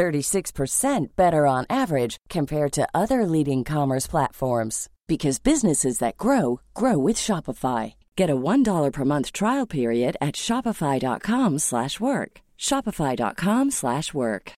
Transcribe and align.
36% 0.00 1.08
better 1.14 1.46
on 1.46 1.66
average 1.68 2.16
compared 2.30 2.72
to 2.72 2.88
other 2.94 3.26
leading 3.26 3.64
commerce 3.64 4.06
platforms 4.06 4.88
because 5.06 5.38
businesses 5.52 5.98
that 5.98 6.16
grow 6.16 6.60
grow 6.72 6.96
with 7.06 7.16
Shopify. 7.16 7.94
Get 8.16 8.30
a 8.30 8.36
$1 8.36 8.92
per 8.92 9.04
month 9.04 9.32
trial 9.32 9.66
period 9.66 10.16
at 10.20 10.34
shopify.com/work. 10.46 12.32
shopify.com/work. 12.68 14.52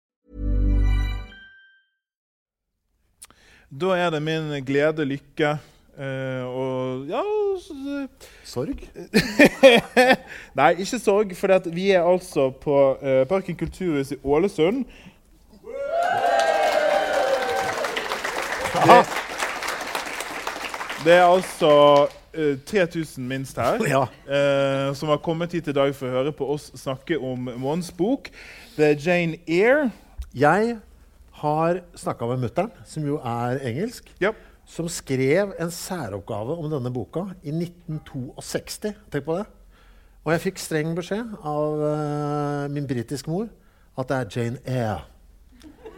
Da 3.81 3.91
er 3.95 4.11
det 4.11 4.23
min 4.23 4.65
glede, 4.65 5.05
lykke 5.05 5.59
eh, 5.99 6.45
og 6.45 7.07
ja 7.07 7.23
Sorg? 8.45 8.89
Nei, 10.59 10.71
ikke 10.79 10.99
sorg, 10.99 11.37
for 11.37 11.71
vi 11.71 11.91
er 11.91 12.03
altså 12.03 12.51
på 12.51 12.77
uh, 12.97 13.27
Parken 13.29 13.57
kulturhus 13.57 14.13
i 14.13 14.19
Ålesund. 14.25 14.85
Det, 18.81 19.01
det 21.05 21.13
er 21.13 21.27
altså 21.27 21.71
uh, 22.39 22.59
3000 22.67 23.29
minst 23.29 23.59
her 23.61 23.83
Ja. 23.89 24.03
uh, 24.09 24.95
som 24.97 25.09
har 25.09 25.21
kommet 25.23 25.53
hit 25.53 25.69
i 25.69 25.75
dag 25.77 25.93
for 25.95 26.09
å 26.09 26.21
høre 26.21 26.33
på 26.33 26.49
oss 26.55 26.71
snakke 26.79 27.19
om 27.19 27.51
Måns 27.61 27.91
bok. 27.93 28.31
Er 28.81 28.97
Jane 28.97 29.37
Eyre. 29.45 29.91
Jeg 30.33 30.79
har 31.43 31.81
snakka 31.99 32.27
med 32.31 32.45
mutter'n, 32.45 32.71
som 32.87 33.05
jo 33.05 33.19
er 33.19 33.61
engelsk, 33.67 34.13
yep. 34.23 34.39
som 34.69 34.89
skrev 34.89 35.55
en 35.59 35.73
særoppgave 35.75 36.55
om 36.57 36.69
denne 36.71 36.93
boka 36.95 37.27
i 37.43 37.53
1962. 37.53 38.95
Tenk 39.13 39.27
på 39.27 39.41
det. 39.41 39.47
Og 40.25 40.33
jeg 40.35 40.45
fikk 40.47 40.61
streng 40.61 40.93
beskjed 40.97 41.33
av 41.49 41.81
uh, 41.83 42.69
min 42.73 42.87
britiske 42.89 43.33
mor 43.33 43.49
at 43.99 44.09
det 44.09 44.21
er 44.21 44.31
Jane 44.37 44.63
Eyre. 44.65 45.01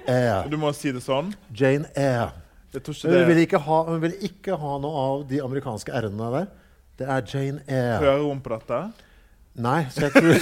Eyre. 0.08 0.48
Du 0.50 0.58
må 0.60 0.72
si 0.76 0.92
det 0.94 1.02
sånn. 1.04 1.32
Jane 1.54 1.90
Eyre. 1.98 2.32
Hun 2.72 3.38
ikke, 3.42 3.60
ha, 3.60 3.78
hun 3.90 4.00
vil 4.00 4.14
ikke 4.24 4.56
ha 4.56 4.76
noe 4.80 5.00
av 5.06 5.24
de 5.28 5.42
amerikanske 5.44 5.92
r-ene 5.92 6.28
der. 6.36 6.46
Det 7.00 7.08
er 7.08 7.26
Jane 7.28 7.60
Eyre. 7.66 7.98
hører 8.00 8.22
hun 8.24 8.40
på 8.40 8.54
dette. 8.54 8.78
Nei, 9.52 9.82
så 9.92 10.06
jeg 10.06 10.14
tror 10.14 10.38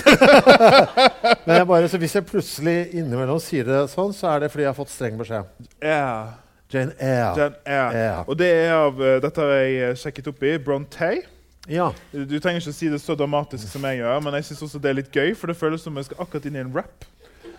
Men 1.49 1.57
jeg 1.57 1.67
bare, 1.67 1.89
så 1.91 1.99
hvis 1.99 2.15
jeg 2.15 2.27
plutselig 2.29 2.77
innimellom 2.95 3.41
sier 3.43 3.67
det 3.67 3.81
sånn, 3.91 4.13
så 4.15 4.29
er 4.37 4.45
det 4.45 4.53
fordi 4.53 4.69
jeg 4.69 4.71
har 4.71 4.79
fått 4.79 4.93
streng 4.95 5.19
beskjed. 5.19 5.51
Eyre. 5.83 6.39
Jane 6.71 6.95
Eyre. 6.95 7.33
Jane 7.35 7.59
Eyre. 7.67 7.91
Eyre. 7.99 8.25
Og 8.31 8.39
det 8.39 8.51
er 8.55 8.73
av 8.77 9.03
eh, 9.03 9.19
Dette 9.25 9.43
har 9.43 9.55
jeg 9.57 9.79
eh, 9.89 9.95
sjekket 9.99 10.31
opp 10.31 10.45
i. 10.47 10.55
Bronte. 10.63 11.11
Ja. 11.71 11.91
Du 12.15 12.37
trenger 12.39 12.63
ikke 12.63 12.73
å 12.73 12.77
si 12.79 12.91
det 12.93 13.01
så 13.03 13.17
dramatisk 13.19 13.67
som 13.69 13.85
jeg 13.91 14.01
gjør, 14.01 14.23
men 14.25 14.39
jeg 14.39 14.47
synes 14.49 14.63
også 14.69 14.81
det 14.83 14.91
er 14.93 15.01
litt 15.03 15.11
gøy, 15.15 15.35
for 15.39 15.51
det 15.51 15.59
føles 15.59 15.83
som 15.85 15.99
jeg 15.99 16.07
skal 16.09 16.23
akkurat 16.23 16.47
inn 16.47 16.57
i 16.59 16.63
en 16.63 16.73
rap. 16.75 17.05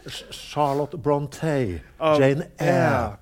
Ch- 0.08 0.32
Charlotte 0.34 0.98
Bronte. 0.98 1.80
Av 2.00 2.20
Jane 2.22 2.48
Eyre. 2.58 3.18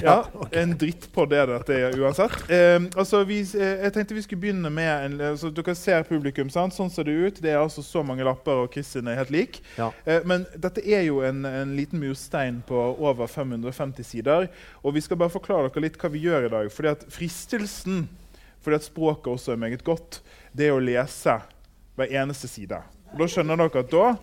Ja, 0.00 0.22
En 0.56 0.70
drittpodd 0.78 1.32
er 1.36 1.50
dette 1.50 1.74
uansett. 1.98 2.36
Eh, 2.48 2.78
altså, 2.96 3.18
vi, 3.28 3.40
eh, 3.58 3.82
jeg 3.82 3.92
tenkte 3.92 4.14
vi 4.16 4.22
skulle 4.24 4.40
begynne 4.40 4.70
med 4.72 4.88
en, 5.04 5.16
altså, 5.32 5.50
Dere 5.52 5.74
ser 5.76 6.06
publikum. 6.08 6.48
sant? 6.54 6.72
Sånn 6.72 6.88
ser 6.94 7.04
det 7.04 7.16
ut. 7.18 7.40
Det 7.42 7.50
er 7.50 7.58
altså 7.60 7.82
så 7.84 8.00
mange 8.06 8.24
lapper, 8.24 8.62
og 8.62 8.70
Kristin 8.72 9.10
er 9.10 9.18
helt 9.18 9.32
lik. 9.34 9.58
Ja. 9.76 9.90
Eh, 10.06 10.22
men 10.24 10.46
dette 10.56 10.80
er 10.86 11.02
jo 11.08 11.18
en, 11.26 11.42
en 11.44 11.74
liten 11.76 12.00
murstein 12.00 12.62
på 12.64 12.78
over 13.02 13.26
550 13.28 14.06
sider. 14.06 14.48
Og 14.84 14.94
vi 14.96 15.02
skal 15.04 15.18
bare 15.20 15.34
forklare 15.34 15.68
dere 15.68 15.84
litt 15.88 15.98
hva 16.00 16.12
vi 16.14 16.24
gjør 16.24 16.46
i 16.48 16.52
dag. 16.54 16.70
Fordi 16.72 16.92
at 16.94 17.04
fristelsen, 17.12 18.06
fordi 18.64 18.78
at 18.80 18.86
språket 18.88 19.34
også 19.34 19.52
er 19.58 19.60
meget 19.66 19.84
godt, 19.84 20.22
det 20.56 20.70
er 20.70 20.78
å 20.78 20.80
lese 20.80 21.36
hver 21.98 22.16
eneste 22.22 22.48
side. 22.48 22.80
Og 23.12 23.18
da 23.24 23.26
skjønner 23.28 23.58
dere 23.66 23.82
at 23.84 23.92
da 23.92 24.14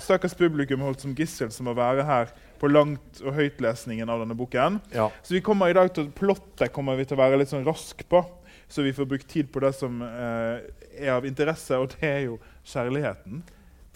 Stakkars 0.00 0.34
publikum 0.36 0.82
holdt 0.84 1.04
som 1.04 1.14
gissel 1.16 1.50
som 1.54 1.68
å 1.70 1.76
være 1.76 2.04
her 2.06 2.32
på 2.60 2.70
langt- 2.70 3.20
og 3.24 3.36
høytlesningen 3.36 4.08
av 4.08 4.22
denne 4.22 4.36
boken. 4.36 4.80
Ja. 4.94 5.10
Så 5.22 5.36
vi 5.36 5.42
kommer 5.44 5.70
i 5.70 5.76
dag 5.76 5.92
til 5.94 6.08
plottet 6.16 6.72
kommer 6.74 6.96
vi 6.96 7.06
til 7.08 7.18
å 7.18 7.22
være 7.22 7.40
litt 7.40 7.52
sånn 7.52 7.66
rask 7.66 8.00
på, 8.08 8.22
så 8.68 8.84
vi 8.84 8.94
får 8.96 9.08
brukt 9.10 9.28
tid 9.30 9.50
på 9.52 9.62
det 9.62 9.74
som 9.76 10.00
eh, 10.02 10.64
er 10.96 11.12
av 11.16 11.26
interesse, 11.28 11.76
og 11.78 11.92
det 11.94 12.08
er 12.08 12.22
jo 12.26 12.38
kjærligheten. 12.66 13.42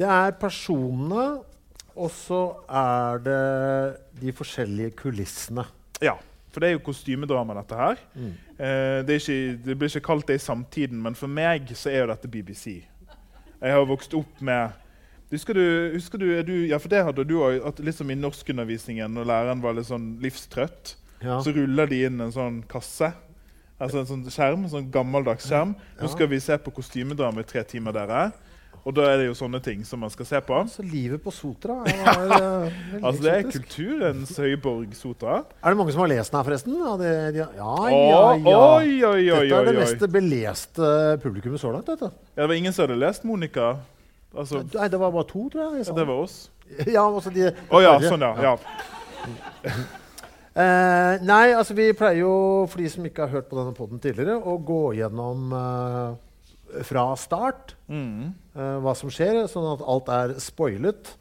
Det 0.00 0.08
er 0.08 0.36
personene, 0.40 1.28
og 1.96 2.10
så 2.14 2.42
er 2.70 3.24
det 3.24 3.40
de 4.20 4.34
forskjellige 4.36 4.94
kulissene. 5.00 5.66
Ja, 6.00 6.14
for 6.50 6.62
det 6.62 6.70
er 6.70 6.76
jo 6.76 6.84
kostymedrama, 6.86 7.54
dette 7.60 7.78
her. 7.78 7.98
Eh, 8.16 9.00
det, 9.06 9.20
ikke, 9.20 9.40
det 9.64 9.76
blir 9.78 9.90
ikke 9.90 10.06
kalt 10.08 10.30
det 10.30 10.38
i 10.40 10.44
samtiden, 10.44 11.02
men 11.02 11.18
for 11.18 11.30
meg 11.30 11.70
så 11.78 11.92
er 11.92 12.04
jo 12.04 12.12
dette 12.12 12.30
BBC. 12.30 12.80
Jeg 13.60 13.76
har 13.76 13.84
vokst 13.88 14.14
opp 14.16 14.40
med 14.44 14.72
Husker 15.30 15.54
du, 15.54 15.64
husker 15.94 16.18
du, 16.18 16.26
du 16.42 16.54
Ja, 16.66 16.78
for 16.82 16.88
det 16.90 17.04
hadde 17.06 17.24
du 17.28 17.36
òg. 17.38 17.62
Liksom 17.86 18.10
I 18.10 18.18
norskundervisningen 18.18 19.12
når 19.14 19.28
læreren 19.30 19.62
var 19.62 19.76
litt 19.78 19.86
sånn 19.90 20.16
livstrøtt, 20.22 20.96
Ja. 21.22 21.38
så 21.44 21.52
ruller 21.54 21.86
de 21.86 22.04
inn 22.08 22.20
en 22.20 22.32
sånn 22.32 22.62
kasse. 22.66 23.12
Altså 23.80 24.00
en 24.02 24.06
sånn 24.08 24.24
skjerm, 24.28 24.64
en 24.66 24.72
sånn 24.72 24.90
gammeldags 24.92 25.46
skjerm. 25.48 25.74
Nå 26.00 26.08
skal 26.12 26.28
vi 26.28 26.40
se 26.40 26.56
på 26.60 26.72
kostymedrama 26.72 27.40
i 27.40 27.48
tre 27.48 27.62
timer, 27.64 27.92
dere. 27.96 28.30
Og 28.80 28.94
da 28.96 29.02
er 29.12 29.18
det 29.20 29.26
jo 29.26 29.34
sånne 29.36 29.58
ting 29.62 29.82
som 29.84 30.00
man 30.00 30.08
skal 30.12 30.24
se 30.24 30.38
på. 30.40 30.56
Så 30.72 30.80
livet 30.82 31.20
på 31.22 31.32
Sotra 31.32 31.82
er, 31.84 32.06
veldig 32.94 33.04
Altså 33.04 33.22
Det 33.22 33.32
er 33.34 33.42
kulturens 33.52 34.32
høyborg, 34.40 34.94
Sotra. 34.96 35.42
Er 35.60 35.74
det 35.74 35.76
mange 35.80 35.92
som 35.92 36.00
har 36.00 36.08
lest 36.08 36.32
den 36.32 36.38
her, 36.40 36.46
forresten? 36.48 36.78
Ja, 36.80 36.94
det, 37.00 37.10
de, 37.36 37.42
ja, 37.44 37.74
ja, 37.92 38.22
ja. 38.40 38.56
Oi, 38.80 38.94
oi, 39.04 39.24
oi, 39.36 39.44
Dette 39.44 39.60
er 39.60 39.68
det 39.68 39.76
mest 39.82 40.06
beleste 40.16 40.92
publikummet 41.20 41.60
så 41.60 41.72
langt. 41.74 41.88
Vet 41.92 42.06
du. 42.06 42.08
Ja, 42.08 42.40
det 42.42 42.48
var 42.48 42.56
ingen 42.56 42.72
som 42.72 42.86
hadde 42.86 42.96
lest 43.00 43.24
Monica? 43.28 43.74
Altså, 44.30 44.62
Nei, 44.74 44.88
det 44.92 45.00
var 45.00 45.10
bare 45.14 45.26
to, 45.26 45.48
tror 45.50 45.62
jeg. 45.76 45.86
ja, 45.86 45.94
det 45.96 46.06
var 46.06 46.22
oss. 46.26 46.38
Ja, 46.86 47.02
også 47.10 47.32
de, 47.34 47.48
Å 47.50 47.80
ja, 47.82 47.96
sånn, 48.04 48.22
ja. 48.22 48.52
ja. 48.52 49.70
Uh, 50.54 51.14
nei, 51.32 51.50
altså 51.54 51.74
vi 51.74 51.88
pleier 51.98 52.20
jo, 52.22 52.32
for 52.70 52.78
de 52.82 52.90
som 52.92 53.06
ikke 53.08 53.26
har 53.26 53.32
hørt 53.34 53.48
på 53.50 53.58
denne 53.58 53.74
podden 53.74 53.98
tidligere, 54.02 54.36
å 54.38 54.54
gå 54.62 54.78
gjennom 55.00 55.50
uh, 55.54 56.14
fra 56.86 57.08
start 57.18 57.74
Mm. 57.90 58.30
uh, 58.54 58.78
hva 58.84 58.94
som 58.94 59.10
skjer, 59.10 59.42
sånn 59.50 59.66
at 59.72 59.82
alt 59.82 60.12
er 60.14 60.36
spoilet 60.42 61.16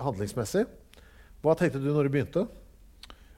handlingsmessig. 0.00 0.62
Hva 1.44 1.52
tenkte 1.58 1.82
du 1.82 1.90
når 1.92 2.06
du 2.08 2.14
begynte? 2.14 2.44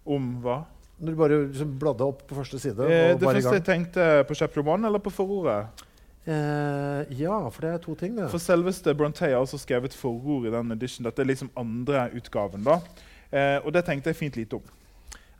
Om 0.07 0.29
hva? 0.45 0.61
Når 1.03 1.13
du 1.13 1.19
bare 1.19 1.39
liksom 1.49 1.73
bladde 1.81 2.07
opp 2.07 2.23
på 2.29 2.37
første 2.39 2.61
side? 2.63 2.87
Eh, 2.87 3.17
det 3.19 3.27
første 3.27 3.57
jeg 3.59 3.65
tenkte 3.67 4.05
på 4.29 4.37
chapter 4.39 4.63
one 4.63 4.87
eller 4.87 5.03
på 5.03 5.11
forordet. 5.13 5.83
Eh, 6.27 7.13
ja, 7.21 7.37
for 7.55 7.63
det 7.63 7.71
er 7.71 7.83
to 7.85 7.95
ting, 7.99 8.17
det. 8.19 8.27
For 8.33 8.43
selveste 8.43 8.95
Brontë 8.99 9.29
har 9.29 9.37
altså 9.39 9.61
skrevet 9.63 9.95
forord 9.95 10.49
i 10.49 10.55
den 10.55 10.73
edition. 10.75 11.07
Dette 11.07 11.23
er 11.23 11.29
liksom 11.31 11.51
andre 11.57 12.09
utgaven. 12.19 12.65
da. 12.67 12.81
Uh, 13.27 13.59
og 13.67 13.73
det 13.75 13.85
tenkte 13.87 14.13
jeg 14.13 14.17
fint 14.17 14.37
lite 14.39 14.59
om. 14.59 14.63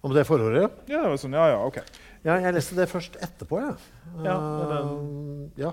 Om 0.03 0.15
det 0.15 0.27
forordet? 0.27 0.67
Ja, 0.91 1.05
det 1.05 1.11
var 1.13 1.19
sånn, 1.23 1.35
ja, 1.39 1.45
ja, 1.55 1.59
ok. 1.67 1.79
Ja, 2.27 2.37
jeg 2.43 2.55
leste 2.57 2.75
det 2.79 2.89
først 2.91 3.15
etterpå, 3.23 3.61
jeg. 3.63 3.77
Ja, 4.27 4.35
det 4.35 4.65
er 4.77 4.87
Eh, 4.87 5.61
ja. 5.63 5.71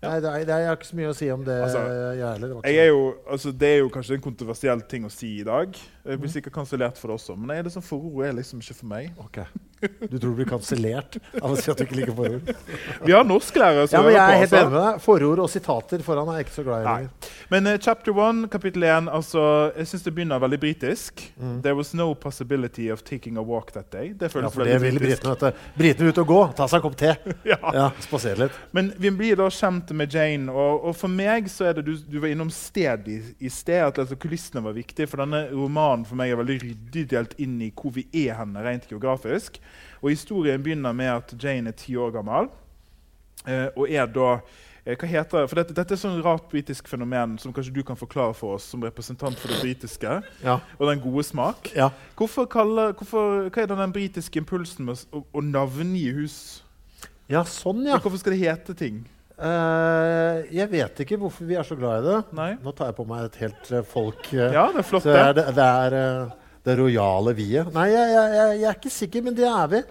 Nei, 0.00 0.14
det, 0.24 0.30
er, 0.30 0.44
det 0.48 0.54
er 0.56 0.70
ikke 0.72 0.86
så 0.88 0.96
mye 0.96 1.08
å 1.10 1.16
si 1.16 1.26
om 1.28 1.42
det, 1.44 1.58
Altså, 1.60 1.80
jeg 2.16 2.24
heller. 2.24 2.54
Det 2.62 2.70
Jeg 2.72 2.84
er 2.86 2.88
jo, 2.88 3.02
altså, 3.28 3.50
det 3.52 3.68
er 3.68 3.78
jo 3.82 3.90
kanskje 3.92 4.14
en 4.16 4.22
kontroversiell 4.24 4.80
ting 4.88 5.04
å 5.04 5.10
si 5.12 5.40
i 5.40 5.44
dag. 5.44 5.76
Jeg 6.06 6.20
blir 6.22 6.32
sikkert 6.32 6.54
kansellert 6.56 6.96
for 6.96 7.12
det 7.12 7.18
også, 7.18 7.36
men 7.36 7.52
nei, 7.52 7.58
det 7.66 7.72
sånn 7.74 7.84
forordet 7.84 8.30
er 8.30 8.38
liksom 8.38 8.62
ikke 8.64 8.78
for 8.78 8.86
meg. 8.86 9.10
så- 9.14 9.24
Ok. 9.26 9.38
Du 9.80 10.18
tror 10.18 10.30
du 10.30 10.36
blir 10.40 10.48
kansellert 10.50 11.16
av 11.40 11.54
å 11.54 11.56
si 11.56 11.70
at 11.72 11.78
du 11.80 11.84
ikke 11.86 11.96
liker 12.00 12.16
forord? 12.16 12.50
Vi 13.06 13.14
har 13.14 13.24
norsklærere 13.24 13.86
som 13.88 14.04
Ja, 14.04 14.12
jeg 14.12 14.20
er 14.20 14.40
helt 14.42 14.52
enig 14.58 14.72
med 14.74 14.80
deg. 14.84 14.98
Forord 15.04 15.40
og 15.44 15.48
sitater 15.52 16.02
foran 16.04 16.28
er 16.32 16.40
jeg 16.40 16.46
ikke 16.48 16.56
så 16.58 16.64
glad 16.66 16.82
i 16.82 16.88
lenger. 16.88 17.30
Men 17.50 17.66
uh, 17.70 17.76
chapter 17.80 18.12
one, 18.16 18.48
kapittel 18.52 18.84
1, 18.84 19.08
altså, 19.08 19.44
jeg 19.78 19.88
syns 19.90 20.04
det 20.06 20.12
begynner 20.18 20.42
veldig 20.42 20.60
britisk. 20.62 21.24
There 21.64 21.74
was 21.78 21.94
no 21.96 22.10
possibility 22.14 22.90
of 22.92 23.02
taking 23.08 23.38
a 23.40 23.42
walk 23.42 23.72
that 23.72 23.88
day. 23.94 24.12
Det 24.12 24.28
Ja, 24.30 24.48
for 24.52 24.64
det 24.64 24.76
veldig 24.76 24.80
vil 24.84 25.00
britisk. 25.00 25.22
britene. 25.24 25.50
vet. 25.50 25.64
Britene 25.80 26.12
ut 26.12 26.20
og 26.24 26.28
gå, 26.30 26.40
ta 26.60 26.68
seg 26.68 26.80
en 26.80 26.86
kopp 26.88 26.98
te. 27.00 27.14
Ja. 27.50 27.58
Ja, 27.74 27.86
Spasere 28.04 28.44
litt. 28.44 28.60
Men 28.76 28.92
vi 29.00 29.10
blir 29.16 29.38
da 29.40 29.48
kjent 29.50 29.90
med 29.96 30.12
Jane, 30.14 30.52
og, 30.52 30.84
og 30.90 30.94
for 30.98 31.08
meg 31.10 31.48
så 31.50 31.70
er 31.70 31.78
det 31.80 31.86
Du, 31.88 31.94
du 32.04 32.18
var 32.22 32.30
innom 32.34 32.50
sted 32.52 33.08
i, 33.10 33.18
i 33.40 33.50
sted, 33.50 33.80
at 33.88 33.98
altså, 34.04 34.18
kulissene 34.20 34.62
var 34.62 34.76
viktige. 34.76 35.08
For 35.10 35.24
denne 35.24 35.46
romanen 35.50 36.04
for 36.06 36.20
meg 36.20 36.30
er 36.34 36.38
veldig 36.42 36.58
ryddig 36.62 37.06
delt 37.10 37.34
inn 37.42 37.56
i 37.64 37.72
hvor 37.74 37.94
vi 37.96 38.04
er 38.26 38.36
henne 38.38 38.62
rent 38.66 38.86
geografisk. 38.90 39.56
Og 40.02 40.10
Historien 40.14 40.62
begynner 40.62 40.92
med 40.96 41.10
at 41.12 41.34
Jane 41.42 41.68
er 41.72 41.76
ti 41.76 41.96
år 41.96 42.10
gammel. 42.14 42.48
Eh, 43.46 43.68
og 43.76 43.86
er 43.88 44.06
da 44.12 44.30
eh, 44.84 44.96
hva 44.96 45.08
heter 45.08 45.38
det? 45.42 45.48
For 45.50 45.60
dette, 45.60 45.74
dette 45.76 45.94
er 45.96 46.00
sånn 46.00 46.18
rart 46.24 46.48
britisk 46.52 46.88
fenomen 46.88 47.38
som 47.40 47.52
kanskje 47.56 47.72
du 47.76 47.82
kan 47.86 47.96
forklare 47.96 48.34
for 48.36 48.56
oss 48.58 48.66
som 48.72 48.82
representant 48.84 49.38
for 49.40 49.48
det 49.52 49.60
britiske 49.62 50.18
Ja. 50.44 50.58
og 50.78 50.88
den 50.90 51.00
gode 51.00 51.24
smak. 51.24 51.70
ja. 51.76 51.90
Hvorfor 52.16 52.44
kaller, 52.52 52.92
hvorfor, 52.92 53.48
hva 53.48 53.62
er 53.62 53.66
det 53.70 53.78
den 53.78 53.92
britiske 53.96 54.38
impulsen 54.42 54.84
med 54.88 55.00
å, 55.12 55.22
å 55.32 55.40
navngi 55.44 56.10
hus? 56.18 56.36
ja, 57.30 57.44
sånn, 57.46 57.84
ja. 57.86 57.96
Hvorfor 58.02 58.18
skal 58.18 58.34
det 58.34 58.40
hete 58.42 58.74
ting? 58.74 59.04
Uh, 59.40 60.42
jeg 60.52 60.68
vet 60.68 60.98
ikke 61.00 61.16
hvorfor 61.16 61.46
vi 61.48 61.54
er 61.56 61.64
så 61.64 61.76
glad 61.78 62.02
i 62.02 62.08
det. 62.10 62.16
Nei? 62.36 62.50
Nå 62.60 62.72
tar 62.76 62.90
jeg 62.90 62.96
på 62.98 63.06
meg 63.08 63.22
et 63.30 63.38
helt 63.40 63.70
uh, 63.72 63.78
folk. 63.88 64.26
Uh, 64.34 64.50
Ja, 64.52 64.66
det 64.74 64.82
er 64.82 64.88
flott, 64.88 65.06
så 65.06 65.14
det 65.14 65.20
er 65.22 65.32
det. 65.38 65.44
det, 65.46 65.54
det, 65.56 65.68
er, 65.86 66.34
det 66.66 66.76
rojale 66.78 67.34
vi-et. 67.38 67.70
Nei, 67.74 67.88
jeg, 67.92 68.12
jeg, 68.14 68.32
jeg, 68.60 68.66
er 68.68 68.78
ikke 68.78 68.92
sikker, 68.92 69.24
men 69.26 69.36
det 69.38 69.46
er 69.48 69.70
vi. 69.72 69.82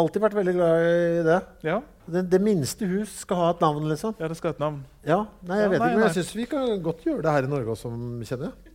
Alltid 0.00 0.24
vært 0.24 0.36
veldig 0.38 0.54
glad 0.56 0.84
i 0.84 1.24
det. 1.26 1.40
Ja, 1.68 1.80
Det, 2.04 2.24
det 2.32 2.40
minste 2.42 2.88
hus 2.90 3.12
skal 3.22 3.38
ha 3.40 3.50
et 3.54 3.62
navn, 3.64 3.86
liksom. 3.88 4.16
ja 4.20 4.28
det 4.28 4.36
skal 4.36 4.50
ha 4.50 4.56
et 4.56 4.62
navn. 4.64 4.80
Ja, 5.06 5.20
nei, 5.46 5.60
jeg 5.60 5.68
Ja, 5.68 5.72
vet 5.72 5.80
nei, 5.80 5.88
ikke, 5.88 6.00
men 6.00 6.06
jeg 6.08 6.16
syns 6.18 6.32
vi 6.36 6.46
kan 6.50 6.82
godt 6.84 7.04
gjøre 7.06 7.24
det 7.24 7.34
her 7.36 7.46
i 7.46 7.52
Norge 7.52 7.76
også, 7.76 7.92
kjenner 8.28 8.50
jeg. 8.50 8.74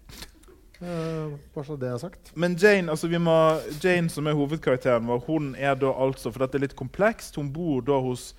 Uh, 0.80 1.36
bare 1.52 1.66
så 1.68 1.76
det 1.76 1.90
er 1.92 1.98
sagt. 2.00 2.32
Men 2.40 2.56
Jane 2.56 2.94
altså 2.94 3.10
vi 3.12 3.20
må, 3.20 3.36
Jane, 3.84 4.08
som 4.10 4.30
er 4.32 4.38
hovedkarakteren 4.40 5.10
vår, 5.10 5.26
hun 5.28 5.50
er 5.60 5.76
da 5.76 5.92
altså 5.92 6.32
For 6.32 6.46
dette 6.46 6.56
er 6.56 6.64
litt 6.64 6.76
komplekst. 6.80 7.36
Hun 7.36 7.50
bor 7.52 7.82
da 7.84 7.98
hos 8.00 8.30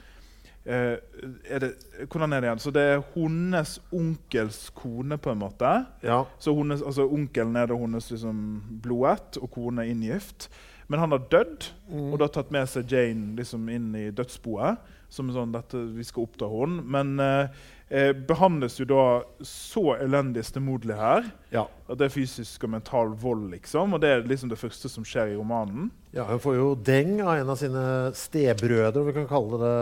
er 0.64 1.62
det, 1.62 1.70
Hvordan 2.04 2.32
er 2.32 2.42
det 2.42 2.50
igjen? 2.50 2.62
Så 2.62 2.72
det 2.74 2.82
er 2.84 3.04
hennes 3.14 3.78
onkels 3.96 4.58
kone, 4.76 5.16
på 5.18 5.32
en 5.32 5.40
måte. 5.40 5.70
Ja. 6.04 6.24
Så 6.38 6.54
hennes, 6.56 6.82
altså 6.82 7.08
Onkelen 7.08 7.56
er 7.56 7.70
det 7.70 7.78
hennes 7.80 8.10
liksom, 8.12 8.42
blodett, 8.84 9.40
og 9.40 9.50
kone 9.54 9.86
er 9.86 9.94
inngift. 9.94 10.50
Men 10.90 10.98
han 10.98 11.12
har 11.14 11.26
dødd, 11.30 11.68
og 11.94 12.16
da 12.18 12.26
tatt 12.26 12.48
med 12.50 12.66
seg 12.66 12.90
Jane 12.90 13.36
liksom, 13.38 13.68
inn 13.70 13.92
i 13.94 14.08
dødsboet. 14.10 14.80
Som 15.10 15.30
er 15.30 15.36
sånn 15.38 15.52
dette, 15.54 15.78
vi 15.94 16.02
skal 16.06 16.26
oppdra 16.26 16.48
henne. 16.50 16.82
Men 16.86 17.12
eh, 17.22 17.60
eh, 17.94 18.10
behandles 18.26 18.76
jo 18.78 18.88
da 18.90 19.04
så 19.46 19.96
elendig 19.96 20.42
stemoderlig 20.46 20.98
her. 20.98 21.30
Ja. 21.54 21.64
At 21.86 21.98
det 21.98 22.08
er 22.08 22.14
fysisk 22.14 22.66
og 22.66 22.74
mental 22.74 23.14
vold, 23.22 23.48
liksom. 23.54 23.94
Og 23.94 24.02
det 24.02 24.10
er 24.10 24.26
liksom 24.26 24.50
det 24.50 24.58
første 24.58 24.90
som 24.90 25.06
skjer 25.06 25.30
i 25.30 25.38
romanen. 25.38 25.92
ja. 26.14 26.26
Hun 26.26 26.42
får 26.42 26.58
jo 26.58 26.68
deng 26.74 27.16
av 27.22 27.36
en 27.36 27.54
av 27.54 27.58
sine 27.58 27.84
stebrødre, 28.18 29.02
om 29.02 29.10
vi 29.10 29.18
kan 29.18 29.30
kalle 29.30 29.62
det 29.62 29.74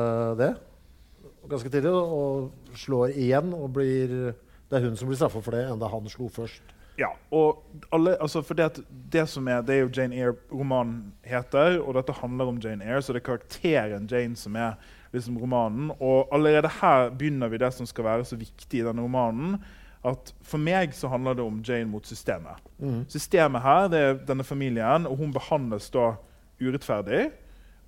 det. 0.44 0.54
Ganske 1.48 1.70
tidlig. 1.72 1.92
Og 1.92 2.76
slår 2.76 3.14
igjen, 3.16 3.54
og 3.56 3.72
blir 3.76 4.34
Det 4.68 4.76
er 4.76 4.84
hun 4.84 4.98
som 5.00 5.08
blir 5.08 5.16
straffa 5.16 5.40
for 5.40 5.56
det, 5.56 5.62
enda 5.64 5.88
han 5.88 6.08
slo 6.12 6.28
først. 6.28 6.74
Ja, 6.98 7.08
og 7.30 7.62
alle, 7.94 8.16
altså 8.20 8.42
for 8.42 8.58
det, 8.58 8.64
at 8.64 8.80
det 9.12 9.22
som 9.30 9.46
er, 9.48 9.62
det 9.62 9.74
er 9.76 9.84
jo 9.84 9.90
Jane 9.96 10.16
Eyre-romanen 10.18 11.12
heter, 11.24 11.78
og 11.78 11.94
dette 11.94 12.12
handler 12.12 12.50
om 12.50 12.58
Jane 12.60 12.84
Eyre, 12.84 13.00
så 13.02 13.14
det 13.14 13.22
er 13.22 13.26
karakteren 13.28 14.08
Jane 14.10 14.36
som 14.36 14.56
er 14.58 14.74
liksom 15.14 15.38
romanen. 15.38 15.92
Og 16.00 16.28
allerede 16.34 16.68
her 16.80 17.10
begynner 17.10 17.48
vi 17.48 17.62
det 17.62 17.70
som 17.74 17.86
skal 17.86 18.04
være 18.04 18.26
så 18.28 18.36
viktig 18.36 18.82
i 18.82 18.84
denne 18.84 19.04
romanen. 19.06 19.60
At 20.04 20.34
For 20.42 20.58
meg 20.58 20.92
så 20.94 21.08
handler 21.08 21.38
det 21.38 21.46
om 21.46 21.62
Jane 21.62 21.90
mot 21.90 22.06
systemet. 22.06 22.58
Systemet 23.08 23.62
her 23.62 23.88
det 23.88 24.00
er 24.00 24.18
denne 24.28 24.44
familien, 24.44 25.06
og 25.06 25.16
hun 25.16 25.32
behandles 25.32 25.88
da 25.94 26.16
urettferdig. 26.60 27.28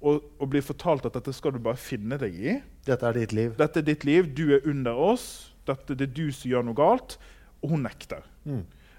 Og, 0.00 0.22
og 0.40 0.48
blir 0.48 0.64
fortalt 0.64 1.04
at 1.04 1.18
dette 1.18 1.32
skal 1.36 1.52
du 1.52 1.58
bare 1.60 1.76
finne 1.76 2.16
deg 2.16 2.34
i. 2.34 2.60
Dette 2.86 3.06
er 3.06 3.16
ditt 3.16 3.32
liv. 3.36 3.54
Dette 3.58 3.80
er 3.82 3.86
ditt 3.86 4.04
liv, 4.08 4.28
du 4.34 4.54
er 4.56 4.66
under 4.68 4.96
oss. 4.96 5.24
Dette, 5.68 5.94
det 5.94 6.08
er 6.08 6.14
du 6.16 6.30
som 6.32 6.50
gjør 6.50 6.66
noe 6.66 6.78
galt. 6.78 7.18
Og 7.60 7.74
hun 7.74 7.84
nekter. 7.84 8.24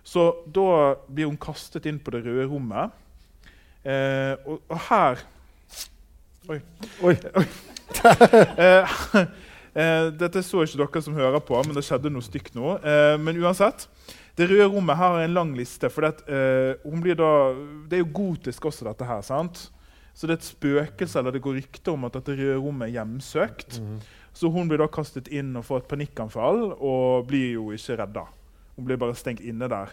Så 0.03 0.27
da 0.53 0.95
blir 1.09 1.29
hun 1.29 1.39
kastet 1.41 1.87
inn 1.89 1.99
på 2.01 2.13
det 2.13 2.23
røde 2.25 2.47
rommet. 2.49 2.93
Eh, 3.81 4.35
og, 4.45 4.61
og 4.69 4.81
her 4.89 5.23
Oi. 6.49 6.59
Oi. 7.05 7.15
Eh, 8.01 8.93
eh, 9.77 10.07
dette 10.15 10.41
så 10.41 10.63
ikke 10.63 10.79
dere 10.79 11.01
som 11.03 11.15
hører 11.15 11.41
på, 11.45 11.57
men 11.67 11.75
det 11.75 11.83
skjedde 11.85 12.09
noe 12.09 12.23
stygt 12.25 12.55
nå. 12.57 12.77
Eh, 12.79 13.17
men 13.21 13.37
uansett. 13.43 13.85
Det 14.39 14.47
røde 14.49 14.69
rommet 14.71 14.97
her 14.97 15.17
har 15.17 15.25
en 15.25 15.35
lang 15.35 15.51
liste. 15.57 15.89
for 15.89 16.07
det, 16.07 16.23
eh, 16.27 16.95
blir 17.03 17.19
da, 17.19 17.53
det 17.89 17.99
er 17.99 18.03
jo 18.03 18.09
gotisk 18.13 18.65
også, 18.65 18.87
dette 18.87 19.05
her. 19.05 19.21
sant? 19.21 19.69
Så 20.21 20.27
det 20.29 20.35
er 20.35 20.37
et 20.37 20.45
spøkelse, 20.51 21.17
eller 21.17 21.33
det 21.33 21.41
går 21.41 21.55
rykter 21.57 21.95
om 21.95 22.03
at 22.05 22.13
dette 22.13 22.35
røde 22.37 22.59
rommet 22.61 22.91
er 22.91 22.99
hjemsøkt. 22.99 23.79
Så 24.37 24.51
hun 24.53 24.67
blir 24.69 24.77
da 24.77 24.85
kastet 24.85 25.25
inn 25.33 25.55
og 25.57 25.65
får 25.65 25.81
et 25.81 25.87
panikkanfall 25.89 26.59
og 26.77 27.25
blir 27.31 27.55
jo 27.55 27.71
ikke 27.73 27.97
redda. 28.03 28.27
Hun 28.75 28.85
blir 28.85 28.99
bare 29.01 29.15
stengt 29.17 29.41
inne 29.41 29.65
der. 29.71 29.89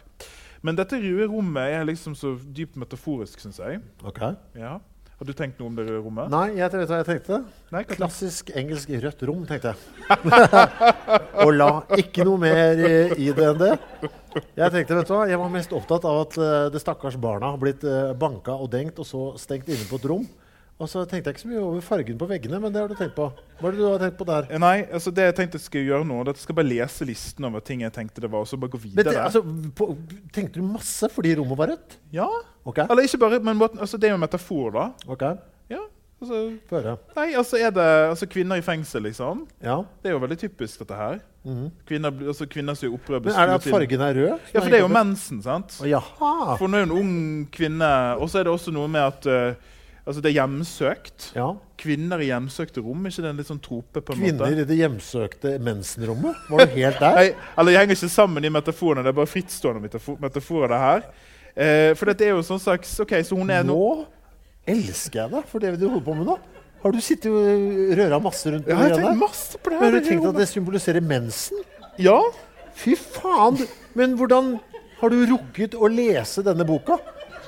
Men 0.61 0.77
dette 0.77 1.01
røde 1.01 1.31
rommet 1.33 1.73
er 1.73 1.87
liksom 1.89 2.13
så 2.19 2.35
dypt 2.37 2.77
metaforisk, 2.77 3.41
syns 3.41 3.57
jeg. 3.63 3.81
Ok. 4.05 4.21
Ja. 4.59 4.75
Har 5.19 5.27
du 5.27 5.35
tenkt 5.35 5.59
noe 5.59 5.67
om 5.67 5.75
det 5.75 5.83
røde 5.83 5.99
rommet? 5.99 6.29
Nei, 6.31 6.53
jeg 6.55 6.71
vet 6.71 6.91
hva 6.93 6.99
jeg 7.01 7.07
tenkte. 7.09 7.39
Nei, 7.75 7.81
Klassisk 7.91 8.53
engelsk 8.55 8.93
rødt 9.03 9.25
rom, 9.27 9.41
tenkte 9.49 9.73
jeg. 9.73 10.13
og 11.43 11.51
la 11.57 11.71
ikke 11.99 12.23
noe 12.29 12.39
mer 12.39 12.79
eh, 12.87 13.17
i 13.19 13.33
det 13.35 13.49
enn 13.49 13.59
det. 13.59 13.73
Jeg 14.55 14.71
tenkte, 14.77 14.95
vet 14.95 15.11
du 15.11 15.15
hva, 15.17 15.25
jeg 15.27 15.41
var 15.41 15.51
mest 15.51 15.75
opptatt 15.75 16.07
av 16.07 16.21
at 16.23 16.39
eh, 16.39 16.69
det 16.71 16.85
stakkars 16.85 17.19
barna 17.19 17.51
har 17.51 17.59
blitt 17.59 17.83
uh, 17.83 18.13
banka 18.15 18.55
og 18.55 18.71
dengt 18.71 19.03
og 19.03 19.09
så 19.11 19.25
stengt 19.43 19.67
inne 19.67 19.89
på 19.91 19.99
et 19.99 20.07
rom. 20.13 20.23
Og 20.79 20.87
så 20.87 21.01
tenkte 21.11 21.27
jeg 21.33 21.35
ikke 21.35 21.43
så 21.43 21.49
mye 21.51 21.59
over 21.65 21.81
fargen 21.83 22.19
på 22.21 22.27
veggene, 22.31 22.61
men 22.63 22.71
det 22.71 22.79
har 22.79 22.87
du 22.93 22.95
tenkt 22.95 23.17
på. 23.17 23.25
Hva 23.59 23.67
er 23.67 23.75
det 23.75 23.81
du 23.81 23.87
har 23.89 23.99
tenkt 23.99 24.19
på 24.21 24.27
der? 24.29 24.45
Eh, 24.47 24.61
Nei, 24.63 24.77
altså 24.95 25.11
det 25.11 25.25
jeg 25.27 25.35
tenkte 25.41 25.59
jeg 25.59 25.65
skulle 25.65 25.89
gjøre 25.89 26.07
nå, 26.07 26.21
det 26.23 26.31
er 26.31 26.37
at 26.37 26.39
jeg 26.39 26.47
skal 26.47 26.59
bare 26.61 26.69
lese 26.71 27.09
listen 27.09 27.49
over 27.49 27.65
ting 27.67 27.83
jeg 27.83 27.93
tenkte 27.97 28.23
det 28.23 28.31
var, 28.31 28.45
og 28.47 28.51
så 28.51 28.59
bare 28.63 28.71
gå 28.71 28.79
Men 28.85 28.93
videre. 28.93 29.11
det, 29.11 29.25
altså, 29.25 29.43
på, 29.75 29.89
tenkte 30.37 30.61
du 30.61 30.69
masse 30.69 31.09
fordi 31.11 31.33
rommet 31.41 31.59
var 31.59 31.73
rødt? 31.75 31.99
ja, 32.15 32.29
Okay. 32.69 32.85
Eller 32.91 33.07
ikke 33.09 33.19
bare, 33.23 33.39
men 33.41 33.63
altså 33.81 33.97
det 33.97 34.05
er 34.05 34.13
jo 34.13 34.17
en 34.19 34.21
metafor, 34.21 34.71
da. 34.75 34.83
ok, 35.09 35.23
Ja, 35.73 35.79
altså, 36.21 36.41
få 36.69 36.81
høre. 36.83 36.97
nei, 37.17 37.27
altså 37.41 37.57
er 37.57 37.71
det 37.73 37.87
altså 38.11 38.27
kvinner 38.29 38.61
i 38.61 38.65
fengsel, 38.67 39.03
liksom. 39.09 39.47
Ja. 39.65 39.79
Det 40.03 40.11
er 40.11 40.13
jo 40.13 40.19
veldig 40.21 40.37
typisk, 40.43 40.79
dette 40.85 40.95
her. 40.95 41.19
Kvinner, 41.89 42.13
altså 42.29 42.45
kvinner 42.47 42.77
som 42.77 42.91
er 42.91 42.95
opprør. 42.99 43.23
Men 43.25 43.33
er 43.35 43.47
det 43.49 43.55
at 43.57 43.67
fargen 43.73 44.01
er 44.05 44.15
rød? 44.21 44.39
Ja, 44.53 44.61
for 44.61 44.69
det 44.69 44.79
er 44.83 44.85
jo 44.85 44.93
mensen, 44.93 45.41
sant? 45.43 45.79
Oh, 45.81 45.89
jaha. 45.89 46.59
For 46.61 46.69
nå 46.69 46.77
er 46.77 46.85
jo 46.85 46.91
en 46.91 46.97
ung 47.01 47.49
kvinne. 47.57 47.91
Og 48.21 48.29
så 48.29 48.43
er 48.43 48.45
det 48.45 48.53
også 48.53 48.75
noe 48.77 48.89
med 48.93 49.01
at 49.01 49.27
eh, 49.33 49.55
altså 50.09 50.23
det 50.25 50.31
er 50.33 50.37
hjemsøkt. 50.41 51.29
Ja. 51.37 51.47
Kvinner 51.79 52.23
i 52.25 52.31
hjemsøkte 52.31 52.83
rom, 52.83 53.07
ikke 53.07 53.23
det 53.23 53.31
en 53.31 53.39
litt 53.39 53.51
sånn 53.51 53.61
trope? 53.63 54.01
på 54.03 54.15
en 54.17 54.21
Kvinner 54.23 54.45
måte? 54.49 54.65
i 54.65 54.69
det 54.69 54.79
hjemsøkte 54.81 55.55
mensenrommet? 55.63 56.43
Var 56.51 56.65
du 56.65 56.77
helt 56.81 57.01
der? 57.05 57.17
Nei, 57.21 57.27
eller 57.61 57.75
Jeg 57.77 57.85
henger 57.85 57.99
ikke 58.01 58.13
sammen 58.17 58.49
i 58.49 58.53
metaforene. 58.53 59.05
Det 59.07 59.13
er 59.13 59.19
bare 59.21 59.31
frittstående 59.31 59.85
metafor 59.85 60.19
metaforer. 60.25 60.73
det 60.75 60.81
her. 60.85 61.09
Eh, 61.59 61.91
for 61.99 62.11
dette 62.11 62.27
er 62.27 62.35
jo 62.37 62.43
sånn 62.47 62.61
slags 62.63 62.93
Ok, 63.03 63.17
så 63.27 63.35
hun 63.39 63.49
er 63.51 63.65
no 63.67 63.75
Nå 63.79 64.07
elsker 64.69 65.23
jeg 65.25 65.33
deg 65.33 65.47
for 65.49 65.65
det 65.65 65.73
du 65.81 65.87
holder 65.89 66.05
på 66.07 66.15
med 66.19 66.29
nå. 66.29 66.37
Har 66.83 66.93
du 66.95 66.99
sittet 67.03 67.33
og 67.35 67.95
røra 67.99 68.19
masse 68.23 68.53
rundt 68.53 68.69
Ja, 68.71 68.77
jeg 68.87 69.01
har 69.03 69.17
masse 69.19 69.59
på 69.59 69.73
det 69.73 69.79
Men 69.81 69.89
her. 69.89 69.95
Har 69.97 70.05
du 70.05 70.09
tenkt 70.11 70.27
at 70.29 70.37
det 70.39 70.47
symboliserer 70.51 71.03
mensen? 71.03 71.65
Ja. 71.99 72.19
Fy 72.79 72.95
faen! 72.95 73.59
Men 73.99 74.15
hvordan 74.21 74.53
har 75.01 75.11
du 75.15 75.17
rukket 75.33 75.75
å 75.75 75.89
lese 75.91 76.45
denne 76.47 76.67
boka? 76.69 76.99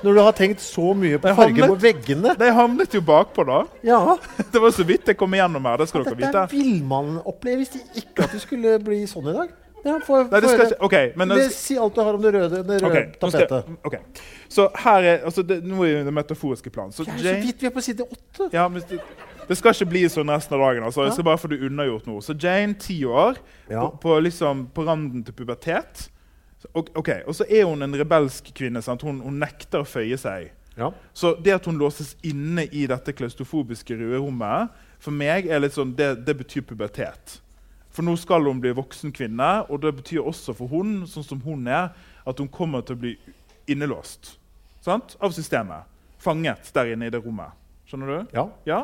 Når 0.03 0.13
du 0.17 0.19
har 0.25 0.31
tenkt 0.33 0.61
så 0.65 0.93
mye 0.97 1.17
på 1.21 1.33
fargen 1.37 1.67
på 1.69 1.75
veggene? 1.81 2.35
De 2.39 2.51
havnet 2.57 2.93
jo 2.97 3.01
bakpå, 3.05 3.45
da. 3.45 3.59
Ja, 3.85 4.17
Det 4.53 4.61
var 4.63 4.71
så 4.73 4.83
vidt 4.87 5.05
jeg 5.11 5.17
kom 5.19 5.33
igjennom 5.37 5.65
her. 5.69 5.77
Det 5.83 5.89
skal 5.91 6.03
dere 6.07 6.15
vite. 6.17 6.31
Dette 6.33 6.47
vil 6.55 6.83
man 6.89 7.19
oppleve, 7.21 7.61
hvis 7.61 7.75
de 7.75 7.81
ikke 8.01 8.25
at 8.25 8.31
du 8.33 8.39
skulle 8.41 8.77
bli 8.83 9.03
sånn 9.09 9.29
i 9.29 9.35
dag. 9.37 9.51
Ja, 9.81 9.95
for, 10.05 10.27
Nei, 10.29 10.39
det 10.43 10.49
skal 10.51 10.67
ikke 10.67 10.85
OK. 10.85 10.95
Men 11.17 11.29
Det- 11.33 11.47
Si 11.55 11.75
alt 11.77 11.95
du 11.95 12.01
har 12.05 12.13
om 12.13 12.21
det 12.21 12.33
røde, 12.35 12.59
det 12.63 12.81
røde 12.83 12.85
okay, 12.85 13.07
skal- 13.17 13.31
tapetet. 13.47 13.77
ok. 13.83 13.95
Så 14.49 14.67
her 14.83 15.01
er 15.03 15.23
altså 15.25 15.41
det, 15.47 15.63
Nå 15.65 15.83
er 15.87 16.03
det 16.05 16.13
metaforiske 16.13 16.69
plan. 16.69 16.91
Så 16.93 17.01
er 17.07 17.17
så 17.17 17.33
vidt 17.41 17.61
vi 17.61 17.67
er 17.67 17.71
på 17.73 17.81
side 17.81 18.05
åtte. 18.05 18.49
ja, 18.53 18.67
men 18.67 18.83
det, 18.89 18.99
det 19.47 19.57
skal 19.57 19.73
ikke 19.73 19.89
bli 19.89 20.03
sånn 20.05 20.29
resten 20.29 20.53
av 20.53 20.61
dagen. 20.67 20.83
Altså. 20.85 21.03
Jeg 21.07 21.13
skal 21.13 21.23
bare 21.25 21.37
få 21.41 21.49
det 21.49 21.61
unnagjort 21.65 22.05
nå. 22.05 22.19
Så 22.21 22.37
Jane, 22.37 22.73
ti 22.77 22.99
år, 23.05 23.37
Ja. 23.69 23.87
på, 23.87 23.97
på, 24.05 24.19
liksom, 24.21 24.67
på 24.73 24.85
randen 24.85 25.23
til 25.25 25.33
pubertet. 25.33 26.09
Ok, 26.73 27.09
Og 27.25 27.35
så 27.35 27.45
er 27.49 27.65
hun 27.65 27.81
en 27.81 27.95
rebelsk 27.97 28.51
kvinne. 28.55 28.81
Hun, 29.01 29.21
hun 29.21 29.39
nekter 29.41 29.81
å 29.81 29.87
føye 29.87 30.17
seg. 30.19 30.51
Ja. 30.77 30.91
Så 31.13 31.35
det 31.35 31.55
at 31.57 31.65
hun 31.67 31.79
låses 31.81 32.15
inne 32.23 32.65
i 32.71 32.85
dette 32.87 33.13
klaustrofobiske 33.13 33.95
røde 33.97 34.21
rommet, 34.21 34.71
for 35.01 35.13
meg 35.15 35.49
er 35.49 35.61
litt 35.61 35.75
sånn, 35.75 35.95
det, 35.97 36.13
det 36.25 36.35
betyr 36.39 36.63
pubertet. 36.69 37.39
For 37.91 38.05
nå 38.07 38.15
skal 38.19 38.45
hun 38.47 38.61
bli 38.63 38.71
voksen 38.75 39.11
kvinne, 39.15 39.49
og 39.67 39.81
det 39.83 39.91
betyr 39.97 40.23
også 40.23 40.55
for 40.55 40.71
hun, 40.71 41.01
sånn 41.09 41.27
som 41.27 41.41
hun 41.43 41.67
er, 41.67 41.91
at 42.23 42.39
hun 42.39 42.49
kommer 42.51 42.85
til 42.85 42.95
å 42.95 43.01
bli 43.01 43.15
innelåst 43.71 44.37
sant? 44.85 45.17
av 45.19 45.35
systemet. 45.35 45.89
Fanget 46.21 46.69
der 46.73 46.93
inne 46.93 47.09
i 47.09 47.13
det 47.13 47.19
rommet. 47.23 47.57
Skjønner 47.89 48.13
du? 48.13 48.35
Ja. 48.37 48.45
Ja, 48.69 48.83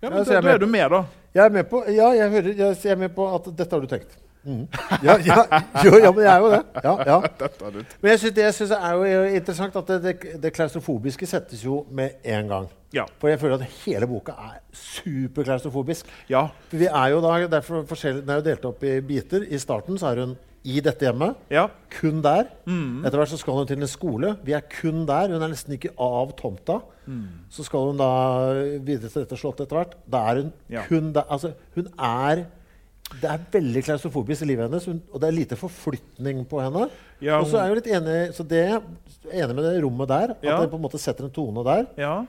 ja 0.00 0.10
men 0.10 0.18
Ja, 0.18 0.24
så 0.24 0.32
da, 0.32 0.38
er 0.38 0.48
da 0.48 0.54
er 0.56 0.64
du 0.64 0.66
med, 0.66 0.88
da. 0.90 1.04
Jeg 1.36 1.44
er 1.44 1.54
med 1.54 1.68
på, 1.70 1.84
ja, 1.86 2.08
jeg, 2.16 2.30
hører, 2.34 2.54
jeg, 2.56 2.80
jeg 2.82 2.94
er 2.96 3.00
med 3.04 3.14
på 3.14 3.28
at 3.36 3.50
dette 3.52 3.76
har 3.76 3.84
du 3.84 3.90
tenkt. 3.90 4.16
Mhm. 4.44 4.68
Ja, 5.04 5.16
ja, 5.26 5.42
jo, 5.84 5.98
ja, 5.98 6.10
men 6.14 6.24
jeg 6.24 6.32
er 6.34 6.38
jo 6.40 6.50
det. 6.50 6.62
Ja, 6.84 7.20
Men 8.02 8.10
jeg 8.10 8.18
synes, 8.18 8.34
det 8.34 8.42
jeg 8.44 8.54
synes 8.54 8.70
er 8.70 8.92
jo 8.94 9.22
interessant 9.36 9.76
at 9.76 9.88
det, 9.88 9.98
det, 10.04 10.42
det 10.42 10.52
klaustrofobiske 10.56 11.26
settes 11.26 11.64
jo 11.64 11.84
med 11.90 12.10
en 12.24 12.48
gang. 12.48 12.68
Ja. 12.94 13.04
For 13.20 13.28
jeg 13.28 13.40
føler 13.40 13.58
at 13.58 13.66
hele 13.84 14.06
boka 14.08 14.32
er 14.32 14.60
superklaustrofobisk. 14.72 16.06
Ja. 16.30 16.46
Vi 16.70 16.86
er 16.88 17.06
jo 17.12 17.20
da, 17.24 17.46
derfor 17.58 17.82
Den 18.02 18.30
er 18.30 18.40
jo 18.40 18.46
delt 18.46 18.64
opp 18.68 18.84
i 18.84 19.00
biter. 19.04 19.44
I 19.48 19.58
starten 19.60 19.98
så 20.00 20.12
er 20.12 20.22
hun 20.24 20.36
i 20.68 20.80
dette 20.84 21.04
hjemmet. 21.06 21.36
Ja. 21.52 21.66
Kun 22.00 22.22
der. 22.24 22.48
Etter 22.68 23.16
hvert 23.20 23.30
så 23.30 23.38
skal 23.40 23.52
hun 23.60 23.66
til 23.68 23.78
en 23.80 23.88
skole. 23.90 24.36
Vi 24.44 24.52
er 24.56 24.64
kun 24.80 25.04
der. 25.08 25.28
Hun 25.32 25.42
er 25.44 25.52
nesten 25.52 25.76
ikke 25.76 25.92
av 25.98 26.32
tomta. 26.38 26.80
Så 27.52 27.64
skal 27.64 27.90
hun 27.92 28.00
da 28.00 28.08
videre 28.84 29.08
til 29.08 29.22
dette 29.24 29.36
slottet 29.40 29.66
etter 29.68 29.78
hvert. 29.82 29.94
Da 30.12 30.24
er 30.32 30.42
hun 30.42 30.52
Ja. 30.70 30.82
kun 30.88 31.12
der. 31.14 31.24
Altså, 31.30 31.52
hun 31.76 31.88
er 31.98 32.44
Det 33.20 33.24
er 33.30 33.44
veldig 33.50 33.82
klaustrofobisk 33.86 34.44
i 34.44 34.50
livet 34.50 34.68
hennes, 34.68 34.84
og 35.12 35.20
det 35.22 35.28
er 35.30 35.32
lite 35.36 35.56
forflytning 35.56 36.42
på 36.48 36.60
henne. 36.60 36.90
Ja, 37.24 37.38
og 37.40 37.46
så 37.48 37.56
er 37.58 37.66
jeg 37.66 37.72
jo 37.72 37.78
litt 37.80 37.92
enig, 37.96 38.16
så 38.36 38.44
det, 38.46 38.64
enig 39.32 39.54
med 39.56 39.64
det 39.64 39.82
rommet 39.82 40.08
der. 40.10 40.34
At 40.36 40.44
Ja. 40.44 40.58
det 40.60 40.70
på 40.70 40.76
en 40.76 40.82
måte 40.84 41.00
setter 41.00 41.24
en 41.24 41.30
tone 41.34 41.64
der. 41.64 41.86
ja. 41.96 42.26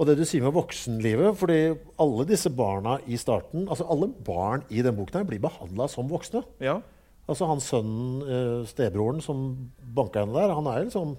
Og 0.00 0.06
det 0.06 0.16
du 0.16 0.22
sier 0.24 0.40
med 0.40 0.54
voksenlivet 0.56 1.36
fordi 1.36 1.76
alle 2.00 2.24
disse 2.24 2.48
barna 2.48 2.94
i 3.06 3.18
starten 3.20 3.66
Altså 3.68 3.84
alle 3.84 4.06
barn 4.08 4.62
i 4.70 4.80
den 4.80 4.96
boken 4.96 5.12
her 5.18 5.24
blir 5.28 5.38
behandla 5.38 5.88
som 5.92 6.08
voksne. 6.08 6.42
ja. 6.58 6.80
Altså 7.28 7.46
han 7.46 7.60
sønnen, 7.60 8.22
eh, 8.22 8.66
stebroren, 8.66 9.20
som 9.20 9.70
banka 9.94 10.20
henne 10.24 10.32
der, 10.32 10.54
han 10.54 10.66
er 10.66 10.78
jo 10.80 10.84
liksom 10.88 11.16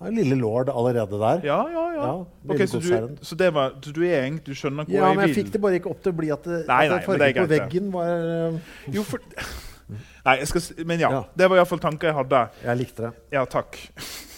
han 0.00 0.10
er 0.10 0.16
lille 0.16 0.36
lord 0.40 0.68
allerede 0.72 1.18
der. 1.20 1.44
Ja, 1.46 1.60
ja, 1.70 1.84
ja. 1.94 2.06
Ja, 2.06 2.14
okay, 2.50 2.66
så, 2.66 2.80
du, 2.82 3.16
så 3.22 3.36
det 3.38 3.52
var, 3.54 3.76
du, 3.84 3.92
du 3.94 4.02
er 4.02 4.24
egentlig, 4.24 4.42
du 4.46 4.58
skjønner 4.58 4.88
hvor 4.88 4.96
Ja, 4.96 5.12
men 5.14 5.28
jeg 5.28 5.34
jeg 5.34 5.44
fikk 5.44 5.52
det 5.54 5.60
bare 5.62 5.78
ikke 5.78 5.92
opp 5.94 6.02
til 6.02 6.14
å 6.14 6.18
bli 6.18 6.32
at, 6.34 6.48
det, 6.50 6.58
Nei, 6.66 6.80
nei, 6.90 6.98
at 6.98 7.06
fargen 7.06 7.38
på 7.38 7.52
veggen 7.54 7.94
var 7.94 8.26
uh... 8.26 8.74
Jo, 8.96 9.06
for 9.06 9.22
Nei, 10.26 10.36
jeg 10.40 10.50
skal, 10.50 10.84
men 10.88 11.02
ja. 11.02 11.10
Ja. 11.12 11.24
Det 11.36 11.48
var 11.52 11.60
iallfall 11.60 11.80
tanker 11.82 12.10
jeg 12.10 12.16
hadde. 12.16 12.46
Jeg 12.64 12.80
likte 12.80 13.06
det. 13.06 13.12
Ja, 13.36 13.44
takk. 13.50 13.78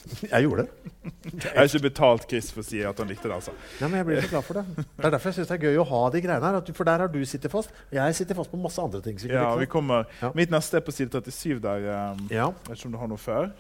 Jeg 0.07 0.45
gjorde 0.45 0.63
det. 0.63 0.91
Jeg 1.45 1.53
har 1.57 1.67
ikke 1.67 1.83
betalt 1.83 2.27
Chris 2.31 2.53
for 2.55 2.63
å 2.63 2.67
si 2.67 2.79
at 2.87 2.99
han 3.03 3.09
likte 3.11 3.27
det. 3.27 3.35
altså. 3.35 3.55
Nei, 3.81 3.89
men 3.89 3.99
jeg 3.99 4.07
blir 4.07 4.21
så 4.23 4.31
glad 4.31 4.45
for 4.47 4.59
det. 4.61 4.85
Det 4.87 5.07
er 5.09 5.15
derfor 5.15 5.33
jeg 5.33 5.37
syns 5.39 5.51
det 5.51 5.57
er 5.57 5.65
gøy 5.67 5.81
å 5.83 5.87
ha 5.91 6.01
de 6.15 6.21
greiene 6.23 6.47
her. 6.47 6.59
At 6.61 6.69
du, 6.69 6.73
for 6.79 6.87
der 6.87 7.03
har 7.03 7.11
du 7.11 7.19
sittet 7.27 7.51
fast. 7.51 7.75
Jeg 7.95 8.19
sitter 8.19 8.39
fast 8.39 8.53
på 8.53 8.61
masse 8.61 8.83
andre 8.83 9.01
ting. 9.03 9.19
sikkert. 9.19 9.39
Ja, 9.39 9.49
vi 9.59 9.67
kommer. 9.71 10.07
Ja. 10.23 10.31
Mitt 10.39 10.55
neste 10.55 10.79
er 10.79 10.85
på 10.87 10.95
side 10.95 11.11
37 11.11 11.59
der. 11.65 11.89
Um, 11.91 12.23
ja. 12.31 12.53
Jeg 12.53 12.71
vet 12.71 12.79
ikke 12.79 12.91
om 12.91 12.95
du 12.95 13.01
har 13.03 13.11
noe 13.11 13.23
før. 13.23 13.51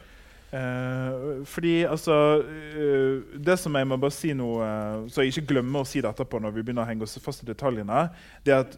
Eh, 0.53 1.45
fordi 1.45 1.83
altså 1.91 2.17
eh, 2.79 3.39
Det 3.47 3.57
som 3.59 3.75
jeg 3.75 3.87
må 3.91 3.97
bare 3.99 4.15
si 4.15 4.31
nå, 4.31 4.47
eh, 4.63 5.09
Så 5.11 5.25
jeg 5.25 5.33
ikke 5.33 5.49
glemmer 5.57 5.83
å 5.83 5.89
si 5.89 5.99
det 5.99 6.07
etterpå 6.13 6.39
når 6.39 6.55
vi 6.55 6.63
begynner 6.63 6.85
å 6.85 6.87
henge 6.87 7.03
oss 7.03 7.19
fast 7.19 7.43
i 7.43 7.49
detaljene, 7.49 8.05
det 8.47 8.55
er 8.55 8.63
at 8.63 8.77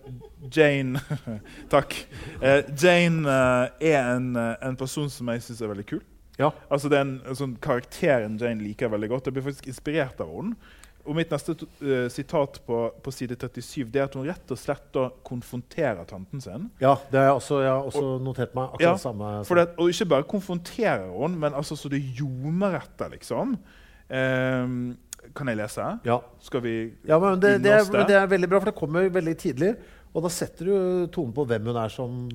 Jane 0.49 1.03
Takk. 1.75 1.93
Eh, 2.41 2.63
Jane 2.73 3.29
eh, 3.29 3.93
er 3.93 4.15
en, 4.15 4.31
eh, 4.41 4.55
en 4.65 4.81
person 4.81 5.11
som 5.13 5.29
jeg 5.29 5.45
syns 5.45 5.61
er 5.61 5.75
veldig 5.75 5.87
kul. 5.93 6.01
ja. 6.41 6.49
Altså 6.71 6.89
det 6.89 6.97
er 6.97 7.05
en, 7.05 7.15
en 7.29 7.37
sånn 7.37 7.57
Karakteren 7.61 8.41
Jane 8.41 8.65
liker 8.65 8.89
veldig 8.89 9.13
godt. 9.13 9.29
Jeg 9.29 9.37
blir 9.37 9.49
faktisk 9.51 9.69
inspirert 9.69 10.25
av 10.25 10.33
henne. 10.33 10.57
Og 11.09 11.17
mitt 11.17 11.33
neste 11.33 11.55
uh, 11.57 12.07
sitat 12.13 12.61
på, 12.67 12.83
på 13.03 13.15
side 13.15 13.39
37 13.41 13.89
det 13.95 14.03
er 14.03 14.07
at 14.07 14.17
hun 14.19 14.27
rett 14.29 14.55
og 14.55 14.61
slett 14.61 14.87
da 14.95 15.09
konfronterer 15.27 16.05
tanten 16.09 16.43
sin. 16.45 16.69
Ja, 16.83 16.95
det 17.11 17.23
har 17.23 17.31
jeg 17.31 17.41
også, 17.41 17.61
jeg 17.65 17.73
har 17.73 17.91
også 17.91 18.07
notert 18.25 18.55
meg. 18.59 18.75
akkurat 18.75 18.87
Ja, 18.87 18.95
samme. 19.01 19.35
Det, 19.49 19.67
og 19.79 19.93
ikke 19.93 20.09
bare 20.13 20.29
konfronterer 20.29 21.09
hun, 21.15 21.37
men 21.41 21.57
altså 21.57 21.79
så 21.79 21.91
det 21.93 22.03
ljomer 22.19 22.79
etter, 22.83 23.13
liksom. 23.17 23.57
Um, 24.09 24.97
kan 25.37 25.51
jeg 25.51 25.59
lese? 25.59 25.87
ja. 26.09 26.19
Skal 26.41 26.63
vi 26.65 26.75
Ja, 27.07 27.19
men 27.19 27.41
det, 27.41 27.59
det, 27.65 27.73
er, 27.73 27.85
det? 27.85 28.07
det 28.09 28.17
er 28.17 28.27
veldig 28.31 28.49
bra, 28.49 28.61
for 28.61 28.71
det 28.71 28.79
kommer 28.79 29.09
veldig 29.13 29.37
tidlig. 29.39 29.75
Og 30.15 30.25
da 30.25 30.31
setter 30.33 30.69
du 30.69 31.07
tonen 31.13 31.35
på 31.37 31.45
hvem 31.49 31.69
hun 31.69 31.77
er 31.77 31.93
som 31.93 32.29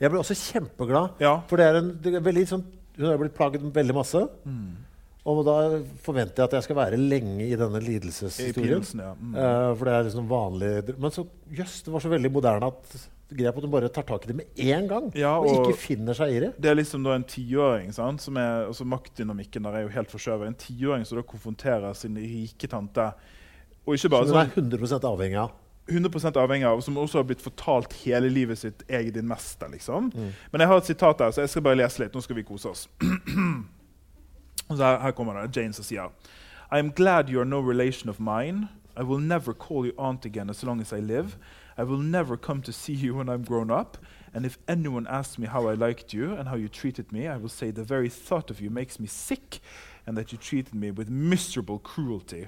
Jeg 0.00 0.12
ble 0.12 0.20
også 0.20 0.36
kjempeglad. 0.38 1.18
Ja. 1.22 1.40
For 1.48 1.60
det 1.60 1.66
er 1.68 1.80
en 1.80 1.90
det 2.02 2.14
er 2.16 2.24
veldig 2.24 2.44
sånn 2.48 2.64
Hun 2.98 3.08
har 3.10 3.18
blitt 3.20 3.34
plaget 3.36 3.64
veldig 3.74 3.94
masse. 3.94 4.22
Mm. 4.44 4.87
Og 5.28 5.42
da 5.44 5.56
forventer 6.04 6.40
jeg 6.40 6.48
at 6.48 6.56
jeg 6.56 6.66
skal 6.68 6.78
være 6.78 6.98
lenge 7.00 7.44
i 7.44 7.56
denne 7.58 7.80
lidelseshistorien. 7.84 8.84
ja. 8.96 9.12
Mm. 9.12 9.34
Uh, 9.36 9.76
for 9.76 9.84
det 9.88 9.94
er 9.94 10.06
liksom 10.08 10.28
vanlig 10.30 10.70
Men 10.96 11.12
så 11.14 11.26
jøss, 11.52 11.82
det 11.84 11.92
var 11.92 12.04
så 12.04 12.12
veldig 12.12 12.30
moderne 12.32 12.70
at 12.72 12.98
grep 13.28 13.58
at 13.58 13.66
hun 13.66 13.72
bare 13.72 13.90
tar 13.92 14.06
tak 14.08 14.24
i 14.24 14.30
det 14.30 14.36
med 14.38 14.62
en 14.64 14.88
gang. 14.88 15.10
Ja, 15.18 15.34
og, 15.36 15.50
og- 15.50 15.66
ikke 15.68 15.78
finner 15.82 16.16
seg 16.16 16.32
i 16.32 16.40
det. 16.46 16.52
Det 16.56 16.70
er 16.70 16.78
liksom 16.78 17.04
da 17.04 17.14
en 17.18 17.26
tiåring 17.28 17.92
sant? 17.92 18.24
som 18.24 18.36
er, 18.40 18.66
altså 18.70 18.86
Maktdynamikken 18.88 19.68
der 19.68 19.76
er 19.76 19.84
jo 19.84 19.92
helt 19.92 20.10
forskjøvet. 20.10 20.48
En 20.48 20.54
tiåring 20.54 21.04
som 21.06 21.20
da 21.20 21.26
konfronterer 21.28 21.92
sin 21.94 22.16
rike 22.16 22.70
tante. 22.72 23.10
Og 23.86 23.94
ikke 23.96 24.08
bare 24.16 24.28
Som 24.28 24.36
hun 24.36 24.46
er 24.46 24.52
sånn 24.54 24.72
100 24.72 25.04
avhengig 25.12 25.42
av. 25.44 25.52
100% 25.88 26.36
avhengig 26.36 26.66
av, 26.68 26.80
som 26.84 26.96
også 27.00 27.20
har 27.22 27.24
blitt 27.24 27.40
fortalt 27.40 27.94
hele 28.04 28.28
livet 28.28 28.58
sitt 28.58 28.82
'jeg 28.88 29.08
er 29.08 29.10
din 29.10 29.28
mester'. 29.28 29.70
liksom. 29.72 30.12
Mm. 30.14 30.32
Men 30.52 30.60
jeg 30.60 30.68
har 30.68 30.76
et 30.76 30.84
sitat 30.84 31.18
der, 31.18 31.30
så 31.30 31.40
jeg 31.40 31.48
skal 31.48 31.62
bare 31.62 31.76
lese 31.76 31.98
litt. 31.98 32.12
Nå 32.14 32.20
skal 32.22 32.36
vi 32.36 32.42
kose 32.42 32.68
oss. 32.68 32.88
Så 34.70 34.84
her, 34.84 34.98
her 35.00 35.10
kommer 35.10 35.40
det. 35.40 35.56
Jane 35.56 35.72
som 35.72 35.84
sier 35.84 36.10
I 36.72 36.78
am 36.78 36.90
glad 36.90 37.30
you 37.30 37.40
are 37.40 37.44
no 37.44 37.60
relation 37.60 38.08
of 38.08 38.20
mine. 38.20 38.68
I 38.96 39.02
will 39.02 39.20
never 39.20 39.52
call 39.52 39.86
you 39.86 39.92
aunt 39.98 40.26
again 40.26 40.50
as 40.50 40.62
long 40.62 40.80
as 40.80 40.92
I 40.92 41.00
live. 41.00 41.36
I 41.78 41.84
will 41.84 42.02
never 42.02 42.36
come 42.36 42.62
to 42.62 42.72
see 42.72 42.92
you 42.94 43.14
when 43.14 43.28
I'm 43.28 43.44
grown 43.44 43.70
up. 43.70 43.96
And 44.34 44.44
if 44.44 44.58
anyone 44.68 45.06
asks 45.06 45.38
me 45.38 45.46
how 45.46 45.68
I 45.68 45.74
liked 45.74 46.12
you 46.12 46.34
and 46.34 46.48
how 46.48 46.56
you 46.56 46.68
treated 46.68 47.12
me, 47.12 47.28
I 47.28 47.36
will 47.36 47.48
say 47.48 47.70
the 47.70 47.84
very 47.84 48.08
thought 48.08 48.50
of 48.50 48.60
you 48.60 48.70
makes 48.70 49.00
me 49.00 49.06
sick, 49.06 49.60
and 50.06 50.16
that 50.16 50.32
you 50.32 50.38
treated 50.38 50.74
me 50.74 50.90
with 50.90 51.08
miserable 51.08 51.78
cruelty. 51.78 52.44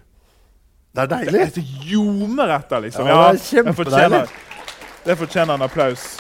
Det 0.95 1.03
er 1.03 1.07
deilig! 1.07 1.55
Det 1.55 1.63
er 1.63 1.87
ljomer 1.87 2.57
etter, 2.57 2.81
liksom. 2.81 3.07
Ja, 3.07 3.33
det 3.33 3.41
er 3.41 3.63
kjempedeilig. 3.63 4.29
det 5.05 5.19
fortjener 5.19 5.55
en 5.55 5.63
applaus. 5.63 6.19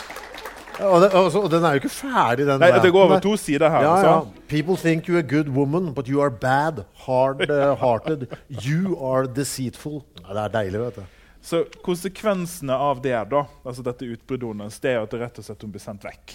Og, 0.80 1.02
den, 1.02 1.14
og, 1.18 1.36
og 1.42 1.48
den 1.52 1.64
er 1.66 1.76
jo 1.76 1.82
ikke 1.82 1.92
ferdig, 1.92 2.46
den 2.48 2.62
Nei, 2.62 2.70
det 2.80 2.92
går 2.94 3.06
over 3.06 3.16
er- 3.18 3.24
to 3.24 3.36
sider 3.36 3.70
her. 3.72 3.84
Ja, 3.84 3.94
altså. 3.96 4.10
ja. 4.10 4.44
People 4.48 4.76
think 4.80 5.08
you're 5.08 5.20
a 5.20 5.26
good 5.26 5.48
woman, 5.54 5.92
but 5.94 6.08
you 6.08 6.20
are 6.24 6.30
bad, 6.30 6.84
hard-hearted. 7.06 8.28
you 8.66 8.96
are 8.98 9.26
deceitful. 9.26 10.02
Ja, 10.22 10.34
det 10.34 10.44
er 10.44 10.54
deilig, 10.60 10.80
vet 10.86 11.02
du. 11.02 11.18
Så 11.42 11.64
konsekvensene 11.84 12.76
av 12.76 13.00
det, 13.04 13.16
da, 13.30 13.44
altså 13.64 13.84
dette 13.84 14.08
utbruddet 14.08 14.50
hennes, 14.50 14.80
det 14.82 14.92
er 14.92 15.04
at 15.04 15.12
det 15.12 15.22
rett 15.22 15.38
og 15.40 15.46
slett 15.46 15.62
hun 15.64 15.72
blir 15.72 15.82
sendt 15.82 16.04
vekk. 16.04 16.34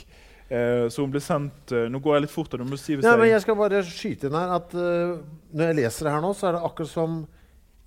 Eh, 0.49 0.85
så 0.93 1.05
hun 1.05 1.13
blir 1.13 1.23
sendt 1.25 1.71
eh, 1.73 1.87
Nå 1.89 1.97
går 2.05 2.19
jeg 2.19 2.23
litt 2.27 2.33
fort, 2.33 2.53
og 2.53 2.61
du 2.61 2.69
må 2.69 2.77
si 2.77 2.93
Ja, 2.93 3.15
men 3.17 3.31
jeg 3.31 3.41
skal 3.41 3.57
bare 3.57 3.79
skyte 3.81 4.29
inn 4.29 4.35
her 4.37 4.51
at 4.59 4.75
uh, 4.77 5.15
når 5.49 5.71
jeg 5.71 5.77
leser 5.79 6.05
det 6.05 6.11
her 6.13 6.21
nå, 6.21 6.29
så 6.37 6.51
er 6.51 6.53
det 6.53 6.67
akkurat 6.67 6.91
som 6.91 7.15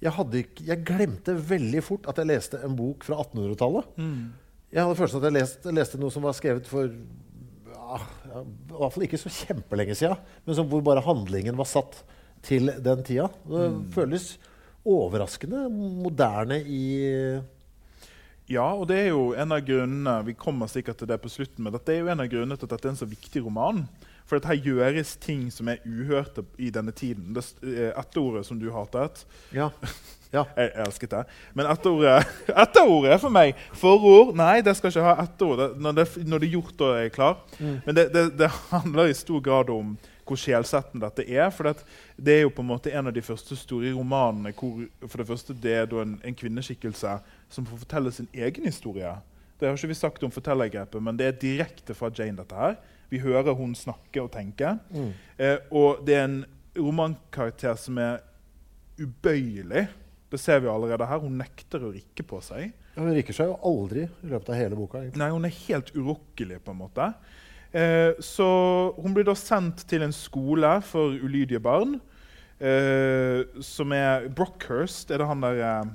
jeg, 0.02 0.10
hadde 0.16 0.42
jeg 0.66 0.82
glemte 0.86 1.36
veldig 1.38 1.82
fort 1.86 2.08
at 2.10 2.18
jeg 2.18 2.30
leste 2.30 2.58
en 2.66 2.74
bok 2.78 3.06
fra 3.06 3.20
1800-tallet. 3.22 3.92
Mm. 3.98 4.26
Jeg 4.72 4.84
hadde 4.84 4.96
følelsen 4.98 5.20
at 5.22 5.26
jeg 5.30 5.36
leste, 5.38 5.72
leste 5.72 5.98
noe 6.00 6.12
som 6.12 6.22
var 6.26 6.34
skrevet 6.36 6.66
for 6.68 6.90
ja, 6.92 7.98
I 8.38 8.42
hvert 8.76 8.92
fall 8.92 9.04
ikke 9.06 9.20
så 9.20 9.30
kjempelenge 9.32 9.94
siden, 9.96 10.18
men 10.44 10.56
som 10.58 10.68
hvor 10.68 10.82
bare 10.84 11.00
handlingen 11.06 11.56
var 11.56 11.64
satt 11.70 12.02
til 12.44 12.68
den 12.84 13.00
tida. 13.06 13.30
Det 13.48 13.62
Mm. 13.72 13.78
føles 13.94 14.26
overraskende 14.84 15.66
moderne 15.72 16.60
i 16.64 17.40
Ja, 18.48 18.72
og 18.72 18.86
det 18.88 18.96
er 18.98 19.08
jo 19.10 19.34
en 19.36 19.52
av 19.52 19.60
grunnene 19.60 20.24
Vi 20.24 20.32
kommer 20.32 20.66
sikkert 20.68 20.96
til 20.98 21.08
det 21.10 21.18
på 21.20 21.28
slutten, 21.28 21.64
men 21.64 21.72
dette 21.74 21.92
er 21.92 21.98
jo 22.00 22.08
en 22.08 22.20
av 22.20 22.28
grunnene 22.32 22.56
til 22.56 22.64
at 22.64 22.70
dette 22.76 22.88
er 22.88 22.94
en 22.94 22.96
så 22.96 23.08
viktig 23.08 23.42
roman. 23.44 23.86
For 24.28 24.36
at 24.36 24.44
her 24.48 24.56
gjøres 24.60 25.16
ting 25.20 25.50
som 25.52 25.68
er 25.68 25.78
uhørte 25.88 26.44
i 26.58 26.70
denne 26.70 26.92
tiden. 26.92 27.32
Det 27.34 27.42
st- 27.44 27.64
eh, 27.64 28.42
som 28.42 28.58
du 28.58 28.70
hatet. 28.72 29.24
Ja. 29.52 29.70
ja. 30.34 30.44
Jeg, 30.56 30.72
elsket 30.84 31.14
det. 31.14 31.22
Men 31.56 31.70
etterordet 31.72 32.28
etterordet 32.64 33.14
er 33.14 33.22
for 33.22 33.32
meg 33.32 33.56
forord. 33.76 34.34
Nei, 34.36 34.60
det 34.64 34.76
skal 34.76 34.92
ikke 34.92 35.06
ha 35.06 35.16
etterord. 35.24 35.78
Når 35.80 35.96
det, 35.96 36.06
når 36.26 36.42
det 36.42 36.50
er 36.50 36.54
gjort, 36.58 36.84
og 36.84 37.00
er 37.00 37.10
klar. 37.14 37.40
klar. 37.56 37.80
Men 37.86 37.96
det, 37.96 38.08
det, 38.14 38.24
det 38.38 38.50
handler 38.70 39.08
i 39.08 39.16
stor 39.16 39.40
grad 39.44 39.72
om 39.72 39.96
hvor 40.28 40.36
sjelsettende 40.36 41.08
dette 41.08 41.24
er. 41.32 41.48
For 41.54 41.70
det, 41.70 41.86
det 42.20 42.36
er 42.36 42.44
jo 42.44 42.52
på 42.52 42.64
en 42.64 42.70
måte 42.70 42.92
en 42.92 43.08
av 43.08 43.16
de 43.16 43.24
første 43.24 43.56
store 43.56 43.94
romanene 43.96 44.52
hvor 44.56 44.84
for 45.06 45.22
det 45.22 45.28
første 45.30 45.56
det 45.56 45.74
er 45.80 45.96
en, 46.02 46.18
en 46.24 46.36
kvinneskikkelse 46.36 47.16
som 47.48 47.68
får 47.68 47.82
fortelle 47.86 48.12
sin 48.12 48.28
egen 48.36 48.68
historie. 48.68 49.14
Det 49.58 49.66
har 49.66 49.74
ikke 49.74 49.90
vi 49.90 49.98
sagt 49.98 50.22
om 50.22 50.30
fortellergrepet, 50.30 51.02
men 51.02 51.16
det 51.18 51.26
er 51.26 51.40
direkte 51.40 51.96
fra 51.96 52.12
Jane. 52.14 52.36
dette 52.38 52.54
her. 52.54 52.76
Vi 53.10 53.18
hører 53.18 53.56
hun 53.56 53.74
snakke 53.74 54.22
og 54.22 54.30
tenke. 54.30 54.76
Eh, 55.38 55.56
og 55.72 56.04
det 56.06 56.14
er 56.14 56.24
en 56.28 56.44
romankarakter 56.76 57.74
som 57.80 57.98
er 57.98 58.20
ubøyelig. 59.00 59.88
Det 60.30 60.40
ser 60.40 60.60
vi 60.60 60.68
allerede 60.68 61.06
her. 61.08 61.20
Hun 61.22 61.38
nekter 61.40 61.84
å 61.86 61.92
rikke 61.94 62.24
på 62.28 62.40
seg. 62.44 62.72
Hun 62.98 63.12
rikker 63.16 63.32
seg 63.36 63.48
jo 63.48 63.56
aldri 63.64 64.04
i 64.08 64.28
løpet 64.32 64.50
av 64.52 64.58
hele 64.60 64.76
boka. 64.76 65.00
egentlig. 65.00 65.20
Nei, 65.22 65.30
Hun 65.32 65.44
er 65.48 65.54
helt 65.66 65.92
urokkelig, 65.96 66.58
på 66.64 66.74
en 66.74 66.82
måte. 66.82 67.06
Eh, 67.72 68.12
så 68.24 68.48
hun 68.96 69.14
blir 69.16 69.24
da 69.28 69.34
sendt 69.36 69.86
til 69.88 70.02
en 70.04 70.12
skole 70.12 70.74
for 70.88 71.16
ulydige 71.16 71.60
barn. 71.64 71.98
Eh, 72.60 73.44
som 73.62 73.92
er 73.94 74.28
Brockhurst. 74.34 75.10
Er 75.14 75.18
det 75.22 75.26
han 75.30 75.40
der, 75.44 75.60
eh, 75.62 75.90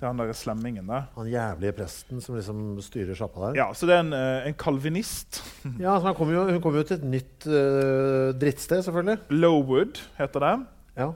det 0.00 0.02
er 0.02 0.06
han 0.08 0.16
der 0.22 0.32
slemmingen 0.32 0.86
der? 0.88 1.08
Han 1.14 1.28
jævlige 1.28 1.74
presten 1.76 2.22
som 2.24 2.34
liksom 2.38 2.80
styrer 2.82 3.14
sjappa 3.14 3.50
der. 3.50 3.56
Ja, 3.60 3.72
Så 3.72 3.86
det 3.86 3.94
er 3.96 4.00
en, 4.00 4.12
eh, 4.14 4.46
en 4.48 4.54
kalvinist. 4.54 5.42
Ja, 5.78 5.98
så 6.00 6.06
han 6.06 6.14
kom 6.14 6.30
jo, 6.32 6.46
Hun 6.50 6.60
kommer 6.60 6.80
jo 6.80 6.88
til 6.88 6.96
et 6.96 7.04
nytt 7.04 7.46
uh, 7.46 8.32
drittsted, 8.32 8.82
selvfølgelig. 8.82 9.18
Lowood 9.30 10.00
heter 10.18 10.40
det. 10.40 10.66
Ja. 10.96 11.12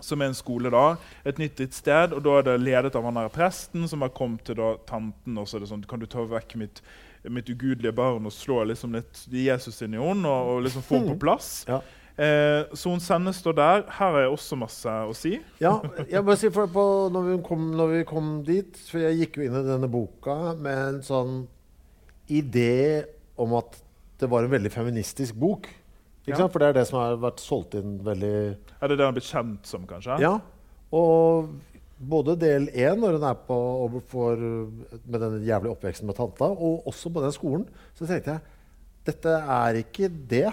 Som 0.00 0.22
er 0.22 0.30
en 0.30 0.34
skole. 0.34 0.70
da, 0.70 0.96
Et 1.24 1.38
nytt 1.38 1.60
sted, 1.74 2.12
og 2.12 2.22
Da 2.22 2.38
er 2.38 2.42
det 2.42 2.60
ledet 2.60 2.96
av 2.96 3.04
han 3.04 3.14
der 3.14 3.28
presten, 3.28 3.88
som 3.88 4.00
har 4.02 4.08
kommet 4.10 4.44
til 4.44 4.56
da, 4.56 4.76
tanten. 4.86 5.38
og 5.38 5.46
så 5.48 5.56
er 5.56 5.60
det 5.60 5.68
sånn, 5.68 5.86
Kan 5.88 6.00
du 6.00 6.06
ta 6.06 6.24
vekk 6.24 6.56
mitt, 6.56 6.82
mitt 7.28 7.48
ugudelige 7.48 7.92
barn 7.92 8.26
og 8.26 8.32
slå 8.32 8.64
liksom 8.64 8.92
litt 8.94 9.26
Jesus 9.28 9.82
inn 9.82 9.94
i 9.94 9.98
henne 9.98 10.28
og, 10.28 10.56
og 10.56 10.62
liksom 10.62 10.82
få 10.82 11.00
henne 11.00 11.16
på 11.16 11.24
plass? 11.26 11.64
Ja. 11.68 11.80
Eh, 12.18 12.64
så 12.74 12.90
hun 12.90 13.00
sendes 13.00 13.42
da 13.42 13.52
der. 13.54 13.84
Her 13.94 14.16
er 14.24 14.32
også 14.32 14.56
masse 14.58 14.90
å 14.90 15.14
si. 15.14 15.36
Ja, 15.62 15.76
jeg 16.10 16.24
må 16.26 16.34
si 16.38 16.50
for 16.50 16.66
på, 16.66 16.84
når, 17.14 17.28
vi 17.30 17.36
kom, 17.46 17.68
når 17.78 17.92
vi 17.92 18.00
kom 18.08 18.32
dit 18.46 18.80
For 18.88 18.98
jeg 19.04 19.20
gikk 19.20 19.38
jo 19.38 19.46
inn 19.46 19.54
i 19.54 19.62
denne 19.68 19.90
boka 19.90 20.56
med 20.58 20.80
en 20.88 20.98
sånn 21.06 21.36
idé 22.28 23.06
om 23.38 23.54
at 23.56 23.78
det 24.18 24.26
var 24.30 24.42
en 24.42 24.50
veldig 24.50 24.72
feministisk 24.74 25.38
bok. 25.38 25.68
Ja. 26.28 26.48
For 26.48 26.58
det 26.62 26.68
er 26.68 26.76
det 26.80 26.86
som 26.90 26.98
har 27.00 27.16
vært 27.22 27.40
solgt 27.40 27.74
inn 27.78 27.98
veldig 28.04 28.34
Er 28.80 28.88
det 28.88 28.96
det 28.98 29.04
han 29.04 29.12
har 29.12 29.16
blitt 29.16 29.30
kjent 29.30 29.66
som, 29.66 29.86
kanskje? 29.88 30.18
Ja. 30.22 30.34
Og 30.94 31.48
både 31.98 32.36
del 32.38 32.68
én, 32.70 33.00
når 33.00 33.16
hun 33.18 33.26
er 33.26 33.38
på 33.48 33.58
får, 34.12 34.44
med 35.04 35.20
den 35.24 35.40
jævlige 35.46 35.72
oppveksten 35.74 36.06
med 36.06 36.16
tanta, 36.18 36.44
og 36.52 36.86
også 36.86 37.10
på 37.12 37.24
den 37.24 37.34
skolen, 37.34 37.66
så 37.98 38.06
tenkte 38.06 38.36
jeg 38.36 38.40
dette 39.08 39.32
er 39.40 39.80
ikke 39.80 40.10
det. 40.28 40.50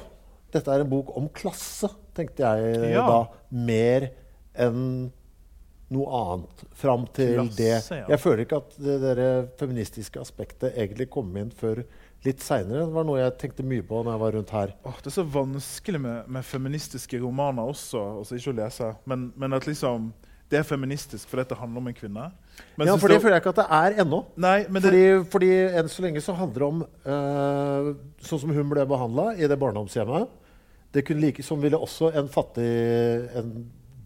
Dette 0.53 0.71
er 0.71 0.81
en 0.85 0.89
bok 0.89 1.11
om 1.19 1.27
klasse, 1.35 1.89
tenkte 2.15 2.45
jeg 2.45 2.91
Ja. 2.93 3.05
da. 3.05 3.19
Mer 3.51 4.09
enn 4.55 5.11
noe 5.91 6.07
annet. 6.17 6.63
Fram 6.73 7.05
til 7.13 7.35
Klasse, 7.35 7.57
det. 7.57 8.09
Jeg 8.09 8.19
føler 8.19 8.45
ikke 8.45 8.57
at 8.63 8.77
det 8.81 8.95
der 9.03 9.47
feministiske 9.59 10.19
aspektet 10.19 10.73
egentlig 10.73 11.09
kom 11.13 11.35
inn 11.37 11.51
før 11.51 11.83
litt 12.25 12.43
seinere. 12.43 12.85
Det 12.85 12.95
var 12.95 13.07
noe 13.07 13.19
jeg 13.19 13.35
tenkte 13.41 13.65
mye 13.67 13.85
på 13.85 14.01
når 14.01 14.15
jeg 14.15 14.23
var 14.23 14.37
rundt 14.37 14.53
her. 14.55 14.75
Oh, 14.87 14.95
det 15.01 15.11
er 15.11 15.17
så 15.17 15.25
vanskelig 15.35 16.01
med, 16.01 16.29
med 16.37 16.47
feministiske 16.47 17.19
romaner 17.21 17.73
også, 17.73 18.01
altså 18.21 18.39
ikke 18.39 18.53
å 18.53 18.59
lese. 18.61 18.93
Men, 19.09 19.27
men 19.39 19.57
at 19.57 19.67
liksom 19.69 20.13
det 20.51 20.59
er 20.59 20.65
feministisk 20.67 21.29
for 21.29 21.41
dette 21.41 21.57
handler 21.57 21.81
om 21.81 21.87
en 21.89 21.95
kvinne. 21.97 22.25
Men 22.77 22.87
ja, 22.87 22.95
for 23.01 23.09
det 23.09 23.17
føler 23.21 23.39
jeg 23.39 23.43
ikke 23.43 23.53
at 23.55 23.61
det 23.63 23.65
er 23.77 24.01
ennå. 24.03 24.19
Nei, 24.37 24.57
men 24.69 24.83
det, 24.83 24.91
Fordi, 24.91 25.29
fordi 25.33 25.49
enn 25.79 25.89
så 25.89 26.05
lenge 26.05 26.21
så 26.21 26.35
handler 26.37 26.61
det 26.61 26.67
om 26.67 26.83
uh, 26.85 27.87
sånn 28.27 28.43
som 28.43 28.53
hun 28.53 28.69
ble 28.69 28.85
behandla 28.89 29.31
i 29.39 29.49
det 29.49 29.57
barndomshjemmet. 29.59 30.29
Det 30.93 31.03
kunne 31.07 31.25
like, 31.25 31.43
som 31.43 31.59
ville 31.63 31.79
også 31.81 32.13
en 32.15 32.29
fattig 32.31 32.69
en 33.35 33.49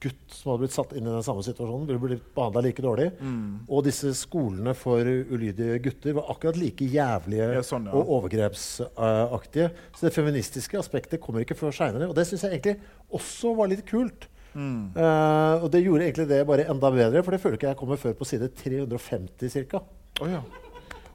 gutt 0.03 0.33
som 0.33 0.51
hadde 0.51 0.63
blitt 0.63 0.75
satt 0.75 0.95
inn 0.95 1.07
i 1.07 1.11
den 1.11 1.25
samme 1.25 1.43
situasjonen, 1.45 1.87
ville 1.89 2.01
blitt 2.01 2.25
behandla 2.35 2.63
like 2.65 2.83
dårlig. 2.83 3.09
Mm. 3.19 3.67
Og 3.67 3.83
disse 3.87 4.13
skolene 4.17 4.73
for 4.77 5.05
ulydige 5.05 5.79
gutter 5.85 6.17
var 6.17 6.31
akkurat 6.33 6.59
like 6.59 6.87
jævlige 6.89 7.51
Ja, 7.57 7.63
sånn, 7.65 7.89
ja. 7.89 7.95
og 7.95 8.11
overgrepsaktige. 8.19 9.69
Så 9.95 10.07
det 10.07 10.15
feministiske 10.15 10.79
aspektet 10.79 11.23
kommer 11.23 11.45
ikke 11.45 11.57
før 11.59 11.75
seinere. 11.75 12.09
Og 12.09 12.17
det 12.17 12.27
syns 12.29 12.47
jeg 12.47 12.57
egentlig 12.57 12.79
også 13.19 13.55
var 13.59 13.71
litt 13.71 13.85
kult. 13.89 14.29
Mm. 14.53 14.95
Uh, 14.95 15.63
og 15.63 15.69
det 15.73 15.83
gjorde 15.85 16.07
egentlig 16.07 16.29
det 16.31 16.39
bare 16.49 16.65
enda 16.71 16.89
bedre, 16.93 17.21
for 17.23 17.35
det 17.35 17.41
føler 17.43 17.59
ikke 17.59 17.69
jeg 17.69 17.79
kommer 17.79 18.01
før 18.01 18.17
på 18.17 18.27
side 18.27 18.49
350 18.57 19.61
ca. 19.69 19.83
Oh, 20.19 20.31
ja. 20.31 20.41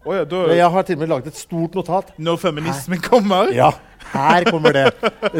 Oh, 0.05 0.13
ja, 0.13 0.25
da, 0.29 0.43
jeg 0.53 0.69
har 0.69 0.85
til 0.85 0.99
og 0.99 1.01
med 1.01 1.09
laget 1.09 1.31
et 1.33 1.39
stort 1.41 1.77
notat. 1.79 2.11
Når 2.21 2.37
feminismen 2.43 3.01
kommer 3.01 3.49
Ja, 3.57 3.71
her 4.13 4.45
kommer 4.51 4.75
det. 4.77 4.85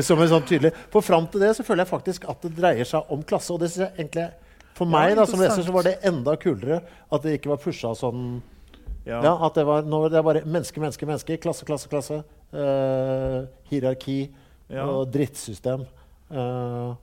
Som 0.07 0.23
en 0.23 0.31
sånn 0.31 0.47
tydelig. 0.49 0.73
For 0.93 1.05
fram 1.05 1.29
til 1.31 1.45
det 1.45 1.53
så 1.59 1.67
føler 1.67 1.85
jeg 1.85 1.93
faktisk 1.93 2.27
at 2.31 2.43
det 2.47 2.55
dreier 2.57 2.89
seg 2.89 3.13
om 3.13 3.23
klasse. 3.27 3.53
Og 3.55 3.61
det 3.63 3.71
synes 3.73 3.87
jeg 3.87 3.95
egentlig 4.01 4.31
For 4.75 4.91
meg 4.91 5.15
da, 5.19 5.27
som 5.31 5.43
leser 5.43 5.63
så 5.63 5.75
var 5.75 5.87
det 5.87 5.99
enda 6.09 6.35
kulere 6.41 6.81
at 7.13 7.23
det 7.23 7.37
ikke 7.39 7.53
var 7.53 7.61
pusha 7.63 7.93
sånn 7.95 8.43
ja. 9.05 9.21
ja, 9.21 9.35
At 9.47 9.55
det 9.55 9.67
var, 9.69 9.85
det 9.85 10.19
er 10.19 10.25
bare 10.27 10.43
menneske, 10.47 10.81
menneske, 10.81 11.07
menneske. 11.07 11.37
Klasse, 11.43 11.67
klasse, 11.69 11.91
klasse. 11.93 12.23
Uh, 12.55 13.45
hierarki 13.71 14.33
Ja. 14.73 14.87
og 14.89 15.11
drittsystem. 15.13 15.85
Uh, 16.33 16.95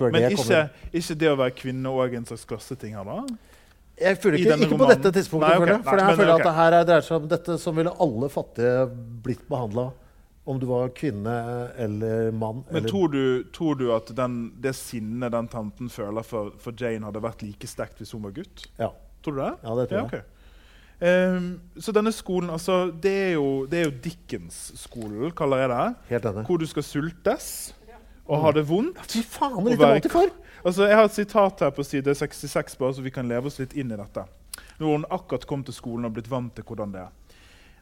Men 0.00 0.16
det 0.18 0.32
ikke, 0.34 0.64
ikke 0.90 1.14
det 1.20 1.28
å 1.30 1.36
være 1.38 1.54
kvinne 1.54 1.92
òg 1.92 2.16
en 2.18 2.24
slags 2.26 2.42
klasseting 2.48 2.96
her, 2.96 3.06
da? 3.06 3.20
Jeg 4.00 4.18
føler 4.18 4.40
ikke, 4.40 4.56
ikke 4.66 4.78
på 4.80 4.88
dette 4.90 5.12
tidspunktet. 5.14 5.52
Nei, 5.52 5.56
okay. 5.56 5.60
føler 5.60 5.74
jeg. 5.76 5.84
For 5.86 6.00
jeg 6.00 6.16
føler 6.18 6.32
okay. 6.32 6.40
at 6.42 6.48
det 6.48 6.54
her 6.56 6.76
er- 6.78 6.86
dreier 6.88 7.04
seg 7.06 7.16
om 7.20 7.28
dette 7.30 7.58
som 7.62 7.76
ville 7.76 7.92
alle 8.06 8.30
fattige 8.32 8.86
blitt 9.22 9.44
behandla. 9.48 9.92
Om 10.44 10.58
du 10.60 10.66
var 10.68 10.90
kvinne 10.92 11.34
eller 11.80 12.30
mann. 12.36 12.64
Men 12.68 12.82
eller, 12.82 12.88
tror 12.88 13.08
du, 13.08 13.44
tror 13.54 13.78
du 13.80 13.86
at 13.94 14.10
den, 14.16 14.52
det 14.60 14.74
sinnet 14.76 15.32
den 15.32 15.48
tanten 15.48 15.88
føler 15.88 16.26
for, 16.26 16.52
for 16.60 16.76
Jane, 16.76 17.06
hadde 17.08 17.22
vært 17.24 17.44
like 17.46 17.68
sterkt 17.70 18.02
hvis 18.02 18.12
hun 18.12 18.26
var 18.26 18.36
gutt? 18.36 18.66
ja, 18.76 18.90
Tror 19.24 19.38
du 19.38 19.40
det? 19.40 19.54
ja, 19.62 19.76
det 19.78 19.88
tror 19.88 19.98
jeg. 19.98 20.02
Ja, 20.02 20.04
okay. 20.04 20.22
Um, 21.04 21.60
så 21.80 21.92
denne 21.92 22.12
skolen, 22.12 22.50
altså, 22.50 22.92
det 23.02 23.14
er 23.22 23.32
jo, 23.34 23.64
det 23.66 23.80
er 23.80 23.88
jo 23.88 23.94
Dickens-skolen, 24.04 25.32
kaller 25.36 25.64
jeg 25.64 25.72
det. 25.72 25.86
Helt 26.12 26.28
enig. 26.30 26.44
Hvor 26.46 26.60
du 26.60 26.66
skal 26.70 26.86
sultes 26.86 27.48
og 28.24 28.40
ha 28.40 28.52
det 28.56 28.62
vondt. 28.68 29.00
Fy 29.10 29.20
faen, 29.26 29.58
og 29.58 29.74
hvor 29.76 30.08
for. 30.12 30.30
Altså, 30.64 30.86
jeg 30.88 30.96
har 30.96 31.04
et 31.04 31.16
sitat 31.16 31.60
her 31.60 31.72
på 31.76 31.84
side 31.84 32.14
66, 32.14 32.76
bare 32.80 32.94
så 32.96 33.02
vi 33.04 33.12
kan 33.12 33.28
leve 33.28 33.50
oss 33.50 33.58
litt 33.60 33.74
inn 33.76 33.92
i 33.92 33.98
dette. 34.00 34.24
Når 34.78 34.86
hun 34.86 35.04
akkurat 35.12 35.44
kom 35.46 35.64
til 35.64 35.76
skolen 35.76 36.08
og 36.08 36.14
blitt 36.16 36.30
vant 36.30 36.54
til 36.56 36.64
hvordan 36.64 36.94
det 36.94 37.02
er. 37.02 37.10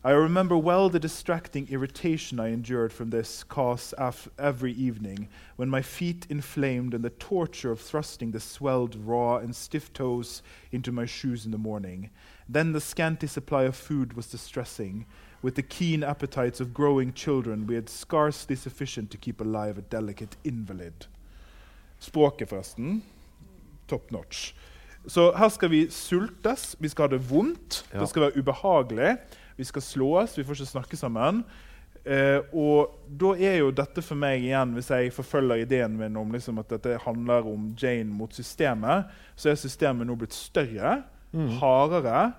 I 0.05 0.11
remember 0.11 0.57
well 0.57 0.88
the 0.88 0.99
distracting 0.99 1.69
irritation 1.71 2.41
I 2.41 2.49
endured 2.53 2.93
from 2.93 3.11
this 3.11 3.45
cause 3.45 3.95
af 3.99 4.29
every 4.37 4.73
evening, 4.73 5.29
when 5.57 5.71
my 5.71 5.81
feet 5.83 6.27
inflamed 6.29 6.93
and 6.93 7.05
the 7.05 7.11
torture 7.11 7.71
of 7.71 7.81
thrusting 7.81 8.33
the 8.33 8.41
swelled, 8.41 8.97
raw, 8.97 9.37
and 9.37 9.55
stiff 9.55 9.93
toes 9.93 10.43
into 10.73 10.91
my 10.91 11.07
shoes 11.07 11.45
in 11.47 11.53
the 11.53 11.59
morning. 11.59 12.11
Then 12.49 12.73
the 12.73 12.81
scanty 12.81 13.29
supply 13.29 13.62
of 13.62 13.77
food 13.77 14.15
was 14.17 14.27
distressing. 14.27 15.07
With 15.41 15.55
the 15.55 15.62
keen 15.62 16.03
appetites 16.03 16.61
of 16.61 16.75
growing 16.75 17.12
children, 17.15 17.67
we 17.69 17.77
had 17.77 17.88
scarcely 17.88 18.57
sufficient 18.57 19.11
to 19.12 19.19
keep 19.19 19.41
alive 19.41 19.79
a 19.79 19.83
delicate 19.83 20.37
invalid. 20.43 21.07
Språket, 22.01 22.49
forresten. 22.49 23.03
Top 23.88 24.11
notch. 24.11 24.55
Så 25.07 25.33
her 25.37 25.49
skal 25.49 25.71
vi 25.71 25.91
sultes, 25.91 26.77
vi 26.79 26.88
skal 26.88 27.03
ha 27.03 27.17
det 27.17 27.31
vondt, 27.31 27.87
Ja. 27.93 28.01
det 28.01 28.09
skal 28.09 28.23
være 28.23 28.38
ubehagelig. 28.38 29.17
Vi 29.57 29.67
skal 29.69 29.85
slås, 29.85 30.38
vi 30.38 30.45
får 30.47 30.61
ikke 30.61 30.73
snakke 30.73 30.99
sammen. 30.99 31.43
Eh, 32.03 32.41
og 32.59 32.97
da 33.07 33.35
er 33.38 33.61
jo 33.61 33.71
dette 33.75 34.03
for 34.03 34.19
meg 34.19 34.43
igjen, 34.43 34.75
hvis 34.75 34.91
jeg 34.91 35.12
forfølger 35.15 35.62
ideen 35.62 35.95
min 36.01 36.19
om 36.19 36.35
liksom 36.35 36.59
at 36.62 36.73
dette 36.75 36.99
handler 37.05 37.47
om 37.47 37.71
Jane 37.79 38.11
mot 38.11 38.33
systemet, 38.35 39.12
så 39.37 39.53
er 39.53 39.61
systemet 39.61 40.09
nå 40.09 40.17
blitt 40.19 40.35
større, 40.37 41.03
hardere 41.61 42.33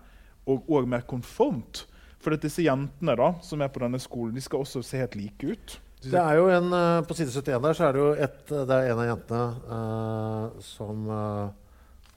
og, 0.45 0.67
og 0.67 0.89
mer 0.89 1.05
konformt. 1.09 1.85
For 2.23 2.35
at 2.35 2.43
disse 2.43 2.63
jentene 2.63 3.15
da, 3.19 3.33
som 3.43 3.63
er 3.63 3.71
på 3.73 3.81
denne 3.83 3.99
skolen, 3.99 4.35
de 4.35 4.43
skal 4.43 4.63
også 4.63 4.83
se 4.85 4.99
helt 5.01 5.17
like 5.19 5.55
ut. 5.55 5.79
Det 6.03 6.19
er 6.19 6.35
jo 6.35 6.49
en, 6.51 6.65
eh, 6.75 7.01
På 7.07 7.15
side 7.15 7.31
71 7.31 7.63
der 7.63 7.75
så 7.77 7.87
er 7.87 7.95
det 7.95 8.01
jo 8.01 8.07
et, 8.25 8.39
det 8.51 8.75
er 8.75 8.89
en 8.91 8.99
av 8.99 9.05
jentene 9.07 9.43
uh, 9.71 10.63
som 10.67 11.05
uh, 11.07 11.51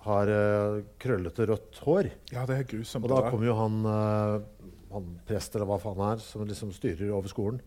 har 0.06 0.30
eh, 0.30 0.82
krøllete 1.02 1.46
rødt 1.50 1.80
hår. 1.84 2.10
ja, 2.32 2.46
det 2.46 2.60
er 2.60 2.68
grusomt. 2.70 3.06
Og 3.06 3.12
da 3.12 3.30
kommer 3.30 3.48
jo 3.48 3.56
han, 3.58 3.78
eh, 3.90 4.70
han 4.92 5.16
prest 5.26 5.56
eller 5.56 5.68
hva 5.68 5.78
faen 5.82 6.04
er, 6.12 6.22
som 6.22 6.44
liksom 6.46 6.72
styrer 6.74 7.10
over 7.14 7.30
skolen, 7.32 7.60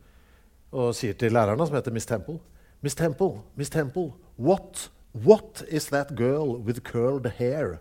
og 0.72 0.94
sier 0.98 1.18
til 1.18 1.34
lærerne, 1.34 1.66
som 1.66 1.78
heter 1.78 1.94
Miss 1.96 2.10
Temple 2.10 2.40
Miss 2.82 2.96
Temple, 2.96 3.42
Miss 3.56 3.70
Temple, 3.70 4.14
what, 4.38 4.90
what 5.14 5.64
is 5.68 5.90
that 5.90 6.16
girl 6.16 6.56
with 6.58 6.82
curled 6.84 7.26
hair? 7.38 7.80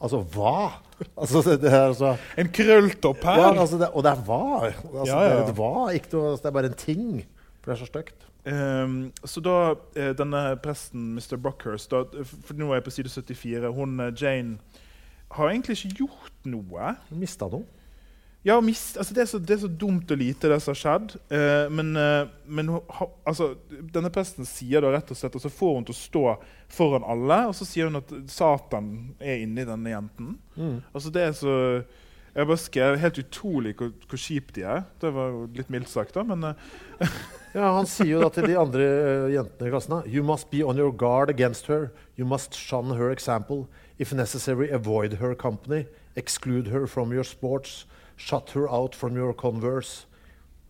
Altså, 0.00 0.20
hva? 0.34 0.80
Altså, 1.16 1.40
det, 1.40 1.62
det 1.62 1.72
er 1.72 1.86
altså 1.86 2.16
En 2.36 2.48
krølltopp 2.52 3.22
her! 3.24 3.38
ja, 3.40 3.60
altså 3.60 3.78
det, 3.78 3.88
Og 3.94 4.04
det 4.04 4.10
er 4.10 4.24
hva? 4.26 4.40
Altså, 4.66 5.06
Ja, 5.06 5.22
ja. 5.22 5.28
Det 5.28 5.38
er 5.38 5.48
et 5.48 5.56
hva, 5.56 5.86
ikke 5.96 6.12
noe, 6.12 6.32
altså, 6.32 6.42
det 6.42 6.50
er 6.50 6.56
bare 6.58 6.68
en 6.68 6.76
ting. 6.82 7.06
For 7.60 7.70
det 7.70 7.76
er 7.76 7.80
så 7.80 7.88
stygt. 7.88 8.26
Um, 8.44 8.94
så 9.24 9.40
da 9.44 9.56
eh, 9.96 10.12
denne 10.16 10.42
presten, 10.64 11.10
Mr. 11.16 11.36
Brockhurst 11.40 11.92
da, 11.92 12.04
for 12.24 12.56
Nå 12.56 12.70
er 12.70 12.80
jeg 12.80 12.86
på 12.86 12.94
side 12.96 13.12
74. 13.12 13.72
Hun, 13.76 13.96
eh, 14.00 14.12
Jane 14.16 14.58
har 15.36 15.48
egentlig 15.48 15.76
ikke 15.78 16.04
gjort 16.04 16.48
noe. 16.48 16.94
Mista 17.16 17.48
noe. 17.52 17.64
Ja, 18.42 18.56
mist, 18.64 18.96
altså 18.96 19.14
det, 19.14 19.20
er 19.20 19.28
så, 19.28 19.38
det 19.38 19.52
er 19.52 19.62
så 19.66 19.68
dumt 19.68 20.10
og 20.10 20.16
lite, 20.16 20.48
det 20.48 20.56
som 20.64 20.72
har 20.72 20.78
skjedd. 20.80 21.16
Eh, 21.28 21.66
men 21.76 21.90
eh, 22.00 22.28
men 22.48 22.70
ha, 22.72 23.08
altså, 23.28 23.52
denne 23.68 24.10
presten 24.12 24.48
sier 24.48 24.80
det 24.80 24.92
rett 24.94 25.10
og 25.12 25.18
slett, 25.18 25.36
og 25.36 25.44
så 25.44 25.52
får 25.52 25.74
hun 25.76 25.88
til 25.88 25.94
å 25.94 25.98
stå 25.98 26.22
foran 26.72 27.04
alle, 27.04 27.42
og 27.50 27.56
så 27.58 27.68
sier 27.68 27.90
hun 27.90 28.00
at 28.00 28.14
Satan 28.32 28.88
er 29.20 29.44
inni 29.44 29.66
denne 29.68 29.92
jenten. 29.92 30.38
Altså 30.94 31.12
det 31.14 31.26
er 31.26 31.36
så 31.36 31.56
Jeg 32.30 32.46
bare 32.46 32.62
skrev 32.62 32.96
helt 33.02 33.18
utrolig 33.18 33.72
hvor, 33.74 33.88
hvor 34.06 34.20
kjipt 34.22 34.54
de 34.54 34.62
er. 34.62 34.84
Det 35.02 35.10
var 35.12 35.32
jo 35.34 35.46
litt 35.56 35.70
mildt 35.74 35.90
sagt, 35.90 36.14
da, 36.14 36.22
men 36.22 36.52
eh, 36.52 36.60
Ja, 37.56 37.72
Han 37.74 37.88
sier 37.90 38.12
jo 38.12 38.20
da 38.22 38.28
til 38.30 38.46
de 38.46 38.54
andre 38.54 38.84
uh, 38.86 39.24
jentene 39.34 39.66
i 39.66 39.72
klassen 39.72 39.96
da, 39.96 40.04
You 40.06 40.22
must 40.22 40.46
be 40.52 40.62
on 40.62 40.78
your 40.78 40.92
guard 40.94 41.28
against 41.28 41.66
her. 41.66 41.90
You 42.16 42.24
must 42.24 42.54
shun 42.54 42.94
her 42.94 43.10
example. 43.10 43.66
If 43.98 44.12
necessary, 44.14 44.70
avoid 44.70 45.18
her 45.18 45.34
company. 45.34 45.88
Exclude 46.14 46.70
her 46.70 46.86
from 46.86 47.12
your 47.12 47.24
sports. 47.24 47.84
Shut 48.20 48.50
her 48.54 48.66
out 48.68 48.94
from 48.94 49.16
your 49.16 49.32
converse. 49.32 50.06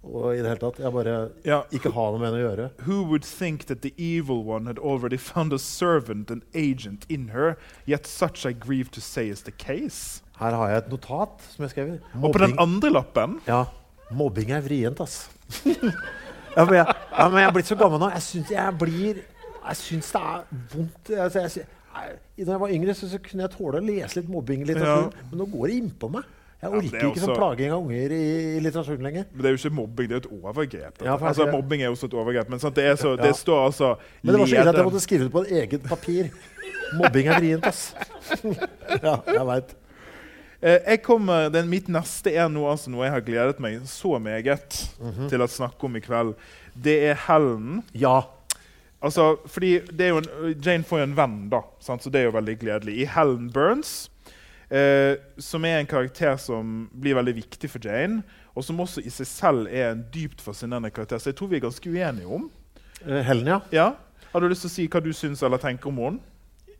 Og 0.07 0.31
i 0.33 0.39
det 0.41 0.47
hele 0.49 0.61
tatt, 0.63 0.79
jeg 0.81 0.93
bare 0.95 1.15
Ja. 1.45 1.59
ikke 1.77 1.91
ha 1.93 2.05
noe 2.11 2.19
med 2.23 2.31
henne 2.31 2.39
å 2.41 2.45
gjøre. 2.47 2.69
Who 2.87 3.03
would 3.11 3.23
think 3.27 3.67
that 3.67 3.83
the 3.83 3.93
evil 3.99 4.45
one 4.47 4.67
had 4.67 4.79
already 4.79 5.19
found 5.19 5.53
a 5.53 5.59
servant 5.59 6.31
and 6.31 6.43
agent 6.55 7.05
in 7.11 7.29
her, 7.35 7.57
yet 7.87 8.07
such 8.07 8.47
I 8.47 8.53
grieve 8.55 8.91
to 8.93 9.01
say 9.01 9.29
is 9.29 9.43
the 9.43 9.53
case? 9.53 10.23
Her 10.39 10.55
har 10.57 10.71
jeg 10.71 10.79
et 10.85 10.89
notat 10.95 11.43
som 11.51 11.67
jeg 11.67 11.71
skrev. 11.75 11.91
Og 12.23 12.33
på 12.33 12.39
den 12.41 12.57
andre 12.59 12.91
lappen 12.95 13.41
Ja, 13.47 13.65
mobbing 14.11 14.51
er 14.57 14.63
vrient, 14.65 15.01
ass. 15.05 15.29
ja, 16.57 16.65
men 16.65 16.75
jeg, 16.81 16.87
ja, 17.19 17.29
men 17.29 17.39
jeg 17.43 17.49
er 17.51 17.53
blitt 17.59 17.69
så 17.69 17.77
gammel 17.77 18.01
nå. 18.01 18.09
Jeg 18.15 18.23
syns 18.31 18.51
jeg 18.57 18.79
blir 18.81 19.21
Jeg 19.61 19.77
syns 19.77 20.13
det 20.15 20.23
er 20.23 20.45
vondt. 20.73 21.11
Altså, 21.13 21.41
jeg, 21.45 21.67
jeg, 22.39 22.47
Da 22.47 22.53
jeg 22.55 22.61
var 22.65 22.73
yngre, 22.73 22.95
så, 22.97 23.11
så 23.11 23.19
kunne 23.21 23.45
jeg 23.45 23.53
tåle 23.59 23.83
å 23.83 23.85
lese 23.85 24.17
litt 24.23 24.31
mobbinglitteratur. 24.33 25.11
Ja. 25.13 25.27
Men 25.31 25.43
nå 25.43 25.47
går 25.53 25.67
det 25.69 25.77
innpå 25.83 26.09
meg. 26.17 26.25
Jeg 26.61 26.70
orker 26.77 26.96
ja, 27.01 27.09
ikke 27.09 27.23
sånn 27.23 27.37
plaging 27.38 27.73
av 27.73 27.81
unger 27.87 28.12
i, 28.12 28.23
i 28.57 28.61
litteraturen 28.61 29.05
lenger. 29.07 29.25
Men 29.33 29.42
det 29.42 29.49
er 29.49 29.55
jo 29.55 29.61
ikke 29.62 29.75
mobbing, 29.79 30.09
det 30.11 30.16
er 30.16 30.20
jo 30.20 30.25
et 30.27 30.44
overgrep. 30.51 31.03
Ja, 31.07 31.14
altså, 31.16 31.46
mobbing 31.49 31.83
er 31.83 31.88
også 31.94 32.11
et 32.11 32.16
overgrep. 32.20 32.51
Men 32.53 32.61
sant, 32.61 32.77
det, 32.77 32.99
så, 33.01 33.14
det 33.16 33.31
står 33.38 33.62
altså 33.70 33.94
Men 34.20 34.35
det 34.35 34.40
var 34.42 34.51
så 34.51 34.59
ille 34.59 34.73
at 34.75 34.81
jeg 34.83 34.88
måtte 34.90 35.01
skrive 35.07 35.25
det 35.29 35.33
på 35.33 35.44
et 35.46 35.53
eget 35.62 35.87
papir. 35.88 36.29
Mobbing 36.99 37.31
er 37.31 37.38
vrient, 37.40 37.64
ass. 37.70 37.94
ja, 39.07 39.14
jeg 39.25 39.46
veit. 39.49 39.73
Eh, 40.61 40.99
kommer, 41.01 41.49
den, 41.49 41.70
mitt 41.73 41.88
neste 41.88 42.35
er 42.37 42.51
noe, 42.53 42.75
altså, 42.75 42.92
noe 42.92 43.07
jeg 43.07 43.14
har 43.14 43.25
gledet 43.25 43.62
meg 43.64 43.81
så 43.88 44.18
meget 44.20 44.83
Mhm. 45.01 45.31
til 45.33 45.40
å 45.40 45.49
snakke 45.49 45.88
om 45.88 45.96
i 45.96 46.05
kveld. 46.05 46.35
Det 46.77 46.99
er 47.09 47.16
Helen. 47.25 47.81
Ja. 47.96 48.18
Altså, 49.01 49.38
fordi 49.49 49.79
en, 49.81 50.27
Jane 50.61 50.85
får 50.85 50.99
jo 51.01 51.05
en 51.09 51.16
venn, 51.16 51.49
da, 51.49 51.62
sant? 51.81 52.03
så 52.05 52.12
det 52.12 52.20
er 52.20 52.29
jo 52.29 52.37
veldig 52.37 52.59
gledelig. 52.61 52.99
I 53.01 53.07
Helen 53.09 53.49
Burns, 53.49 54.10
eh, 54.70 55.16
som 55.38 55.64
er 55.64 55.80
en 55.80 55.87
karakter 55.90 56.37
som 56.40 56.88
blir 56.94 57.14
veldig 57.18 57.35
viktig 57.42 57.70
for 57.70 57.83
Jane, 57.85 58.22
og 58.54 58.64
som 58.66 58.80
også 58.83 59.02
i 59.06 59.11
seg 59.12 59.26
selv 59.30 59.68
er 59.70 59.92
en 59.92 60.04
dypt 60.14 60.40
fascinerende 60.44 60.90
karakter. 60.94 61.18
Så 61.22 61.30
jeg 61.33 61.38
tror 61.38 61.48
vi 61.52 61.56
er 61.61 61.66
ganske 61.66 61.90
uenige 61.90 62.26
om. 62.26 62.48
Eh, 63.06 63.22
Helen, 63.26 63.46
ja. 63.46 63.61
Ja? 63.72 63.88
Har 64.33 64.40
du 64.40 64.48
lyst 64.50 64.62
til 64.66 64.70
å 64.70 64.74
si 64.74 64.88
hva 64.90 65.00
du 65.02 65.11
syns 65.16 65.42
eller 65.42 65.59
tenker 65.62 65.90
om 65.90 65.98
henne? 65.98 66.20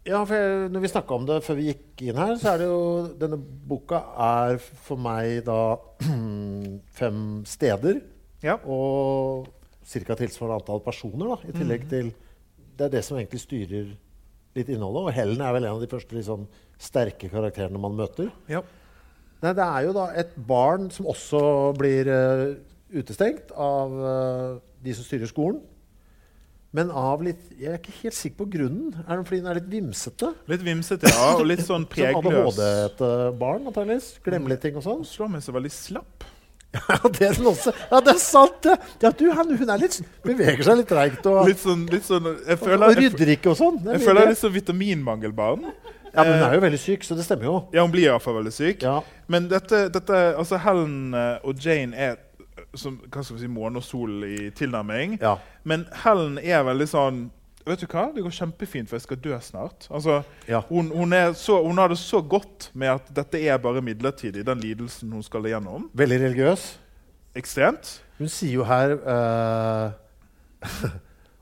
Ja, 0.07 0.23
for 0.25 0.33
jeg, 0.33 0.71
når 0.73 0.81
vi 0.81 0.89
snakka 0.89 1.13
om 1.19 1.27
det 1.29 1.43
før 1.45 1.59
vi 1.59 1.67
gikk 1.69 2.03
inn 2.09 2.17
her, 2.17 2.31
så 2.41 2.55
er 2.55 2.63
det 2.63 2.67
jo 2.71 2.79
Denne 3.21 3.37
boka 3.37 3.99
er 4.25 4.57
for 4.87 4.97
meg 4.97 5.43
da 5.45 5.77
fem 7.01 7.19
steder 7.45 8.01
Ja. 8.43 8.55
og 8.65 9.51
ca. 9.85 10.15
tilsvarende 10.17 10.57
antall 10.63 10.81
personer. 10.85 11.35
da, 11.35 11.37
I 11.49 11.53
tillegg 11.53 11.89
til 11.91 12.13
Det 12.79 12.87
er 12.87 12.95
det 12.95 13.05
som 13.05 13.19
egentlig 13.19 13.41
styrer 13.43 13.91
litt 14.59 14.71
innholdet. 14.73 15.07
Og 15.07 15.17
Helen 15.17 15.43
er 15.45 15.57
vel 15.57 15.67
en 15.67 15.77
av 15.77 15.83
de 15.83 15.91
første 15.91 16.17
liksom, 16.17 16.47
sterke 16.81 17.31
karakterene 17.33 17.81
man 17.81 17.99
møter. 17.99 18.31
ja. 18.51 18.65
Nei, 19.41 19.55
det 19.57 19.65
er 19.65 19.85
jo 19.87 19.93
da 19.97 20.03
et 20.21 20.33
barn 20.45 20.91
som 20.93 21.07
også 21.09 21.39
blir 21.79 22.09
uh, 22.13 22.43
utestengt 22.93 23.55
av 23.57 23.95
uh, 23.97 24.59
de 24.85 24.93
som 24.93 25.07
styrer 25.07 25.31
skolen. 25.31 25.63
Men 26.77 26.93
av 26.95 27.23
litt 27.25 27.49
Jeg 27.59 27.73
er 27.73 27.79
ikke 27.81 27.95
helt 28.03 28.15
sikker 28.19 28.37
på 28.43 28.49
grunnen. 28.53 28.93
Er 29.01 29.17
det 29.17 29.25
fordi 29.27 29.41
den 29.41 29.49
er 29.51 29.59
litt 29.59 29.71
vimsete? 29.73 30.29
Litt 30.51 30.63
vimsete, 30.63 31.09
ja, 31.09 31.31
og 31.39 31.49
litt 31.49 31.65
sånn 31.65 31.89
pregløs. 31.95 32.21
Som. 32.21 32.61
ADHD-et 32.61 33.01
barn, 33.41 33.65
antakeligvis. 33.65 34.13
Glemmer 34.29 34.53
litt 34.53 34.63
ting 34.67 34.77
og 34.79 34.85
sånn. 34.85 35.09
Slår 35.09 35.33
meg 35.33 35.43
så 35.47 35.57
veldig 35.57 35.73
slapp. 35.75 36.29
Ja, 36.71 36.97
det 37.03 37.25
er 37.27 37.33
den 37.35 37.47
også. 37.51 37.73
Ja, 37.91 37.99
det 38.07 38.13
er 38.15 38.19
sant, 38.23 38.61
det! 38.63 38.77
Ja, 39.03 39.11
du, 39.11 39.25
han, 39.35 39.49
hun 39.59 39.73
litt, 39.83 39.97
beveger 40.23 40.63
seg 40.67 40.79
litt 40.79 40.91
treigt 40.91 41.27
og, 41.27 41.41
Litt 41.49 41.59
sånn, 41.59 41.83
litt 41.91 42.07
sånn 42.07 42.29
Jeg 42.31 42.61
og 42.61 42.85
og 42.87 42.95
rydder 42.99 43.33
ikke 43.35 43.51
og 43.51 43.59
sånn. 43.59 43.81
Jeg 43.89 44.05
føler 44.05 44.23
jeg 44.23 44.29
er 44.29 44.35
litt 44.37 44.43
sånn 44.45 44.55
vitaminmangelbarn. 44.55 45.67
Ja, 46.13 46.25
men 46.25 46.33
hun 46.37 46.45
er 46.47 46.55
jo 46.55 46.63
veldig 46.65 46.81
syk, 46.83 47.05
så 47.07 47.15
det 47.19 47.27
stemmer 47.27 47.47
jo. 47.47 47.57
Ja, 47.75 47.85
hun 47.85 47.93
blir 47.95 48.09
iallfall 48.09 48.39
veldig 48.41 48.55
syk. 48.55 48.83
Ja. 48.87 49.01
Men 49.31 49.47
dette, 49.51 49.85
dette 49.95 50.23
altså 50.39 50.59
Helen 50.63 51.15
eh, 51.15 51.37
og 51.47 51.59
Jane 51.63 51.95
er 51.95 52.17
eh, 52.17 52.65
som 52.79 52.99
hva 53.07 53.23
skal 53.23 53.39
vi 53.39 53.45
si, 53.45 53.51
måne 53.51 53.83
og 53.83 53.87
sol 53.87 54.25
i 54.27 54.51
tilnærming. 54.59 55.19
Ja. 55.23 55.37
Men 55.67 55.87
Helen 56.05 56.39
er 56.43 56.65
veldig 56.67 56.89
sånn 56.91 57.21
Vet 57.67 57.81
du 57.83 57.87
hva? 57.93 58.07
Det 58.15 58.23
går 58.25 58.33
kjempefint, 58.33 58.89
for 58.89 58.97
jeg 58.97 59.03
skal 59.05 59.19
dø 59.21 59.35
snart. 59.45 59.87
Altså, 59.91 60.23
Ja. 60.49 60.61
hun, 60.69 60.89
hun, 60.97 61.13
er 61.13 61.33
så, 61.33 61.59
hun 61.63 61.79
har 61.79 61.89
det 61.89 61.99
så 61.99 62.21
godt 62.23 62.71
med 62.75 62.89
at 62.89 63.11
dette 63.17 63.41
er 63.47 63.57
bare 63.59 63.83
midlertidig, 63.83 64.47
den 64.47 64.61
lidelsen 64.61 65.13
hun 65.13 65.23
skal 65.23 65.45
igjennom. 65.47 65.91
Veldig 65.95 66.21
religiøs. 66.21 66.79
Ekstremt. 67.37 68.03
Hun 68.19 68.29
sier 68.29 68.53
jo 68.53 68.65
her 68.65 68.97
uh, 69.05 69.91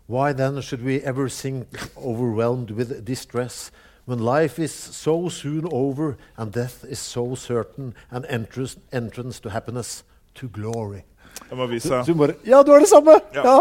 Why 0.09 0.33
then 0.33 0.63
should 0.63 0.83
we 0.85 1.01
ever 1.05 1.29
sink 1.29 1.67
overwhelmed 1.97 2.71
with 2.71 3.05
distress 3.05 3.71
when 4.07 4.19
life 4.19 4.59
is 4.59 4.71
so 4.73 5.29
soon 5.29 5.69
over 5.71 6.17
and 6.37 6.53
death 6.53 6.85
is 6.89 6.99
so 6.99 7.35
certain 7.37 7.95
and 8.11 8.25
entrance, 8.31 8.79
entrance 8.93 9.39
to 9.43 9.49
happiness, 9.51 10.05
to 10.35 10.49
glory? 10.49 11.03
Jeg 11.51 11.57
må 11.59 11.67
vise. 11.67 11.89
Du, 12.07 12.13
du 12.13 12.19
bare 12.19 12.35
Ja, 12.47 12.63
du 12.63 12.73
har 12.73 12.79
det 12.79 12.89
samme! 12.89 13.21
Ja. 13.35 13.43
Ja, 13.45 13.59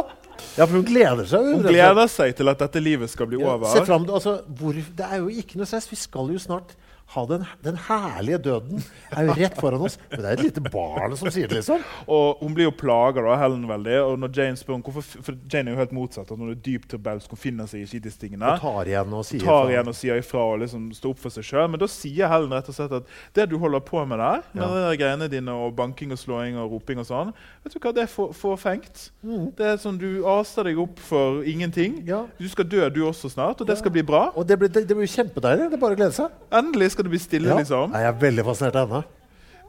ja 0.58 0.66
for 0.66 0.76
hun 0.80 0.86
gleder 0.88 1.26
seg. 1.30 1.46
Hun 1.54 1.64
gleder 1.66 2.08
seg 2.12 2.36
til 2.38 2.50
at 2.52 2.60
dette 2.60 2.82
livet 2.84 3.10
skal 3.10 3.28
bli 3.32 3.40
Ja, 3.42 3.54
over. 3.56 3.72
se 3.74 3.86
frem, 3.86 4.06
altså, 4.10 4.38
hvor, 4.60 4.74
det 4.74 5.06
er 5.12 5.18
jo 5.24 5.28
ikke 5.30 5.58
noe 5.60 5.66
stress. 5.70 5.90
Vi 5.92 5.96
skal 6.00 6.34
jo 6.34 6.40
snart 6.42 6.76
ha 7.16 7.22
den, 7.26 7.46
den 7.64 7.78
herlige 7.88 8.38
døden. 8.44 8.82
er 9.16 9.30
jo 9.30 9.34
rett 9.38 9.56
foran 9.62 9.82
oss. 9.88 9.98
Men 10.12 10.20
det 10.22 10.26
er 10.28 10.34
et 10.38 10.44
lite 10.44 10.62
barn 10.72 11.14
som 11.16 11.30
sier 11.32 11.48
det, 11.48 11.62
liksom. 11.62 11.80
Og 12.12 12.42
hun 12.44 12.54
blir 12.58 12.68
jo 12.68 12.74
plaga 12.76 13.24
av 13.24 13.38
Helen 13.40 13.64
veldig. 13.70 13.96
Og 14.04 14.18
når 14.20 14.34
Jane 14.36 14.60
spør 14.60 14.82
hvorfor, 14.84 15.06
For 15.24 15.38
Jane 15.54 15.72
er 15.72 15.78
jo 15.78 15.80
helt 15.80 15.94
motsatt. 15.96 16.28
At 16.32 16.38
hun 16.38 16.52
er 16.52 16.60
dypt 16.66 16.94
rebelsk, 16.98 17.32
hun 17.32 17.40
finner 17.40 17.70
seg 17.72 17.86
ikke 17.86 17.96
i 17.96 18.04
disse 18.10 18.20
tingene. 18.20 18.44
Og 18.58 18.60
tar 18.60 18.92
igjen 18.92 19.14
og 19.16 19.24
sier 19.30 19.46
tar 19.48 19.72
igjen 19.72 19.88
og 19.88 19.96
sier 19.96 20.20
ifra 20.20 20.44
og 20.52 20.60
liksom 20.66 20.90
står 20.98 21.16
opp 21.16 21.22
for 21.24 21.38
seg 21.38 21.48
sjøl. 21.48 21.70
Men 21.72 21.80
da 21.80 21.88
sier 21.88 22.28
Helen 22.34 22.52
rett 22.58 22.68
og 22.74 22.76
slett 22.76 22.98
at 23.00 23.08
det 23.40 23.48
du 23.54 23.58
holder 23.64 23.80
på 23.88 24.04
med 24.06 24.20
der, 24.20 24.44
med 24.52 24.64
Ja. 24.68 24.90
de 24.92 24.98
greiene 25.00 25.30
dine 25.32 25.56
og 25.56 25.76
banking 25.80 26.12
og 26.12 26.20
slåing 26.20 26.58
og 26.60 26.72
roping 26.76 27.00
og 27.00 27.08
sånn, 27.08 27.32
vet 27.64 27.74
du 27.74 27.80
hva, 27.80 27.94
det 27.96 28.04
er 28.04 28.12
for- 28.12 28.34
forfengt. 28.36 29.10
Det 29.24 29.66
er 29.66 29.78
sånn 29.80 29.98
Du 29.98 30.26
aser 30.28 30.64
deg 30.68 30.78
opp 30.78 31.00
for 31.00 31.42
ingenting. 31.44 32.04
Ja. 32.06 32.26
Du 32.38 32.48
skal 32.52 32.66
dø, 32.68 32.90
du 32.90 33.02
også 33.08 33.32
snart, 33.32 33.62
og 33.62 33.68
det 33.68 33.78
skal 33.80 33.92
bli 33.92 34.04
bra. 34.04 34.28
Og 34.36 34.46
det 34.46 34.60
blir, 34.60 34.68
det, 34.70 34.86
det 34.88 34.96
blir 34.98 35.08
kjempedeilig. 35.08 35.70
Det 35.72 35.78
er 35.80 35.82
bare 35.82 35.96
å 35.96 36.00
glede 36.04 36.14
seg. 36.14 36.32
Endelig 36.52 36.92
skal 36.98 37.08
det 37.08 37.14
bli 37.14 37.22
stille, 37.22 37.54
Ja. 37.54 37.62
liksom. 37.62 37.94
Jeg 37.94 38.10
er 38.10 38.20
veldig 38.26 38.46
fascinert 38.50 38.82
av 38.82 38.90
henne. 38.98 39.14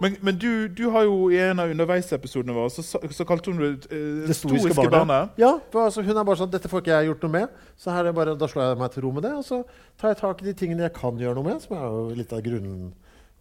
Men, 0.00 0.14
men 0.22 0.36
du, 0.38 0.68
du 0.70 0.84
har 0.94 1.02
jo 1.08 1.26
i 1.34 1.38
en 1.42 1.58
av 1.58 1.72
underveisepisodene 1.72 2.54
våre 2.54 2.70
så, 2.70 2.84
så 2.86 3.24
kalte 3.26 3.50
hun 3.50 3.58
det 3.58 3.88
eh, 3.90 4.28
Det 4.28 4.36
stoiske 4.38 4.70
stoiske 4.70 4.92
barnet. 4.94 5.34
Ja, 5.40 5.56
for 5.72 5.88
altså, 5.88 6.04
Hun 6.06 6.14
er 6.14 6.26
bare 6.28 6.38
sånn 6.38 6.52
'Dette 6.52 6.70
får 6.70 6.84
ikke 6.84 6.94
jeg 6.94 7.08
gjort 7.10 7.26
noe 7.26 7.34
med.' 7.34 7.48
Så 7.78 7.94
bare, 8.14 8.36
da 8.38 8.46
slår 8.46 8.68
jeg 8.68 8.78
meg 8.78 8.92
til 8.94 9.02
ro 9.02 9.10
med 9.16 9.26
det. 9.26 9.32
Og 9.34 9.44
så 9.44 9.64
tar 9.98 10.14
jeg 10.14 10.20
tak 10.22 10.42
i 10.42 10.46
de 10.46 10.54
tingene 10.54 10.86
jeg 10.86 10.94
kan 10.94 11.18
gjøre 11.18 11.34
noe 11.34 11.48
med, 11.50 11.62
som 11.62 11.76
er 11.76 11.82
jo 11.90 12.14
litt 12.14 12.32
av 12.32 12.42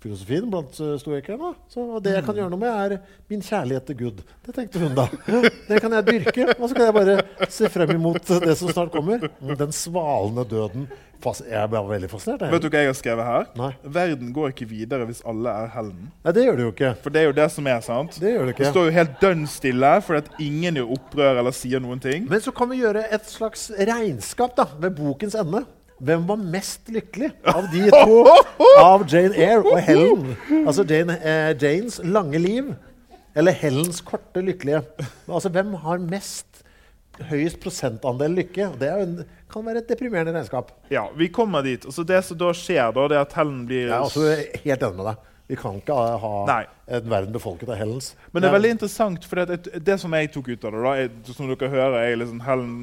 grunnfilosofien 0.08 0.50
blant 0.52 0.80
uh, 0.80 0.98
stoikerne. 1.00 1.54
Så 1.72 1.84
og 1.84 2.04
det 2.04 2.15
jeg 2.17 2.26
kan 2.26 2.38
gjøre 2.38 2.52
noe 2.54 2.62
med, 2.62 2.72
er 2.98 3.02
min 3.32 3.43
kjærlighet 3.43 3.88
til 3.89 3.98
Gud. 4.02 4.22
Det 4.46 4.56
tenkte 4.56 4.82
hun 4.82 4.96
da. 4.98 5.08
Det 5.70 5.82
kan 5.84 5.93
jeg 5.98 6.08
dyrke. 6.08 6.48
Og 6.58 6.70
så 6.70 6.78
kan 6.78 6.88
jeg 6.88 6.96
bare 6.96 7.50
se 7.52 7.70
frem 7.72 7.96
imot 7.98 8.32
det 8.43 8.56
som 8.60 8.72
snart 8.72 8.93
kommer. 8.93 9.28
Den 9.58 9.76
svalende 9.76 10.48
døden. 10.48 10.88
Jeg 11.17 11.70
ble 11.72 11.80
veldig 11.89 12.08
fascinert. 12.12 12.43
Vet 12.52 12.62
du 12.62 12.67
hva 12.70 12.82
jeg 12.84 12.91
har 12.91 12.98
skrevet 12.98 13.26
her? 13.26 13.48
Nei. 13.58 13.72
Verden 13.84 14.30
går 14.36 14.52
ikke 14.54 14.67
videre 14.70 15.08
hvis 15.10 15.24
alle 15.28 15.50
er 15.63 15.72
helden. 15.74 16.12
Nei, 16.24 16.34
det 16.38 16.43
gjør 16.46 16.60
det 16.60 16.63
jo 16.63 16.74
ikke. 16.76 16.91
For 17.04 17.15
det 17.15 17.22
er 17.22 17.26
jo 17.28 17.36
det 17.39 17.48
som 17.56 17.70
er, 17.72 17.80
sant? 17.84 18.20
Det 18.22 18.36
gjør 18.36 18.46
det 18.46 18.54
ikke. 18.54 18.63
Det 18.63 18.74
står 18.76 18.88
jo 18.88 18.93
helt 19.00 19.17
dønn 19.24 19.48
stille 19.50 19.93
fordi 20.06 20.22
at 20.24 20.43
ingen 20.46 20.80
gjør 20.80 20.93
opprør 21.00 21.41
eller 21.41 21.58
sier 21.58 21.84
noen 21.84 22.04
ting. 22.04 22.30
Men 22.30 22.43
så 22.46 22.54
kan 22.56 22.70
vi 22.72 22.84
gjøre 22.84 23.08
et 23.17 23.28
slags 23.28 23.67
regnskap 23.74 24.56
da, 24.60 24.70
ved 24.78 24.93
bokens 25.00 25.36
ende. 25.41 25.65
Hvem 25.97 26.27
var 26.29 26.38
mest 26.38 26.91
lykkelig 26.93 27.31
av 27.49 27.65
de 27.73 27.88
to? 27.89 28.19
Av 28.77 29.05
Jane 29.10 29.33
Eyre 29.33 29.63
og 29.65 29.79
Helen. 29.81 30.27
Altså 30.62 30.86
Jane, 30.86 31.15
eh, 31.17 31.53
Janes 31.57 31.97
lange 32.05 32.38
liv 32.41 32.69
eller 33.38 33.53
Helens 33.57 34.01
korte 34.05 34.41
lykkelige. 34.45 34.83
Altså 35.29 35.49
Hvem 35.53 35.73
har 35.83 36.01
mest 36.01 36.63
høyest 37.29 37.60
prosentandel 37.62 38.38
lykke? 38.38 38.69
Det 38.77 38.91
en, 38.93 39.17
kan 39.49 39.65
være 39.65 39.81
et 39.81 39.89
deprimerende 39.89 40.36
regnskap. 40.36 40.71
Ja, 40.93 41.07
vi 41.17 41.31
kommer 41.33 41.65
dit. 41.65 41.86
Altså 41.86 42.05
det 42.05 42.21
som 42.25 42.38
da 42.38 42.51
skjer, 42.53 42.91
da, 42.93 43.07
det 43.10 43.17
er 43.17 43.25
at 43.25 43.36
Helen 43.38 43.65
blir 43.69 43.88
Jeg 43.88 43.95
er 43.97 44.05
også 44.05 44.27
helt 44.65 44.88
enig 44.89 44.99
med 45.01 45.10
deg. 45.12 45.33
Vi 45.47 45.55
kan 45.55 45.77
ikke 45.79 45.95
ha 45.95 46.31
Nei. 46.49 46.63
en 46.91 47.05
verden 47.07 47.31
befolket 47.31 47.69
av 47.71 47.77
Helens. 47.79 48.10
Men 48.33 48.43
det 48.43 48.49
er 48.49 48.55
veldig 48.57 48.71
interessant, 48.75 49.23
for 49.25 49.47
det, 49.47 49.62
det 49.86 49.95
som 50.01 50.12
jeg 50.17 50.31
tok 50.33 50.49
ut 50.51 50.65
av 50.67 50.75
det 50.75 50.81
da, 50.83 50.91
er, 51.05 51.13
Som 51.31 51.47
dere 51.47 51.69
hører, 51.71 51.95
er 52.01 52.19
liksom 52.19 52.41
Helen, 52.43 52.73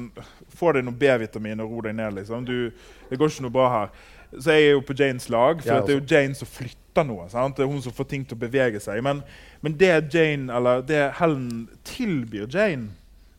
Få 0.55 0.71
deg 0.73 0.87
noe 0.87 0.97
B-vitamin 0.97 1.61
og 1.61 1.75
ro 1.75 1.83
deg 1.85 1.93
ned. 1.99 2.17
liksom. 2.17 2.47
Du, 2.47 2.71
det 3.11 3.19
går 3.21 3.29
ikke 3.29 3.45
noe 3.45 3.53
bra 3.53 3.69
her. 3.75 3.93
Så 4.33 4.55
jeg 4.55 4.65
er 4.65 4.73
jo 4.73 4.81
på 4.83 4.95
Janes 4.97 5.29
lag, 5.29 5.61
for 5.61 5.85
det 5.85 5.93
er 5.93 5.99
jo 5.99 6.07
Jane 6.09 6.35
som 6.35 6.49
flytter 6.49 7.05
noe. 7.07 7.27
sant? 7.29 7.55
Det 7.55 7.63
er 7.63 7.69
hun 7.69 7.83
som 7.85 7.93
får 7.93 8.09
ting 8.11 8.25
til 8.25 8.35
å 8.35 8.41
bevege 8.41 8.81
seg. 8.83 8.99
Men, 9.05 9.21
men 9.61 9.77
det 9.77 9.93
Jane, 10.13 10.49
eller 10.51 10.81
det 10.81 11.03
Helen 11.19 11.67
tilbyr 11.87 12.49
Jane, 12.51 12.89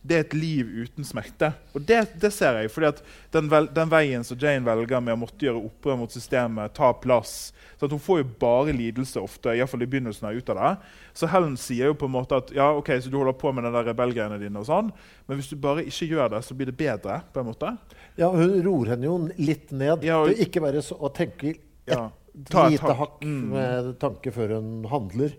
det 0.07 0.15
er 0.17 0.23
et 0.25 0.33
liv 0.37 0.69
uten 0.85 1.03
smerte. 1.07 1.49
Og 1.75 1.83
det, 1.87 1.99
det 2.21 2.29
ser 2.33 2.61
jeg, 2.61 2.71
fordi 2.71 2.91
den, 3.35 3.49
vel, 3.51 3.67
den 3.75 3.89
veien 3.91 4.23
som 4.23 4.39
Jane 4.39 4.63
velger 4.65 5.01
med 5.03 5.17
å 5.17 5.19
måtte 5.25 5.43
gjøre 5.45 5.59
opprør 5.67 5.97
mot 5.99 6.13
systemet, 6.15 6.73
ta 6.77 6.93
plass 6.93 7.51
så 7.77 7.85
at 7.85 7.91
Hun 7.93 7.99
får 8.01 8.17
jo 8.23 8.27
bare 8.41 8.73
lidelse 8.73 9.21
ofte, 9.21 9.51
i, 9.53 9.59
hvert 9.61 9.69
fall 9.69 9.83
i 9.85 9.87
begynnelsen 9.91 10.25
av 10.25 10.33
ut 10.39 10.47
av 10.49 10.57
det. 10.57 10.69
Så 11.13 11.27
Helen 11.29 11.53
sier 11.61 11.91
jo 11.91 11.97
på 11.99 12.07
en 12.09 12.13
måte 12.15 12.39
at 12.39 12.49
ja, 12.55 12.71
ok, 12.73 12.89
så 13.05 13.11
du 13.13 13.19
holder 13.19 13.35
på 13.37 13.51
med 13.53 13.67
den 13.67 13.75
rebellgreiene 13.85 14.39
dine, 14.41 14.63
og 14.63 14.65
sånn, 14.65 14.89
men 15.27 15.37
hvis 15.37 15.51
du 15.51 15.59
bare 15.61 15.83
ikke 15.85 16.07
gjør 16.09 16.31
det, 16.33 16.39
så 16.47 16.57
blir 16.57 16.71
det 16.71 16.77
bedre. 16.79 17.19
på 17.33 17.43
en 17.43 17.45
måte. 17.51 17.75
Ja, 18.17 18.31
Hun 18.33 18.55
ror 18.65 18.89
henne 18.89 19.05
jo 19.05 19.19
litt 19.37 19.69
ned 19.71 20.01
Ja, 20.07 20.17
og- 20.23 20.33
til 20.33 20.47
ikke 20.47 20.63
være 20.65 20.81
så, 20.81 20.97
å 20.97 21.13
tenke 21.13 21.51
et 21.53 21.61
Ja, 21.85 22.09
ta 22.49 22.67
lite 22.67 22.95
hakk 22.97 23.21
Mm. 23.21 23.49
med 23.53 23.99
tanke 23.99 24.33
før 24.33 24.55
hun 24.57 24.83
handler. 24.89 25.37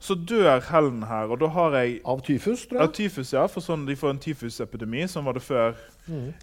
Så 0.00 0.14
dør 0.14 0.60
Helen 0.70 1.02
her, 1.08 1.30
og 1.32 1.40
da 1.40 1.48
har 1.54 1.76
jeg 1.80 2.00
Av 2.04 2.20
tyfus, 2.24 2.66
tror 2.66 2.80
jeg. 2.80 2.88
jeg. 2.88 2.94
tyfus, 3.10 3.32
ja. 3.32 3.46
For 3.46 3.64
sånn, 3.64 3.86
de 3.88 3.96
får 3.96 4.14
en 4.14 4.22
tyfusepidemi, 4.22 5.06
som 5.08 5.24
var 5.28 5.38
det 5.38 5.42
før 5.42 5.74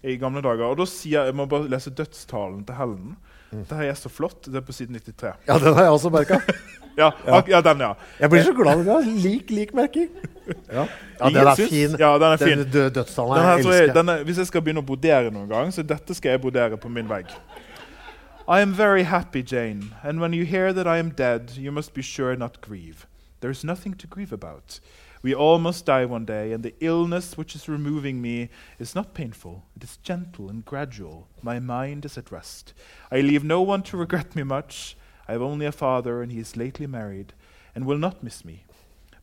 i 0.04 0.16
gamle 0.16 0.42
dager. 0.42 0.68
Og 0.70 0.78
da 0.78 0.86
sier 0.86 1.24
Jeg 1.26 1.34
må 1.34 1.46
bare 1.50 1.68
lese 1.68 1.90
dødstalen 1.90 2.64
til 2.66 2.74
Helen. 2.78 3.16
Det 3.50 3.76
her 3.76 3.90
er 3.90 3.94
så 3.94 4.08
flott. 4.08 4.46
Det 4.46 4.56
er 4.56 4.66
på 4.66 4.74
siden 4.74 4.96
93. 4.98 5.32
Ja, 5.46 5.58
den 5.58 5.74
har 5.74 5.82
jeg 5.82 5.90
også 5.90 6.10
merka. 6.10 6.40
Ja, 6.96 7.10
ja. 7.26 7.42
ja 7.48 7.60
den, 7.60 7.80
ja. 7.84 7.90
Jeg 8.20 8.30
blir 8.30 8.42
så 8.42 8.52
glad 8.56 8.80
i 8.80 8.84
det. 8.84 9.22
lik, 9.22 9.50
lik 9.50 9.74
merking. 9.74 10.08
Ja, 10.72 10.86
ja 11.20 11.28
den 11.28 11.36
er 11.36 11.54
fin. 11.54 11.96
Ja, 12.00 12.14
den 12.18 12.32
er 12.32 12.36
fin. 12.40 12.62
dø 12.72 12.88
dødstallen 12.88 13.36
Den 13.36 13.44
her, 13.44 13.50
jeg 13.50 13.58
elsker 13.58 13.82
jeg, 13.82 13.94
denne, 13.94 14.14
hvis 14.24 14.38
jeg 14.38 14.46
skal 14.46 14.62
begynne 14.64 14.80
å 14.80 14.86
brodere 14.86 15.32
noen 15.34 15.50
gang, 15.50 15.72
så 15.76 15.84
dette 15.84 16.16
skal 16.16 16.30
jeg 16.30 16.40
brodere 16.40 16.78
på 16.80 16.88
min 16.88 17.04
vegg. 17.10 17.34
I 18.48 18.60
am 18.60 18.72
very 18.72 19.02
happy, 19.02 19.42
Jane, 19.42 19.96
and 20.04 20.20
when 20.20 20.32
you 20.32 20.44
hear 20.44 20.72
that 20.72 20.86
I 20.86 20.98
am 20.98 21.10
dead, 21.10 21.54
you 21.56 21.72
must 21.72 21.94
be 21.94 22.02
sure 22.02 22.36
not 22.36 22.60
grieve. 22.60 23.08
There 23.40 23.50
is 23.50 23.64
nothing 23.64 23.94
to 23.94 24.06
grieve 24.06 24.32
about. 24.32 24.78
We 25.20 25.34
all 25.34 25.58
must 25.58 25.86
die 25.86 26.04
one 26.04 26.24
day, 26.24 26.52
and 26.52 26.62
the 26.62 26.74
illness 26.78 27.36
which 27.36 27.56
is 27.56 27.68
removing 27.68 28.22
me 28.22 28.50
is 28.78 28.94
not 28.94 29.14
painful. 29.14 29.64
It 29.74 29.82
is 29.82 29.96
gentle 29.96 30.48
and 30.48 30.64
gradual. 30.64 31.26
My 31.42 31.58
mind 31.58 32.04
is 32.04 32.16
at 32.16 32.30
rest. 32.30 32.72
I 33.10 33.20
leave 33.20 33.42
no 33.42 33.62
one 33.62 33.82
to 33.82 33.96
regret 33.96 34.36
me 34.36 34.44
much. 34.44 34.96
I 35.26 35.32
have 35.32 35.42
only 35.42 35.66
a 35.66 35.72
father, 35.72 36.22
and 36.22 36.30
he 36.30 36.38
is 36.38 36.56
lately 36.56 36.86
married, 36.86 37.32
and 37.74 37.84
will 37.84 37.98
not 37.98 38.22
miss 38.22 38.44
me. 38.44 38.62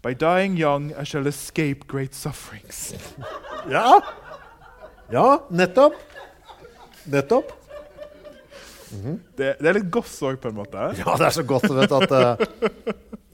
By 0.02 0.16
dying 0.16 0.58
young, 0.58 0.94
I 0.96 1.04
shall 1.04 1.28
escape 1.28 1.88
great 1.88 2.14
sufferings. 2.14 2.94
Ja, 3.70 4.02
ja 5.10 5.40
nettopp. 5.50 5.94
Nettopp. 7.08 7.63
Det, 9.38 9.54
det 9.60 9.70
er 9.72 9.80
litt 9.80 9.90
goss 9.94 10.16
òg, 10.26 10.38
på 10.44 10.52
en 10.52 10.58
måte. 10.62 10.90
Ja, 11.02 11.16
det 11.20 11.30
er 11.30 11.36
så 11.40 11.44
godt, 11.48 11.70
vet 11.74 11.96
at 12.00 12.14
uh, 12.14 12.36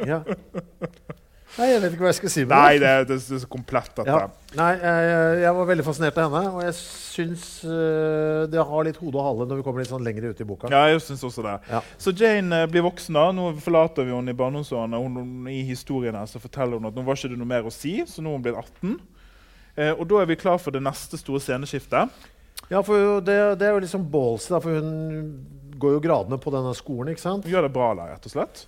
Ja. 0.07 0.21
Nei, 1.59 1.65
jeg 1.73 1.79
vet 1.81 1.95
ikke 1.95 2.03
hva 2.05 2.11
jeg 2.13 2.17
skal 2.19 2.31
si 2.31 2.43
med 2.45 2.51
Nei, 2.53 2.75
det, 2.79 2.87
er- 2.87 3.05
det, 3.09 3.15
er- 3.17 3.39
så 3.41 3.47
komplett, 3.51 3.89
dette. 3.97 4.13
Ja. 4.13 4.27
Nei, 4.55 4.67
jeg, 4.79 5.39
jeg 5.41 5.53
var 5.57 5.65
veldig 5.67 5.85
fascinert 5.87 6.19
av 6.21 6.35
henne, 6.37 6.51
og 6.55 6.61
jeg 6.63 6.75
syns 6.77 7.45
uh, 7.65 8.45
det 8.53 8.61
har 8.69 8.85
litt 8.87 8.99
hode 9.01 9.17
og 9.19 9.25
hale 9.25 9.47
når 9.49 9.59
vi 9.59 9.65
kommer 9.65 9.83
litt 9.83 9.91
sånn 9.91 10.05
lenger 10.05 10.29
ut 10.29 10.39
i 10.39 10.47
boka. 10.47 10.69
Ja, 10.71 10.85
jeg 10.93 11.01
synes 11.03 11.25
også 11.27 11.43
det. 11.43 11.57
Ja. 11.73 11.81
Så 11.99 12.13
Jane 12.15 12.61
eh, 12.63 12.69
blir 12.71 12.85
voksen. 12.85 13.17
da. 13.17 13.25
Nå 13.35 13.49
forlater 13.65 14.07
vi 14.07 14.13
henne 14.15 14.31
i 14.31 14.37
barndomsårene. 14.39 15.01
I 15.51 15.59
historien 15.67 16.15
her 16.21 16.29
så 16.31 16.39
forteller 16.39 16.79
hun 16.79 16.87
at 16.91 16.95
nå 16.95 17.03
var 17.09 17.19
ikke 17.19 17.33
det 17.33 17.41
noe 17.41 17.49
mer 17.51 17.67
å 17.67 17.73
si, 17.73 17.97
så 18.07 18.23
nå 18.23 18.31
er 18.31 18.37
hun 18.39 18.45
blitt 18.45 18.61
18. 18.63 18.95
Uh, 19.79 19.93
og 19.97 20.05
da 20.13 20.21
er 20.23 20.29
vi 20.31 20.39
klar 20.39 20.61
for 20.61 20.75
det 20.77 20.85
neste 20.85 21.19
store 21.19 21.41
sceneskiftet. 21.43 22.13
Ja, 22.69 22.83
for 22.85 23.21
det, 23.25 23.37
det 23.59 23.65
er 23.65 23.73
jo 23.73 23.81
liksom 23.81 24.05
ballsy, 24.13 24.51
da, 24.53 24.59
for 24.61 24.77
hun 24.77 25.79
går 25.79 25.95
jo 25.95 26.03
gradene 26.03 26.37
på 26.41 26.53
denne 26.53 26.75
skolen, 26.77 27.13
ikke 27.13 27.23
sant? 27.23 27.47
Hun 27.47 27.55
gjør 27.55 27.65
det 27.65 27.73
bra 27.73 27.93
der, 27.97 28.11
rett 28.13 28.27
og 28.29 28.33
slett. 28.33 28.67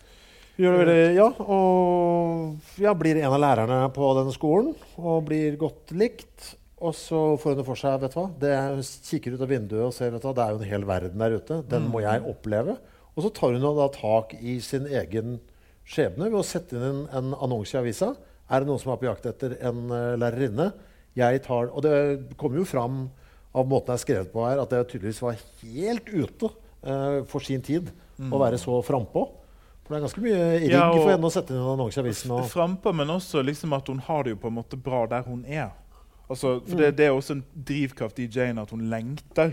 Gjør 0.62 0.82
det 0.90 0.98
ja, 1.16 1.28
og 1.42 2.82
ja, 2.82 2.92
blir 2.98 3.22
en 3.22 3.34
av 3.34 3.40
lærerne 3.42 3.78
på 3.96 4.10
denne 4.18 4.34
skolen 4.36 4.74
og 5.00 5.24
blir 5.30 5.56
godt 5.60 5.94
likt. 5.98 6.52
Og 6.82 6.96
så 6.98 7.20
får 7.38 7.54
hun 7.54 7.62
det 7.62 7.68
for 7.68 7.78
seg, 7.78 8.00
vet 8.02 8.16
du 8.16 8.18
hva, 8.18 8.26
det 8.42 8.56
hun 8.58 8.82
kikker 8.82 9.38
ut 9.38 9.46
av 9.46 9.52
vinduet 9.54 9.86
og 9.86 9.94
ser 9.96 10.14
vet 10.14 10.24
du 10.24 10.28
hva, 10.28 10.34
det 10.38 10.44
er 10.44 10.54
jo 10.54 10.60
en 10.60 10.72
hel 10.72 10.88
verden 10.90 11.22
der 11.22 11.38
ute. 11.38 11.60
Den 11.70 11.88
må 11.94 12.02
jeg 12.02 12.26
oppleve. 12.26 12.78
Og 13.14 13.26
så 13.26 13.32
tar 13.38 13.54
hun 13.54 13.66
da 13.78 13.88
tak 13.94 14.34
i 14.40 14.58
sin 14.66 14.88
egen 14.90 15.38
skjebne 15.88 16.30
ved 16.30 16.40
å 16.42 16.46
sette 16.46 16.78
inn 16.78 16.88
en, 16.88 17.02
en 17.20 17.36
annonse 17.38 17.76
i 17.76 17.82
avisa. 17.82 18.16
Er 18.52 18.64
det 18.64 18.70
noen 18.70 18.82
som 18.82 18.94
er 18.94 19.02
på 19.02 19.08
jakt 19.08 19.30
etter 19.30 19.56
en 19.62 19.86
uh, 19.94 20.18
lærerinne? 20.20 20.72
Jeg 21.18 21.44
tar, 21.46 21.70
og 21.70 21.84
det 21.86 21.96
kommer 22.40 22.62
jo 22.62 22.68
fram 22.68 23.04
av 23.52 23.68
måten 23.68 23.92
det 23.92 23.98
er 23.98 24.04
skrevet 24.06 24.32
på 24.32 24.46
her, 24.48 24.62
at 24.64 24.72
det 24.72 24.86
tydeligvis 24.94 25.22
var 25.24 25.40
helt 25.62 26.10
ute 26.10 26.50
uh, 26.88 27.22
for 27.30 27.44
sin 27.44 27.64
tid 27.66 27.92
å 28.22 28.40
være 28.42 28.60
så 28.62 28.78
frampå. 28.86 29.26
For 29.82 29.94
det 29.94 29.98
er 29.98 30.04
ganske 30.06 30.24
mye 30.24 30.44
rigg 30.62 30.72
Ja, 30.72 30.86
for 30.94 31.10
henne 31.12 31.28
å 31.28 31.34
sette 31.34 31.56
inn 31.56 31.60
en 31.60 31.74
annonse 31.74 32.00
i 32.00 32.04
avisen. 32.04 32.32
Og, 32.36 32.46
Frampå, 32.52 32.94
men 32.96 33.10
også 33.12 33.42
liksom 33.44 33.74
at 33.76 33.90
hun 33.92 34.00
har 34.06 34.24
det 34.24 34.36
jo 34.36 34.42
på 34.44 34.52
en 34.52 34.60
måte 34.60 34.80
bra 34.80 35.02
der 35.10 35.26
hun 35.26 35.42
er. 35.44 35.72
Altså, 36.32 36.60
for 36.64 36.80
det, 36.80 36.94
det 37.00 37.10
er 37.10 37.16
også 37.16 37.36
en 37.36 37.42
drivkraft 37.68 38.22
i 38.24 38.30
Jane 38.32 38.64
at 38.64 38.72
hun 38.72 38.86
lengter. 38.92 39.52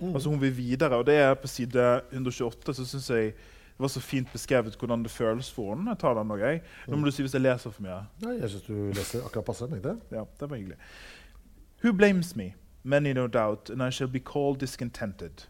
Altså 0.00 0.30
Hun 0.30 0.40
vil 0.40 0.52
videre. 0.56 1.00
Og 1.00 1.06
det 1.08 1.16
er 1.20 1.34
på 1.34 1.48
side 1.50 1.86
128 2.12 2.76
så 2.76 2.86
syns 2.86 3.10
jeg 3.10 3.32
det 3.32 3.82
var 3.82 3.88
så 3.88 4.00
fint 4.04 4.28
beskrevet 4.32 4.76
hvordan 4.76 5.02
det 5.02 5.10
føles 5.10 5.48
for 5.50 5.72
henne. 5.72 5.88
Jeg 5.90 5.98
tar 6.02 6.14
den 6.14 6.30
også, 6.30 6.46
jeg. 6.46 6.62
Nå 6.86 6.96
må 7.00 7.08
du 7.08 7.14
si 7.16 7.24
hvis 7.24 7.34
jeg 7.34 7.42
leser 7.42 7.72
for 7.72 7.82
mye. 7.86 8.02
Nei, 8.20 8.34
jeg 8.42 8.52
syns 8.52 8.66
du 8.66 8.74
leser 8.92 9.24
akkurat 9.24 9.46
passe. 9.48 9.68
Jeg. 9.72 9.94
Ja, 10.12 10.24
det 10.40 10.48
var 10.50 10.56
hyggelig. 10.60 10.76
Who 11.82 11.94
blames 11.96 12.34
me? 12.36 12.50
Many, 12.82 13.12
no 13.12 13.26
doubt, 13.26 13.68
and 13.68 13.82
I 13.82 13.90
shall 13.90 14.08
be 14.08 14.20
called 14.20 14.58
discontented. 14.58 15.44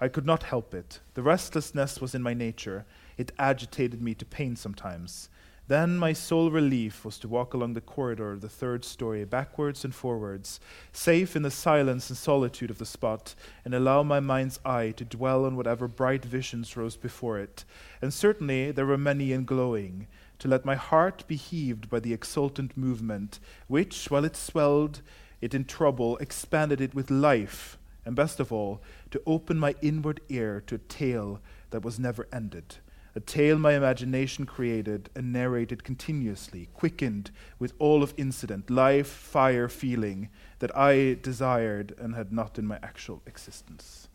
I 0.00 0.08
could 0.08 0.26
not 0.26 0.44
help 0.44 0.74
it. 0.74 1.00
The 1.14 1.22
restlessness 1.22 2.00
was 2.00 2.14
in 2.14 2.22
my 2.22 2.34
nature. 2.34 2.84
It 3.16 3.32
agitated 3.38 4.00
me 4.00 4.14
to 4.14 4.24
pain 4.24 4.54
sometimes. 4.54 5.28
Then 5.68 5.98
my 5.98 6.12
sole 6.12 6.50
relief 6.50 7.04
was 7.04 7.18
to 7.18 7.28
walk 7.28 7.52
along 7.52 7.72
the 7.72 7.80
corridor 7.80 8.30
of 8.30 8.40
the 8.40 8.48
third 8.48 8.84
story, 8.84 9.24
backwards 9.24 9.84
and 9.84 9.92
forwards, 9.92 10.60
safe 10.92 11.34
in 11.34 11.42
the 11.42 11.50
silence 11.50 12.08
and 12.08 12.16
solitude 12.16 12.70
of 12.70 12.78
the 12.78 12.86
spot, 12.86 13.34
and 13.64 13.74
allow 13.74 14.04
my 14.04 14.20
mind's 14.20 14.60
eye 14.64 14.92
to 14.96 15.04
dwell 15.04 15.44
on 15.44 15.56
whatever 15.56 15.88
bright 15.88 16.24
visions 16.24 16.76
rose 16.76 16.96
before 16.96 17.40
it. 17.40 17.64
And 18.00 18.14
certainly 18.14 18.70
there 18.70 18.86
were 18.86 18.96
many 18.96 19.32
and 19.32 19.44
glowing, 19.44 20.06
to 20.38 20.46
let 20.46 20.64
my 20.64 20.76
heart 20.76 21.24
be 21.26 21.36
heaved 21.36 21.90
by 21.90 21.98
the 21.98 22.12
exultant 22.12 22.76
movement, 22.76 23.40
which, 23.66 24.08
while 24.08 24.24
it 24.24 24.36
swelled 24.36 25.00
it 25.40 25.54
in 25.54 25.64
trouble, 25.64 26.16
expanded 26.18 26.80
it 26.80 26.94
with 26.94 27.10
life, 27.10 27.78
and 28.04 28.14
best 28.16 28.40
of 28.40 28.52
all, 28.52 28.80
to 29.10 29.22
open 29.26 29.58
my 29.58 29.74
inward 29.82 30.20
ear 30.28 30.62
to 30.66 30.76
a 30.76 30.78
tale 30.78 31.40
that 31.70 31.84
was 31.84 31.98
never 31.98 32.26
ended. 32.32 32.76
A 33.14 33.20
tale 33.20 33.58
my 33.58 33.72
imagination 33.72 34.44
created 34.44 35.08
and 35.16 35.32
narrated 35.32 35.82
continuously, 35.82 36.68
quickened 36.74 37.30
with 37.58 37.72
all 37.78 38.02
of 38.02 38.12
incident, 38.18 38.68
life, 38.68 39.08
fire, 39.08 39.68
feeling 39.68 40.28
that 40.58 40.76
I 40.76 41.16
desired 41.22 41.94
and 41.98 42.14
had 42.14 42.30
not 42.30 42.58
in 42.58 42.66
my 42.66 42.78
actual 42.82 43.22
existence. 43.26 44.05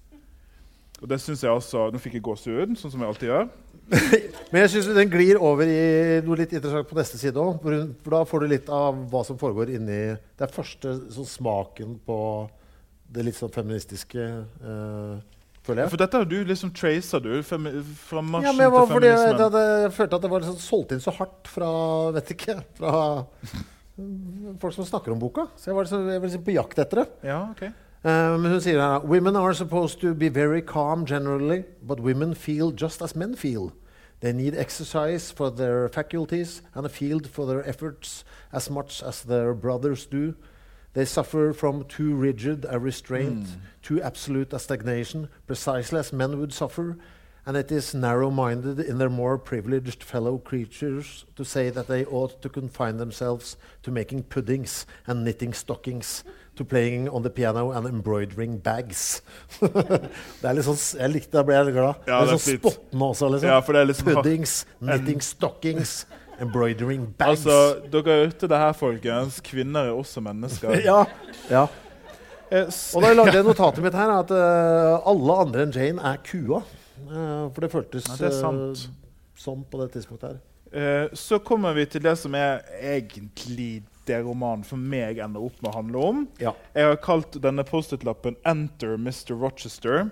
Og 1.02 1.10
det 1.10 1.18
synes 1.22 1.42
jeg 1.42 1.50
altså, 1.52 1.88
Nå 1.92 2.00
fikk 2.02 2.20
jeg 2.20 2.26
gåsehud, 2.26 2.78
sånn 2.78 2.94
som 2.94 3.02
jeg 3.02 3.10
alltid 3.10 3.32
gjør. 3.32 3.52
Men 4.52 4.64
jeg 4.64 4.72
syns 4.76 4.90
den 4.96 5.12
glir 5.12 5.40
over 5.42 5.68
i 5.68 6.22
noe 6.24 6.38
litt 6.40 6.54
interessant 6.54 6.88
på 6.88 6.98
neste 7.00 7.20
side 7.20 7.42
òg. 7.42 7.58
For, 7.64 8.14
da 8.14 8.22
får 8.30 8.44
du 8.44 8.52
litt 8.54 8.72
av 8.72 9.02
hva 9.12 9.24
som 9.28 9.40
foregår 9.42 9.74
inni 9.76 10.00
Det 10.14 10.46
er 10.46 10.54
første 10.54 10.94
sånn, 11.12 11.28
smaken 11.28 11.98
på 12.06 12.18
det 13.12 13.26
litt 13.28 13.36
sånn 13.36 13.52
feministiske, 13.52 14.24
uh, 14.64 15.18
føler 15.66 15.84
jeg. 15.84 15.92
For 15.92 16.00
dette 16.00 16.22
har 16.22 16.30
du 16.32 16.38
liksom 16.48 16.70
tracer 16.72 17.20
du, 17.26 17.34
fra 17.44 17.60
marsjen 17.60 18.46
Ja, 18.48 18.54
til 18.56 18.64
jeg, 18.64 18.72
feminismen. 18.72 19.10
jeg, 19.12 19.52
jeg, 19.52 19.82
jeg 19.84 19.94
følte 19.98 20.16
at 20.16 20.24
det 20.24 20.32
var 20.32 20.46
liksom 20.46 20.62
solgt 20.64 20.94
inn 20.96 21.04
så 21.04 21.12
hardt 21.18 21.52
fra 21.52 21.72
vet 22.16 22.32
ikke, 22.38 22.56
fra 22.80 22.94
folk 24.64 24.78
som 24.78 24.88
snakker 24.88 25.12
om 25.12 25.20
boka. 25.20 25.50
Så 25.60 25.74
jeg 25.74 25.76
var, 25.76 25.90
liksom, 25.90 26.08
jeg 26.08 26.24
var 26.24 26.30
liksom 26.30 26.46
på 26.48 26.56
jakt 26.56 26.80
etter 26.86 27.04
det. 27.04 27.08
Ja, 27.28 27.42
ok. 27.52 27.91
Eh, 28.04 28.36
men 28.36 28.52
hun 28.52 28.62
sier 28.62 28.80
her 28.82 29.00
Women 29.06 29.36
are 29.36 29.54
supposed 29.54 30.02
to 30.02 30.16
be 30.16 30.28
very 30.28 30.64
calm 30.64 31.06
generally, 31.06 31.66
but 31.84 32.00
women 32.00 32.34
feel 32.34 32.72
just 32.72 33.00
as 33.00 33.16
men 33.16 33.36
feel. 33.36 33.74
They 34.22 34.34
need 34.34 34.56
exercise 34.56 35.30
for 35.30 35.52
their 35.52 35.88
faculties 35.88 36.64
and 36.74 36.84
a 36.84 36.90
field 36.90 37.28
for 37.28 37.46
their 37.46 37.68
efforts 37.68 38.24
as 38.52 38.72
much 38.72 39.04
as 39.04 39.22
their 39.22 39.54
brothers 39.54 40.08
do. 40.08 40.34
They 40.94 41.06
suffer 41.06 41.54
from 41.54 41.86
too 41.86 42.16
rigid 42.16 42.66
a 42.68 42.80
restraint, 42.80 43.48
too 43.84 44.02
absolute 44.02 44.52
a 44.52 44.60
stagnation, 44.60 45.30
precisely 45.46 46.00
as 46.00 46.12
men 46.12 46.40
would 46.40 46.54
suffer. 46.54 46.98
And 47.46 47.58
it 47.58 47.72
is 47.72 47.96
narrow 47.96 48.30
minded 48.30 48.80
in 48.80 49.00
their 49.00 49.10
more 49.10 49.38
privileged 49.40 50.04
fellow 50.04 50.38
creatures 50.38 51.26
to 51.36 51.44
say 51.44 51.72
that 51.72 51.88
they 51.88 52.06
ought 52.06 52.40
to 52.44 52.50
confine 52.50 52.98
themselves 52.98 53.58
to 53.82 53.90
making 53.92 54.24
puddings 54.30 54.86
and 55.08 55.24
knitting 55.24 55.52
stockings, 55.54 56.24
to 56.56 56.64
playing 56.64 57.10
on 57.10 57.24
the 57.24 57.32
piano 57.32 57.72
and 57.72 57.88
embroidering 57.88 58.60
bags. 58.60 59.24
det 59.62 60.46
er 60.46 60.54
litt 60.54 60.68
sånn, 60.68 60.78
jeg 61.02 61.14
likte 61.16 61.32
det, 61.32 61.38
da 61.40 61.44
ble 61.48 61.56
jeg 61.56 61.66
litt 61.72 61.78
glad. 61.80 62.04
Ja, 62.06 62.20
det 62.22 62.28
det 62.30 62.36
er 62.36 62.42
sånn 62.44 62.60
spottende 62.62 63.08
også. 63.10 63.30
Liksom. 63.34 63.50
Ja, 63.50 63.60
for 63.66 63.74
det 63.74 63.82
er 63.82 63.90
liksom 63.90 64.10
Puddings, 64.12 64.54
knitting 64.84 65.24
stockings, 65.26 65.94
embroidering 66.42 67.08
bags. 67.18 67.48
Altså, 67.48 67.88
dere 67.94 68.18
er 68.20 68.36
ute 68.36 68.50
det 68.54 68.60
her, 68.68 68.76
folkens. 68.78 69.40
Kvinner 69.50 69.90
er 69.90 69.98
også 69.98 70.22
mennesker. 70.22 70.78
ja, 70.86 71.00
ja. 71.50 71.66
Eh, 72.52 72.68
Og 72.68 73.02
da 73.02 73.14
lagde 73.16 73.34
jeg 73.40 73.48
notatet 73.48 73.82
mitt 73.82 73.96
her 73.98 74.14
at 74.20 74.30
uh, 74.36 75.02
alle 75.10 75.40
andre 75.48 75.66
enn 75.66 75.74
Jane 75.74 76.04
er 76.12 76.22
kua. 76.28 76.62
Eh, 77.12 77.46
for 77.52 77.62
det 77.66 77.72
føltes 77.74 78.08
Ja, 78.08 78.18
det 78.22 78.32
eh, 78.32 78.88
sånn 79.42 79.64
på 79.68 79.82
det 79.82 79.92
tidspunktet 79.98 80.30
her. 80.30 80.42
eh, 80.72 81.08
så 81.14 81.40
kommer 81.44 81.74
vi 81.76 81.86
til 81.86 82.02
det 82.06 82.16
som 82.18 82.36
er 82.36 82.62
egentlig 82.80 83.84
det 84.08 84.22
romanen 84.26 84.64
for 84.66 84.78
meg 84.82 85.20
ender 85.22 85.44
opp 85.46 85.60
med 85.62 85.72
å 85.72 85.76
handle 85.76 85.98
om. 86.12 86.22
Ja. 86.42 86.54
Jeg 86.74 86.88
har 86.90 86.96
kalt 87.04 87.36
denne 87.42 87.64
Post-It-lappen 87.68 88.36
'Enter 88.44 88.96
Mr. 88.98 89.36
Rochester'. 89.38 90.10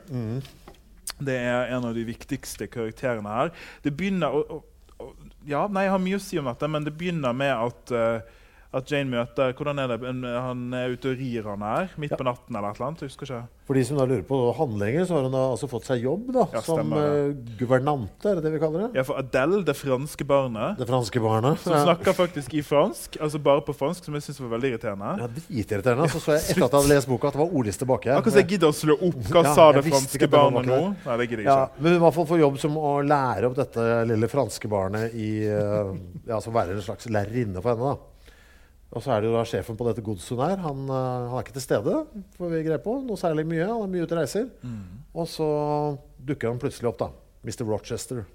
Det 1.20 1.36
er 1.36 1.74
en 1.76 1.86
av 1.86 1.96
de 1.96 2.04
viktigste 2.06 2.68
karakterene 2.68 3.28
her. 3.28 3.52
Det 3.84 3.92
begynner 3.98 4.30
å, 4.32 4.44
å, 4.60 4.64
å, 5.04 5.14
Ja, 5.48 5.68
nei, 5.68 5.84
jeg 5.88 5.92
har 5.92 6.00
mye 6.04 6.16
å 6.20 6.22
si 6.22 6.38
om 6.38 6.46
dette, 6.46 6.68
men 6.68 6.84
det 6.84 6.94
begynner 6.98 7.34
med 7.34 7.54
at, 7.56 7.92
eh, 7.92 8.22
at 8.72 8.86
Jane 8.92 9.10
møter 9.10 9.54
Hvordan 9.58 9.80
er 9.82 9.88
det? 9.90 9.98
Han 10.06 10.74
er 10.78 10.92
ute 10.94 11.10
og 11.10 11.18
rir, 11.18 11.44
han 11.50 11.64
her? 11.66 11.88
Midt 11.98 12.12
Ja. 12.12 12.18
på 12.20 12.24
natten 12.28 12.56
eller 12.56 12.70
et 12.70 12.76
eller 12.78 12.88
annet? 12.92 13.02
Husker 13.02 13.26
ikke. 13.26 13.40
For 13.66 13.74
de 13.78 13.84
som 13.86 13.98
da 13.98 14.06
lurer 14.06 14.24
på 14.26 14.38
handlinger, 14.58 15.06
så 15.06 15.14
har 15.18 15.24
hun 15.26 15.32
da 15.34 15.42
altså 15.54 15.68
fått 15.70 15.86
seg 15.86 16.02
jobb 16.04 16.32
da, 16.34 16.44
Ja, 16.54 16.62
som 16.66 16.92
uh, 16.94 17.34
guvernante, 17.58 18.30
er 18.30 18.36
det 18.40 18.44
det 18.46 18.52
vi 18.56 18.60
kaller 18.62 18.84
det? 18.88 18.90
Ja, 18.98 19.04
for 19.06 19.18
Adele, 19.22 19.64
det 19.66 19.76
franske 19.78 20.26
barnet, 20.26 20.78
Det 20.78 20.88
franske 20.90 21.22
barnet. 21.22 21.60
som 21.66 21.74
snakker 21.74 22.14
faktisk 22.18 22.54
i 22.54 22.62
fransk, 22.66 23.18
altså 23.22 23.42
bare 23.42 23.62
på 23.66 23.74
fransk, 23.78 24.06
som 24.06 24.14
jeg 24.18 24.24
syns 24.28 24.40
var 24.42 24.54
veldig 24.58 24.72
irriterende. 24.74 25.12
Ja, 25.22 25.28
Dritirriterende. 25.28 26.10
Så 26.14 26.20
så 26.22 26.34
jeg 26.38 26.42
etter 26.54 26.66
at 26.66 26.72
jeg 26.72 26.82
hadde 26.82 26.94
lest 26.94 27.08
boka, 27.10 27.28
at 27.30 27.34
det 27.38 27.42
var 27.42 27.54
ordliste 27.62 27.86
baki 27.90 28.10
her. 28.10 28.18
Akkurat 28.22 28.34
så 28.38 28.42
jeg 28.44 28.50
gidder 28.54 28.70
å 28.70 28.78
slå 28.78 28.94
opp 29.10 29.22
hva 29.34 29.44
Ja, 29.46 29.54
sa 29.56 29.72
det 29.78 29.86
franske 29.90 30.30
barnet 30.30 30.66
nå. 30.70 30.80
Nei, 31.06 31.18
det 31.18 31.30
gidder 31.30 31.44
jeg 31.44 31.50
Ja, 31.50 31.66
ikke. 31.66 31.82
men 31.82 31.92
hun 31.94 31.98
i 32.02 32.04
hvert 32.06 32.14
fall 32.20 32.30
får 32.34 32.40
jobb 32.46 32.60
som 32.60 32.78
å 32.78 32.94
lære 33.06 33.50
opp 33.50 33.56
dette 33.58 33.90
lille 34.14 34.28
franske 34.30 34.70
barnet 34.70 35.14
i 35.14 35.32
uh, 35.50 35.94
ja, 36.28 36.40
som 36.40 36.54
Være 36.54 36.74
en 36.78 36.82
slags 36.82 37.06
lærerinne 37.10 37.62
for 37.62 37.74
henne. 37.76 37.94
da. 37.94 38.06
Og 38.90 39.04
så 39.06 39.14
er 39.14 39.22
det 39.22 39.30
jo 39.30 39.36
da 39.36 39.44
sjefen 39.46 39.78
på 39.78 39.86
dette 39.86 40.02
godset 40.06 40.34
hun 40.34 40.44
er. 40.48 40.58
Han, 40.64 40.84
eh, 40.90 41.28
han 41.30 41.38
er 41.38 41.46
ikke 41.46 41.58
til 41.60 41.66
stede, 41.68 42.00
får 42.40 42.54
vi 42.56 42.64
greie 42.66 42.82
på, 42.82 42.96
noe 43.06 43.22
særlig 43.22 43.46
mye. 43.50 43.68
Han 43.70 43.86
er 43.86 43.94
mye 43.94 44.08
ute 44.08 44.16
og 44.18 44.22
reiser. 44.24 44.50
Og 45.14 45.30
så 45.30 45.50
dukker 46.26 46.50
han 46.50 46.62
plutselig 46.62 46.90
opp, 46.90 47.00
da. 47.04 47.12
Mr. 47.46 47.64
Rochester. 47.70 48.26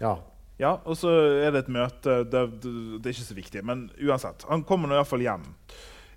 Ja. 0.00 0.16
Ja, 0.56 0.78
og 0.88 0.96
så 0.96 1.10
er 1.42 1.50
det 1.52 1.66
et 1.66 1.74
møte. 1.74 2.22
Det, 2.24 2.44
det, 2.62 2.72
det 3.02 3.10
er 3.10 3.12
ikke 3.16 3.26
så 3.26 3.36
viktig, 3.36 3.64
men 3.66 3.88
uansett. 4.00 4.46
Han 4.48 4.64
kommer 4.64 4.88
nå 4.88 4.96
iallfall 4.96 5.24
hjem. 5.24 5.44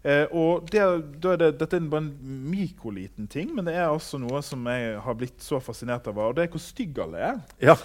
Eh, 0.01 0.25
og 0.31 0.69
det, 0.71 0.79
da 1.19 1.33
er 1.33 1.39
det, 1.41 1.47
Dette 1.59 1.75
er 1.75 1.87
bare 1.91 2.05
en 2.05 2.45
mikroliten 2.47 3.25
ting, 3.27 3.49
men 3.53 3.65
det 3.67 3.73
er 3.75 3.89
også 3.91 4.15
noe 4.21 4.39
som 4.47 4.63
jeg 4.71 4.93
har 5.03 5.17
blitt 5.19 5.43
så 5.43 5.59
fascinert 5.59 6.07
av. 6.07 6.17
Og 6.23 6.37
det 6.37 6.45
er 6.45 6.53
hvor 6.53 6.61
stygg 6.63 7.01
alle 7.03 7.19
er. 7.19 7.41
Ja. 7.59 7.75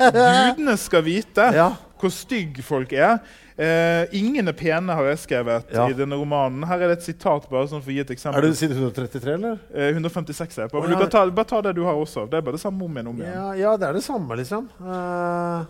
Gudene 0.00 0.76
skal 0.80 1.04
vite 1.04 1.50
Ja. 1.52 1.66
hvor 2.00 2.08
stygg 2.16 2.62
folk 2.64 2.92
er. 2.96 3.18
Eh, 3.60 4.06
ingen 4.16 4.48
er 4.48 4.56
pene, 4.56 4.94
har 4.96 5.04
jeg 5.10 5.18
skrevet 5.26 5.68
Ja. 5.74 5.84
i 5.88 5.92
denne 5.92 6.16
romanen. 6.16 6.64
Her 6.64 6.80
er 6.80 6.88
det 6.94 6.98
et 7.02 7.04
sitat 7.10 7.44
bare 7.50 7.68
sånn 7.68 7.82
for 7.84 7.90
å 7.90 7.94
gi 7.94 8.00
et 8.00 8.10
Er 8.10 8.14
eksempel. 8.16 8.40
du 8.40 8.54
side 8.56 8.72
133, 8.72 9.34
eller? 9.34 9.58
Eh, 9.74 9.92
156 9.92 10.56
er 10.58 10.62
jeg 10.62 10.70
på. 10.72 10.80
Men 10.80 10.90
du 10.90 10.96
kan 10.96 11.10
ta, 11.10 11.26
bare 11.30 11.44
ta 11.44 11.60
det 11.60 11.74
du 11.76 11.84
har 11.84 11.92
også. 11.94 12.24
Det 12.30 12.38
er 12.38 12.40
bare 12.40 12.56
det 12.56 12.62
samme 12.64 12.82
om 12.82 12.94
igjen 12.96 13.06
om 13.12 13.16
igjen. 13.20 13.34
Ja, 13.34 13.52
ja, 13.52 13.76
det 13.76 13.86
er 13.88 13.92
det 13.92 14.02
samme, 14.02 14.32
liksom. 14.40 14.70
Uh, 14.80 15.66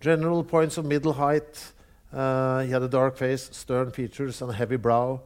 general 0.00 0.42
points 0.44 0.78
of 0.78 0.86
middle 0.86 1.12
height. 1.12 1.72
Uh, 2.12 2.60
he 2.60 2.70
had 2.70 2.82
a 2.82 2.88
dark 2.88 3.16
face, 3.16 3.48
stern 3.52 3.90
features, 3.90 4.42
and 4.42 4.50
a 4.50 4.54
heavy 4.54 4.76
brow. 4.76 5.20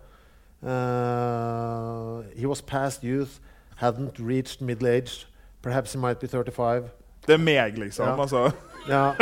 Uh, 0.63 2.23
he 2.37 2.47
was 2.47 2.61
past 2.61 3.03
youth, 3.03 3.41
hadn't 3.77 4.19
reached 4.19 4.61
middle 4.61 4.89
age. 4.89 5.27
Perhaps 5.63 5.93
he 5.93 5.99
might 5.99 6.21
be 6.21 6.27
35. 6.27 6.91
Det 7.27 7.35
er 7.35 7.39
meg, 7.39 7.79
liksom. 7.79 8.07
Ja. 8.07 8.21
Altså. 8.21 8.51
Yeah. 8.89 9.15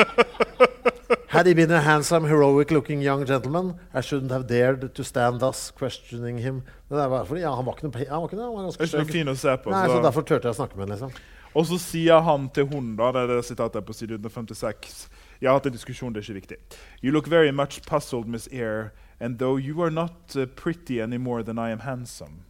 Had 1.28 1.46
he 1.46 1.54
been 1.54 1.70
a 1.70 1.80
handsome, 1.80 2.26
heroic-looking 2.28 3.00
young 3.00 3.24
gentleman, 3.24 3.74
I 3.94 4.00
shouldn't 4.00 4.32
have 4.32 4.46
dared 4.46 4.94
to 4.94 5.04
stand 5.04 5.40
thus, 5.40 5.70
questioning 5.70 6.38
him. 6.38 6.62
Var 6.88 7.24
fordi, 7.24 7.40
ja, 7.40 7.54
han 7.54 7.66
var 7.66 7.72
ikke 7.72 7.88
noe 7.88 8.08
han 8.08 8.20
var, 8.20 8.28
ikke 8.28 8.36
noe, 8.36 8.46
han 8.46 8.54
var 8.54 8.66
ganske 8.66 8.84
ikke 8.84 8.98
noe 8.98 9.12
fin 9.12 9.28
å 9.28 9.36
se 9.38 9.54
på. 9.56 9.70
Nei, 9.70 9.86
så 9.86 9.96
så. 9.96 10.02
derfor 10.02 10.26
turte 10.26 10.50
jeg 10.50 10.56
å 10.56 10.58
snakke 10.58 10.76
med 10.76 10.88
ham. 10.88 10.92
Liksom. 10.96 11.14
Og 11.54 11.66
så 11.68 11.78
sier 11.78 12.20
han 12.26 12.48
til 12.52 12.66
hun, 12.68 12.96
da, 12.98 13.12
det 13.14 13.22
er 13.22 13.32
det 13.36 13.44
sitatet 13.46 13.86
på 13.86 13.96
side 13.96 14.18
156 14.18 15.06
Jeg 15.42 15.50
har 15.50 15.58
hatt 15.58 15.66
en 15.66 15.74
diskusjon, 15.74 16.12
det 16.14 16.20
er 16.20 16.28
ikke 16.28 16.34
viktig. 16.34 16.56
You 17.02 17.10
look 17.10 17.26
very 17.26 17.50
much 17.50 17.82
puzzled, 17.82 18.28
Miss 18.28 18.46
Eyre, 18.52 18.92
and 19.18 19.38
though 19.38 19.56
you 19.58 19.82
are 19.82 19.90
not 19.90 20.36
uh, 20.36 20.46
pretty 20.46 21.00
any 21.00 21.18
more 21.18 21.42
than 21.42 21.58
I 21.58 21.72
am 21.72 21.80
handsome. 21.80 22.44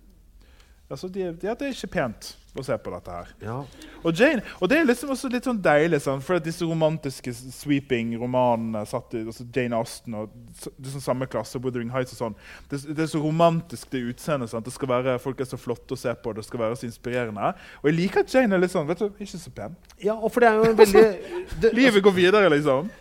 Altså, 0.93 1.09
de, 1.09 1.25
ja, 1.25 1.55
det 1.57 1.67
er 1.67 1.73
ikke 1.75 1.89
pent 1.95 2.35
å 2.53 2.61
se 2.67 2.77
på 2.85 2.91
dette 2.93 3.13
her. 3.15 3.29
Ja. 3.41 3.55
Og, 4.03 4.11
Jane, 4.19 4.43
og 4.61 4.69
det 4.69 4.77
er 4.77 4.85
liksom 4.85 5.15
også 5.15 5.31
litt 5.33 5.47
sånn 5.49 5.61
deilig, 5.65 6.03
sånn, 6.05 6.21
for 6.21 6.37
disse 6.45 6.67
romantiske 6.69 7.33
sweeping-romanene 7.33 8.83
satt 8.91 9.15
i 9.17 9.23
altså 9.25 9.47
Jane 9.57 9.79
Austen 9.79 10.19
og 10.19 10.35
sånn 10.61 11.05
samme 11.05 11.29
klasse, 11.33 11.61
Wuthering 11.63 11.89
Heights 11.95 12.13
og 12.17 12.21
sånn, 12.21 12.37
det, 12.69 12.83
det 12.91 13.07
er 13.07 13.11
så 13.15 13.23
romantisk, 13.25 13.89
det 13.95 14.03
utseendet. 14.13 14.53
sant? 14.53 14.69
Det 14.69 14.75
skal 14.75 14.91
være, 14.93 15.17
Folk 15.23 15.41
er 15.41 15.49
så 15.49 15.61
flotte 15.61 15.97
å 15.97 16.03
se 16.03 16.13
på, 16.13 16.35
det 16.37 16.45
skal 16.45 16.65
være 16.67 16.77
så 16.81 16.89
inspirerende. 16.91 17.55
Og 17.81 17.89
jeg 17.89 17.99
liker 18.03 18.27
at 18.27 18.35
Jane 18.37 18.59
er 18.59 18.65
litt 18.67 18.75
sånn 18.75 18.89
vet 18.91 19.01
du, 19.01 19.09
Ikke 19.23 19.41
så 19.41 19.55
pen. 19.55 19.79
ja, 20.05 20.19
og 20.19 20.29
for 20.35 20.45
det 20.45 20.51
er 20.53 20.61
jo 20.61 20.69
en 20.75 20.81
veldig 20.83 21.07
det, 21.63 21.73
Livet 21.79 22.05
går 22.05 22.19
videre, 22.21 22.53
liksom. 22.53 22.93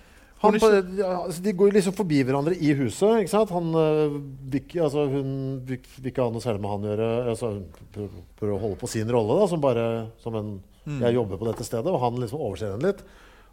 Han 0.41 0.55
altså 0.57 1.43
de 1.45 1.51
går 1.53 1.75
liksom 1.75 1.93
forbi 1.93 2.23
hverandre 2.25 2.55
i 2.57 2.71
huset. 2.79 3.21
ikke 3.21 3.29
sant? 3.29 3.51
Han, 3.53 3.67
vil 4.49 4.81
altså, 4.81 5.05
hun 5.11 5.31
vil 5.67 6.09
ikke 6.09 6.23
ha 6.25 6.33
noe 6.33 6.41
særlig 6.41 6.63
med 6.63 6.71
han 6.73 6.85
å 6.87 6.91
gjøre. 6.91 7.09
Altså, 7.35 7.51
hun 7.53 7.67
prøver, 8.39 8.55
å 8.55 8.61
holde 8.63 8.79
på 8.81 8.89
sin 8.89 9.11
rolle 9.13 9.37
da, 9.37 9.47
som 9.51 9.61
bare 9.61 9.85
som 10.23 10.37
en 10.39 10.51
Mm. 10.85 11.01
Jeg 11.03 11.13
jobber 11.13 11.37
på 11.37 11.45
dette 11.45 11.65
stedet, 11.65 11.91
og 11.91 12.01
han 12.01 12.17
liksom 12.17 12.41
overser 12.41 12.73
henne 12.73 12.89
litt. 12.89 13.03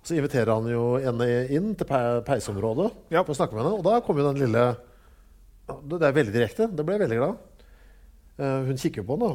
Så 0.06 0.16
inviterer 0.16 0.54
han 0.54 0.68
jo 0.70 0.84
henne 1.02 1.26
inn 1.52 1.74
til 1.76 1.88
pe 1.88 1.98
peisområdet 2.24 2.90
Ja. 3.12 3.22
for 3.22 3.34
å 3.34 3.36
snakke 3.36 3.52
med 3.54 3.64
henne. 3.64 3.78
Og 3.78 3.84
da 3.84 4.00
kommer 4.00 4.22
jo 4.22 4.32
den 4.32 4.40
lille 4.46 4.76
Det 5.68 6.00
er 6.00 6.12
veldig 6.16 6.32
direkte. 6.32 6.74
Det 6.74 6.84
ble 6.86 6.94
jeg 6.96 7.02
veldig 7.02 7.16
glad. 7.18 7.36
Eh, 8.38 8.64
hun 8.64 8.78
kikker 8.78 9.04
på 9.04 9.18
han 9.18 9.20
da, 9.20 9.26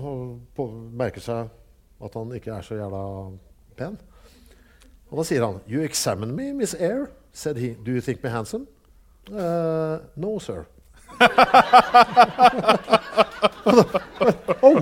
og 0.57 0.73
merker 0.97 1.21
seg 1.21 1.49
at 2.01 2.13
han 2.15 2.31
ikke 2.33 2.57
er 2.57 2.61
så 2.65 2.73
jævla 2.73 3.37
pen. 3.77 3.99
Og 5.11 5.17
da 5.19 5.23
sier 5.23 5.45
han 5.45 5.61
You 5.67 5.83
examine 5.83 6.33
me, 6.33 6.51
Miss 6.53 6.73
Eyre, 6.73 7.05
said 7.33 7.57
he. 7.57 7.73
Do 7.83 7.91
you 7.91 8.01
think 8.01 8.23
me 8.23 8.29
handsome? 8.29 8.67
Uh, 9.31 9.97
no, 10.15 10.39
sir. 10.39 10.65
oh, 14.63 14.79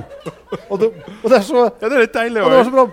og, 0.70 0.80
det, 0.80 0.88
og 1.24 1.28
det 1.30 1.38
er 1.38 1.44
så 1.46 1.64
Ja, 1.82 1.88
det 1.90 1.92
er 1.98 2.04
litt 2.06 2.16
deilig. 2.16 2.42
og 2.44 2.52
det 2.52 2.58
var 2.62 2.66
så 2.70 2.74
bra. 2.76 2.86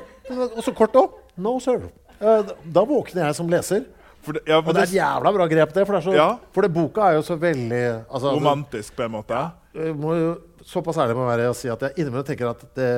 Og 0.48 0.62
så 0.64 0.74
kort 0.76 0.96
òg. 0.98 1.14
No, 1.38 1.54
sir. 1.62 1.86
Uh, 2.18 2.42
da- 2.64 2.84
våkner 2.88 3.28
jeg 3.28 3.34
som 3.38 3.48
leser. 3.50 3.84
Det, 4.28 4.42
ja, 4.50 4.58
Og 4.58 4.74
det 4.74 4.82
er 4.82 4.88
et 4.90 4.96
jævla 4.98 5.30
bra 5.32 5.46
grep, 5.48 5.70
det. 5.72 5.86
For, 5.86 5.94
det 5.96 6.02
så, 6.04 6.12
Ja. 6.16 6.28
for 6.52 6.60
det 6.66 6.72
boka 6.74 7.00
er 7.06 7.14
jo 7.16 7.22
så 7.24 7.36
veldig 7.40 7.84
altså, 8.10 8.34
romantisk, 8.34 8.96
på 8.96 9.02
en 9.06 9.14
måte. 9.14 9.38
Jeg 9.74 9.94
må 9.96 10.14
jo 10.18 10.34
såpass 10.68 10.98
ærlig 11.00 11.16
må 11.16 11.22
jeg 11.24 11.38
være 11.38 11.48
å 11.52 11.56
si 11.56 11.68
at 11.72 11.80
jeg 11.86 11.92
innimellom 11.96 12.26
tenker 12.28 12.50
at 12.50 12.60
det, 12.76 12.90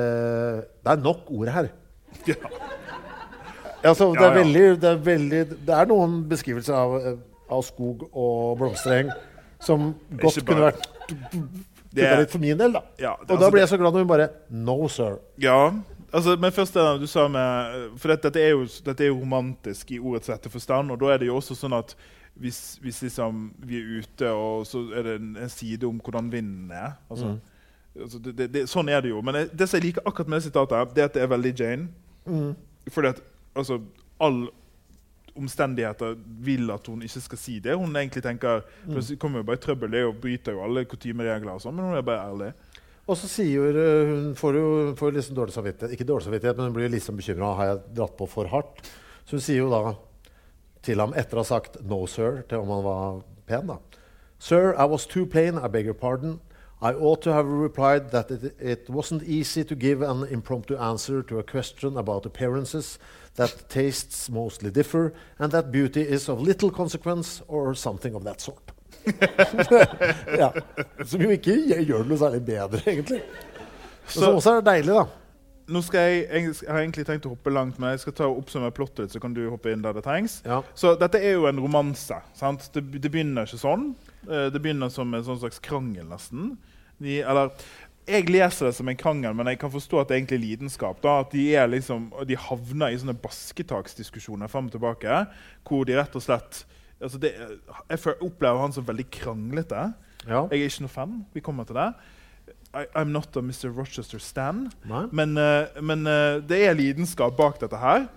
det 0.83 0.91
er 0.91 0.97
nok 1.05 1.29
ord 1.31 1.47
her. 1.53 1.69
Ja. 2.27 2.35
Altså, 3.83 4.11
det, 4.13 4.21
er 4.21 4.33
veldig, 4.35 4.63
det, 4.81 4.89
er 4.91 4.97
veldig, 5.05 5.41
det 5.67 5.75
er 5.75 5.85
noen 5.89 6.19
beskrivelser 6.29 6.73
av, 6.77 7.17
av 7.51 7.61
skog 7.65 8.03
og 8.11 8.57
blomstereng 8.59 9.09
som 9.61 9.91
godt 10.21 10.41
kunne 10.45 10.67
vært 10.71 10.87
Det 11.91 12.03
er- 12.07 12.19
litt 12.21 12.31
for 12.31 12.39
min 12.39 12.57
del. 12.57 12.71
da. 12.73 12.81
Ja, 12.99 13.15
det- 13.19 13.31
og 13.31 13.39
da 13.39 13.49
ble 13.49 13.51
blir 13.51 13.61
jeg 13.65 13.69
så 13.69 13.77
glad 13.77 13.93
når 13.93 13.99
hun 14.05 14.07
bare 14.07 14.29
No, 14.49 14.87
sir. 14.87 15.17
Ja, 15.37 15.71
altså, 16.13 16.37
men 16.39 16.51
først 16.51 16.73
det 16.73 16.85
du 17.01 17.07
sa 17.07 17.27
med 17.27 17.97
For 17.97 18.07
dette, 18.07 18.29
dette, 18.29 18.39
er 18.39 18.49
jo, 18.51 18.65
dette 18.85 19.01
er 19.03 19.07
jo 19.07 19.19
romantisk 19.19 19.91
i 19.91 19.99
ordets 19.99 20.29
rette 20.29 20.49
forstand. 20.49 20.91
Og 20.91 20.99
da 20.99 21.05
er 21.13 21.17
det 21.17 21.27
jo 21.27 21.35
også 21.35 21.55
sånn 21.57 21.73
at 21.77 21.95
hvis, 22.39 22.77
hvis 22.81 23.01
liksom 23.03 23.51
vi 23.59 23.77
er 23.81 23.99
ute, 24.01 24.29
og 24.31 24.65
så 24.65 24.85
er 24.95 25.03
det 25.03 25.15
en, 25.19 25.35
en 25.37 25.49
side 25.49 25.83
om 25.83 25.99
hvordan 25.99 26.31
vinden 26.31 26.71
er 26.71 26.93
altså, 27.09 27.37
altså, 27.99 28.19
det, 28.23 28.47
det, 28.53 28.63
Sånn 28.69 28.89
er 28.89 29.01
det 29.01 29.09
jo. 29.11 29.21
Men 29.21 29.49
det, 29.53 29.67
som 29.69 29.77
jeg 29.79 29.89
liker 29.91 30.01
akkurat 30.07 30.27
med 30.29 30.39
det 30.39 30.43
sitatet, 30.47 30.97
er 30.97 31.03
at 31.05 31.13
det 31.13 31.21
er 31.21 31.27
veldig 31.27 31.53
Jane. 31.59 31.89
Fordi 32.89 33.07
at 33.11 33.21
altså, 33.55 33.79
all 34.19 34.49
omstendigheter 35.35 36.17
vil 36.43 36.71
at 36.73 36.87
hun 36.87 37.01
ikke 37.05 37.23
skal 37.23 37.39
si 37.39 37.59
det. 37.63 37.77
Hun 37.79 37.95
egentlig 37.95 38.23
tenker 38.23 38.65
mm. 38.85 38.99
Kommer 39.19 39.39
jo 39.39 39.47
bare 39.47 39.59
i 39.59 39.63
trøbbel, 39.63 39.91
det 39.91 40.01
er 40.03 40.11
bryter 40.11 40.57
jo 40.57 40.63
alle 40.65 40.85
kutymeregler, 40.85 41.55
og 41.55 41.63
sånn, 41.63 41.77
men 41.77 41.87
hun 41.87 41.97
er 41.97 42.05
bare 42.05 42.27
ærlig. 42.27 42.51
Og 43.07 43.17
så 43.17 43.27
sier 43.31 43.77
eh, 43.81 44.11
hun 44.11 44.35
får 44.37 44.57
jo 44.59 44.67
får 44.99 45.15
liksom 45.15 45.37
dårlig 45.37 45.55
samvittighet. 45.55 45.95
Ikke 45.95 46.07
dårlig 46.07 46.27
samvittighet, 46.27 46.57
men 46.59 46.69
hun 46.69 46.75
blir 46.75 46.91
liksom 46.91 47.17
bekymra. 47.17 47.55
Har 47.57 47.71
jeg 47.71 47.81
dratt 47.97 48.17
på 48.19 48.27
for 48.29 48.51
hardt? 48.51 48.83
Så 49.25 49.37
hun 49.37 49.43
sier 49.43 49.63
jo 49.63 49.71
da 49.71 49.95
til 50.85 51.01
ham, 51.01 51.15
etter 51.17 51.37
å 51.37 51.43
ha 51.43 51.47
sagt 51.47 51.81
'no, 51.81 52.05
sir' 52.07 52.43
til 52.49 52.63
om 52.63 52.69
han 52.75 52.83
var 52.83 53.21
pen, 53.45 53.67
da 53.67 53.77
Sir, 54.39 54.73
I 54.73 54.85
was 54.85 55.05
too 55.05 55.27
plain. 55.27 55.59
I 55.59 55.67
beg 55.67 55.85
your 55.85 55.93
pardon. 55.93 56.39
I 56.81 56.93
ought 56.93 57.21
to 57.21 57.31
have 57.31 57.45
replied 57.45 58.09
that 58.09 58.31
it, 58.31 58.55
it 58.59 58.89
wasn't 58.89 59.21
easy 59.21 59.63
to 59.63 59.75
give 59.75 60.01
an 60.01 60.23
impromptu 60.23 60.75
answer 60.77 61.21
to 61.21 61.37
a 61.37 61.43
question 61.43 61.95
about 61.95 62.25
appearances, 62.25 62.97
that 63.35 63.69
tastes 63.69 64.29
mostly 64.29 64.69
differ, 64.71 65.13
and 65.39 65.51
that 65.51 65.71
beauty 65.71 66.01
is 66.01 66.27
of 66.29 66.41
little 66.41 66.69
consequence, 66.71 67.41
or 67.47 67.73
something 67.75 68.15
of 68.15 68.23
that 68.25 68.41
sort. 68.41 68.71
ja. 70.37 70.51
Som 71.05 71.21
jo 71.25 71.31
ikke 71.33 71.55
gjør 71.85 72.03
det 72.03 72.09
noe 72.11 72.19
særlig 72.21 72.43
bedre, 72.45 72.81
egentlig. 72.91 73.21
Så- 74.07 74.19
som 74.25 74.35
også 74.37 74.57
er 74.59 74.61
deilig, 74.67 74.93
da. 74.93 75.05
Nå 75.71 75.79
skal 75.85 75.99
jeg, 76.09 76.25
jeg 76.43 76.67
har 76.67 76.81
egentlig 76.81 77.05
tenkt 77.07 77.25
å 77.29 77.31
hoppe 77.31 77.51
langt, 77.53 77.77
men 77.79 77.93
jeg 77.93 78.01
skal 78.03 78.13
ta 78.17 78.25
og 78.27 78.41
oppsummere 78.41 78.73
plottet 78.75 79.05
ditt. 79.05 79.11
så 79.13 79.21
kan 79.23 79.33
du 79.33 79.45
hoppe 79.49 79.71
inn 79.71 79.81
der 79.85 79.93
det 79.95 80.03
trengs. 80.03 80.41
Ja. 80.43 80.57
Så 80.75 80.95
dette 80.99 81.21
er 81.21 81.37
jo 81.37 81.45
en 81.47 81.59
romanse. 81.63 82.17
sant? 82.35 82.65
Det, 82.73 82.81
det 82.99 83.11
begynner 83.13 83.47
ikke 83.47 83.61
sånn. 83.61 83.93
Eh, 84.27 84.49
Det 84.51 84.59
begynner 84.61 84.89
som 84.91 85.13
en 85.13 85.23
sånn 85.23 85.39
slags 85.39 85.59
krangel, 85.63 86.09
nesten. 86.09 86.57
De, 86.99 87.21
eller, 87.21 87.53
jeg 88.07 88.29
leser 88.29 88.67
det 88.67 88.75
som 88.77 88.89
en 88.89 88.97
krangel, 88.97 89.35
men 89.37 89.49
jeg 89.51 89.59
kan 89.61 89.71
forstå 89.71 90.01
at 90.01 90.09
det 90.09 90.15
er 90.15 90.21
egentlig 90.21 90.39
lidenskap. 90.43 91.01
da, 91.03 91.19
At 91.21 91.33
de, 91.35 91.43
er 91.55 91.67
liksom, 91.69 92.09
de 92.27 92.37
havner 92.37 92.91
i 92.91 92.99
sånne 92.99 93.17
basketaksdiskusjoner 93.21 94.49
frem 94.51 94.69
og 94.69 94.75
tilbake, 94.75 95.25
hvor 95.67 95.85
de 95.85 95.97
rett 95.99 96.15
og 96.17 96.25
slett 96.25 96.63
altså 97.01 97.17
det, 97.17 97.33
Jeg 97.89 98.15
opplever 98.21 98.61
han 98.61 98.73
som 98.73 98.87
veldig 98.87 99.07
kranglete. 99.11 99.91
Ja. 100.27 100.47
Jeg 100.51 100.59
er 100.59 100.69
ikke 100.69 100.85
noe 100.85 100.93
fan. 100.93 101.21
Vi 101.33 101.43
kommer 101.45 101.65
til 101.65 101.77
det. 101.79 101.91
I, 102.71 102.85
I'm 102.95 103.11
not 103.11 103.35
a 103.35 103.41
Mr. 103.41 103.69
Rochester 103.75 104.19
Stan. 104.19 104.69
Nei. 104.87 105.05
Men, 105.11 105.37
eh, 105.37 105.81
men 105.81 106.05
eh, 106.07 106.39
det 106.45 106.61
er 106.67 106.77
lidenskap 106.77 107.35
bak 107.37 107.59
dette 107.61 107.79
her. 107.81 108.07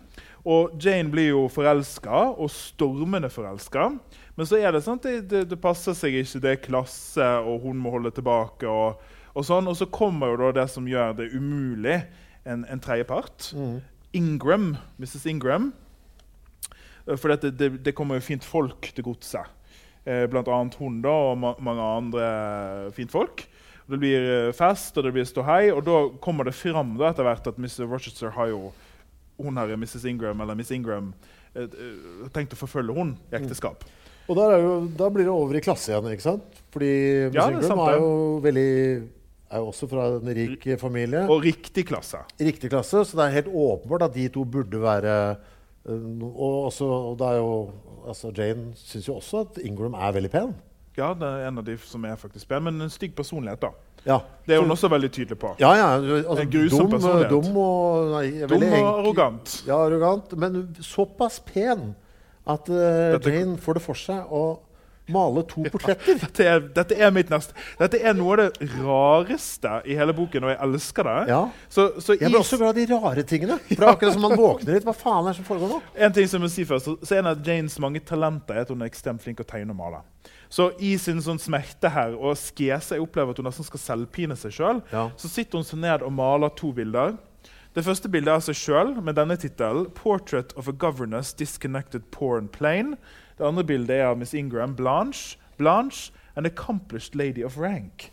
Og 0.44 0.76
Jane 0.76 1.08
blir 1.08 1.30
jo 1.30 1.46
forelska, 1.48 2.36
og 2.36 2.50
stormende 2.52 3.30
forelska. 3.32 3.88
Men 4.36 4.48
så 4.48 4.60
er 4.60 4.74
det 4.74 4.82
sånn 4.84 5.00
at 5.00 5.06
det, 5.08 5.16
det, 5.30 5.42
det 5.48 5.60
passer 5.60 5.96
seg 5.96 6.18
ikke, 6.20 6.42
det 6.44 6.50
er 6.52 6.64
klasse, 6.66 7.28
og 7.40 7.64
hun 7.64 7.80
må 7.80 7.94
holde 7.94 8.12
tilbake. 8.12 8.68
Og, 8.68 9.00
og 9.34 9.44
sånn. 9.46 9.68
Og 9.70 9.76
så 9.78 9.86
kommer 9.90 10.32
jo 10.34 10.52
det 10.56 10.68
som 10.72 10.86
gjør 10.88 11.16
det 11.18 11.30
umulig, 11.34 12.00
en, 12.44 12.64
en 12.68 12.80
tredjepart. 12.80 13.52
Ingram, 14.14 14.76
Mrs. 15.00 15.26
Ingram. 15.32 15.72
Eh, 17.06 17.16
For 17.16 17.32
dette, 17.34 17.50
det, 17.56 17.70
det 17.84 17.94
kommer 17.96 18.20
jo 18.20 18.26
fint 18.26 18.44
folk 18.46 18.92
til 18.94 19.06
godset. 19.06 19.50
Eh, 20.04 20.26
blant 20.28 20.48
annet 20.52 20.74
hun 20.80 20.98
da, 21.04 21.12
og 21.32 21.38
ma 21.40 21.54
mange 21.64 21.84
andre 21.98 22.24
fint 22.96 23.12
folk. 23.12 23.46
Det 23.88 23.98
blir 24.00 24.26
eh, 24.48 24.50
fest, 24.56 24.96
og 24.96 25.04
det 25.06 25.14
blir 25.16 25.26
ståhei, 25.28 25.70
og 25.72 25.82
da 25.84 25.98
kommer 26.24 26.44
det 26.48 26.54
fram 26.56 26.94
da, 27.00 27.10
etter 27.10 27.24
hvert 27.26 27.48
at 27.50 27.58
Mr. 27.60 27.84
Rochester 27.88 28.32
har 28.36 28.52
jo 28.52 28.70
hun 29.40 29.56
her, 29.58 29.72
Mrs. 29.76 30.04
Ingram, 30.06 30.40
eller 30.44 30.54
Miss 30.54 30.70
Ingram, 30.72 31.10
eh, 31.56 31.66
tenkt 32.32 32.54
å 32.54 32.60
forfølge 32.60 32.94
hun 32.96 33.16
i 33.32 33.38
ekteskap. 33.40 33.82
Og 34.28 34.38
der 34.38 34.54
er 34.54 34.62
jo, 34.62 34.76
da 34.96 35.08
blir 35.12 35.26
det 35.26 35.32
over 35.34 35.56
i 35.58 35.60
klasse 35.64 35.90
igjen, 35.92 36.06
ikke 36.14 36.24
sant? 36.24 36.62
Fordi 36.72 36.92
Miss 37.28 37.36
Ja, 37.36 37.48
Ingram 37.50 37.82
er 37.84 37.90
er 37.90 37.98
jo 37.98 38.12
veldig 38.44 38.70
er 39.54 39.62
jo 39.62 39.70
også 39.70 39.88
fra 39.90 40.06
en 40.18 40.30
rik 40.36 40.66
familie. 40.80 41.24
Og 41.30 41.44
riktig 41.46 41.86
klasse. 41.88 42.20
Riktig 42.40 42.70
klasse, 42.72 43.04
så 43.06 43.18
det 43.20 43.26
er 43.28 43.36
helt 43.38 43.50
åpenbart 43.54 44.08
at 44.08 44.14
de 44.16 44.28
to 44.34 44.44
burde 44.44 44.80
være 44.82 45.36
øh, 45.86 46.22
Og, 46.34 46.64
også, 46.68 46.84
og 46.84 47.18
jo 47.38 47.70
altså 48.08 48.32
Jane 48.36 48.72
syns 48.74 49.08
jo 49.08 49.14
også 49.20 49.44
at 49.46 49.58
Ingram 49.64 49.94
er 49.94 50.12
veldig 50.12 50.30
pen. 50.30 50.54
Ja, 50.96 51.10
det 51.18 51.26
er 51.26 51.48
en 51.48 51.58
av 51.58 51.64
de 51.66 51.74
som 51.82 52.04
er 52.06 52.16
faktisk 52.16 52.48
pen, 52.48 52.62
men 52.68 52.80
en 52.82 52.90
stygg 52.92 53.14
personlighet, 53.16 53.62
da. 53.62 53.72
Ja, 54.04 54.18
Det 54.46 54.54
er 54.54 54.60
hun 54.60 54.70
også 54.70 54.88
veldig 54.92 55.10
tydelig 55.12 55.38
på. 55.38 55.54
Ja, 55.58 55.72
ja. 55.74 55.86
Altså, 55.96 56.42
En 56.42 56.50
grusom 56.50 56.78
dum, 56.78 56.90
personlighet. 56.90 57.30
dum 57.30 57.56
og 57.56 58.10
nei, 58.12 58.46
Dum 58.46 58.62
og 58.62 58.88
arrogant. 59.00 59.64
Ja, 59.66 59.78
arrogant. 59.86 60.36
Men 60.38 60.76
såpass 60.80 61.40
pen 61.40 61.94
at 62.46 62.68
uh, 62.68 63.16
Jane 63.24 63.56
får 63.58 63.78
det 63.78 63.82
for 63.82 63.96
seg 63.96 64.28
å 64.28 64.44
male 65.12 65.42
to 65.48 65.64
portretter. 65.68 66.16
Dette 66.22 66.44
er, 66.48 66.60
dette 66.74 66.96
er 66.96 67.10
mitt 67.12 67.28
neste. 67.32 67.52
Dette 67.78 67.98
er 68.00 68.14
noe 68.16 68.36
av 68.36 68.40
det 68.44 68.68
rareste 68.78 69.82
i 69.84 69.96
hele 69.98 70.14
boken, 70.16 70.46
og 70.46 70.52
jeg 70.54 70.60
elsker 70.66 71.08
det. 71.08 71.16
Ja. 71.34 71.42
Så, 71.68 71.86
så 72.00 72.16
Jeg 72.16 72.30
blir 72.30 72.40
også 72.40 72.58
glad 72.60 72.78
i 72.80 72.86
de 72.88 72.96
rare 72.96 73.24
tingene. 73.28 73.58
For 73.68 73.74
det 73.74 73.84
er 73.84 73.92
akkurat 73.92 74.16
som 74.16 74.24
man 74.24 74.36
våkner 74.38 74.78
litt. 74.78 74.86
Hva 74.88 74.94
faen 74.96 75.26
er 75.26 75.32
det 75.34 75.36
som 75.40 75.48
foregår 75.48 75.74
nå? 75.74 75.82
En 76.06 76.16
ting 76.16 76.30
som 76.30 76.42
jeg 76.46 76.54
si 76.54 76.64
først, 76.68 76.88
så- 77.04 77.18
En 77.18 77.26
av 77.30 77.44
Janes 77.46 77.78
mange 77.78 78.00
talenter 78.00 78.54
er 78.56 78.60
at 78.64 78.68
hun 78.72 78.82
er 78.82 78.88
ekstremt 78.90 79.22
flink 79.22 79.38
til 79.38 79.44
å 79.46 79.50
tegne 79.52 79.70
og 79.70 79.76
male. 79.76 80.02
Så 80.48 80.70
i 80.78 80.96
sin 80.96 81.20
sånn 81.20 81.38
smerte 81.40 81.90
her 81.90 82.14
og 82.14 82.36
skese 82.36 82.94
Jeg 82.94 83.02
opplever 83.02 83.30
at 83.30 83.36
hun 83.36 83.46
nesten 83.46 83.64
skal 83.64 83.80
selvpine 83.80 84.36
seg 84.36 84.52
sjøl. 84.52 84.82
Ja. 84.92 85.10
Så 85.16 85.28
sitter 85.28 85.58
hun 85.58 85.64
seg 85.64 85.78
ned 85.80 86.02
og 86.02 86.12
maler 86.12 86.48
to 86.54 86.72
bilder. 86.72 87.16
Det 87.74 87.82
første 87.84 88.08
bildet 88.08 88.30
er 88.30 88.38
av 88.38 88.42
seg 88.46 88.54
sjøl 88.54 89.02
med 89.02 89.16
denne 89.16 89.36
tittelen 89.36 89.88
'Portrait 89.90 90.52
of 90.56 90.68
a 90.68 90.72
Governess 90.72 91.32
Disconnected 91.34 92.10
Porn 92.12 92.48
Plain'. 92.48 92.96
Det 93.38 93.46
andre 93.46 93.64
bildet 93.66 93.98
er 93.98 94.10
av 94.12 94.18
Miss 94.20 94.34
Ingram, 94.34 94.76
Blanche, 94.78 95.38
Blanche 95.58 96.12
an 96.36 96.46
accomplished 96.46 97.14
lady 97.14 97.44
of 97.44 97.58
rank. 97.58 98.10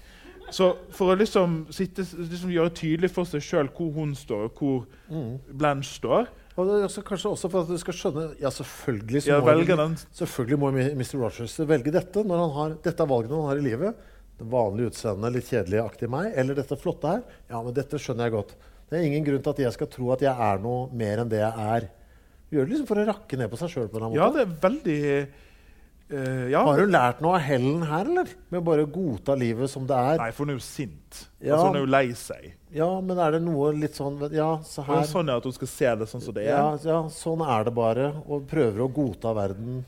Så 0.52 0.74
for 0.92 1.14
å 1.14 1.16
liksom, 1.16 1.62
sitte, 1.72 2.04
liksom 2.18 2.52
gjøre 2.52 2.74
tydelig 2.76 3.12
for 3.16 3.28
seg 3.30 3.44
sjøl 3.46 3.70
hvor 3.76 3.92
hun 3.96 4.12
står, 4.18 4.50
og 4.50 4.60
hvor 4.60 5.38
Blanche 5.48 5.88
står 5.88 6.26
Og 6.58 6.68
det 6.68 6.74
er 6.76 6.88
også, 6.90 7.04
kanskje 7.08 7.30
også 7.32 7.52
for 7.54 7.64
at 7.64 7.72
du 7.72 7.78
skal 7.80 7.96
skjønne 7.96 8.26
Ja, 8.42 8.52
selvfølgelig, 8.52 9.22
så 9.24 9.38
Ja, 9.38 9.40
må, 9.40 9.88
selvfølgelig 10.18 10.60
må 10.60 10.74
Mr. 10.76 11.16
Rogers 11.22 11.56
velge 11.70 11.94
dette 11.96 12.26
når 12.28 12.44
han 12.44 12.52
har, 12.58 12.76
dette 12.84 13.06
er 13.06 13.14
valgene 13.14 13.40
han 13.40 13.48
har 13.54 13.62
i 13.62 13.64
livet. 13.70 14.04
Det 14.42 14.50
vanlige 14.52 14.92
utseendet, 14.92 15.36
litt 15.38 15.48
kjedelig-aktig 15.54 16.12
meg, 16.12 16.34
eller 16.36 16.58
dette 16.58 16.76
flotte 16.82 17.16
her. 17.16 17.24
Ja, 17.48 17.62
men 17.62 17.76
dette 17.78 18.00
skjønner 18.02 18.28
jeg 18.28 18.36
godt. 18.36 18.54
Det 18.90 19.00
er 19.00 19.08
ingen 19.08 19.24
grunn 19.24 19.44
til 19.46 19.54
at 19.54 19.64
jeg 19.64 19.76
skal 19.78 19.88
tro 19.94 20.12
at 20.12 20.24
jeg 20.26 20.34
er 20.34 20.60
noe 20.60 20.90
mer 20.98 21.22
enn 21.24 21.32
det 21.32 21.40
jeg 21.40 21.68
er. 21.78 21.86
Gjør 22.52 22.66
det 22.68 22.74
liksom 22.76 22.90
for 22.90 23.00
å 23.00 23.08
rakke 23.08 23.40
ned 23.40 23.52
på 23.52 23.60
seg 23.62 23.72
sjøl 23.72 23.88
på 23.92 23.98
en 24.00 24.04
eller 24.10 24.18
Ja, 24.20 24.28
annen 24.28 24.36
måte. 24.36 24.44
det 24.44 24.48
er 24.52 24.70
veldig 24.70 25.02
Uh, 26.12 26.50
ja. 26.52 26.60
Har 26.68 26.82
hun 26.84 26.92
lært 26.92 27.22
noe 27.24 27.38
av 27.38 27.44
Helen 27.46 27.84
her, 27.88 28.04
eller? 28.04 28.32
Med 28.52 28.60
å 28.60 28.64
bare 28.68 28.84
godta 28.84 29.32
livet 29.40 29.72
som 29.72 29.86
det 29.88 29.96
er? 29.96 30.18
Nei, 30.20 30.26
for 30.36 30.44
hun 30.44 30.52
er 30.52 30.58
jo 30.58 30.64
sint. 30.66 31.22
Ja. 31.40 31.54
Altså, 31.56 31.70
hun 31.70 31.78
er 31.80 31.86
jo 31.86 31.88
lei 31.88 32.10
seg. 32.20 32.50
Ja, 32.76 32.88
men 33.00 33.22
er 33.24 33.38
det 33.38 33.40
noe 33.46 33.70
litt 33.80 33.96
sånn 33.96 34.18
Ja, 34.36 34.50
så 34.68 34.84
her. 34.84 34.98
det 35.00 35.06
er 35.06 35.08
sånn 35.14 35.32
at 35.32 35.48
hun 35.48 35.56
skal 35.56 35.72
se 35.72 35.94
det 36.02 36.10
sånn 36.12 36.24
som 36.26 36.36
det 36.36 36.50
er. 36.50 36.52
ja, 36.52 36.66
ja, 36.84 36.98
sånn 37.16 37.44
er 37.48 37.64
det 37.64 37.74
bare. 37.78 38.10
Og 38.28 38.44
prøver 38.52 38.84
å 38.84 38.90
godta 38.92 39.32
verden. 39.38 39.86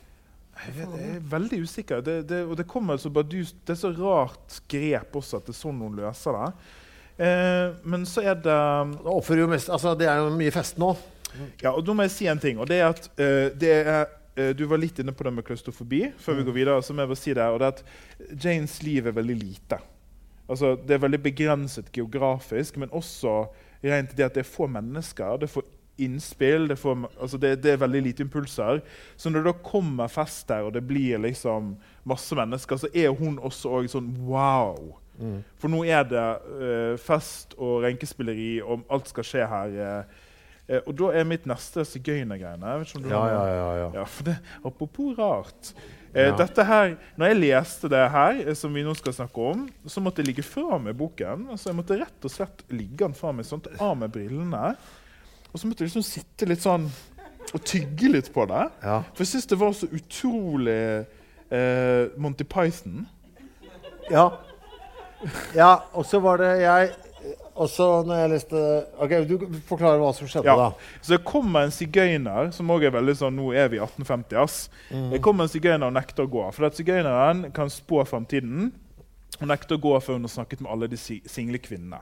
Jeg, 0.64 0.76
vet, 0.78 0.96
jeg 1.02 1.18
er 1.18 1.28
veldig 1.34 1.60
usikker. 1.66 2.06
Det, 2.08 2.16
det, 2.30 2.40
og 2.48 2.56
det 2.56 2.70
kommer 2.72 2.96
altså 2.96 3.12
bardust, 3.12 3.60
det 3.68 3.76
er 3.76 3.82
så 3.84 3.92
rart 3.98 4.62
grep 4.72 5.20
også 5.20 5.42
at 5.42 5.50
det 5.50 5.58
er 5.58 5.60
sånn 5.60 5.84
hun 5.84 6.00
løser 6.00 6.40
det. 6.40 6.48
Eh, 7.28 7.74
men 7.84 8.08
så 8.10 8.24
er 8.24 8.40
det 8.40 8.56
Det 9.28 9.36
jo 9.38 9.46
mest 9.52 9.70
Altså, 9.70 9.92
det 9.94 10.08
er 10.10 10.24
jo 10.24 10.32
mye 10.34 10.56
fest 10.56 10.80
nå. 10.82 10.96
Ja, 11.62 11.72
og 11.72 11.86
da 11.86 11.96
må 11.96 12.06
jeg 12.06 12.12
si 12.12 12.28
en 12.28 12.40
ting. 12.40 12.60
og 12.60 12.68
det 12.70 12.80
er 12.82 12.90
at 12.90 13.10
uh, 13.20 13.50
det 13.60 13.72
er, 13.72 14.06
eh, 14.36 14.54
Du 14.56 14.66
var 14.68 14.82
litt 14.82 15.00
inne 15.00 15.12
på 15.12 15.24
det 15.24 15.34
med 15.34 15.46
klaustrofobi. 15.48 16.12
Før 16.18 16.40
vi 16.40 16.44
går 16.44 16.58
videre, 16.60 16.84
så 16.84 16.94
må 16.94 17.02
jeg 17.02 17.14
bare 17.14 17.24
si 17.24 17.34
det, 17.34 17.44
og 17.44 17.60
det 17.60 17.68
er 17.68 17.78
at 17.78 18.46
Janes 18.46 18.82
liv 18.84 19.08
er 19.08 19.12
veldig 19.12 19.36
lite. 19.36 19.80
Altså, 20.50 20.76
Det 20.76 20.92
er 20.96 21.06
veldig 21.06 21.24
begrenset 21.24 21.92
geografisk, 21.92 22.78
men 22.78 22.90
også 22.92 23.46
rent 23.84 24.18
det 24.18 24.24
at 24.26 24.36
det 24.36 24.44
er 24.46 24.52
få 24.56 24.68
mennesker. 24.68 25.38
det 25.38 25.50
er 25.50 25.54
få 25.54 25.64
innspill, 25.98 26.68
det 26.68 26.72
er, 26.72 26.82
få, 26.82 26.96
altså 27.22 27.38
det, 27.38 27.64
det 27.64 27.72
er 27.72 27.78
veldig 27.78 28.02
lite 28.02 28.24
impulser. 28.24 28.82
Så 29.16 29.30
når 29.30 29.40
det 29.44 29.52
da 29.54 29.70
kommer 29.70 30.08
fest 30.08 30.48
der, 30.50 30.66
og 30.66 30.74
det 30.74 30.82
blir 30.88 31.18
liksom 31.22 31.76
masse 32.04 32.36
mennesker, 32.36 32.76
så 32.78 32.88
er 32.94 33.10
hun 33.10 33.40
også 33.40 33.70
også 33.70 34.00
sånn 34.00 34.10
wow. 34.26 34.96
For 35.62 35.70
nå 35.70 35.84
er 35.86 36.04
det 36.10 36.24
uh, 36.50 36.98
fest 36.98 37.54
og 37.58 37.84
renkespilleri, 37.84 38.62
og 38.66 38.82
alt 38.90 39.08
skal 39.14 39.24
skje 39.24 39.46
her. 39.48 39.76
eh, 39.78 40.04
Eh, 40.70 40.80
og 40.88 40.94
da 40.96 41.10
er 41.20 41.26
mitt 41.28 41.46
neste 41.50 41.84
sigøynergreiene. 41.88 42.78
Ja, 43.10 43.24
ja, 43.28 43.44
ja. 43.50 43.68
ja. 43.82 43.90
ja, 44.00 44.06
for 44.08 44.30
det, 44.30 44.38
Apropos 44.64 45.18
rart. 45.20 45.74
Eh, 46.14 46.28
Ja. 46.30 46.36
dette 46.38 46.64
her, 46.64 46.92
når 47.18 47.32
jeg 47.32 47.38
leste 47.40 47.90
det 47.90 48.04
her, 48.14 48.40
eh, 48.48 48.54
som 48.54 48.74
vi 48.74 48.84
nå 48.86 48.94
skal 48.96 49.14
snakke 49.18 49.48
om, 49.54 49.64
så 49.90 50.00
måtte 50.04 50.22
jeg 50.22 50.28
ligge 50.30 50.44
fra 50.46 50.78
meg 50.80 50.96
boken. 50.98 51.48
Altså, 51.52 51.72
jeg 51.72 51.80
måtte 51.80 51.98
rett 52.00 52.28
og 52.28 52.32
slett 52.32 52.64
ligge 52.70 53.02
den 53.02 53.16
fra 53.18 53.32
meg 53.34 53.46
sånn, 53.50 53.64
av 53.82 53.98
med 53.98 54.14
brillene. 54.14 54.76
Og 55.52 55.60
så 55.60 55.68
måtte 55.68 55.84
jeg 55.84 55.90
liksom 55.92 56.06
sitte 56.06 56.48
litt 56.50 56.62
sånn 56.64 56.86
og 57.54 57.62
tygge 57.68 58.10
litt 58.14 58.30
på 58.34 58.46
det. 58.50 58.62
Ja. 58.86 59.02
For 59.14 59.26
jeg 59.26 59.34
syns 59.34 59.50
det 59.52 59.60
var 59.60 59.74
så 59.76 59.90
utrolig 59.92 61.06
eh, 61.52 62.06
Monty 62.18 62.46
Python. 62.48 63.04
Ja. 64.10 64.30
ja, 65.56 65.74
og 65.94 66.06
så 66.06 66.20
var 66.24 66.40
det 66.42 66.54
jeg 66.62 66.94
Også 67.56 67.86
når 68.08 68.16
jeg 68.18 68.30
leste 68.32 68.62
Ok, 69.00 69.12
du 69.30 69.36
forklarer 69.70 70.00
hva 70.02 70.14
som 70.18 70.28
skjedde, 70.28 70.46
Ja. 70.50 70.56
da. 70.56 70.70
Så 71.02 71.14
det 71.18 71.24
kommer 71.24 71.64
en 71.68 71.72
sigøyner 71.72 72.52
som 72.54 72.68
også 72.74 72.88
er 72.88 72.92
veldig 72.96 73.16
sånn 73.20 73.36
Nå 73.38 73.52
er 73.54 73.68
vi 73.70 73.78
i 73.78 73.80
1850, 73.84 74.38
ass. 74.42 74.70
Det 74.90 75.22
kommer 75.22 75.44
en 75.44 75.50
sigøyner 75.50 75.86
og 75.86 75.94
nekter 75.94 76.26
å 76.26 76.30
gå. 76.30 76.48
For 76.54 76.66
at 76.66 76.74
sigøyneren 76.74 77.52
kan 77.54 77.68
spå 77.70 78.02
framtiden. 78.10 78.72
Og 79.42 79.48
nekter 79.48 79.78
å 79.78 79.82
gå 79.82 79.94
før 80.02 80.14
hun 80.18 80.22
har 80.24 80.30
snakket 80.30 80.62
med 80.62 80.72
alle 80.72 80.88
de 80.88 80.98
si- 80.98 81.22
single 81.26 81.58
kvinnene. 81.60 82.00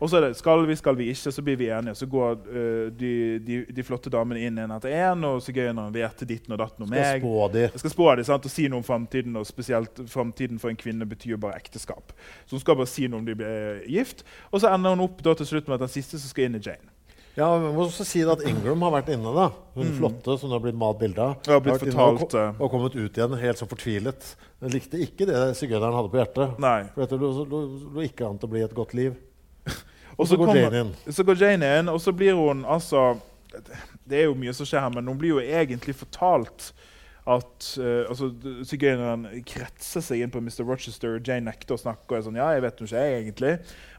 Og 0.00 0.10
så 0.10 0.16
er 0.18 0.26
det 0.28 0.36
skal 0.38 0.64
vi, 0.66 0.76
skal 0.76 0.96
vi 0.98 1.08
ikke, 1.12 1.32
så 1.32 1.42
blir 1.46 1.56
vi 1.60 1.68
enige. 1.70 1.94
Så 1.98 2.06
går 2.10 2.32
uh, 2.48 2.90
de, 2.90 3.12
de, 3.44 3.58
de 3.76 3.82
flotte 3.86 4.10
damene 4.10 4.42
inn 4.46 4.58
en 4.58 4.74
etter 4.76 4.94
en, 5.10 5.24
og 5.28 5.42
sigøyneren 5.44 5.92
vet 5.94 6.24
ditten 6.28 6.52
og 6.56 6.58
datten 6.62 6.86
om 6.86 6.90
meg. 6.90 7.20
spå 7.22 7.48
de. 7.54 7.66
Jeg 7.68 7.82
skal 7.84 7.94
spå 7.94 8.08
dem 8.16 8.24
sant, 8.30 8.48
og 8.48 8.54
si 8.56 8.66
noe 8.68 8.82
om 8.82 8.86
framtiden, 8.86 9.36
og 9.40 9.46
spesielt 9.48 10.02
framtiden 10.10 10.58
for 10.62 10.70
en 10.72 10.80
kvinne 10.80 11.06
betyr 11.08 11.36
bare 11.40 11.60
ekteskap. 11.60 12.12
Så 12.46 12.56
hun 12.58 12.64
skal 12.64 12.76
bare 12.80 12.90
si 12.90 13.06
noe 13.08 13.22
om 13.22 13.28
de 13.28 13.36
blir 13.38 13.84
gift. 13.90 14.24
Og 14.50 14.60
så 14.64 14.72
ender 14.74 14.96
hun 14.96 15.06
opp 15.06 15.22
da 15.24 15.34
til 15.38 15.46
slutt 15.52 15.68
med 15.70 15.78
at 15.80 15.86
den 15.88 15.94
siste 15.94 16.18
som 16.18 16.28
skal 16.32 16.48
inn, 16.50 16.58
er 16.60 16.66
Jane. 16.72 16.90
Ja, 17.34 17.48
Vi 17.58 17.70
må 17.74 17.82
også 17.88 18.04
si 18.06 18.20
det 18.22 18.30
at 18.30 18.44
Ingram 18.46 18.82
har 18.86 18.92
vært 18.94 19.08
inne. 19.10 19.32
da 19.34 19.48
Hun 19.74 19.88
flotte 19.98 20.36
som 20.38 20.52
det 20.52 20.54
har 20.54 20.62
blitt 20.62 20.76
malt 20.78 21.00
bilde 21.00 21.18
av. 21.18 21.32
Ja, 21.50 21.56
blitt 21.58 21.82
Har 21.82 21.82
og 21.82 22.20
fortalt, 22.20 22.30
ko- 22.30 22.38
eh. 22.38 22.60
Og 22.62 22.70
kommet 22.70 22.94
ut 22.94 23.18
igjen 23.18 23.34
helt 23.40 23.58
så 23.58 23.66
fortvilet. 23.66 24.28
Hun 24.62 24.70
likte 24.70 25.00
ikke 25.02 25.26
det 25.26 25.40
sigøyneren 25.58 25.96
hadde 25.98 26.12
på 26.12 26.20
hjertet. 26.20 26.58
Nei. 26.62 26.84
For 26.94 27.02
dette 27.02 27.18
lå, 27.18 27.32
lå, 27.50 27.62
lå 27.96 28.04
ikke 28.06 28.28
an 28.28 28.38
til 28.38 28.46
å 28.46 28.52
bli 28.54 28.62
et 28.62 28.76
godt 28.78 28.94
liv. 28.94 29.16
Og 30.18 30.28
så 30.28 30.36
går 30.36 30.46
kommer- 30.46 30.62
Jane 30.70 30.80
inn. 30.84 31.12
Så 31.12 31.24
går 31.26 31.40
Jane 31.40 31.70
inn, 31.78 31.88
og 31.88 32.00
så 32.00 32.12
blir 32.12 32.34
hun 32.38 32.64
altså 32.64 33.20
Det 34.08 34.18
er 34.18 34.24
jo 34.24 34.34
mye 34.34 34.52
som 34.52 34.66
skjer 34.66 34.82
her, 34.82 34.90
men 34.90 35.06
hun 35.06 35.18
blir 35.18 35.36
jo 35.36 35.40
egentlig 35.40 35.94
fortalt 35.94 36.72
at 37.24 37.68
uh, 37.80 38.04
altså, 38.10 38.28
Sigøyneren 38.68 39.22
kretser 39.48 40.02
seg 40.04 40.20
inn 40.20 40.32
på 40.32 40.42
Mr. 40.44 40.60
Rochester, 40.68 41.14
Jane 41.24 41.46
nekter 41.48 41.76
å 41.76 41.80
snakke. 41.80 42.10
og 42.10 42.18
er 42.18 42.26
sånn, 42.26 42.36
ja, 42.36 42.50
jeg 42.52 42.64
vet 42.66 42.82
ikke 42.84 42.98
jeg 43.00 43.14
egentlig. 43.22 43.52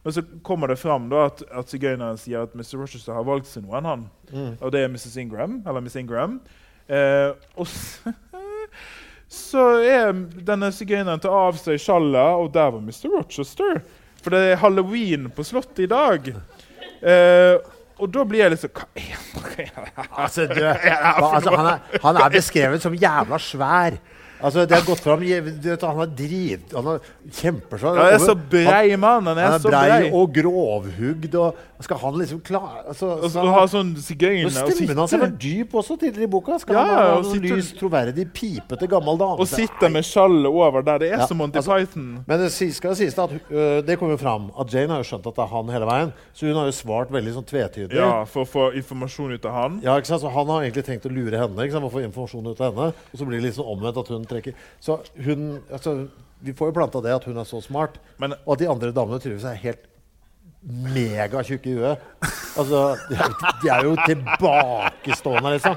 Men 0.04 0.14
så 0.14 0.24
kommer 0.46 0.70
det 0.70 0.78
fram 0.78 1.08
da 1.10 1.24
at, 1.32 1.42
at 1.50 1.72
sigøyneren 1.74 2.20
sier 2.22 2.46
at 2.46 2.54
Mr. 2.54 2.76
Rochester 2.84 3.18
har 3.18 3.26
valgt 3.26 3.50
seg 3.50 3.66
noen, 3.66 3.88
han. 3.90 4.06
Og 4.62 4.72
det 4.76 4.84
er 4.86 4.94
Mrs. 4.94 5.18
Ingram. 5.24 5.64
Eller 5.66 5.82
Miss 5.82 5.98
Ingram. 5.98 6.38
Uh, 6.86 7.34
og 7.58 7.66
så, 7.72 8.14
så 9.42 9.64
er 9.82 10.14
denne 10.46 10.70
sigøyneren 10.76 11.24
tar 11.24 11.34
av 11.34 11.58
seg 11.58 11.82
skjallet, 11.82 12.44
og 12.44 12.54
der 12.54 12.70
var 12.78 12.84
Mr. 12.86 13.10
Rochester. 13.16 13.82
For 14.26 14.34
det 14.34 14.42
er 14.56 14.58
halloween 14.58 15.28
på 15.30 15.44
Slottet 15.46 15.84
i 15.86 15.90
dag. 15.92 16.32
Eh, 17.06 17.56
og 18.02 18.10
da 18.12 18.24
blir 18.26 18.42
jeg 18.42 18.58
sånn 18.58 18.72
Hva 18.74 18.88
er 19.62 19.68
det? 19.70 20.06
Altså, 20.18 20.48
du, 20.50 20.62
altså, 20.66 21.54
han, 21.54 21.68
er, 21.70 22.00
han 22.02 22.18
er 22.24 22.34
beskrevet 22.34 22.82
som 22.82 22.96
jævla 22.98 23.38
svær. 23.40 24.00
Altså, 24.42 24.66
det 24.68 24.76
har 24.78 24.84
gått 24.86 25.00
fram, 25.04 25.20
vet, 25.22 25.82
Han 25.86 26.02
er 26.04 26.12
drit... 26.18 26.74
Han 26.76 26.88
er 26.96 27.00
kjempesvær. 27.32 27.96
Han 28.02 28.14
er 28.14 28.20
så 28.24 28.36
brei 28.36 28.96
mann. 29.00 29.26
Han 29.30 29.38
er, 29.38 29.46
Han 29.48 29.54
er 29.60 29.64
så 29.64 29.70
brei 29.72 29.88
brei. 29.90 30.10
og 30.14 30.34
grovhugd. 30.36 31.36
Og 31.36 31.84
skal 31.84 31.98
han 32.00 32.18
liksom 32.20 32.40
klare 32.46 32.86
altså, 32.88 33.10
Og 33.20 33.32
så 33.34 33.44
har 33.52 33.66
sånn 33.68 33.90
sigøyner 34.00 34.48
og 34.48 34.54
Stemmen 34.56 35.00
hans 35.02 35.12
vært 35.16 35.36
dyp 35.44 35.74
også 35.76 35.98
tidligere 36.00 36.28
i 36.28 36.32
boka. 36.32 36.60
Skal 36.62 36.78
Ja, 36.78 36.84
han 36.86 36.96
ha 36.96 37.18
noen 37.20 37.36
en 37.36 37.48
lys, 37.58 37.72
troverdig, 37.76 38.28
pipete 38.36 38.88
gammel 38.92 39.18
dame? 39.20 39.40
og 39.44 39.50
sitter 39.50 39.92
med 39.92 40.08
skjallet 40.08 40.48
over 40.52 40.86
der. 40.88 41.00
Det 41.04 41.10
er 41.12 41.20
Ja, 41.20 41.28
som 41.28 41.38
Monty 41.42 41.60
altså- 41.60 41.76
Python. 41.80 42.24
Men 42.28 42.40
det 42.40 42.52
skal 42.56 42.96
sies 42.96 43.18
at 43.20 43.32
uh, 43.32 43.82
det 43.86 43.98
kommer 44.00 44.16
jo 44.16 44.22
fram 44.22 44.52
at 44.60 44.72
Jane 44.74 44.90
har 44.96 45.04
jo 45.04 45.10
skjønt 45.10 45.28
at 45.28 45.36
det 45.36 45.44
er 45.44 45.52
han 45.52 45.74
hele 45.76 45.86
veien. 45.90 46.14
Så 46.34 46.48
hun 46.48 46.56
har 46.56 46.66
jo 46.72 46.76
svart 46.76 47.12
veldig 47.12 47.34
sånn 47.36 47.48
tvetydig. 47.50 47.96
Ja, 48.00 48.24
For 48.26 48.44
å 48.46 48.50
få 48.50 48.68
informasjon 48.80 49.34
ut 49.36 49.46
av 49.46 49.54
han. 49.60 49.80
Ja, 49.84 49.98
ikke 50.00 50.08
sant? 50.14 50.22
Så 50.22 50.32
Han 50.36 50.48
har 50.48 50.64
egentlig 50.64 50.86
tenkt 50.88 51.06
å 51.06 51.12
lure 51.12 51.38
henne 51.38 51.56
ikke 51.68 51.76
sant? 51.76 51.86
Å 51.86 51.92
få 51.92 52.04
informasjon 52.06 52.48
ut 52.52 52.62
av 52.62 52.74
henne. 52.74 52.94
Og 53.14 53.20
så 53.20 53.26
blir 53.28 53.40
det 53.40 53.50
litt 53.50 53.56
sånn 53.60 53.68
omvendt 53.76 53.98
at 54.00 54.08
hun 54.12 54.25
trekker 54.30 54.54
Så 54.80 55.00
hun, 55.26 55.60
altså, 55.72 56.08
Vi 56.46 56.54
får 56.54 56.68
jo 56.68 56.74
planta 56.76 57.00
det 57.02 57.14
at 57.16 57.24
hun 57.26 57.38
er 57.38 57.44
så 57.48 57.62
smart. 57.64 57.96
Men- 58.20 58.34
og 58.46 58.54
at 58.54 58.60
de 58.60 58.68
andre 58.70 58.92
damene 58.92 59.20
tydeligvis 59.20 59.46
er 59.50 59.56
helt 59.64 59.86
megatjukke 60.66 61.70
i 61.72 61.74
huet. 61.78 61.98
Altså, 62.58 62.96
de 63.10 63.16
er, 63.16 63.26
jo- 63.30 63.56
de 63.64 63.70
er 63.70 63.84
jo 63.86 63.96
tilbakestående, 64.06 65.52
liksom. 65.56 65.76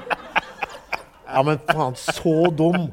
Ja, 1.29 1.41
men 1.45 1.59
faen, 1.69 1.95
så 1.99 2.31
dum! 2.57 2.87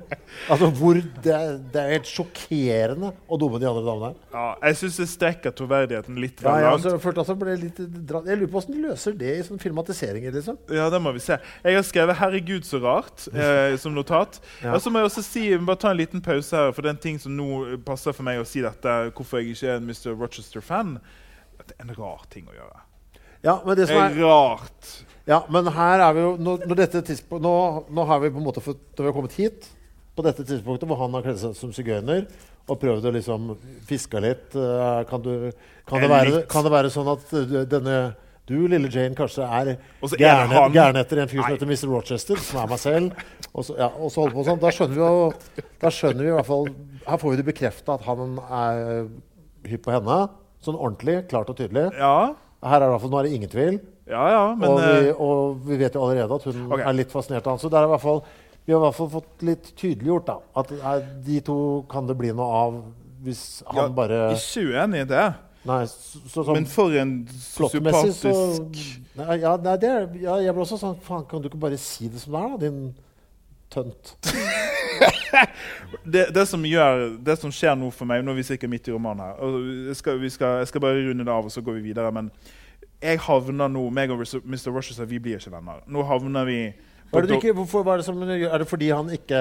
Altså, 0.52 0.68
hvor 0.76 0.98
det, 0.98 1.36
det 1.72 1.80
er 1.80 1.92
helt 1.94 2.08
sjokkerende 2.10 3.12
å 3.32 3.38
dumme 3.40 3.56
de 3.62 3.68
andre 3.70 3.82
damene 3.86 4.10
her. 4.10 4.16
Ja, 4.34 4.42
jeg 4.68 4.76
syns 4.82 4.98
det 5.00 5.06
strekker 5.08 5.54
troverdigheten 5.56 6.18
litt 6.20 6.42
Ja, 6.44 6.50
vel 6.50 6.60
jeg, 6.60 6.66
langt. 6.68 6.84
altså, 6.84 7.00
følte 7.00 7.24
at 7.24 7.30
det 7.32 7.36
ble 7.40 7.54
litt 7.62 7.80
dratt. 8.10 8.28
jeg 8.28 8.40
lurer 8.42 8.50
på 8.52 8.58
hvordan 8.60 8.76
de 8.76 8.82
løser 8.90 9.16
det 9.16 9.32
i 9.38 9.42
sånne 9.46 9.62
filmatiseringer. 9.64 10.34
liksom. 10.36 10.58
Ja, 10.76 10.90
det 10.92 11.00
må 11.02 11.14
vi 11.16 11.24
se. 11.24 11.38
Jeg 11.64 11.78
har 11.78 11.86
skrevet 11.88 12.16
'Herregud, 12.20 12.68
så 12.68 12.82
rart' 12.84 13.28
eh, 13.34 13.76
som 13.80 13.94
notat. 13.96 14.40
Ja. 14.62 14.74
Og 14.74 14.80
så 14.84 14.90
må 14.92 15.00
jeg 15.00 15.08
også 15.10 15.24
si, 15.24 15.46
vi 15.56 15.64
bare 15.64 15.80
ta 15.86 15.90
en 15.94 15.96
liten 16.02 16.20
pause 16.20 16.56
her, 16.56 16.72
for 16.76 16.82
det 16.82 16.92
er 16.92 16.98
en 16.98 17.04
ting 17.08 17.18
som 17.22 17.32
nå 17.36 17.78
passer 17.88 18.12
for 18.12 18.22
meg 18.28 18.38
å 18.42 18.44
si 18.44 18.60
dette, 18.60 18.98
hvorfor 19.16 19.40
jeg 19.40 19.56
ikke 19.56 19.72
er 19.72 19.80
en 19.80 19.88
Mr. 19.88 20.12
Rochester-fan. 20.20 20.98
Det 21.66 21.74
er 21.80 21.88
en 21.88 21.96
rar 21.96 22.26
ting 22.30 22.44
å 22.46 22.54
gjøre. 22.54 22.82
Ja, 23.42 23.60
men 23.64 23.76
det 23.78 23.88
som 23.88 23.96
er 24.02 24.14
rart. 24.20 25.05
Ja, 25.26 25.40
men 25.50 25.66
her 25.74 26.02
er 26.06 26.12
vi 26.14 26.22
jo 26.22 26.34
Nå, 26.38 26.52
nå, 26.62 27.54
nå 27.90 28.04
har 28.06 28.20
vi 28.22 28.30
på 28.30 28.38
en 28.38 28.46
måte 28.46 28.62
fått, 28.62 28.82
når 28.94 29.02
vi 29.02 29.10
har 29.10 29.16
kommet 29.16 29.38
hit, 29.40 29.70
på 30.16 30.24
dette 30.24 30.44
tidspunktet 30.46 30.88
hvor 30.88 31.00
han 31.02 31.16
har 31.16 31.24
kledd 31.26 31.40
seg 31.42 31.56
som 31.58 31.72
sigøyner 31.76 32.28
og 32.66 32.78
prøvd 32.82 33.04
å 33.06 33.12
liksom 33.14 33.50
fiske 33.86 34.20
litt 34.22 34.54
eh, 34.58 35.02
kan, 35.10 35.22
du, 35.22 35.50
kan, 35.86 36.02
det 36.02 36.08
være, 36.10 36.40
kan 36.50 36.64
det 36.66 36.72
være 36.72 36.92
sånn 36.94 37.10
at 37.12 37.34
eh, 37.36 37.58
denne 37.70 37.98
du, 38.46 38.54
lille 38.70 38.86
Jane, 38.86 39.14
kanskje 39.18 39.42
er 39.42 39.72
gæren, 40.14 40.98
etter 41.00 41.18
en 41.18 41.30
fyr 41.30 41.40
som 41.40 41.50
heter 41.50 41.66
Mr. 41.66 41.88
Rochester, 41.90 42.38
som 42.38 42.60
er 42.62 42.68
meg 42.70 42.78
selv? 42.78 43.24
Og 43.50 43.66
så, 43.66 43.74
ja, 43.74 43.88
og 43.90 44.12
så 44.14 44.22
holder 44.22 44.36
på 44.36 44.44
sånn. 44.46 44.60
Da 44.62 44.70
skjønner 44.70 44.94
vi 44.94 45.02
jo 45.02 45.64
Da 45.82 45.90
skjønner 45.90 46.22
vi 46.22 46.30
i 46.30 46.34
hvert 46.36 46.46
fall 46.46 46.68
Her 47.08 47.18
får 47.22 47.32
vi 47.32 47.40
det 47.40 47.46
bekrefta 47.48 47.96
at 47.96 48.04
han 48.06 48.36
er 48.44 49.08
hypp 49.66 49.82
på 49.88 49.94
henne. 49.96 50.18
Sånn 50.62 50.78
ordentlig, 50.78 51.24
klart 51.32 51.50
og 51.50 51.58
tydelig. 51.58 51.88
Ja, 51.98 52.36
Her 52.62 52.86
er 52.86 52.94
det 52.94 53.10
Nå 53.10 53.18
er 53.18 53.26
det 53.26 53.34
ingen 53.34 53.50
tvil. 53.50 53.80
Ja, 54.06 54.24
ja 54.30 54.42
men 54.54 54.68
og, 54.70 54.80
vi, 54.80 55.08
eh, 55.08 55.22
og 55.22 55.62
vi 55.66 55.78
vet 55.80 55.96
jo 55.96 56.04
allerede 56.06 56.38
at 56.38 56.44
hun 56.46 56.66
okay. 56.68 56.84
er 56.86 56.98
litt 56.98 57.14
fascinert 57.14 57.46
av 57.46 57.56
han. 57.56 57.62
Så 57.62 57.70
det 57.72 57.80
er 57.80 57.88
i 57.88 57.90
hvert 57.94 58.04
fall, 58.04 58.20
vi 58.66 58.74
har 58.74 58.78
i 58.78 58.84
hvert 58.84 58.98
fall 59.00 59.10
fått 59.16 59.46
litt 59.46 59.72
tydeliggjort 59.74 60.28
da, 60.28 60.36
at 60.62 60.70
er, 60.76 61.08
de 61.26 61.40
to 61.46 61.58
kan 61.90 62.06
det 62.06 62.16
bli 62.18 62.30
noe 62.36 62.62
av 62.62 62.78
hvis 63.26 63.42
han 63.66 63.80
ja, 63.80 63.88
bare 63.96 64.20
Ikke 64.36 64.62
uenig 64.70 65.02
i 65.02 65.08
det. 65.10 65.26
Nei, 65.66 65.80
så, 65.90 66.20
så, 66.28 66.44
så, 66.44 66.52
Men 66.54 66.68
for 66.70 66.94
en 66.94 67.16
sosiopatisk... 67.42 68.26
nei, 69.18 69.38
ja, 69.42 69.56
nei, 69.58 69.74
det 69.82 69.90
ja, 70.22 70.36
Jeg 70.44 70.54
ble 70.54 70.62
også 70.62 70.78
sånn 70.78 71.00
Faen, 71.02 71.24
kan 71.26 71.42
du 71.42 71.48
ikke 71.50 71.58
bare 71.64 71.78
si 71.80 72.06
det 72.12 72.22
som 72.22 72.36
det 72.36 72.42
er, 72.44 72.52
da, 72.52 72.60
din 72.62 72.78
tønt? 73.74 74.12
det, 76.14 76.28
det, 76.36 76.44
som 76.46 76.62
gjør, 76.62 77.02
det 77.26 77.36
som 77.40 77.50
skjer 77.50 77.74
nå 77.78 77.90
for 77.94 78.06
meg 78.06 78.22
Nå 78.22 78.36
er 78.36 78.38
vi 78.38 78.46
sikkert 78.46 78.72
midt 78.72 78.86
i 78.86 78.94
romanen 78.94 79.24
her. 79.26 79.90
skal, 79.98 80.20
vi 80.22 80.30
skal, 80.30 80.60
jeg 80.62 80.70
skal 80.70 80.86
bare 80.86 81.02
runde 81.08 81.26
det 81.26 81.34
av, 81.34 81.48
og 81.48 81.52
så 81.52 81.64
går 81.66 81.80
vi 81.80 81.88
videre. 81.90 82.14
Men 82.14 82.30
jeg 83.02 83.18
havner 83.20 83.68
nå 83.68 83.88
meg 83.92 84.10
og 84.10 84.22
Mr. 84.24 84.70
Rochester 84.72 85.04
vi 85.08 85.18
blir 85.22 85.40
ikke 85.40 85.52
venner. 85.52 85.82
Nå 85.86 86.04
havner 86.08 86.46
vi 86.48 86.60
på, 87.10 87.18
er 87.18 87.26
det 87.26 87.36
ikke, 87.38 87.52
hvorfor, 87.54 87.84
er, 87.92 88.00
det 88.00 88.06
som, 88.06 88.22
er 88.22 88.58
det 88.58 88.68
fordi 88.68 88.88
han 88.90 89.10
ikke 89.10 89.40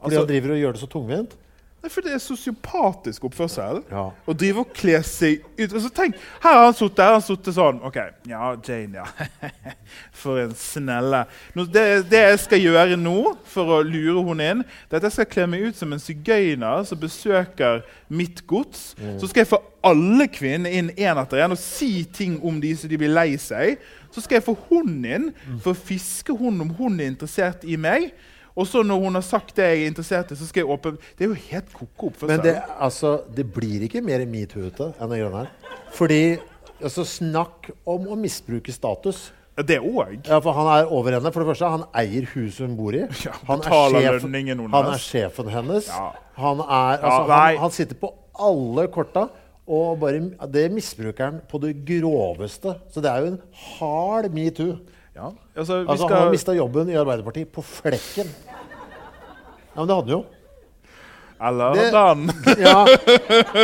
Fordi 0.00 0.04
Altså- 0.04 0.20
han 0.20 0.28
driver 0.28 0.52
og 0.54 0.60
gjør 0.60 0.72
det 0.72 0.80
så 0.80 0.86
tungvint? 0.86 1.36
Er 1.80 1.88
fordi 1.88 2.10
det 2.10 2.18
er 2.18 2.20
sosiopatisk 2.20 3.24
oppførsel. 3.24 3.78
Ja. 3.88 4.02
Å 4.12 4.34
drive 4.36 4.66
og 4.66 4.72
kle 4.76 4.98
seg 5.06 5.46
ut 5.56 5.72
altså, 5.72 5.88
tenk, 5.96 6.18
Her 6.42 6.58
har 6.58 6.66
han 6.66 6.74
sittet 6.76 7.06
han 7.08 7.22
sittet 7.24 7.56
sånn 7.56 7.78
OK, 7.88 7.96
ja, 8.28 8.50
Jane, 8.66 9.00
ja. 9.00 9.54
For 10.20 10.42
en 10.42 10.52
snelle. 10.60 11.22
Nå, 11.56 11.64
det, 11.72 11.84
det 12.12 12.20
jeg 12.20 12.42
skal 12.42 12.60
gjøre 12.66 12.98
nå 13.00 13.16
for 13.48 13.78
å 13.78 13.80
lure 13.86 14.20
henne 14.28 14.48
inn, 14.52 14.64
det 14.90 14.98
er 14.98 15.00
at 15.00 15.06
jeg 15.08 15.16
skal 15.16 15.30
kle 15.32 15.46
meg 15.54 15.64
ut 15.70 15.78
som 15.78 15.94
en 15.96 16.02
sigøyner 16.02 16.84
som 16.88 17.00
besøker 17.00 17.80
mitt 18.12 18.42
gods. 18.50 18.90
Så 19.20 19.30
skal 19.30 19.42
jeg 19.42 19.50
få 19.54 19.62
alle 19.86 20.26
kvinnene 20.28 20.72
inn 20.76 20.90
én 20.92 21.20
etter 21.22 21.40
én 21.40 21.54
og 21.54 21.60
si 21.60 22.04
ting 22.12 22.36
om 22.44 22.60
de 22.60 22.74
så 22.76 22.90
de 22.90 22.98
blir 23.00 23.12
lei 23.12 23.32
seg. 23.40 23.80
Så 24.12 24.20
skal 24.24 24.38
jeg 24.38 24.46
få 24.50 24.56
hunden 24.68 25.06
inn 25.08 25.30
for 25.62 25.72
å 25.72 25.80
fiske 25.88 26.36
hun 26.36 26.60
om 26.60 26.74
hun 26.76 27.00
er 27.00 27.08
interessert 27.14 27.64
i 27.64 27.80
meg. 27.80 28.10
Og 28.60 28.68
så 28.68 28.82
når 28.84 29.00
hun 29.00 29.16
har 29.16 29.24
sagt 29.24 29.54
det 29.56 29.64
jeg 29.64 29.82
er 29.82 29.90
interessert 29.90 30.32
i, 30.34 30.36
så 30.36 30.46
skal 30.48 30.64
jeg 30.64 30.70
åpne 30.74 30.98
Det 31.16 31.24
er 31.24 31.32
jo 31.32 31.38
helt 31.48 31.72
ko-ko 31.72 32.10
oppførsel. 32.10 32.34
Men 32.34 32.44
det, 32.44 32.54
altså, 32.76 33.16
det 33.36 33.46
blir 33.54 33.86
ikke 33.86 34.02
mer 34.04 34.24
metoo-ete 34.28 34.92
enn 35.00 35.12
det 35.12 35.20
grønne 35.22 35.44
her. 35.44 35.76
Fordi 35.96 36.22
altså, 36.80 37.06
Snakk 37.08 37.70
om 37.88 38.08
å 38.12 38.18
misbruke 38.20 38.74
status. 38.74 39.30
Det 39.66 39.76
òg. 39.82 40.20
Ja, 40.28 40.38
for 40.40 40.56
Han 40.56 40.68
er 40.72 40.92
over 40.92 41.16
henne. 41.16 41.32
For 41.32 41.42
det 41.42 41.50
første, 41.50 41.68
han 41.72 41.86
eier 41.96 42.28
huset 42.34 42.64
hun 42.66 42.76
bor 42.78 42.96
i. 42.96 43.04
Ja, 43.26 43.34
han, 43.48 43.64
er 43.64 44.20
sjefen, 44.20 44.36
han 44.72 44.92
er 44.94 45.02
sjefen 45.02 45.52
hennes. 45.52 45.90
Ja. 45.90 46.10
Han, 46.40 46.62
er, 46.64 47.00
altså, 47.00 47.24
han, 47.32 47.60
han 47.64 47.74
sitter 47.76 48.00
på 48.00 48.12
alle 48.40 48.86
korta. 48.92 49.28
Og 49.70 50.00
bare, 50.02 50.22
det 50.50 50.64
misbruker 50.74 51.28
han 51.28 51.42
på 51.48 51.60
det 51.62 51.76
groveste. 51.86 52.74
Så 52.90 53.02
det 53.04 53.10
er 53.10 53.24
jo 53.24 53.34
en 53.34 53.42
hard 53.76 54.32
metoo. 54.34 54.80
Ja, 55.14 55.32
altså, 55.56 55.80
vi 55.82 55.88
Altså, 55.88 56.04
skal... 56.06 56.16
Han 56.16 56.26
har 56.26 56.34
mista 56.34 56.54
jobben 56.54 56.90
i 56.92 56.98
Arbeiderpartiet 57.00 57.50
på 57.52 57.62
flekken. 57.66 58.28
Ja, 58.50 59.80
men 59.80 59.88
det 59.88 59.96
hadde 59.96 60.04
han 60.04 60.14
jo. 60.18 60.20
Eller 61.40 61.74
Det- 61.74 61.90
den. 61.92 62.30
Ja. 62.60 62.86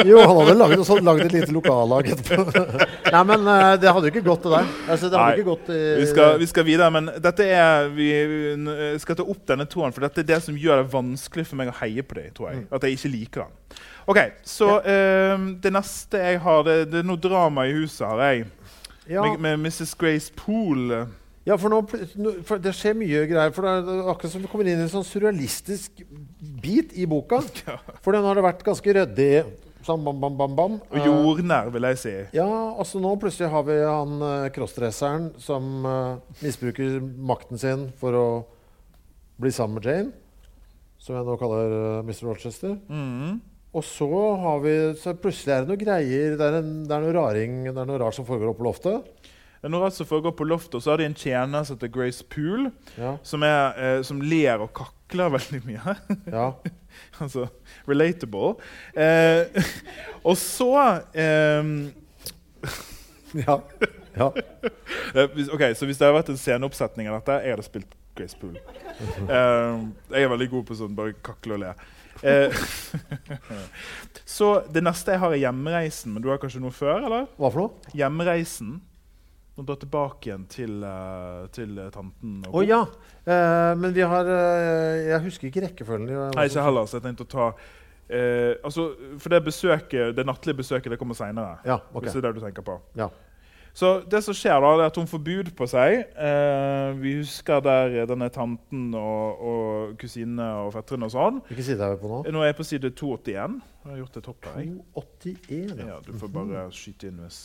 Jo, 0.08 0.20
han 0.20 0.36
hadde 0.36 0.54
laget, 0.54 1.26
et 1.26 1.32
lite 1.32 1.52
lokallag 1.52 2.06
etterpå. 2.08 2.46
Nei, 3.12 3.22
men 3.28 3.44
eh, 3.52 3.72
det 3.82 3.92
hadde 3.92 4.08
jo 4.08 4.12
ikke 4.14 4.22
gått, 4.24 4.46
det 4.46 4.52
der. 4.54 4.70
Altså, 4.88 5.10
det 5.12 5.18
hadde 5.18 5.26
Nei, 5.26 5.34
ikke 5.36 5.50
gått 5.50 5.68
uh, 5.68 5.98
Vi 6.00 6.06
skal, 6.08 6.38
vi 6.40 6.48
skal 6.48 6.64
videre, 6.64 6.88
men 6.94 7.10
dette 7.20 7.44
er, 7.52 7.90
vi 7.92 8.08
vi 8.30 9.02
skal 9.02 9.18
ta 9.20 9.26
opp 9.28 9.42
denne 9.52 9.66
tåren 9.68 9.92
for 9.92 10.06
dette 10.06 10.24
er 10.24 10.28
det 10.30 10.40
som 10.46 10.56
gjør 10.56 10.80
det 10.82 10.88
vanskelig 10.94 11.44
for 11.50 11.60
meg 11.60 11.68
å 11.68 11.76
heie 11.82 12.02
på 12.06 12.16
deg, 12.16 12.32
tror 12.38 12.48
jeg. 12.54 12.62
Mm. 12.64 12.66
At 12.78 12.88
jeg 12.88 12.96
ikke 12.96 13.12
liker 13.12 13.44
den. 13.44 13.84
Ok, 14.08 14.22
Så 14.46 14.70
eh, 14.80 15.36
det 15.60 15.72
neste 15.74 16.20
jeg 16.22 16.40
har 16.44 16.64
Det, 16.64 16.76
det 16.92 17.02
er 17.02 17.08
noe 17.12 17.20
drama 17.20 17.66
i 17.68 17.76
huset, 17.76 18.06
har 18.08 18.24
jeg. 18.30 18.46
ja. 19.10 19.20
Med, 19.26 19.40
med 19.44 19.66
Mrs. 19.68 19.92
Grace 20.00 20.32
Poole. 20.32 21.04
Ja, 21.46 21.54
for, 21.54 21.70
nå, 21.70 22.32
for 22.46 22.58
det 22.58 22.72
skjer 22.74 22.96
mye 22.98 23.22
greier. 23.30 23.52
For 23.54 23.62
det 23.62 23.74
er 23.94 24.08
akkurat 24.10 24.32
som 24.32 24.42
du 24.42 24.48
kommer 24.50 24.66
inn 24.66 24.80
i 24.80 24.86
en 24.88 24.90
sånn 24.90 25.06
surrealistisk 25.06 26.02
bit 26.62 26.96
i 26.98 27.06
boka. 27.06 27.38
For 28.02 28.16
den 28.16 28.26
har 28.26 28.34
det 28.34 28.42
vært 28.48 28.64
ganske 28.66 28.96
ryddig. 28.98 29.44
Sånn 29.86 30.02
bam, 30.02 30.18
bam, 30.18 30.34
bam, 30.34 30.56
bam. 30.58 30.76
Og 30.90 31.06
jordnær, 31.06 31.70
vil 31.70 31.86
jeg 31.92 32.00
si. 32.02 32.14
Ja, 32.34 32.48
altså 32.74 32.98
nå 32.98 33.12
plutselig 33.22 33.52
har 33.52 33.62
vi 33.68 33.76
han 33.78 34.16
uh, 34.18 34.48
crossdresseren 34.50 35.28
som 35.38 35.86
uh, 35.86 36.18
misbruker 36.40 36.98
makten 37.30 37.62
sin 37.62 37.86
for 38.00 38.18
å 38.18 38.26
bli 39.38 39.52
sammen 39.54 39.78
med 39.78 39.86
Jane. 39.86 40.10
Som 40.98 41.14
jeg 41.14 41.28
nå 41.28 41.36
kaller 41.38 41.76
uh, 41.76 42.00
Mr. 42.02 42.24
Rochester. 42.32 42.74
Mm. 42.90 43.38
Og 43.76 43.84
så 43.86 44.10
har 44.42 44.60
vi 44.64 44.74
Så 44.98 45.14
plutselig 45.20 45.54
er 45.54 45.62
det 45.62 45.70
noe 45.70 45.78
greier. 45.78 46.34
Det 46.34 46.50
er, 46.50 46.58
en, 46.58 46.76
det 46.88 46.96
er 46.96 47.06
noe 47.06 47.14
raring 47.14 47.58
Det 47.68 47.76
er 47.76 47.88
noe 47.90 48.02
rart 48.02 48.18
som 48.18 48.26
foregår 48.26 48.50
oppe 48.50 48.64
på 48.64 48.70
loftet. 48.72 49.25
Det 49.66 49.70
er 49.72 49.74
noe 49.74 49.82
rart 49.82 49.96
som 49.96 50.06
foregår 50.06 50.30
på 50.38 50.44
loftet, 50.46 50.76
og 50.78 50.82
så 50.84 50.92
har 50.92 51.00
de 51.00 51.06
en 51.08 51.14
tjener 51.18 51.64
som 51.66 51.74
heter 51.74 51.90
Grace 51.90 52.22
Poole, 52.30 52.68
Ja. 52.94 53.16
som, 53.26 53.42
er, 53.42 53.74
eh, 53.74 54.02
som 54.06 54.20
ler 54.22 54.62
og 54.62 54.70
kakler 54.78 55.32
veldig 55.34 55.58
mye. 55.66 55.94
ja. 56.30 56.44
altså 57.24 57.48
relatable. 57.88 58.52
Eh, 58.94 59.58
og 60.22 60.38
så 60.38 60.70
eh, 61.18 61.72
ja. 63.42 63.58
ja. 64.14 64.30
eh, 65.18 65.44
ok, 65.50 65.66
Så 65.74 65.90
hvis 65.90 65.98
det 65.98 66.06
hadde 66.06 66.14
vært 66.20 66.30
en 66.36 66.38
sceneoppsetning 66.44 67.10
av 67.10 67.18
dette, 67.18 67.42
jeg 67.42 67.56
hadde 67.58 67.66
spilt 67.66 67.98
Grace 68.14 68.38
Poole. 68.38 68.62
Eh, 69.26 69.82
jeg 70.14 70.22
er 70.24 70.30
veldig 70.30 70.52
god 70.54 70.68
på 70.70 70.78
sånn 70.78 70.94
bare 70.96 71.18
kakle 71.26 71.58
og 71.58 71.64
le. 71.66 71.74
Eh, 72.22 72.54
så 74.38 74.60
det 74.70 74.86
neste 74.86 75.16
jeg 75.18 75.26
har, 75.26 75.34
er 75.34 75.42
hjemreisen. 75.42 76.14
Men 76.14 76.22
du 76.22 76.30
har 76.30 76.38
kanskje 76.38 76.62
noe 76.62 76.72
før? 76.72 77.02
eller? 77.10 77.26
Hva 77.34 77.50
for 77.50 77.66
noe? 77.66 77.96
Hjemreisen. 77.98 78.78
Nå 79.56 79.64
drar 79.64 79.78
tilbake 79.80 80.28
igjen 80.28 80.42
til, 80.52 80.72
uh, 80.84 81.46
til 81.54 81.78
eh, 81.80 81.88
tanten. 81.92 82.42
Å 82.44 82.60
Å 82.60 82.64
ja. 82.66 82.82
Uh, 83.24 83.72
men 83.80 83.94
vi 83.96 84.04
har 84.04 84.28
uh, 84.28 84.96
Jeg 85.00 85.22
husker 85.24 85.48
ikke 85.48 85.62
rekkefølgen. 85.64 86.10
Nei, 86.36 86.48
ikke 86.50 86.64
heller. 86.66 86.88
Så 86.88 86.98
jeg 86.98 87.06
tenkte 87.08 87.24
å 87.24 87.30
ta 87.32 87.50
altså, 88.06 88.90
For 89.18 89.32
det 89.32 89.40
besøket, 89.48 90.12
det 90.14 90.22
nattlige 90.28 90.60
besøket 90.60 90.92
det 90.92 90.98
kommer 91.00 91.16
seinere. 91.18 91.56
Ja, 91.66 91.80
ok. 91.90 92.04
Hvis 92.04 92.14
det 92.14 92.20
er 92.20 92.28
det 92.28 92.36
du 92.36 92.44
tenker 92.44 92.66
på. 92.68 92.76
Ja. 93.00 93.08
Så 93.76 93.96
det 94.08 94.20
som 94.24 94.36
skjer 94.36 94.60
da, 94.62 94.68
er 94.76 94.84
at 94.86 95.00
hun 95.00 95.08
får 95.10 95.20
bud 95.24 95.50
på 95.58 95.66
seg. 95.68 96.14
Vi 97.00 97.16
husker 97.18 97.60
der 97.64 98.06
denne 98.08 98.30
tanten 98.32 98.86
og, 98.96 99.42
og 99.50 99.98
kusinene 100.00 100.46
og 100.62 100.70
fetterne 100.76 101.10
og 101.10 101.12
sånn. 101.12 101.42
Hvilken 101.50 101.66
side 101.66 101.84
er 101.84 101.96
vi 101.96 102.00
på 102.04 102.12
nå? 102.12 102.22
Nå 102.32 102.44
er 102.44 102.52
jeg 102.52 102.60
på 102.60 102.68
side 102.70 102.92
281. 102.96 103.58
Jeg 103.82 103.90
har 103.90 104.00
gjort 104.04 104.16
et 104.22 104.30
hopp 104.30 104.48
her. 104.52 104.62
jeg. 104.62 104.72
281. 104.94 105.84
Ja, 105.90 105.98
du 106.06 106.14
får 106.22 106.32
bare 106.38 106.66
skyte 106.78 107.10
inn 107.10 107.20
hvis 107.26 107.42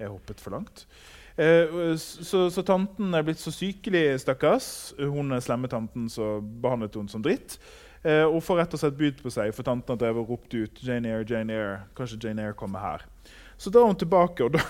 jeg 0.00 0.10
hoppet 0.10 0.42
for 0.42 0.56
langt. 0.56 0.86
Eh, 1.40 1.94
så, 1.96 2.46
så 2.52 2.64
tanten 2.66 3.14
er 3.16 3.24
blitt 3.24 3.40
så 3.40 3.52
sykelig, 3.54 4.04
stakkars. 4.24 4.70
Hun 4.98 5.32
er 5.32 5.44
slemme 5.44 5.70
tanten, 5.72 6.08
så 6.12 6.38
behandlet 6.40 6.98
hun 7.00 7.08
som 7.08 7.22
dritt. 7.24 7.58
Eh, 8.02 8.24
og 8.24 8.42
får 8.44 8.62
rett 8.62 8.74
og 8.76 8.80
slett 8.82 8.98
bud 8.98 9.22
på 9.24 9.32
seg, 9.32 9.52
for 9.56 9.66
tanten 9.66 9.94
har 9.94 10.00
drevet 10.00 10.24
og 10.24 10.34
ropt 10.34 10.56
ut 10.56 10.82
Jane 10.84 11.08
Eyre, 11.10 11.26
Jane 11.28 11.56
Eyre. 11.56 11.78
Kanskje 11.96 12.20
Jane 12.24 12.44
Eyre 12.46 12.56
kommer 12.56 12.84
her. 12.84 13.06
Så 13.60 13.68
drar 13.72 13.88
hun 13.90 13.98
tilbake, 14.00 14.44
og 14.46 14.56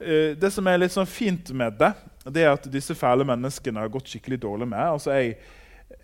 Eh, 0.00 0.32
Det 0.40 0.48
som 0.48 0.64
er 0.64 0.78
litt 0.80 0.94
sånn 0.94 1.08
fint 1.08 1.50
med 1.52 1.74
det, 1.76 1.90
det 2.24 2.44
er 2.46 2.54
at 2.54 2.64
disse 2.72 2.94
fæle 2.96 3.24
menneskene 3.28 3.82
har 3.82 3.90
gått 3.92 4.08
skikkelig 4.08 4.38
dårlig 4.40 4.68
med. 4.70 4.80
Altså, 4.80 5.12
jeg, 5.12 5.34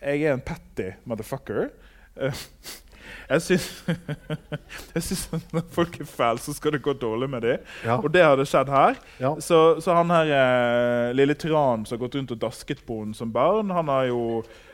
jeg 0.02 0.26
er 0.26 0.34
en 0.34 0.44
petty 0.44 0.90
motherfucker. 1.08 1.70
Jeg 3.30 3.42
syns, 3.46 5.24
når 5.54 5.66
folk 5.74 5.98
er 6.00 6.08
fæle, 6.10 6.38
så 6.42 6.54
skal 6.56 6.76
det 6.76 6.82
gå 6.84 6.94
dårlig 7.00 7.28
med 7.32 7.42
dem. 7.46 7.66
Ja. 7.86 7.98
Og 8.00 8.10
det 8.14 8.24
hadde 8.26 8.46
skjedd 8.48 8.70
her. 8.72 9.00
Ja. 9.22 9.34
Så, 9.42 9.60
så 9.84 9.96
han 9.98 10.12
her 10.14 10.30
eh, 10.36 11.10
lille 11.16 11.34
tyrannen 11.38 11.86
som 11.86 11.96
har 11.98 12.04
gått 12.06 12.16
rundt 12.20 12.34
og 12.36 12.40
dasket 12.46 12.84
på 12.86 13.00
henne 13.02 13.16
som 13.18 13.32
barn, 13.34 13.70
han 13.74 13.88
har 13.92 14.08
jo 14.12 14.22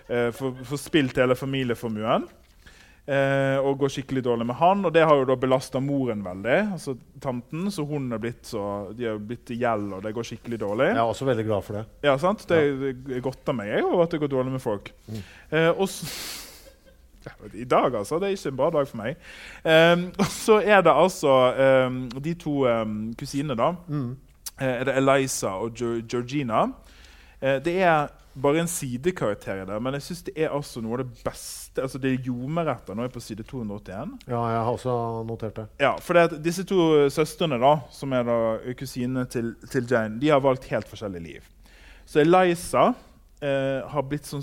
eh, 0.09 0.31
for- 0.37 0.57
forspilt 0.69 1.19
hele 1.23 1.37
familieformuen. 1.39 2.29
Eh, 3.03 3.57
og 3.59 3.81
går 3.81 3.91
skikkelig 3.91 4.21
dårlig 4.23 4.45
med 4.47 4.55
han, 4.61 4.85
og 4.87 4.93
det 4.95 5.03
har 5.03 5.17
jo 5.19 5.25
da 5.27 5.35
belasta 5.43 5.81
moren 5.83 6.21
veldig. 6.23 6.59
altså 6.77 6.93
tanten, 7.21 7.65
Så 7.75 7.83
hun 7.89 8.05
er 8.15 8.21
blitt 8.23 8.47
så, 8.47 8.63
de 8.95 9.09
har 9.09 9.17
blitt 9.19 9.51
i 9.51 9.57
gjeld, 9.59 9.89
og 9.97 10.05
det 10.05 10.13
går 10.15 10.29
skikkelig 10.29 10.61
dårlig. 10.63 10.87
Jeg 10.93 11.01
er 11.03 11.11
også 11.11 11.27
veldig 11.27 11.47
glad 11.49 11.65
for 11.67 11.81
det. 11.81 11.83
Ja, 12.07 12.15
sant? 12.23 12.45
Det, 12.47 12.61
det 13.09 13.19
godter 13.27 13.57
meg 13.59 13.73
jeg, 13.73 13.83
over 13.89 14.05
at 14.07 14.15
det 14.15 14.21
går 14.23 14.31
dårlig 14.37 14.55
med 14.55 14.63
folk. 14.63 14.93
Eh, 15.51 15.73
og 15.75 15.83
så, 15.91 16.07
ja, 16.07 16.42
I 17.55 17.65
dag, 17.65 17.95
altså. 17.95 18.19
Det 18.19 18.29
er 18.29 18.37
ikke 18.37 18.49
en 18.53 18.57
bra 18.57 18.71
dag 18.71 18.89
for 18.89 18.97
meg. 19.03 19.17
Um, 19.65 20.07
og 20.23 20.27
så 20.33 20.61
er 20.63 20.83
det 20.83 20.93
altså 20.95 21.37
um, 21.87 22.01
de 22.25 22.35
to 22.35 22.57
um, 22.69 22.97
kusinene, 23.19 23.57
da. 23.59 23.73
Eh, 24.61 24.67
er 24.69 24.85
det 24.85 24.97
Eliza 25.01 25.55
og 25.63 25.73
Geo- 25.79 26.03
Georgina. 26.09 26.65
Uh, 27.43 27.59
det 27.65 27.77
er 27.83 28.09
bare 28.35 28.63
en 28.63 28.69
sidekarakter 28.71 29.63
i 29.63 29.65
det, 29.69 29.77
men 29.83 29.93
jeg 29.99 30.03
syns 30.07 30.23
det 30.25 30.33
er 30.41 30.53
altså 30.57 30.81
noe 30.81 30.97
av 30.97 31.03
det 31.03 31.25
beste. 31.25 31.83
Altså 31.83 31.99
Det 32.01 32.13
er 32.13 32.27
jordmærretter. 32.27 32.95
Nå 32.97 33.03
er 33.03 33.09
jeg 33.11 33.15
på 33.17 33.21
side 33.21 33.45
281. 33.49 34.15
Ja, 34.29 34.41
jeg 34.55 34.63
har 34.65 34.71
også 34.73 34.95
notert 35.29 35.57
det. 35.57 35.67
Ja, 35.81 35.95
for 36.01 36.17
det 36.17 36.39
disse 36.45 36.65
to 36.69 37.09
søstrene, 37.13 37.59
da, 37.61 37.75
som 37.93 38.13
er 38.17 38.25
da 38.29 38.39
kusinene 38.79 39.27
til, 39.29 39.55
til 39.73 39.89
Jane, 39.91 40.21
de 40.21 40.31
har 40.33 40.41
valgt 40.45 40.69
helt 40.73 40.89
forskjellige 40.89 41.27
liv. 41.27 41.49
Så 42.07 42.21
Eliza 42.25 42.87
uh, 42.93 43.91
har 43.93 44.03
blitt 44.09 44.27
sånn 44.29 44.43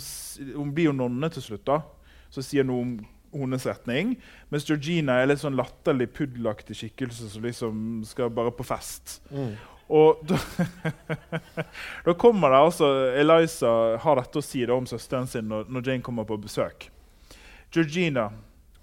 Hun 0.56 0.70
blir 0.74 0.90
jo 0.90 0.96
nonne 0.96 1.30
til 1.34 1.44
slutt, 1.44 1.66
da. 1.68 1.82
Så 2.30 2.44
sier 2.46 2.68
noe 2.68 2.84
om 2.84 2.94
hennes 3.34 3.66
retning. 3.66 4.16
Mens 4.50 4.66
Georgina 4.70 5.20
er 5.20 5.30
litt 5.30 5.42
sånn 5.44 5.58
latterlig, 5.58 6.10
puddelaktig 6.18 6.78
skikkelse 6.80 7.30
som 7.34 7.46
liksom 7.46 7.84
skal 8.08 8.32
bare 8.34 8.54
på 8.56 8.66
fest. 8.68 9.20
Og 9.90 10.22
da, 10.30 10.38
da 12.06 12.14
kommer 12.14 12.54
det 12.54 12.62
altså 12.62 12.90
Eliza 13.18 13.72
har 14.04 14.22
dette 14.22 14.42
å 14.42 14.46
si 14.46 14.62
om 14.70 14.86
søsteren 14.90 15.30
sin 15.30 15.50
når, 15.50 15.66
når 15.70 15.88
Jane 15.88 16.06
kommer 16.06 16.28
på 16.30 16.38
besøk. 16.38 16.90
Georgina, 17.72 18.32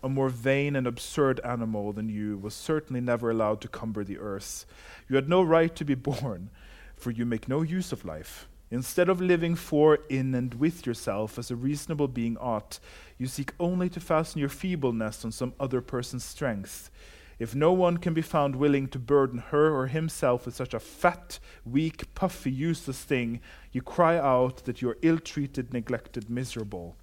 a 0.03 0.09
more 0.09 0.31
vain 0.31 0.77
and 0.77 0.87
absurd 0.87 1.41
animal 1.45 1.93
than 1.93 2.09
you, 2.09 2.39
was 2.39 2.55
certainly 2.55 3.01
never 3.01 3.31
allowed 3.31 3.61
to 3.61 3.69
cumber 3.69 4.05
the 4.05 4.19
earth. 4.19 4.65
You 5.09 5.17
had 5.17 5.29
no 5.29 5.43
right 5.43 5.75
to 5.75 5.85
be 5.85 5.95
born, 5.95 6.51
for 6.97 7.11
you 7.11 7.27
make 7.27 7.49
no 7.49 7.63
use 7.63 7.93
of 7.93 8.05
life. 8.05 8.47
Instead 8.71 9.09
of 9.09 9.21
living 9.21 9.55
for, 9.55 10.01
in, 10.09 10.35
and 10.35 10.55
with 10.55 10.87
yourself 10.87 11.39
as 11.39 11.51
a 11.51 11.57
reasonable 11.57 12.09
being 12.09 12.37
ought, 12.39 12.81
you 13.17 13.27
seek 13.27 13.53
only 13.61 13.89
to 13.89 14.01
fasten 14.01 14.41
your 14.41 14.49
feebleness 14.49 15.25
on 15.25 15.31
some 15.31 15.55
other 15.61 15.81
person's 15.81 16.25
strength. 16.25 16.91
If 17.39 17.55
no 17.55 17.73
one 17.73 17.99
can 17.99 18.15
be 18.15 18.23
found 18.23 18.57
willing 18.57 18.89
to 18.89 18.99
burden 18.99 19.39
her 19.39 19.73
or 19.73 19.87
himself 19.87 20.47
with 20.47 20.57
such 20.57 20.75
a 20.75 20.81
fat, 20.81 21.39
weak, 21.65 22.13
puffy, 22.15 22.51
useless 22.51 23.03
thing, 23.03 23.41
you 23.73 23.83
cry 23.83 24.17
out 24.19 24.65
that 24.65 24.81
you 24.81 24.89
are 24.89 24.99
ill 25.03 25.19
treated, 25.19 25.73
neglected, 25.73 26.31
miserable. 26.31 26.97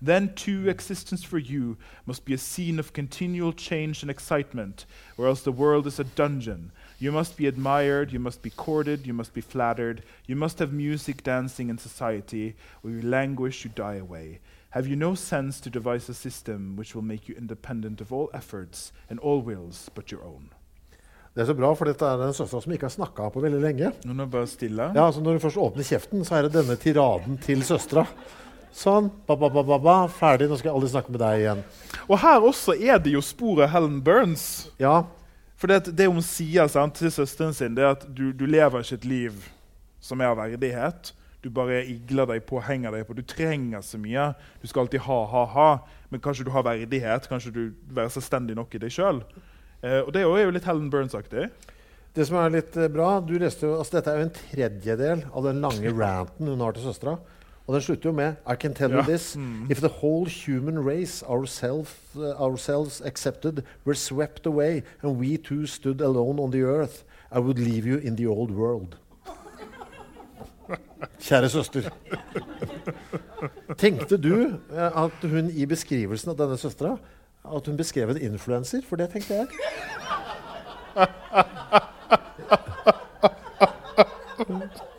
Then, 0.00 0.34
too, 0.34 0.68
existence 0.68 1.22
for 1.22 1.38
you 1.38 1.76
must 2.06 2.24
be 2.24 2.34
a 2.34 2.38
scene 2.38 2.78
of 2.78 2.92
continual 2.92 3.52
change 3.52 4.02
and 4.02 4.10
excitement, 4.10 4.86
or 5.18 5.26
else 5.26 5.42
the 5.42 5.52
world 5.52 5.86
is 5.86 5.98
a 5.98 6.04
dungeon. 6.04 6.72
You 7.02 7.12
must 7.12 7.38
be 7.38 7.46
admired, 7.46 8.12
you 8.12 8.20
must 8.20 8.42
be 8.42 8.50
courted, 8.50 9.06
you 9.06 9.14
must 9.14 9.32
be 9.32 9.40
flattered, 9.40 10.02
you 10.26 10.36
must 10.36 10.58
have 10.58 10.70
music, 10.70 11.24
dancing, 11.24 11.70
and 11.70 11.80
society, 11.80 12.54
or 12.84 12.90
you 12.90 13.00
languish, 13.00 13.64
you 13.64 13.70
die 13.74 13.96
away. 13.96 14.40
Have 14.70 14.86
you 14.86 14.96
no 14.96 15.14
sense 15.14 15.60
to 15.62 15.70
devise 15.70 16.10
a 16.10 16.14
system 16.14 16.76
which 16.76 16.94
will 16.94 17.02
make 17.02 17.26
you 17.26 17.34
independent 17.38 18.02
of 18.02 18.12
all 18.12 18.28
efforts 18.34 18.92
and 19.08 19.18
all 19.18 19.40
wills 19.40 19.90
but 19.94 20.12
your 20.12 20.22
own? 20.22 20.50
Det 21.34 21.40
er 21.42 21.46
så 21.46 21.54
bra, 21.54 21.70
for 21.74 21.88
dette 21.88 22.04
er 22.04 22.20
en 22.26 22.34
søster 22.34 22.60
som 22.60 22.72
ikke 22.74 22.84
har 22.88 22.92
snakka 22.92 23.28
på 23.32 23.40
veldig 23.40 23.60
lenge. 23.62 23.92
Nå 24.04 24.14
er 24.22 24.28
bare 24.28 24.46
stille. 24.50 24.90
Ja, 24.94 25.06
altså 25.06 25.22
Når 25.22 25.32
du 25.32 25.44
først 25.46 25.56
åpner 25.56 25.86
kjeften, 25.86 26.24
så 26.24 26.34
er 26.36 26.42
det 26.42 26.52
denne 26.58 26.76
tiraden 26.76 27.38
til 27.40 27.62
søstera. 27.64 28.04
Sånn. 28.76 29.08
Ba, 29.26 29.36
ba, 29.38 29.48
ba, 29.48 29.62
ba, 29.62 29.78
ba, 29.78 29.94
ferdig. 30.12 30.50
Nå 30.50 30.58
skal 30.58 30.68
jeg 30.68 30.76
aldri 30.76 30.90
snakke 30.92 31.14
med 31.14 31.22
deg 31.22 31.40
igjen. 31.40 31.62
Og 32.10 32.18
her 32.20 32.44
også 32.44 32.74
er 32.76 33.00
det 33.00 33.14
jo 33.14 33.22
sporet 33.24 33.70
Helen 33.72 34.02
Burns. 34.04 34.44
Ja, 34.82 35.04
For 35.60 35.68
det, 35.68 35.92
det 35.92 36.08
hun 36.08 36.22
sier 36.24 36.70
sant, 36.72 36.96
til 36.96 37.12
søsteren 37.12 37.52
sin, 37.56 37.74
det 37.76 37.84
er 37.84 37.92
at 37.92 38.06
du, 38.08 38.30
du 38.32 38.46
lever 38.48 38.80
ikke 38.80 38.96
et 39.02 39.08
liv 39.08 39.48
som 40.00 40.22
er 40.22 40.32
av 40.32 40.38
verdighet. 40.40 41.12
Du 41.44 41.48
bare 41.52 41.82
igler 41.88 42.28
deg 42.28 42.44
på, 42.48 42.60
henger 42.64 42.92
deg 42.96 43.06
på. 43.08 43.16
Du 43.16 43.22
trenger 43.24 43.84
så 43.84 44.00
mye. 44.00 44.30
Du 44.60 44.68
skal 44.68 44.84
alltid 44.84 45.04
ha, 45.06 45.18
ha, 45.32 45.44
ha. 45.54 45.68
Men 46.12 46.20
kanskje 46.24 46.44
du 46.48 46.52
har 46.52 46.64
verdighet? 46.64 47.28
Kanskje 47.28 47.52
du 47.54 47.62
være 47.92 48.12
selvstendig 48.12 48.56
nok 48.56 48.76
i 48.76 48.80
deg 48.82 48.92
sjøl? 48.92 49.22
Eh, 49.80 50.00
og 50.00 50.12
det 50.16 50.24
er 50.24 50.44
jo 50.44 50.52
litt 50.56 50.68
Helen 50.68 50.90
Burns-aktig. 50.92 51.48
Det 52.16 52.26
som 52.26 52.40
er 52.40 52.56
litt 52.56 52.76
eh, 52.76 52.90
bra, 52.92 53.12
du 53.24 53.36
leste 53.40 53.68
jo, 53.68 53.76
altså 53.80 53.98
Dette 53.98 54.12
er 54.12 54.20
jo 54.20 54.28
en 54.28 54.34
tredjedel 54.36 55.24
av 55.30 55.46
den 55.46 55.60
lange 55.64 55.92
ranten 55.96 56.50
hun 56.50 56.64
har 56.64 56.76
til 56.76 56.88
søstera. 56.88 57.16
Og 57.70 57.74
den 57.76 57.82
slutter 57.82 58.10
jo 58.10 58.16
med 58.16 58.32
I 58.50 58.54
can 58.58 58.74
tell 58.74 58.90
Ja. 58.90 58.96
you 58.96 59.02
this. 59.06 59.36
If 59.70 59.78
the 59.78 59.88
whole 60.02 60.26
human 60.46 60.78
race, 60.86 61.22
ourself, 61.26 62.16
uh, 62.16 62.22
ourselves 62.42 63.00
accepted, 63.00 63.62
were 63.86 63.94
swept 63.94 64.46
away, 64.46 64.82
and 65.02 65.16
we 65.20 65.36
too 65.36 65.66
stood 65.66 66.00
alone 66.00 66.40
on 66.42 66.50
the 66.50 66.62
earth, 66.64 67.04
I 67.32 67.38
would 67.38 67.58
leave 67.58 67.86
you 67.86 67.98
in 67.98 68.16
the 68.16 68.26
old 68.26 68.50
world. 68.50 68.96
Kjære 71.20 71.48
søster. 71.48 71.82
Tenkte 73.78 74.16
du 74.16 74.34
eh, 74.74 75.02
at 75.04 75.30
hun 75.30 75.50
i 75.54 75.66
beskrivelsen 75.66 76.30
av 76.34 76.38
denne 76.42 76.58
søstera 76.58 76.96
at 77.56 77.66
hun 77.66 77.76
beskrev 77.76 78.10
en 78.10 78.20
influenser? 78.32 78.80
For 78.88 78.96
det 78.96 79.10
tenkte 79.14 79.34
jeg. 79.34 79.46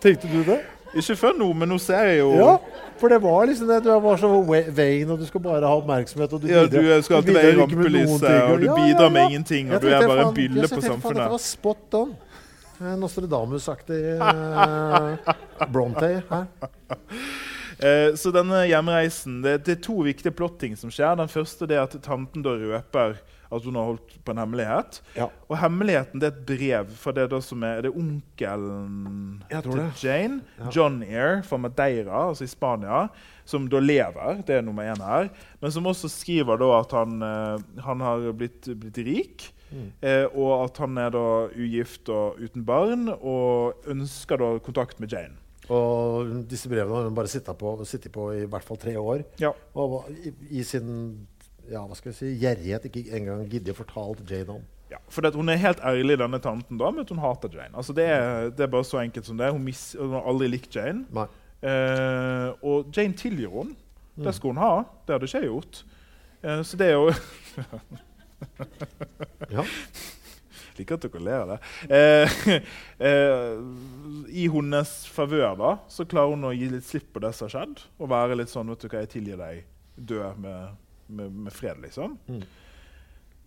Tenkte 0.02 0.28
du 0.32 0.44
det? 0.44 0.60
Ikke 0.94 1.16
før 1.16 1.36
nå, 1.40 1.48
men 1.56 1.70
nå 1.72 1.78
ser 1.80 2.02
jeg 2.10 2.18
jo 2.20 2.32
Ja, 2.36 2.56
for 3.00 3.08
det 3.14 3.22
var 3.24 3.46
liksom 3.48 3.70
det. 3.70 3.78
Du 3.86 3.92
var 4.04 4.18
så 4.20 4.30
vain, 4.76 5.10
og 5.10 5.20
du 5.22 5.26
skal 5.26 5.42
bare 5.46 5.62
ha 5.64 5.76
oppmerksomhet. 5.80 6.34
Og 6.34 6.42
du 6.42 6.48
Ja, 6.52 6.66
bidrar- 6.66 6.98
du 7.00 7.06
skal 7.08 7.16
alltid 7.22 7.34
være 7.38 7.54
i 7.54 7.60
rampelyset, 7.62 8.42
og 8.52 8.60
du 8.60 8.66
ja, 8.68 8.76
bidrar 8.76 9.08
ja, 9.08 9.14
med 9.16 9.32
ingenting, 9.32 9.72
og 9.74 9.82
du 9.82 9.88
er 9.88 10.08
bare 10.08 10.28
en 10.28 10.36
bylle 10.36 10.62
jeg 10.62 10.70
på 10.70 10.76
tenkte, 10.76 10.82
faen, 10.82 11.02
samfunnet. 11.02 11.22
Dette 11.24 11.32
var 11.32 11.44
spot 11.46 11.94
on. 12.02 12.12
Eh, 12.82 12.96
Nostradamus-aktig 12.98 14.02
eh, 14.18 15.68
Bronte 15.72 16.10
her. 16.30 16.46
Eh, 17.82 18.14
så 18.16 18.30
denne 18.34 18.64
hjemreisen, 18.70 19.40
det, 19.42 19.56
det 19.66 19.78
er 19.78 19.82
to 19.82 19.96
viktige 20.06 20.34
plotting 20.38 20.76
som 20.78 20.92
skjer. 20.94 21.16
Den 21.18 21.30
første 21.32 21.66
det 21.70 21.78
er 21.80 21.88
at 21.88 21.96
tanten 22.06 22.44
da 22.46 22.54
røper 22.58 23.16
at 23.52 23.66
hun 23.68 23.76
har 23.76 23.90
holdt 23.92 24.18
på 24.24 24.34
en 24.34 24.42
hemmelighet. 24.42 25.02
Ja. 25.18 25.28
Og 25.50 25.58
hemmeligheten 25.60 26.22
det 26.22 26.30
er 26.30 26.36
et 26.36 26.46
brev 26.48 26.92
fra 27.02 27.14
det 27.16 27.28
da 27.34 27.42
som 27.44 27.64
er, 27.68 27.82
er 27.82 27.88
det 27.88 27.94
onkelen 27.94 29.44
til 29.52 29.72
det. 29.78 29.88
Jane. 30.04 30.42
John 30.76 31.02
Eyre 31.04 31.42
fra 31.48 31.60
Madeira, 31.62 32.28
altså 32.30 32.48
i 32.48 32.52
Spania, 32.52 33.06
som 33.46 33.68
da 33.72 33.82
lever. 33.84 34.44
Det 34.48 34.58
er 34.58 34.66
nummer 34.66 34.88
én 34.88 35.04
her. 35.04 35.32
Men 35.62 35.74
som 35.74 35.90
også 35.90 36.10
skriver 36.12 36.62
da 36.62 36.72
at 36.80 36.96
han, 36.96 37.20
eh, 37.26 37.82
han 37.88 38.06
har 38.08 38.32
blitt, 38.38 38.72
blitt 38.80 39.04
rik. 39.08 39.52
Mm. 39.72 39.92
Eh, 40.04 40.26
og 40.36 40.66
at 40.66 40.82
han 40.84 40.98
er 41.00 41.14
da 41.16 41.28
ugift 41.56 42.10
og 42.12 42.40
uten 42.42 42.66
barn, 42.68 43.08
og 43.20 43.88
ønsker 43.92 44.40
da 44.42 44.56
kontakt 44.64 45.00
med 45.00 45.12
Jane. 45.12 45.38
Og 45.72 46.32
disse 46.52 46.68
brevene 46.68 46.98
har 46.98 47.08
hun 47.08 47.16
bare 47.16 47.32
sittet 47.32 47.56
på, 47.60 47.76
sittet 47.88 48.12
på 48.12 48.32
i 48.36 48.48
hvert 48.50 48.66
fall 48.68 48.80
tre 48.82 48.98
år. 49.00 49.24
Ja. 49.40 49.54
Og 49.80 50.10
i, 50.12 50.34
i 50.60 50.66
sin 50.68 51.28
ja, 51.70 51.84
hva 51.86 51.98
skal 51.98 52.12
vi 52.12 52.18
si, 52.18 52.32
gjerrighet 52.42 52.88
ikke 52.90 53.04
engang 53.18 53.44
gidder 53.52 53.76
å 53.76 53.82
fortalt 53.82 54.24
Jane 54.30 54.58
om. 54.58 54.64
Ja, 54.92 55.00
for 55.08 55.24
det, 55.24 55.36
Hun 55.36 55.50
er 55.50 55.62
helt 55.62 55.80
ærlig, 55.88 56.18
denne 56.20 56.40
tanten, 56.44 56.80
da, 56.80 56.90
men 56.92 57.06
at 57.06 57.14
hun 57.14 57.22
hater 57.24 57.54
Jane. 57.54 57.72
Altså 57.78 57.94
det, 57.96 58.08
er, 58.12 58.50
det 58.52 58.66
er 58.66 58.74
bare 58.74 58.88
så 58.88 59.00
enkelt 59.00 59.28
som 59.28 59.38
det. 59.40 59.52
Hun, 59.52 59.64
mis, 59.64 59.96
hun 60.00 60.18
har 60.18 60.28
aldri 60.28 60.50
likt 60.52 60.76
Jane. 60.76 61.06
Eh, 61.62 62.50
og 62.66 62.92
Jane 62.96 63.16
tilgir. 63.16 63.54
Mm. 63.62 64.26
Det 64.26 64.36
skulle 64.36 64.58
hun 64.58 64.64
ha. 64.64 64.84
Det 65.06 65.16
hadde 65.16 65.30
ikke 65.30 65.44
jeg 65.44 65.52
gjort. 65.52 65.84
Eh, 66.44 66.64
så 66.68 66.80
det 66.82 66.90
er 66.92 66.98
jo 66.98 67.14
Ja. 69.56 69.64
Liker 70.78 70.98
at 70.98 71.06
dere 71.06 71.24
ler 71.24 71.42
av 71.42 71.50
det. 71.52 71.58
Eh, 71.94 72.38
eh, 73.08 73.58
I 74.44 74.48
hennes 74.52 74.94
favør 75.12 75.58
da, 75.60 75.74
så 75.92 76.06
klarer 76.10 76.34
hun 76.34 76.48
å 76.48 76.54
gi 76.56 76.70
litt 76.72 76.88
slipp 76.88 77.12
på 77.14 77.22
det 77.24 77.34
som 77.38 77.48
har 77.48 77.56
skjedd. 77.56 77.84
Og 78.00 78.12
være 78.12 78.40
litt 78.40 78.52
sånn 78.52 78.72
vet 78.72 78.84
du 78.84 78.88
hva, 78.88 79.02
'Jeg 79.04 79.12
tilgir 79.16 79.42
deg. 79.42 79.66
Dø 79.96 80.24
med, 80.42 80.78
med, 81.12 81.32
med 81.48 81.54
fred', 81.54 81.82
liksom. 81.84 82.18
Mm. 82.28 82.42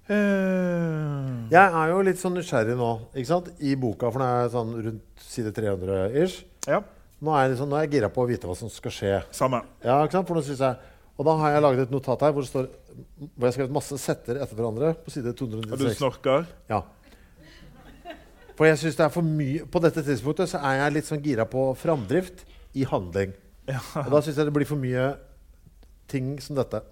Uh, 0.05 1.47
Jeg 1.49 1.65
er 1.65 1.89
jo 1.89 2.01
litt 2.05 2.19
sånn 2.21 2.35
nysgjerrig 2.37 2.75
nå 2.77 2.89
ikke 3.17 3.29
sant? 3.31 3.47
i 3.65 3.73
boka, 3.81 4.11
for 4.13 4.21
den 4.21 4.29
er 4.29 4.51
sånn 4.53 4.73
rundt 4.85 5.23
side 5.25 5.53
300 5.57 6.11
ish. 6.25 6.43
ja, 6.69 6.83
Nå 7.25 7.33
er 7.33 7.47
jeg, 7.47 7.55
liksom, 7.55 7.71
nå 7.73 7.79
er 7.79 7.87
jeg 7.87 7.93
gira 7.95 8.11
på 8.13 8.21
å 8.21 8.29
vite 8.29 8.45
hva 8.51 8.57
som 8.59 8.69
skal 8.69 8.93
skje. 8.93 9.13
samme. 9.33 9.63
Ja, 9.85 10.03
ikke 10.05 10.19
sant? 10.19 10.29
For 10.29 10.37
nå 10.37 10.43
synes 10.45 10.61
jeg, 10.61 10.77
og 11.17 11.25
da 11.25 11.37
har 11.41 11.55
jeg 11.55 11.63
laget 11.65 11.87
et 11.87 11.95
notat 11.95 12.21
her 12.27 12.35
hvor 12.37 12.45
det 12.45 12.51
står 12.51 12.67
hvor 12.69 13.47
jeg 13.47 13.49
har 13.49 13.55
skrevet 13.57 13.73
masse 13.75 13.97
setter 14.03 14.41
etter 14.43 14.59
hverandre. 14.59 14.93
på 15.07 15.11
side 15.15 15.33
296. 15.33 15.73
Og 15.73 15.79
du 15.81 15.95
snorker? 15.97 16.45
Ja. 16.69 16.83
For 18.55 18.69
jeg 18.69 18.79
synes 18.79 18.99
det 18.99 19.03
er 19.07 19.11
for 19.11 19.27
mye 19.27 19.65
På 19.67 19.81
dette 19.83 20.03
tidspunktet 20.07 20.47
så 20.53 20.61
er 20.63 20.77
jeg 20.85 20.93
litt 20.99 21.09
sånn 21.09 21.23
gira 21.25 21.47
på 21.51 21.65
framdrift 21.81 22.45
i 22.79 22.85
handling. 22.87 23.33
Og 23.73 24.11
da 24.13 24.21
syns 24.21 24.37
jeg 24.37 24.47
det 24.51 24.53
blir 24.55 24.69
for 24.69 24.79
mye 24.79 25.15
ting 26.13 26.35
som 26.45 26.59
dette. 26.59 26.83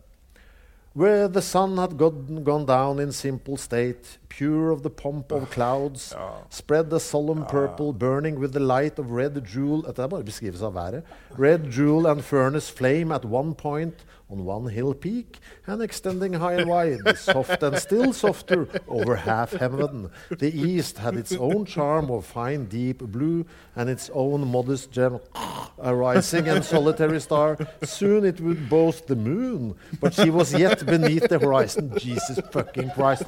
Where 0.94 1.26
the 1.26 1.40
sun 1.40 1.78
had 1.78 1.96
gone, 1.96 2.66
down 2.66 2.98
in 2.98 3.12
simple 3.12 3.56
state, 3.56 4.18
pure 4.36 4.70
of 4.70 4.82
the 4.82 4.90
pomp 4.90 5.30
of 5.32 5.50
clouds, 5.50 6.14
spread 6.48 6.88
the 6.90 7.00
solemn 7.00 7.44
purple, 7.46 7.92
burning 7.92 8.40
with 8.40 8.52
the 8.52 8.60
light 8.60 8.98
of 8.98 9.10
red 9.10 9.44
jewel 9.44 9.82
Dette 9.82 9.98
er 9.98 10.08
bare 10.08 10.24
beskrivelse 10.24 10.64
av 10.64 10.74
været. 10.74 11.02
Red 11.38 11.70
jewel 11.70 12.06
and 12.06 12.22
furnace 12.22 12.70
flame 12.70 13.12
at 13.12 13.24
one 13.24 13.54
point 13.54 14.04
on 14.32 14.44
one 14.44 14.66
hill 14.68 14.94
peak, 14.94 15.40
and 15.66 15.82
extending 15.82 16.32
high 16.32 16.54
and 16.54 16.68
wide, 16.68 17.18
soft 17.18 17.62
and 17.62 17.78
still 17.78 18.12
softer 18.12 18.66
over 18.88 19.16
half 19.16 19.52
heaven. 19.52 20.08
The 20.30 20.50
east 20.50 20.98
had 20.98 21.16
its 21.16 21.32
own 21.32 21.66
charm 21.66 22.10
of 22.10 22.24
fine 22.24 22.64
deep 22.64 22.98
blue, 22.98 23.44
and 23.76 23.90
its 23.90 24.10
own 24.14 24.48
modest 24.48 24.90
gem, 24.90 25.20
a 25.78 25.94
rising 25.94 26.48
and 26.48 26.64
solitary 26.64 27.20
star. 27.20 27.58
Soon 27.82 28.24
it 28.24 28.40
would 28.40 28.70
boast 28.70 29.06
the 29.06 29.16
moon, 29.16 29.74
but 30.00 30.14
she 30.14 30.30
was 30.30 30.54
yet 30.54 30.84
beneath 30.86 31.28
the 31.28 31.38
horizon. 31.38 31.92
Jesus 31.98 32.40
fucking 32.50 32.90
Christ. 32.92 33.24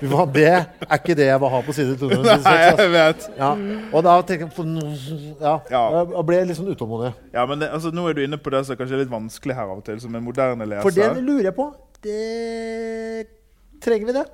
Fy 0.00 0.06
faen, 0.06 0.34
det 0.40 0.48
er 0.88 0.96
ikke 0.98 1.16
det 1.18 1.26
jeg 1.28 1.40
vil 1.42 1.52
ha 1.54 1.60
på 1.66 1.74
side 1.76 1.96
296. 2.00 2.44
Nei, 2.48 2.56
jeg 2.80 2.90
vet. 2.96 3.28
Ja. 3.38 3.50
Og 3.92 4.04
da 4.06 4.16
tenker 4.26 4.48
jeg 4.48 4.54
på 4.56 4.66
Ja. 5.40 5.54
Ja. 5.70 5.84
Jeg 6.02 6.26
ble 6.32 6.42
sånn 6.58 6.72
utålmodig. 6.74 7.12
Ja, 7.36 7.46
men 7.50 7.62
det, 7.62 7.70
altså, 7.70 7.92
Nå 7.94 8.08
er 8.10 8.18
du 8.18 8.24
inne 8.24 8.40
på 8.40 8.52
det 8.54 8.64
som 8.66 8.78
kanskje 8.80 8.98
er 8.98 9.04
litt 9.04 9.12
vanskelig 9.12 9.56
her 9.58 9.68
av 9.70 9.78
og 9.80 9.86
til, 9.86 10.00
som 10.02 10.14
en 10.16 10.24
moderne 10.26 10.66
leser. 10.68 10.84
For 10.86 10.96
det 10.96 11.24
lurer 11.24 11.50
jeg 11.50 11.56
på. 11.58 11.70
Det 12.04 12.20
Trenger 13.80 14.10
vi 14.10 14.12
det? 14.18 14.26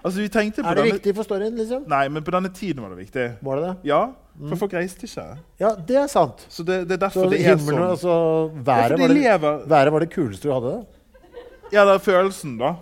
Altså, 0.00 0.20
vi 0.20 0.28
på 0.62 0.68
Er 0.70 0.74
det 0.74 0.82
denne... 0.84 0.92
viktig 0.96 1.12
for 1.18 1.26
storyen, 1.28 1.56
liksom? 1.58 1.82
Nei, 1.90 2.04
men 2.08 2.24
på 2.24 2.32
denne 2.32 2.48
tiden 2.56 2.80
var 2.82 2.94
det 2.94 3.02
viktig. 3.02 3.26
Var 3.44 3.58
det 3.60 3.64
det? 3.66 3.72
Ja, 3.90 4.00
for 4.48 4.56
folk 4.62 4.72
reiste 4.78 5.04
ikke. 5.04 5.24
Ja, 5.60 5.74
det 5.88 5.98
er 6.00 6.06
sant. 6.08 6.46
Så 6.48 6.64
det, 6.64 6.78
det 6.88 6.96
er 6.96 7.02
Så 7.02 7.20
derfor 7.20 7.34
det 7.34 7.40
er 7.42 7.50
himmelen, 7.50 7.82
sånn. 7.82 7.90
altså 7.90 8.14
været, 8.64 8.96
var 8.96 9.12
det, 9.12 9.18
lever 9.18 9.66
været 9.68 9.92
var 9.92 10.06
det 10.06 10.10
kuleste 10.14 10.48
du 10.48 10.54
hadde? 10.54 10.72
Ja, 11.70 11.84
det 11.86 11.94
er 11.94 12.02
følelsen, 12.02 12.56
da. 12.58 12.72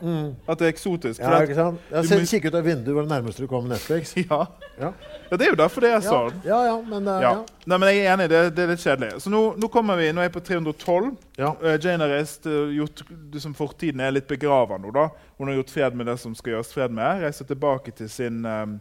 At 0.48 0.60
det 0.60 0.68
er 0.68 0.72
eksotisk. 0.72 1.20
Ja, 1.20 1.42
ikke 1.44 1.56
sant? 1.58 1.82
Ja, 1.92 2.02
se, 2.06 2.18
Kikk 2.28 2.48
ut 2.48 2.56
av 2.56 2.64
vinduet 2.64 2.94
hvor 2.96 3.04
det 3.04 3.12
nærmeste 3.12 3.44
du 3.44 3.50
kom 3.50 3.68
Netflix. 3.68 4.14
ja. 4.22 4.40
Ja, 4.78 4.92
ja, 5.28 5.36
det 5.36 5.46
er 5.46 5.52
jo 5.52 5.58
derfor 5.58 5.84
det 5.84 5.90
er 5.96 6.04
sånn. 6.04 6.36
ja, 6.46 6.58
ja 6.70 6.76
men 6.86 7.08
uh. 7.10 7.42
Nei, 7.68 7.76
men 7.76 7.90
jeg 7.90 8.04
er 8.04 8.12
enig, 8.14 8.28
det, 8.32 8.42
det 8.56 8.64
er 8.64 8.72
litt 8.72 8.84
kjedelig. 8.84 9.10
Så 9.24 9.32
nå, 9.32 9.42
nå 9.60 9.70
kommer 9.72 9.98
vi, 10.00 10.08
nå 10.14 10.22
er 10.22 10.30
jeg 10.30 10.36
på 10.38 10.44
312. 10.48 11.10
Ja. 11.40 11.52
Eh, 11.60 11.76
Jane 11.82 12.06
har 12.06 12.14
reist, 12.16 12.48
uh, 12.48 12.70
gjort, 12.72 13.04
det 13.32 13.42
som 13.44 13.56
Fortiden 13.58 14.00
er 14.04 14.14
litt 14.16 14.30
begrava 14.30 14.80
nå. 14.80 14.94
da. 14.94 15.08
Hun 15.36 15.52
har 15.52 15.60
gjort 15.60 15.74
fred 15.74 15.98
med 15.98 16.08
det 16.08 16.16
som 16.22 16.36
skal 16.38 16.56
gjøres 16.56 16.72
fred 16.72 16.94
med. 16.96 17.24
Reiser 17.26 17.48
tilbake 17.48 17.92
til 17.98 18.08
sin 18.12 18.40
um, 18.46 18.78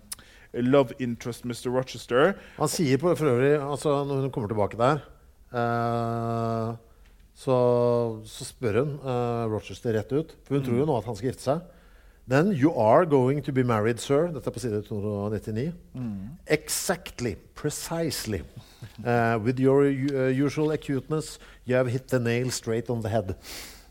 love 0.54 0.96
interest 1.04 1.46
Mr. 1.46 1.70
Rochester. 1.74 2.36
Han 2.58 2.72
sier 2.72 3.02
på, 3.02 3.12
for 3.20 3.36
øvrig, 3.36 3.58
altså 3.60 4.00
når 4.08 4.28
hun 4.28 4.34
kommer 4.34 4.54
tilbake 4.54 4.80
der 4.80 5.04
eh, 5.54 6.76
så, 7.38 7.56
så 8.26 8.46
spør 8.48 8.80
hun 8.82 8.94
uh, 9.04 9.46
Rochester 9.52 9.94
rett 9.94 10.14
ut, 10.14 10.32
for 10.48 10.58
hun 10.58 10.64
tror 10.66 10.80
jo 10.82 10.88
nå 10.90 10.96
at 10.98 11.10
han 11.10 11.18
skal 11.20 11.30
gifte 11.30 11.46
seg. 11.46 11.66
Then 12.28 12.52
you 12.52 12.74
are 12.76 13.06
going 13.06 13.42
to 13.46 13.54
be 13.54 13.64
married, 13.64 14.02
sir. 14.04 14.28
Dette 14.34 14.50
er 14.50 14.56
på 14.56 14.60
side 14.60 14.82
299. 14.90 15.72
Exactly, 16.48 17.38
precisely. 17.56 18.42
Uh, 19.00 19.40
with 19.46 19.62
your 19.62 19.86
uh, 19.86 20.28
usual 20.28 20.72
acuteness, 20.72 21.40
you 21.66 21.76
have 21.76 21.88
hit 21.88 22.10
the 22.10 22.20
nail 22.20 22.52
straight 22.52 22.90
on 22.90 23.02
the 23.02 23.10
head. 23.10 23.36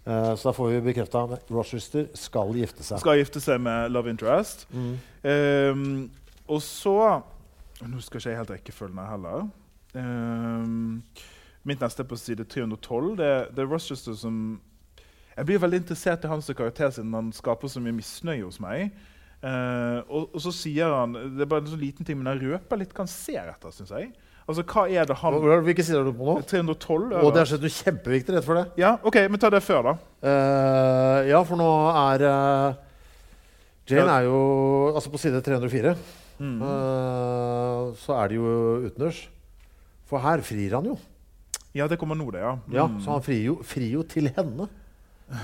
Uh, 0.07 0.35
så 0.37 0.51
da 0.51 0.53
får 0.53 0.69
vi 0.75 0.81
bekrefta 0.91 1.23
at 1.39 1.49
Rochester 1.51 2.11
skal 2.15 2.53
gifte 2.59 2.85
seg. 2.85 3.01
Skal 3.01 3.23
gifte 3.23 3.41
seg 3.41 3.63
med 3.63 3.95
love 3.95 4.11
interest. 4.11 4.67
Um, 4.75 6.11
og 6.47 6.61
så 6.63 7.23
Nå 7.77 8.01
skal 8.01 8.21
ikke 8.21 8.31
jeg 8.31 8.39
helt 8.39 8.51
rekkefølgen 8.55 9.01
her 9.01 9.11
heller. 9.11 9.49
Um, 9.93 11.03
mitt 11.67 11.83
neste 11.83 12.05
er 12.05 12.09
på 12.11 12.17
side 12.21 12.47
312. 12.47 13.13
Det, 13.19 13.31
det 13.57 13.65
er 13.65 13.71
Rochester 13.71 14.15
som 14.19 14.61
Jeg 15.37 15.47
blir 15.51 15.61
veldig 15.61 15.83
interessert 15.83 16.25
i 16.25 16.31
hans 16.31 16.47
karakter 16.57 16.91
siden 16.95 17.13
han 17.17 17.33
skaper 17.37 17.69
så 17.69 17.83
mye 17.85 17.97
misnøye 17.99 18.45
hos 18.47 18.61
meg. 18.63 18.95
Uh, 19.45 20.01
og, 20.09 20.31
og 20.33 20.41
så 20.41 20.51
sier 20.57 20.89
han 20.91 21.13
Det 21.37 21.45
er 21.45 21.49
bare 21.51 21.61
en 21.61 21.69
sånn 21.69 21.83
liten 21.83 22.07
ting, 22.09 22.17
men 22.17 22.31
han 22.31 22.41
røper 22.41 22.81
litt 22.81 22.95
hva 22.97 23.05
han 23.05 23.11
ser 23.13 23.51
etter. 23.53 23.75
Synes 23.75 23.93
jeg. 23.93 24.09
Altså, 24.47 24.63
hva 24.63 24.85
er 24.89 25.07
det 25.11 25.17
han 25.21 25.37
Hvilke 25.67 25.85
sider 25.85 26.01
er 26.01 26.09
du 26.09 26.15
på 26.17 26.27
nå? 26.29 26.37
312? 26.47 27.17
Og 27.21 27.33
det 27.35 27.43
har 27.43 27.53
er 27.59 27.63
noe 27.67 27.75
kjempeviktig 27.77 28.37
rett 28.37 28.47
for 28.47 28.61
det. 28.61 28.65
Ja, 28.81 28.95
OK, 29.03 29.19
men 29.27 29.43
ta 29.43 29.51
det 29.53 29.61
før, 29.67 29.91
da. 29.91 29.95
Uh, 30.23 31.19
ja, 31.29 31.41
for 31.47 31.59
nå 31.61 31.67
er 31.91 32.25
uh, 32.31 32.77
Jane 33.91 34.07
Ja. 34.07 34.21
er 34.21 34.29
jo 34.31 34.39
Altså 34.95 35.11
på 35.13 35.21
side 35.21 35.43
304 35.43 35.97
Mm. 36.37 36.59
uh, 36.61 37.95
så 37.97 38.13
er 38.13 38.29
det 38.29 38.37
jo 38.37 38.49
utendørs. 38.85 39.23
For 40.05 40.21
her 40.21 40.43
frir 40.45 40.75
han 40.77 40.85
jo. 40.91 40.99
Ja, 41.77 41.87
det 41.91 41.99
kommer 42.01 42.17
nå, 42.19 42.31
det. 42.33 42.41
ja. 42.41 42.55
Ja, 42.73 42.87
Mm. 42.89 43.01
Så 43.05 43.11
han 43.13 43.23
frir 43.27 43.43
jo, 43.51 43.59
frir 43.63 43.91
jo 43.99 44.03
til 44.09 44.31
henne. 44.37 44.69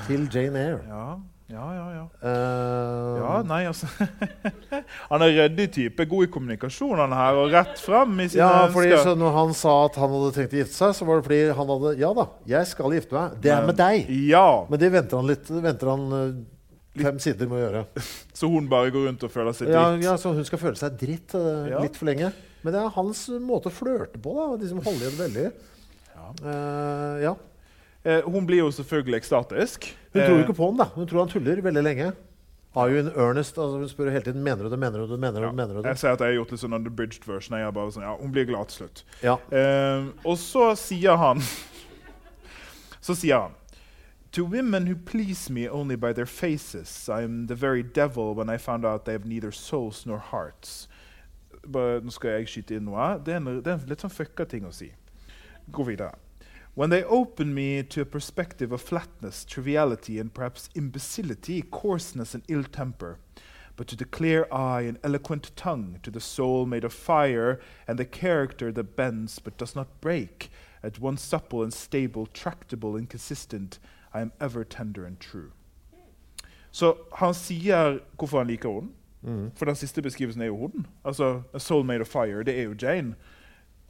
Til 0.06 0.28
Jane 0.32 0.58
Eyre. 0.62 0.80
Ja, 0.88 1.06
ja, 1.52 1.64
ja. 1.76 1.86
ja. 1.98 2.04
uh, 2.24 3.16
Ja, 3.20 3.32
nei, 3.44 3.64
altså 3.68 3.88
Han 5.10 5.24
er 5.26 5.32
ryddig 5.36 5.66
type, 5.74 6.06
god 6.08 6.24
i 6.24 6.30
kommunikasjon 6.32 7.00
han 7.02 7.12
her, 7.16 7.36
og 7.42 7.50
rett 7.52 7.80
fram 7.82 8.14
i 8.22 8.28
sine 8.30 8.44
ja, 8.46 8.68
fordi 8.72 8.92
ønsker. 8.94 9.10
så 9.10 9.16
når 9.18 9.34
han 9.36 9.52
sa 9.58 9.74
at 9.88 9.98
han 10.00 10.14
hadde 10.14 10.30
tenkt 10.38 10.54
å 10.56 10.60
gifte 10.62 10.78
seg, 10.78 10.94
så 10.96 11.08
var 11.08 11.18
det 11.20 11.26
fordi 11.26 11.40
han 11.58 11.72
hadde 11.74 11.92
Ja 12.00 12.12
da, 12.16 12.24
jeg 12.54 12.70
skal 12.70 12.94
gifte 12.96 13.18
meg. 13.18 13.34
Det 13.44 13.52
er 13.52 13.66
med 13.68 13.76
deg. 13.82 14.08
Ja, 14.30 14.46
Men 14.70 14.80
det 14.84 14.92
venter 14.94 15.20
han 15.20 15.28
litt 15.32 15.50
venter 15.52 15.90
han 15.92 16.06
eh, 16.20 17.02
fem 17.02 17.18
sider 17.26 17.50
med 17.50 17.58
å 17.58 17.62
gjøre. 17.66 17.84
Så 18.38 18.48
hun 18.54 18.70
bare 18.72 18.94
går 18.94 19.08
rundt 19.10 19.26
og 19.28 19.34
føler 19.34 19.52
seg 19.58 19.68
dritt. 19.68 19.76
ja, 19.76 20.12
ja 20.12 20.16
Så 20.20 20.32
hun 20.36 20.46
skal 20.48 20.62
føle 20.62 20.78
seg 20.80 20.96
dritt 21.02 21.36
uh, 21.36 21.66
Ja. 21.74 21.82
litt 21.84 21.98
for 22.00 22.08
lenge. 22.08 22.32
Men 22.62 22.76
det 22.76 22.80
er 22.80 22.96
hans 22.96 23.26
måte 23.42 23.68
å 23.68 23.74
flørte 23.74 24.20
på. 24.22 24.32
da, 24.38 24.48
De 24.62 24.68
som 24.70 24.80
holder 24.80 25.08
igjen 25.08 25.20
veldig. 25.26 25.46
Eh, 26.42 27.22
ja. 27.24 27.34
Uh, 28.02 28.30
hun 28.34 28.46
blir 28.46 28.64
jo 28.64 28.70
selvfølgelig 28.74 29.20
ekstatisk. 29.20 29.86
Hun 30.12 30.22
tror 30.22 30.36
jo 30.36 30.42
ikke 30.42 30.58
på 30.58 30.66
ham. 30.66 30.80
da. 30.80 30.88
Hun 30.94 31.06
tror 31.06 31.22
han 31.22 31.30
tuller 31.30 31.62
veldig 31.62 31.84
lenge. 31.86 32.12
Are 32.74 32.90
you 32.90 32.98
in 32.98 33.12
earnest? 33.14 33.58
Altså, 33.58 33.78
hun 33.78 33.88
spør 33.88 34.10
hele 34.10 34.24
tiden 34.24 34.42
mener 34.42 34.64
du 34.64 34.70
det, 34.70 34.78
mener 34.78 34.98
du 34.98 35.12
det, 35.12 35.20
mener 35.20 35.40
du 35.40 35.46
det. 35.46 35.54
mener 35.54 35.74
du 35.74 35.82
det? 35.82 35.88
Jeg 35.88 35.98
sier 35.98 36.16
at 36.16 36.20
jeg 36.20 36.32
har 36.32 36.38
gjort 36.40 36.54
litt 36.54 36.62
sånn 36.62 36.76
underbridged 36.78 37.26
version. 37.28 37.56
Jeg 37.58 37.68
er 37.68 37.74
bare 37.76 37.92
sånn, 37.92 38.06
ja, 38.06 38.14
Hun 38.16 38.32
blir 38.32 38.46
glad 38.48 38.70
til 38.72 38.82
slutt. 38.82 39.04
Ja. 39.22 39.36
Uh, 39.52 40.08
og 40.24 40.38
så 40.40 40.72
sier 40.80 41.20
han 41.20 41.42
Så 43.06 43.14
sier 43.18 43.44
han 43.44 43.58
To 44.32 44.44
women 44.44 44.86
who 44.86 44.96
please 44.96 45.52
me 45.52 45.68
only 45.68 45.94
by 45.94 46.14
their 46.14 46.26
faces, 46.26 47.08
I 47.08 47.20
am 47.22 47.46
the 47.48 47.54
very 47.54 47.82
devil 47.82 48.34
when 48.34 48.48
I 48.48 48.56
found 48.56 48.86
out 48.86 49.04
they 49.04 49.12
have 49.12 49.26
neither 49.26 49.52
souls 49.52 50.06
nor 50.06 50.18
hearts. 50.18 50.88
But, 51.66 52.02
nå 52.02 52.10
skal 52.10 52.38
jeg 52.38 52.48
skyte 52.48 52.78
inn 52.78 52.86
noe. 52.88 53.18
Det 53.20 53.34
er 53.34 53.42
en, 53.42 53.60
det 53.60 53.68
er 53.68 53.76
en 53.76 53.90
litt 53.90 54.00
sånn 54.00 54.10
fucka 54.10 54.46
ting 54.48 54.64
å 54.64 54.72
si. 54.72 54.88
Gå 55.70 55.82
videre. 55.84 56.14
When 56.74 56.90
they 56.90 57.04
open 57.04 57.54
me 57.54 57.82
to 57.82 58.00
a 58.00 58.04
perspective 58.04 58.72
of 58.72 58.80
flatness, 58.80 59.44
triviality, 59.44 60.18
and 60.18 60.32
perhaps 60.32 60.70
imbecility, 60.74 61.62
coarseness, 61.62 62.34
and 62.34 62.42
ill 62.48 62.64
temper, 62.64 63.18
but 63.76 63.86
to 63.88 63.96
the 63.96 64.06
clear 64.06 64.46
eye 64.50 64.82
and 64.88 64.98
eloquent 65.04 65.50
tongue, 65.54 65.98
to 66.02 66.10
the 66.10 66.20
soul 66.20 66.64
made 66.66 66.84
of 66.84 66.92
fire, 66.92 67.60
and 67.86 67.98
the 67.98 68.06
character 68.06 68.72
that 68.72 68.96
bends 68.96 69.38
but 69.38 69.58
does 69.58 69.74
not 69.76 70.00
break, 70.00 70.50
at 70.82 70.98
once 70.98 71.20
supple 71.22 71.62
and 71.62 71.72
stable, 71.74 72.26
tractable 72.26 72.96
and 72.96 73.08
consistent, 73.10 73.78
I 74.14 74.20
am 74.22 74.32
ever 74.40 74.64
tender 74.64 75.04
and 75.04 75.20
true. 75.20 75.50
Så 76.70 76.96
han 77.12 77.34
sier 77.34 77.98
hvorfor 78.16 78.38
han 78.38 78.46
liker 78.46 78.68
henne. 78.70 78.88
For 79.54 79.64
den 79.64 79.76
siste 79.76 80.02
beskrivelsen 80.02 80.42
er 80.42 80.46
jo. 80.46 80.70
Altså, 81.04 81.42
A 81.54 81.58
soul 81.58 81.84
made 81.84 82.00
of 82.00 82.06
fire, 82.08 82.42
det 82.42 82.58
er 82.58 82.62
jo 82.62 82.74
Jane. 82.82 83.14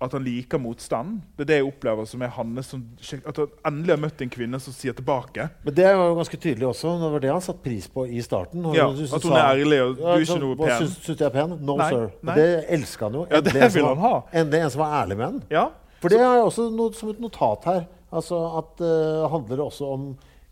At 0.02 0.14
han 0.16 0.24
liker 0.26 0.58
motstand. 0.58 1.20
Det 1.36 1.44
er 1.44 1.48
det 1.50 1.56
jeg 1.60 1.66
opplever 1.68 2.06
som 2.10 2.22
er 2.26 2.32
hans 2.34 2.72
som, 2.72 2.80
At 3.28 3.36
han 3.38 3.52
endelig 3.68 3.94
har 3.94 4.00
møtt 4.02 4.24
en 4.24 4.32
kvinne 4.34 4.58
som 4.60 4.74
sier 4.74 4.96
tilbake. 4.98 5.46
Men 5.62 5.76
det 5.76 5.84
var 5.86 6.08
jo 6.10 6.16
ganske 6.18 6.40
tydelig 6.42 6.66
også. 6.72 6.94
Det 6.98 7.10
var 7.12 7.22
det 7.22 7.30
han 7.30 7.44
satte 7.44 7.62
pris 7.62 7.86
på 7.92 8.06
i 8.10 8.22
starten. 8.24 8.64
Ja, 8.74 8.88
syntes 8.96 9.14
At 9.14 9.28
hun 9.28 9.36
er 9.38 9.46
ærlig 9.52 9.78
og 9.84 9.94
du 10.00 10.02
er 10.10 10.24
ikke 10.26 10.38
noe 10.42 10.58
pen. 10.58 10.74
Syns, 10.82 10.96
syns 11.06 11.22
jeg 11.22 11.28
er 11.28 11.36
pen? 11.36 11.54
No, 11.62 11.76
Nei, 11.78 11.90
sir. 11.94 12.08
Nei. 12.26 12.36
det 12.40 12.48
elska 12.78 13.06
han 13.08 13.20
jo. 13.20 13.24
Ja, 13.30 13.40
det 13.46 13.70
vil 13.76 13.88
han 13.92 14.02
ha. 14.02 14.14
Endelig 14.42 14.64
en 14.66 14.74
som 14.74 14.82
var 14.84 14.96
ærlig 15.02 15.20
med 15.20 15.26
henne. 15.28 15.46
Ja, 15.54 15.64
For 16.02 16.10
det 16.10 16.18
er 16.18 16.42
også 16.42 16.66
noe, 16.74 16.92
som 16.98 17.14
et 17.14 17.22
notat 17.22 17.68
her. 17.70 17.84
Altså 18.12 18.42
at 18.58 18.74
det 18.82 19.30
handler 19.32 19.62
også 19.68 19.92
om 19.94 20.08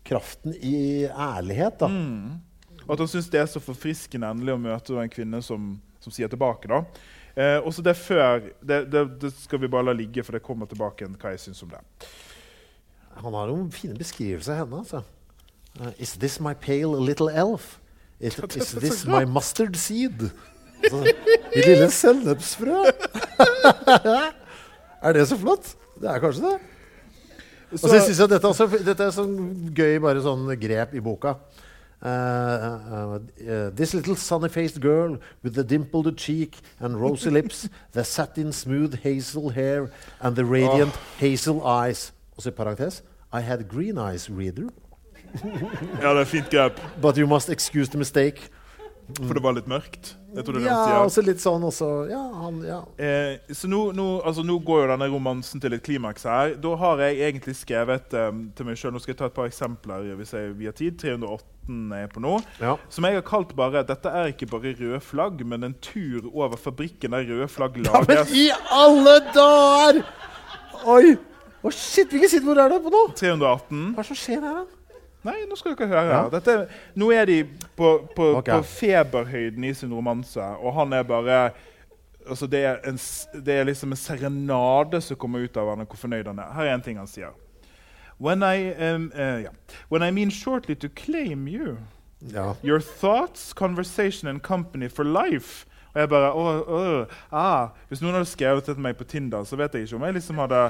kraften 0.07 0.55
i 0.55 1.05
ærlighet. 1.05 1.79
da. 1.79 1.87
Mm. 1.91 2.39
Og 2.87 2.93
at 2.95 3.03
han 3.03 3.07
syns 3.11 3.29
det 3.29 3.41
er 3.41 3.49
så 3.51 3.61
forfriskende 3.61 4.29
endelig 4.31 4.55
å 4.55 4.61
møte 4.61 4.95
en 4.97 5.11
kvinne 5.11 5.41
som, 5.45 5.75
som 6.01 6.13
sier 6.13 6.31
tilbake. 6.31 6.71
da. 6.71 6.81
Eh, 7.35 7.57
også 7.63 7.83
det 7.85 7.95
før 7.95 8.41
det, 8.59 8.81
det, 8.91 9.05
det 9.21 9.31
skal 9.37 9.61
vi 9.61 9.69
bare 9.71 9.87
la 9.89 9.95
ligge, 9.95 10.23
for 10.23 10.35
det 10.35 10.43
kommer 10.43 10.67
tilbake 10.67 11.05
igjen 11.05 11.15
hva 11.19 11.31
jeg 11.31 11.43
syns 11.45 11.63
om 11.63 11.71
det. 11.71 11.81
Han 13.21 13.35
har 13.35 13.51
noen 13.51 13.69
fine 13.75 13.95
beskrivelser 13.97 14.55
av 14.55 14.65
henne. 14.65 14.81
altså. 14.83 15.03
Uh, 15.79 15.91
is 15.97 16.17
this 16.19 16.39
my 16.43 16.53
pale 16.53 16.99
little 16.99 17.29
elf? 17.29 17.79
It, 18.19 18.35
is 18.55 18.71
this 18.75 19.05
my 19.07 19.23
mustard 19.25 19.75
seed? 19.79 20.29
Altså, 20.83 20.99
Mitt 21.55 21.67
lille 21.67 21.87
sennepsfrø. 21.91 22.83
er 25.05 25.13
det 25.15 25.27
så 25.29 25.37
flott? 25.39 25.73
Det 26.01 26.09
er 26.09 26.19
kanskje 26.19 26.49
det. 26.49 26.57
Og 27.71 27.79
så 27.79 28.01
synes 28.01 28.19
jeg 28.19 28.29
dette, 28.29 28.47
også, 28.47 28.67
dette 28.83 29.05
er 29.07 29.13
sånn 29.15 29.35
gøy 29.75 29.99
bare 30.03 30.23
sånn 30.23 30.49
grep 30.59 30.95
i 30.97 31.03
boka. 31.03 31.37
Uh, 32.03 32.07
uh, 32.07 33.19
uh, 33.47 33.69
this 33.69 33.93
little 33.93 34.15
sunny-faced 34.15 34.81
girl 34.81 35.19
with 35.43 35.53
the 35.53 35.63
dimpled 35.63 36.17
cheek 36.17 36.57
and 36.79 36.99
rosy 36.99 37.29
lips, 37.29 37.69
the 37.91 38.03
satin 38.03 38.51
smooth 38.51 38.95
hazel 39.03 39.49
hair 39.49 39.91
and 40.19 40.35
the 40.35 40.43
radiant 40.43 40.93
hazel 41.19 41.61
eyes. 41.63 42.13
Og 42.37 42.43
så 42.43 42.49
i 42.49 42.51
parentes 42.51 43.03
I 43.33 43.41
had 43.41 43.69
green 43.69 43.97
eyes, 43.97 44.29
reader. 44.29 44.69
Ja, 46.01 46.13
det 46.13 46.21
er 46.21 46.23
fint 46.23 46.49
gap. 46.49 46.81
But 47.01 47.17
you 47.17 47.27
must 47.27 47.49
excuse 47.49 47.89
the 47.89 47.97
mistake. 47.97 48.49
For 49.19 49.37
det 49.37 49.43
var 49.43 49.55
litt 49.57 49.69
mørkt. 49.69 50.13
Jeg 50.31 50.45
tror 50.47 50.55
det 50.55 50.63
det 50.63 50.71
Ja, 50.71 50.99
også 51.03 51.23
litt 51.27 51.41
sånn 51.43 51.63
også 51.67 51.87
Ja, 52.07 52.21
han 52.39 52.61
Ja. 52.63 52.79
Eh, 52.95 53.53
så 53.53 53.67
nå, 53.67 53.81
nå, 53.95 54.05
altså, 54.23 54.45
nå 54.47 54.57
går 54.63 54.85
jo 54.85 54.89
denne 54.93 55.09
romansen 55.11 55.61
til 55.63 55.75
et 55.75 55.83
klimaks 55.83 56.23
her. 56.29 56.55
Da 56.61 56.75
har 56.79 57.01
jeg 57.03 57.19
egentlig 57.27 57.55
skrevet 57.59 58.15
um, 58.15 58.45
til 58.55 58.69
meg 58.69 58.79
sjøl 58.79 58.95
Nå 58.95 59.01
skal 59.03 59.13
jeg 59.13 59.21
ta 59.21 59.31
et 59.31 59.37
par 59.37 59.49
eksempler 59.49 60.11
hvis 60.19 60.35
jeg 60.37 60.53
vi 60.59 60.69
har 60.69 60.77
tid. 60.77 60.99
308 61.01 61.97
er 61.97 62.11
på 62.11 62.23
nå. 62.23 62.37
Ja. 62.61 62.75
Som 62.89 63.07
jeg 63.07 63.19
har 63.19 63.25
kalt 63.27 63.55
bare 63.57 63.83
Dette 63.87 64.11
er 64.21 64.31
ikke 64.31 64.49
bare 64.51 64.75
røde 64.79 65.01
flagg, 65.03 65.43
men 65.47 65.67
en 65.67 65.75
tur 65.83 66.29
over 66.31 66.59
fabrikken 66.59 67.15
der 67.15 67.27
røde 67.27 67.49
flagg 67.51 67.77
ja 67.81 68.01
men 68.07 68.23
i 68.35 68.47
alle 68.71 69.19
dager! 69.35 70.01
Oi! 70.89 71.17
Å, 71.61 71.69
shit, 71.69 72.09
hvilken 72.09 72.31
side 72.31 72.45
hvor 72.47 72.57
er 72.57 72.71
det 72.73 72.79
på 72.81 72.89
nå? 72.89 73.03
318. 73.13 73.81
Hva 73.93 74.01
er 74.01 74.01
det 74.01 74.07
som 74.07 74.17
skjer 74.17 74.39
her, 74.41 74.61
da? 74.63 74.80
Nei, 75.23 75.35
nå 75.49 75.57
skal 75.59 75.75
dere 75.77 75.89
høre. 75.91 76.13
Ja. 76.15 76.21
Dette, 76.33 76.55
nå 76.97 77.11
er 77.13 77.27
de 77.29 77.43
på, 77.77 77.91
på, 78.15 78.29
okay. 78.39 78.55
på 78.57 78.63
feberhøyden 78.65 79.67
i 79.69 79.73
sin 79.77 79.93
romanse, 79.93 80.41
og 80.41 80.73
han 80.79 80.93
er 80.97 81.05
bare 81.05 81.43
altså 82.27 82.47
det, 82.47 82.63
er 82.65 82.81
en, 82.89 82.97
det 83.45 83.53
er 83.53 83.63
liksom 83.63 83.91
en 83.91 83.97
serenade 83.97 85.01
som 85.01 85.17
kommer 85.17 85.45
ut 85.45 85.57
av 85.57 85.71
henne, 85.73 85.85
hvor 85.89 86.01
fornøyd 86.01 86.29
han 86.29 86.41
er. 86.41 86.53
Her 86.53 86.69
er 86.69 86.75
en 86.75 86.85
ting 86.85 86.99
han 87.01 87.09
sier. 87.09 87.33
When 88.21 88.43
I, 88.45 88.73
um, 88.77 89.11
uh, 89.15 89.41
yeah. 89.41 89.53
When 89.89 90.03
I 90.03 90.11
mean 90.11 90.29
shortly 90.29 90.75
to 90.75 90.89
claim 90.89 91.47
you, 91.47 91.77
Ja. 92.21 92.55
your 92.63 92.79
thoughts, 92.79 93.53
conversation 93.53 94.29
and 94.29 94.41
company 94.41 94.87
for 94.87 95.03
life. 95.03 95.65
Og 95.93 95.99
jeg 95.99 96.09
bare, 96.09 96.33
åh, 96.33 96.61
åh, 96.67 97.05
ah. 97.31 97.69
Hvis 97.87 98.01
noen 98.01 98.13
hadde 98.13 98.29
skrevet 98.29 98.65
det 98.65 98.75
til 98.75 98.83
meg 98.83 98.97
på 98.97 99.03
Tinder, 99.03 99.43
så 99.43 99.57
vet 99.59 99.73
jeg 99.73 99.87
ikke 99.87 99.95
om 99.95 100.05
jeg 100.05 100.13
liksom 100.13 100.37
hadde, 100.37 100.61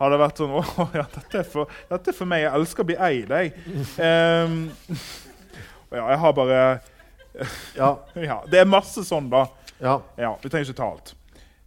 hadde 0.00 0.18
vært 0.22 0.40
sånn 0.40 0.54
Å 0.60 0.86
ja, 0.96 1.04
dette 1.14 1.42
er, 1.42 1.46
for, 1.48 1.70
dette 1.90 2.12
er 2.12 2.16
for 2.16 2.30
meg. 2.30 2.44
Jeg 2.46 2.52
elsker 2.60 2.84
å 2.84 2.88
bli 2.90 2.96
eid, 3.08 3.30
jeg. 3.30 3.54
Um, 4.00 4.58
ja, 5.98 6.04
jeg 6.14 6.20
har 6.24 6.36
bare 6.40 6.60
Ja. 7.80 7.94
Ja, 8.18 8.40
det 8.50 8.60
er 8.64 8.68
masse 8.68 9.04
sånn, 9.06 9.28
da. 9.32 9.44
ja. 9.78 9.98
Ja, 10.18 10.34
Vi 10.42 10.50
trenger 10.50 10.70
ikke 10.72 10.80
ta 10.82 10.90
alt. 10.96 11.14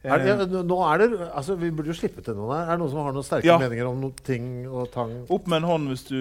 Er, 0.04 0.20
det, 0.20 0.50
nå 0.68 0.78
er 0.84 1.00
det, 1.00 1.08
altså 1.32 1.56
Vi 1.56 1.70
burde 1.72 1.88
jo 1.94 1.96
slippe 1.96 2.20
til 2.26 2.36
noen 2.36 2.52
her. 2.58 2.66
Er 2.66 2.74
det 2.76 2.82
noen 2.82 2.92
som 2.92 3.06
har 3.06 3.14
noen 3.16 3.24
sterke 3.24 3.48
Ja. 3.48 3.56
meninger 3.62 3.88
om 3.88 4.02
noen 4.04 4.18
ting 4.28 4.50
og 4.68 4.90
tang? 4.92 5.14
opp 5.32 5.46
med 5.48 5.62
en 5.62 5.70
hånd 5.70 5.88
hvis 5.94 6.04
du, 6.10 6.18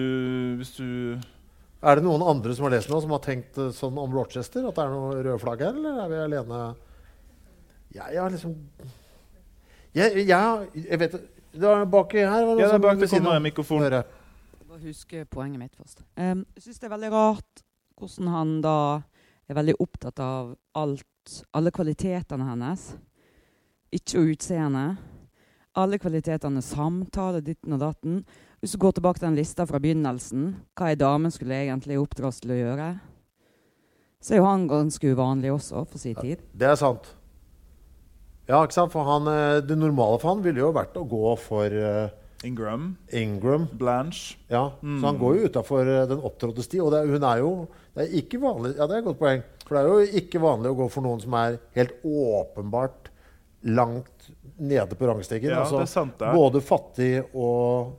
hvis 0.61 0.71
du 0.77 0.87
Er 1.83 1.99
det 1.99 2.05
noen 2.05 2.23
andre 2.23 2.55
som 2.55 2.63
har 2.69 2.77
lest 2.77 2.87
noe, 2.87 3.01
som 3.03 3.11
har 3.11 3.19
tenkt 3.25 3.59
eh, 3.59 3.73
sånn 3.75 3.97
om 3.99 4.15
Rochester? 4.15 4.63
At 4.69 4.77
det 4.79 4.85
er 4.85 4.93
noe 4.95 5.17
røde 5.19 5.35
flagg 5.43 5.65
her, 5.65 5.75
eller 5.75 5.99
er 6.05 6.13
vi 6.13 6.21
alene? 6.29 6.61
Jeg 7.97 8.21
har 8.23 8.31
liksom 8.31 8.55
Jeg, 9.93 10.23
jeg, 10.31 10.85
jeg 10.87 10.99
vet 11.03 11.17
det 11.53 11.69
var 11.69 11.85
Baki 11.85 12.17
her 12.17 12.45
var 12.45 12.55
det 12.55 12.63
Ja, 12.63 12.67
der 12.67 12.73
er 12.75 12.79
bak 12.79 12.95
ved 12.95 13.01
det 13.01 13.09
siden 13.09 13.23
kommer 13.23 13.35
av. 13.37 13.41
en 13.41 13.43
mikrofon. 13.43 13.81
Høre. 13.81 14.03
Bare 14.67 14.79
huske 14.81 15.25
poenget 15.29 15.59
mitt 15.59 15.75
først. 15.75 16.03
Um, 16.17 16.45
jeg 16.55 16.63
syns 16.65 16.79
det 16.79 16.87
er 16.89 16.95
veldig 16.95 17.11
rart 17.13 17.63
hvordan 17.99 18.27
han 18.33 18.53
da 18.63 18.77
er 19.49 19.57
veldig 19.57 19.75
opptatt 19.79 20.19
av 20.19 20.55
alt, 20.75 21.43
alle 21.53 21.71
kvalitetene 21.71 22.47
hennes. 22.47 22.87
Ikke 23.93 24.23
utseendet. 24.33 24.97
Alle 25.77 25.97
kvalitetene 25.97 26.61
samtale, 26.61 27.41
ditten 27.41 27.73
og 27.73 27.79
datten. 27.81 28.19
Hvis 28.61 28.73
du 28.75 28.77
går 28.81 28.91
tilbake 28.97 29.19
til 29.19 29.27
den 29.27 29.37
lista 29.37 29.65
fra 29.65 29.79
begynnelsen, 29.81 30.55
hva 30.77 30.91
ei 30.91 30.95
dame 30.95 31.31
skulle 31.33 31.57
egentlig 31.65 31.97
oppdras 31.99 32.39
til 32.41 32.53
å 32.53 32.59
gjøre, 32.59 32.89
så 34.23 34.33
er 34.33 34.39
jo 34.39 34.45
han 34.47 34.67
ganske 34.69 35.09
uvanlig 35.11 35.51
også 35.51 35.83
for 35.89 35.99
sin 35.99 36.15
tid. 36.15 36.41
Det 36.53 36.69
er 36.69 36.77
sant. 36.79 37.09
Ja, 38.47 38.59
ikke 38.65 38.73
sant? 38.75 38.91
For 38.91 39.03
han, 39.07 39.27
eh, 39.27 39.61
Det 39.61 39.77
normale 39.77 40.19
for 40.19 40.33
han 40.35 40.43
ville 40.43 40.59
jo 40.59 40.71
vært 40.75 40.93
å 40.99 41.05
gå 41.07 41.37
for 41.39 41.65
eh, 41.65 42.09
Ingram, 42.43 42.97
Ingram. 43.13 43.69
Blanche 43.79 44.35
Ja, 44.51 44.71
Mm. 44.83 44.99
Så 44.99 45.05
han 45.07 45.17
går 45.19 45.37
jo 45.39 45.47
utafor 45.47 45.85
den 46.09 46.19
opptrådte 46.19 46.63
sti. 46.65 46.81
Og 46.83 46.91
det, 46.91 46.99
er- 47.03 47.11
hun 47.13 47.23
er 47.23 47.37
jo 47.39 47.67
det 47.95 48.03
er 48.09 48.17
ikke 48.21 48.39
vanlig 48.41 48.75
Ja, 48.77 48.87
det 48.87 48.95
er 48.95 48.99
et 48.99 49.05
godt 49.05 49.19
poeng. 49.19 49.43
For 49.65 49.75
det 49.75 49.83
er 49.83 49.87
jo 49.87 50.19
ikke 50.19 50.41
vanlig 50.43 50.71
å 50.73 50.75
gå 50.81 50.89
for 50.91 51.01
noen 51.05 51.21
som 51.21 51.33
er 51.39 51.57
helt 51.75 51.93
åpenbart 52.03 53.07
langt 53.63 54.27
nede 54.59 54.95
på 54.95 55.07
rangstigen. 55.07 55.49
Ja, 55.49 55.63
altså. 55.63 55.79
Både 56.35 56.59
fattig 56.61 57.23
og 57.33 57.93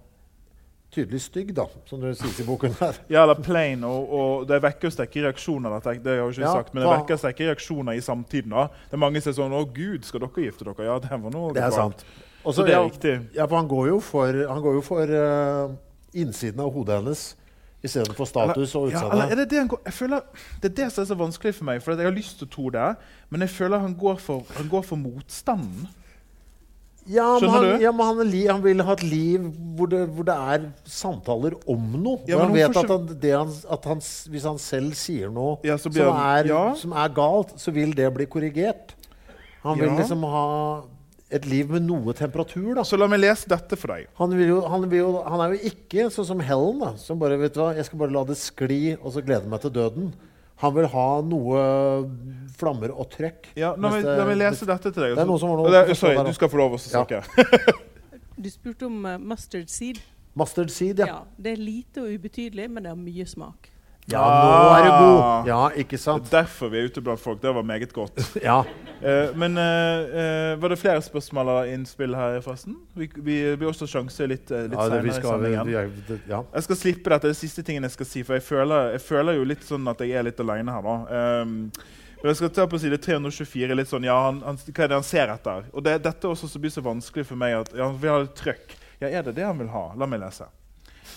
tydelig 0.95 1.21
stygg, 1.25 1.53
da, 1.57 1.67
som 1.91 2.01
det 2.03 2.15
sies 2.19 2.41
i 2.41 2.47
boken 2.47 2.75
her. 2.81 2.99
Ja, 3.13 3.25
eller 3.25 3.41
plain, 3.43 3.83
og, 3.85 4.13
og 4.15 4.47
det 4.49 4.61
vekker 4.65 4.93
sterke 4.95 5.25
reaksjoner. 5.27 5.77
Dette, 5.77 5.97
det 6.05 6.15
har 6.17 6.23
jeg 6.23 6.37
ikke 6.39 6.47
Ja, 6.47 6.53
sagt, 6.61 6.75
men 6.75 6.85
det 6.85 6.93
vekker 6.93 7.21
sterke 7.21 7.49
reaksjoner 7.51 7.99
i 7.99 8.03
samtiden. 8.05 8.55
da. 8.55 8.69
Det 8.91 8.99
er 8.99 9.03
mange 9.05 9.21
som 9.25 9.33
er 9.35 9.39
sånn 9.41 9.57
'Å, 9.59 9.65
Gud, 9.75 10.05
skal 10.09 10.21
dere 10.25 10.47
gifte 10.49 10.65
dere?' 10.69 10.87
Ja, 10.89 10.99
det 11.03 11.11
var 11.11 11.31
noe 11.31 11.53
Det 11.53 11.63
er 11.63 11.71
sant. 11.75 12.05
Og 12.45 12.55
Så 12.55 12.65
det 12.67 12.75
er 12.75 12.81
ja, 12.81 12.85
riktig. 12.85 13.15
Ja, 13.35 13.47
for 13.47 13.57
han 13.57 13.69
går 13.69 13.87
jo 13.89 14.01
for, 14.01 14.27
han 14.49 14.63
går 14.63 14.75
jo 14.75 14.83
for 14.85 15.03
uh, 15.09 15.73
innsiden 16.15 16.61
av 16.61 16.73
hodet 16.73 17.01
hennes 17.01 17.35
istedenfor 17.85 18.25
status 18.29 18.75
og 18.75 18.91
ja, 18.93 19.01
eller 19.13 19.27
utseende. 19.27 19.37
det 19.37 19.51
det 19.51 19.59
han 19.59 19.69
går, 19.69 19.81
føler, 19.93 20.21
det 20.63 20.71
er 20.71 20.75
det 20.85 20.93
som 20.93 21.03
er 21.03 21.09
så 21.11 21.17
vanskelig 21.21 21.55
for 21.55 21.65
meg. 21.69 21.83
For 21.85 21.93
jeg 21.97 22.09
har 22.09 22.17
lyst 22.17 22.39
til 22.39 22.49
å 22.49 22.53
tro 22.55 22.71
det, 22.71 22.97
men 23.31 23.45
jeg 23.45 23.51
føler 23.51 23.79
han 23.85 23.95
går 23.95 24.17
for, 24.25 24.45
han 24.57 24.69
går 24.73 24.83
for 24.89 24.97
motstanden. 24.97 25.89
Ja, 27.11 27.27
men 27.37 27.51
han, 27.53 27.67
ja, 27.83 27.91
men 27.93 28.07
han, 28.07 28.33
han 28.49 28.63
vil 28.65 28.81
ha 28.87 28.95
et 28.97 29.03
liv 29.05 29.45
hvor 29.77 29.91
det, 29.93 30.01
hvor 30.17 30.25
det 30.25 30.35
er 30.55 30.67
samtaler 30.89 31.57
om 31.69 31.83
noe. 31.99 32.23
Ja, 32.25 32.39
hvor 32.39 32.47
han 32.47 32.57
vet 32.57 32.79
at, 32.81 32.89
han, 32.89 33.07
det 33.21 33.35
han, 33.37 33.53
at 33.77 33.89
hvis 34.33 34.47
han 34.49 34.61
selv 34.63 34.97
sier 34.97 35.33
noe 35.33 35.59
Ja, 35.67 35.77
som, 35.81 35.93
er, 35.93 36.49
som 36.81 36.97
er 36.97 37.13
galt, 37.17 37.53
så 37.61 37.75
vil 37.75 37.93
det 37.97 38.09
bli 38.17 38.29
korrigert. 38.31 38.97
Han 39.65 39.81
vil 39.81 39.93
liksom 39.99 40.25
ha 40.29 40.49
et 41.35 41.47
liv 41.49 41.71
med 41.73 41.85
noe 41.89 42.15
temperatur. 42.17 42.75
Da. 42.79 42.85
Så 42.87 42.99
la 43.01 43.09
meg 43.11 43.23
lese 43.23 43.49
dette 43.51 43.77
for 43.81 43.95
deg. 43.95 44.09
Han, 44.21 44.35
jo, 44.39 44.61
han, 44.71 44.85
jo, 44.93 45.09
han 45.25 45.43
er 45.45 45.57
jo 45.57 45.73
ikke 45.73 46.09
sånn 46.15 46.29
som 46.29 46.43
Helen, 46.45 46.81
da, 46.83 46.93
som 47.01 47.21
bare 47.21 47.39
vet 47.41 47.57
du 47.57 47.63
hva, 47.63 47.73
jeg 47.77 47.89
skal 47.89 48.01
bare 48.05 48.15
la 48.15 48.25
det 48.29 48.39
skli 48.41 48.83
og 49.01 49.11
så 49.17 49.25
glede 49.25 49.51
meg 49.51 49.65
til 49.65 49.75
døden. 49.75 50.13
Han 50.65 50.75
vil 50.79 50.87
ha 50.95 51.07
noe 51.29 51.63
flammer 52.57 52.93
og 52.95 53.11
trøkk. 53.13 53.51
Ja, 53.59 53.75
la, 53.77 53.91
meg, 53.91 54.05
det- 54.07 54.17
la 54.19 54.25
meg 54.29 54.39
lese 54.41 54.67
dette 54.69 54.91
til 54.95 55.03
deg. 55.03 55.15
Det 55.19 55.23
er 55.25 55.29
noe 55.29 55.41
som 55.43 55.51
var 55.53 55.61
noe 55.61 55.73
det, 55.75 55.97
sorry, 55.99 56.17
du 56.25 56.33
skal 56.37 56.49
få 56.53 56.61
lov 56.63 56.79
å 56.79 56.81
Ja. 56.81 57.05
snakke. 57.05 57.23
Du 58.45 58.49
spurte 58.51 58.87
om 58.89 58.97
eh, 59.07 59.19
mustard 59.23 59.69
seed. 59.71 60.01
Mustard 60.35 60.71
seed, 60.75 60.99
Ja. 60.99 61.07
ja. 61.07 61.19
Det 61.39 61.53
er 61.53 61.61
lite 61.63 62.03
og 62.03 62.11
ubetydelig, 62.11 62.67
men 62.71 62.83
det 62.83 62.91
har 62.91 62.99
mye 62.99 63.27
smak. 63.31 63.69
Ja, 64.13 64.21
nå 64.21 64.73
er 64.77 64.85
du 64.85 64.91
god! 64.91 65.21
Ah. 65.25 65.47
Ja, 65.49 65.61
ikke 65.81 65.97
sant? 66.01 66.27
Derfor 66.33 66.69
vi 66.73 66.83
er 66.83 66.91
ute 66.91 67.01
blant 67.05 67.21
folk. 67.23 67.41
Det 67.41 67.55
var 67.57 67.65
meget 67.65 67.93
godt. 67.93 68.21
Ja. 68.45 68.65
Uh, 69.05 69.37
men 69.37 69.59
uh, 69.59 69.65
uh, 69.65 70.63
var 70.63 70.73
det 70.73 70.79
flere 70.81 71.03
spørsmål 71.03 71.49
og 71.53 71.69
innspill 71.69 72.15
her, 72.17 72.39
forresten? 72.45 72.77
Vi, 72.97 73.09
vi, 73.17 73.35
vi 73.61 73.67
også 73.69 73.89
sjanse 73.91 74.29
litt, 74.31 74.49
uh, 74.53 74.63
litt 74.69 74.79
ja, 74.79 74.87
det, 74.93 75.01
vi 75.05 75.11
i 75.11 75.17
skal, 75.17 75.41
vi, 75.43 75.51
sendingen. 75.51 75.67
vi 75.69 75.77
er, 75.77 75.91
det, 76.09 76.19
ja. 76.31 76.41
Jeg 76.55 76.67
skal 76.69 76.79
slippe 76.81 77.13
dette. 77.13 77.29
Det 77.29 77.35
er 77.35 77.41
siste 77.41 77.65
tingen 77.67 77.85
jeg 77.85 77.97
skal 77.97 78.09
si. 78.09 78.23
For 78.25 78.39
jeg 78.39 78.47
føler, 78.47 78.95
jeg 78.95 79.05
føler 79.05 79.37
jo 79.41 79.45
litt 79.51 79.67
sånn 79.67 79.93
at 79.93 80.01
jeg 80.05 80.17
er 80.17 80.29
litt 80.29 80.41
aleine 80.41 80.77
her. 80.77 80.89
da. 80.89 81.43
Um, 81.43 81.59
men 82.25 82.33
jeg 82.33 82.41
skal 82.41 82.53
ta 82.57 82.65
på 82.71 82.81
side 82.81 82.97
324 83.05 83.77
litt 83.77 83.91
sånn, 83.91 84.07
ja, 84.09 84.15
han, 84.31 84.39
han, 84.47 84.57
hva 84.57 84.87
er 84.87 84.93
det 84.95 84.97
han 84.97 85.05
ser 85.05 85.33
etter. 85.35 85.67
Og 85.77 85.85
det, 85.85 85.99
Dette 86.07 86.25
er 86.25 86.33
også 86.33 86.49
så 86.49 86.63
blir 86.63 86.73
så 86.73 86.85
vanskelig 86.85 87.27
for 87.29 87.41
meg. 87.41 87.59
at 87.65 87.75
ja, 87.77 87.85
Han 87.85 87.99
vil 88.01 88.15
ha 88.15 88.23
litt 88.23 88.37
trøkk. 88.39 88.77
Ja, 89.03 89.11
er 89.11 89.27
det 89.27 89.35
det 89.37 89.45
han 89.45 89.61
vil 89.61 89.69
ha? 89.75 89.91
La 90.01 90.09
meg 90.09 90.23
lese. 90.23 90.49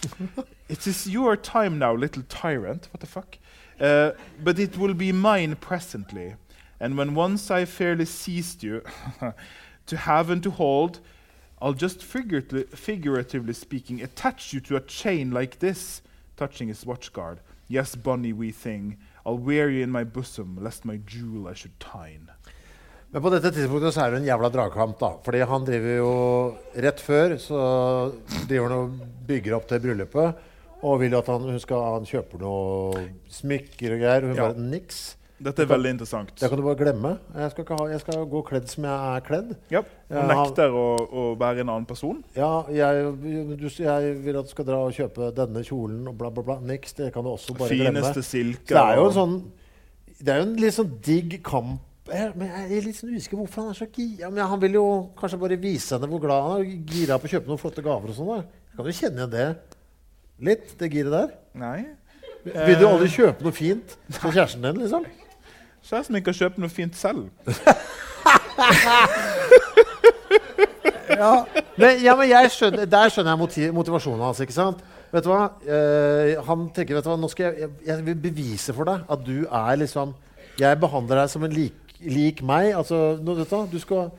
It 0.69 0.85
is 0.85 1.07
your 1.07 1.37
time 1.37 1.79
now, 1.79 1.93
little 1.93 2.23
tyrant. 2.27 2.89
What 2.91 2.99
the 2.99 3.07
fuck? 3.07 3.37
Uh, 3.79 4.11
but 4.43 4.59
it 4.59 4.77
will 4.77 4.93
be 4.93 5.11
mine 5.11 5.55
presently. 5.55 6.35
And 6.79 6.97
when 6.97 7.15
once 7.15 7.49
I 7.49 7.65
fairly 7.65 8.05
seized 8.05 8.63
you 8.63 8.81
to 9.85 9.97
have 9.97 10.29
and 10.29 10.43
to 10.43 10.51
hold, 10.51 10.99
I'll 11.61 11.73
just 11.73 12.03
figuratively, 12.03 12.63
figuratively 12.75 13.53
speaking 13.53 14.01
attach 14.01 14.53
you 14.53 14.59
to 14.61 14.75
a 14.75 14.81
chain 14.81 15.31
like 15.31 15.59
this, 15.59 16.01
touching 16.35 16.67
his 16.67 16.85
watch 16.85 17.13
guard. 17.13 17.39
Yes, 17.67 17.95
bonny 17.95 18.33
wee 18.33 18.51
thing, 18.51 18.97
I'll 19.25 19.37
wear 19.37 19.69
you 19.69 19.83
in 19.83 19.91
my 19.91 20.03
bosom, 20.03 20.57
lest 20.61 20.85
my 20.85 20.97
jewel 20.97 21.47
I 21.47 21.53
should 21.53 21.79
tine. 21.79 22.29
Men 23.13 23.23
på 23.23 23.31
dette 23.31 23.53
tidspunktet 23.55 23.95
så 23.95 24.03
er 24.03 24.11
det 24.13 24.19
en 24.21 24.27
jævla 24.27 24.49
dragkamp, 24.51 24.97
da. 24.99 25.13
Fordi 25.23 25.43
han 25.47 25.67
driver 25.67 25.93
jo 26.01 26.09
Rett 26.83 26.99
før 27.03 27.37
så 27.39 27.59
driver 28.49 28.67
han 28.67 28.77
og 28.81 28.97
bygger 29.29 29.55
opp 29.57 29.67
til 29.69 29.79
bryllupet. 29.85 30.41
Og 30.85 30.99
vil 31.01 31.15
at 31.17 31.29
han, 31.31 31.45
hun 31.49 31.61
skal, 31.63 31.85
han 31.95 32.05
kjøper 32.05 32.41
noe 32.43 33.05
smykker 33.33 33.95
og 33.95 34.03
greier. 34.03 34.27
Og 34.27 34.33
hun 34.33 34.37
Ja. 34.37 34.49
bare 34.51 34.67
Niks. 34.73 34.99
Dette 35.37 35.61
er 35.61 35.69
veldig 35.69 35.89
interessant. 35.93 36.31
Det 36.33 36.49
kan 36.49 36.57
du 36.57 36.63
bare 36.65 36.79
glemme. 36.79 37.11
Jeg 37.37 37.51
skal, 37.51 37.63
ikke 37.63 37.75
ha, 37.77 37.85
jeg 37.91 37.99
skal 38.01 38.23
gå 38.25 38.39
kledd 38.47 38.69
som 38.71 38.83
jeg 38.89 39.17
er 39.17 39.19
kledd. 39.21 39.51
Ja, 39.69 39.81
og 40.09 40.31
nekter 40.31 40.73
å, 40.73 40.85
å 41.05 41.25
være 41.37 41.61
en 41.61 41.69
annen 41.69 41.85
person. 41.85 42.23
Ja, 42.35 42.63
jeg, 42.73 43.03
du, 43.61 43.67
jeg 43.69 44.15
vil 44.25 44.39
at 44.39 44.49
du 44.49 44.49
skal 44.49 44.65
dra 44.65 44.79
og 44.87 44.95
kjøpe 44.97 45.29
denne 45.37 45.61
kjolen 45.67 46.07
og 46.09 46.17
bla, 46.17 46.31
bla, 46.33 46.41
bla. 46.47 46.55
Niks. 46.65 46.93
Det 46.97 47.11
kan 47.13 47.23
du 47.23 47.29
også 47.35 47.53
bare 47.53 47.69
glemme. 47.69 48.01
Fineste 48.01 48.23
silke. 48.25 48.65
Så 48.65 48.73
det 48.73 48.81
er 48.83 48.97
jo 48.97 49.05
en 49.11 49.17
sånn 49.19 49.37
Det 50.17 50.33
er 50.33 50.41
jo 50.41 50.47
en 50.49 50.55
litt 50.65 50.73
sånn 50.79 50.95
digg 51.05 51.37
kamp. 51.45 51.83
Jeg, 52.07 52.31
men 52.39 52.47
jeg 52.47 52.77
er 52.77 52.85
litt 52.87 52.97
sånn 52.97 53.15
usikker 53.15 53.39
hvorfor 53.41 53.65
han 53.65 53.73
er 53.73 53.77
så 53.79 53.87
gira. 53.91 54.29
Men 54.31 54.47
han 54.51 54.61
vil 54.61 54.77
jo 54.79 54.85
kanskje 55.19 55.39
bare 55.41 55.59
vise 55.61 55.95
henne 55.95 56.09
hvor 56.11 56.21
glad 56.23 56.45
han 56.45 56.61
er. 56.61 56.73
Gira 56.93 57.19
på 57.19 57.27
å 57.29 57.33
kjøpe 57.33 57.51
noen 57.51 57.61
flotte 57.61 57.83
gaver 57.85 58.13
og 58.13 58.17
sånn. 58.17 58.43
Jeg 58.71 58.79
kan 58.79 58.89
jo 58.89 58.97
kjenne 58.99 59.21
igjen 59.21 59.33
det 59.35 59.47
litt, 60.47 60.67
det 60.79 60.91
giret 60.93 61.15
der. 61.15 61.31
Nei. 61.57 61.79
Vil 62.47 62.77
du 62.79 62.85
aldri 62.87 63.09
kjøpe 63.11 63.43
noe 63.43 63.55
fint 63.55 63.97
til 64.07 64.29
kjæresten 64.31 64.63
din, 64.63 64.77
liksom? 64.83 65.07
Kjæresten 65.87 66.15
min 66.15 66.23
kan 66.23 66.37
kjøpe 66.37 66.63
noe 66.63 66.71
fint 66.71 66.95
selv. 66.99 67.27
Men, 71.77 71.97
ja, 72.03 72.13
men 72.17 72.27
jeg 72.29 72.51
skjønner, 72.53 72.85
der 72.89 73.09
skjønner 73.13 73.33
jeg 73.33 73.39
motiv, 73.39 73.73
motivasjonen 73.73 74.23
hans. 74.25 74.41
ikke 74.43 74.53
sant? 74.55 74.83
vet 75.11 75.23
du 75.23 75.29
hva? 75.31 75.43
Eh, 75.63 76.33
han 76.47 76.67
tenker 76.75 76.97
vet 76.97 77.05
du 77.05 77.09
hva, 77.11 77.17
nå 77.19 77.29
skal 77.31 77.47
jeg, 77.47 77.55
jeg, 77.63 77.69
jeg 77.87 78.05
vil 78.09 78.17
bevise 78.27 78.75
for 78.75 78.89
deg 78.89 79.05
at 79.07 79.23
du 79.23 79.45
er 79.45 79.79
liksom 79.79 80.11
Jeg 80.59 80.79
behandler 80.81 81.21
deg 81.21 81.31
som 81.31 81.45
en 81.45 81.53
lik, 81.53 81.86
lik 82.01 82.43
meg. 82.45 82.73
Altså, 82.77 83.17
nå, 83.21 83.37
vet 83.39 83.53
du, 83.53 83.75
du 83.77 83.79
skal, 83.81 84.11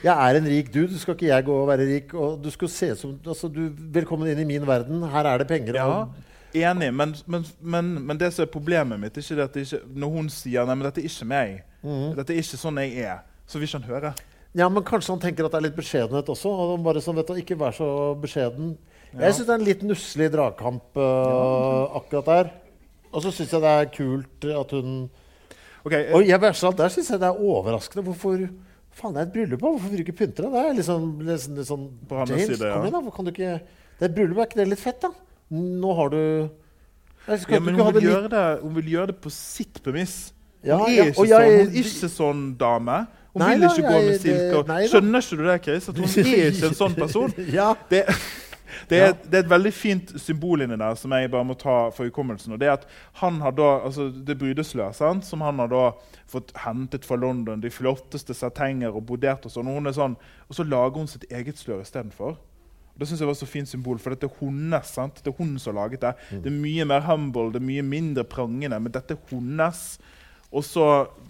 jeg 0.00 0.14
er 0.14 0.38
en 0.38 0.48
rik 0.48 0.72
dude. 0.72 0.88
Du 0.94 0.98
skal 0.98 1.16
ikke 1.16 1.28
jeg 1.28 1.46
gå 1.46 1.58
og 1.62 1.68
være 1.68 1.86
rik. 1.88 2.14
Og 2.14 2.40
du 2.42 2.50
skal 2.54 2.72
se 2.72 2.90
som 2.98 3.14
altså, 3.26 3.50
du, 3.52 3.68
Velkommen 3.94 4.30
inn 4.32 4.42
i 4.42 4.48
min 4.48 4.66
verden. 4.66 5.04
Her 5.12 5.32
er 5.34 5.42
det 5.42 5.48
penger. 5.50 5.78
Ja, 5.80 6.70
enig, 6.70 6.90
men, 6.94 7.14
men, 7.26 7.46
men, 7.60 7.92
men 8.06 8.20
det 8.20 8.32
som 8.34 8.46
er 8.46 8.52
problemet 8.52 9.00
mitt, 9.00 9.16
er 9.16 9.22
ikke 9.22 9.38
det 9.38 9.46
at 9.46 9.54
det 9.54 9.66
ikke, 9.68 9.84
når 10.02 10.16
hun 10.16 10.32
sier 10.34 10.66
nei, 10.66 10.74
men 10.74 10.88
dette 10.88 11.02
er 11.02 11.06
ikke 11.06 11.28
meg, 11.30 11.60
mm. 11.84 12.08
dette 12.16 12.34
er 12.34 12.42
ikke 12.42 12.58
sånn 12.58 12.80
jeg 12.82 13.04
er, 13.06 13.20
så 13.46 13.60
vil 13.60 13.68
ikke 13.68 13.78
han 13.78 13.90
høre. 13.92 14.12
Ja, 14.58 14.66
men 14.66 14.82
kanskje 14.82 15.14
han 15.14 15.22
tenker 15.22 15.46
at 15.46 15.54
det 15.54 15.60
er 15.60 15.66
litt 15.68 15.76
beskjedenhet 15.76 16.30
også. 16.32 16.50
Og 16.50 16.72
han 16.72 16.86
bare 16.86 17.02
sånn, 17.04 17.20
vet 17.20 17.28
du, 17.30 17.36
Ikke 17.38 17.58
vær 17.58 17.76
så 17.76 17.90
beskjeden. 18.18 18.72
Ja. 19.12 19.28
Jeg 19.28 19.36
syns 19.36 19.46
det 19.46 19.52
er 19.52 19.60
en 19.60 19.68
litt 19.68 19.84
nusselig 19.86 20.30
dragkamp 20.34 20.98
øh, 20.98 21.98
akkurat 22.00 22.30
der. 22.30 22.50
Og 23.10 23.22
så 23.22 23.32
syns 23.34 23.54
jeg 23.54 23.62
det 23.62 23.74
er 23.74 23.92
kult 23.94 24.46
at 24.50 24.74
hun 24.74 24.96
Ok, 25.84 25.92
eh, 25.96 26.10
Og 26.14 26.26
jeg, 26.26 26.36
av 26.42 26.76
der 26.76 26.88
syns 26.92 27.08
jeg 27.10 27.20
det 27.22 27.28
er 27.30 27.38
overraskende. 27.40 28.04
Hvorfor 28.04 28.48
Faen, 28.90 29.14
det 29.14 29.20
er 29.22 29.26
et 29.28 29.32
bryllup. 29.32 29.60
Hvorfor 29.62 29.88
vil 29.88 30.00
du 30.00 30.04
ikke 30.04 30.18
pynte 30.18 30.42
deg? 30.42 30.50
Det 30.52 30.62
er 30.66 30.74
liksom, 30.80 31.04
liksom, 31.24 31.60
sånn 31.68 31.84
På 32.10 32.24
James, 32.26 32.48
side, 32.50 32.66
ja. 32.66 32.74
kom 32.74 32.88
igjen, 32.88 33.04
da. 33.06 33.12
Kan 33.16 33.24
du 33.28 33.30
ikke 33.30 33.52
Det 33.60 34.02
er 34.02 34.08
et 34.10 34.16
bryllup, 34.16 34.38
er 34.42 34.48
ikke 34.50 34.58
det 34.60 34.68
litt 34.72 34.82
fett, 34.82 35.00
da? 35.04 35.10
Nå 35.54 35.94
har 35.96 36.10
du 36.10 36.20
jeg 37.28 37.40
skal 37.42 37.54
ja, 37.54 37.60
men 37.60 37.74
ikke 37.76 37.84
hun 37.84 37.94
vil, 37.94 38.04
litt- 38.08 38.30
det, 38.32 38.44
hun 38.64 38.74
vil 38.74 38.86
gjøre 38.94 39.06
det 39.12 39.16
på 39.22 39.30
sitt 39.30 39.80
premiss. 39.84 40.32
Hun 40.64 40.70
er 40.72 40.88
ja, 40.90 41.04
ikke 41.04 41.20
og 41.20 41.26
jeg- 41.28 41.40
sånn, 41.40 41.58
hun 41.60 41.74
er 41.74 41.80
ikke 41.84 42.08
sånn 42.10 42.40
dame. 42.58 42.96
Hun 43.34 43.42
Nei 43.44 43.50
vil 43.54 43.60
da, 43.60 43.68
gå 43.68 43.90
jeg- 43.94 44.06
med 44.08 44.20
silke. 44.20 44.88
Skjønner 44.90 45.20
ikke 45.22 45.36
du 45.36 45.44
det, 45.46 45.56
Chris? 45.62 45.88
At 45.88 45.96
hun 46.00 46.04
er 46.34 46.50
ikke 46.50 46.66
en 46.70 46.78
sånn 46.80 46.94
person. 46.96 47.34
ja. 47.52 47.68
Det, 47.92 48.02
det, 48.88 48.98
er, 48.98 49.14
det 49.24 49.38
er 49.38 49.44
et 49.44 49.50
veldig 49.50 49.72
fint 49.74 50.12
symbol 50.20 50.64
inni 50.64 50.78
der 50.80 50.96
som 50.98 51.12
jeg 51.12 51.30
bare 51.32 51.46
må 51.46 51.56
ta 51.58 51.76
for 51.94 52.08
hukommelsen. 52.08 52.54
og 52.54 52.60
Det 52.62 52.68
er 52.68 52.76
at 52.78 52.86
han 53.20 53.40
har 53.44 53.54
da, 53.58 53.70
altså 53.84 54.08
det 54.10 54.38
brudesløse 54.40 55.12
som 55.26 55.44
han 55.44 55.58
har 55.62 55.72
da 55.72 55.84
fått 56.30 56.52
hentet 56.64 57.04
fra 57.04 57.18
London, 57.20 57.60
de 57.60 57.70
flotteste 57.70 58.34
satenger 58.36 58.94
og 58.94 59.06
brodert 59.08 59.46
og 59.46 59.54
sånn. 59.54 59.70
Og, 59.72 59.90
sånn, 59.96 60.16
og 60.48 60.56
så 60.56 60.66
lager 60.66 61.02
hun 61.02 61.10
sitt 61.10 61.26
eget 61.30 61.58
slør 61.58 61.82
istedenfor. 61.84 62.38
Det 63.00 63.08
synes 63.08 63.20
jeg 63.22 63.30
var 63.30 63.38
så 63.38 63.48
fint 63.48 63.68
symbol, 63.68 63.98
for 63.98 64.12
dette 64.12 64.28
er 64.28 64.38
hennes. 64.42 64.94
Det 65.22 65.30
er 65.30 65.38
hun 65.38 65.54
som 65.58 65.72
har 65.72 65.86
laget 65.86 66.02
det. 66.04 66.12
Mm. 66.30 66.42
Det 66.42 66.50
er 66.50 66.58
mye 66.66 66.84
mer 66.90 67.06
humble, 67.06 67.48
det 67.54 67.62
er 67.62 67.68
mye 67.70 67.86
mindre 67.86 68.24
prangende, 68.28 68.80
men 68.80 68.92
dette 68.92 69.16
er 69.16 69.22
hennes. 69.32 69.98
Og 70.50 70.66
så 70.66 70.86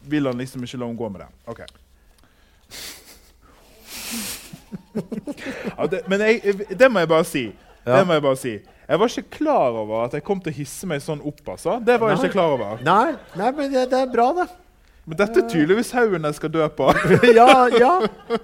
vil 0.09 0.26
han 0.26 0.40
liksom 0.40 0.64
ikke 0.64 0.80
la 0.80 0.90
henne 0.90 0.98
gå 0.98 1.09
med 1.14 1.20
det. 1.22 1.30
Ok. 1.46 1.61
Ja, 5.78 5.86
det, 5.86 6.03
men 6.09 6.20
jeg, 6.26 6.55
det 6.78 6.88
må 6.92 7.03
jeg 7.05 7.09
bare 7.11 7.24
si. 7.28 7.44
Det 7.86 8.01
må 8.07 8.12
Jeg 8.18 8.22
bare 8.26 8.36
si. 8.40 8.55
Jeg 8.90 8.98
var 8.98 9.07
ikke 9.12 9.30
klar 9.38 9.76
over 9.78 10.05
at 10.09 10.14
jeg 10.18 10.24
kom 10.26 10.40
til 10.42 10.51
å 10.53 10.57
hisse 10.57 10.86
meg 10.90 11.01
sånn 11.05 11.20
opp. 11.24 11.40
altså. 11.55 11.76
Det 11.86 11.94
var 12.03 12.11
jeg 12.11 12.18
Nei. 12.18 12.24
ikke 12.26 12.34
klar 12.34 12.55
over. 12.57 12.80
Nei, 12.84 13.12
nei, 13.38 13.51
men 13.57 13.70
det, 13.72 13.84
det 13.92 14.01
er 14.03 14.11
bra, 14.12 14.26
det. 14.40 14.46
Men 15.07 15.16
dette 15.20 15.40
er 15.42 15.46
tydeligvis 15.48 15.92
haugen 15.96 16.26
jeg 16.28 16.36
skal 16.36 16.51
dø 16.55 16.66
på. 16.76 16.88
ja, 17.38 17.46
ja. 17.72 17.92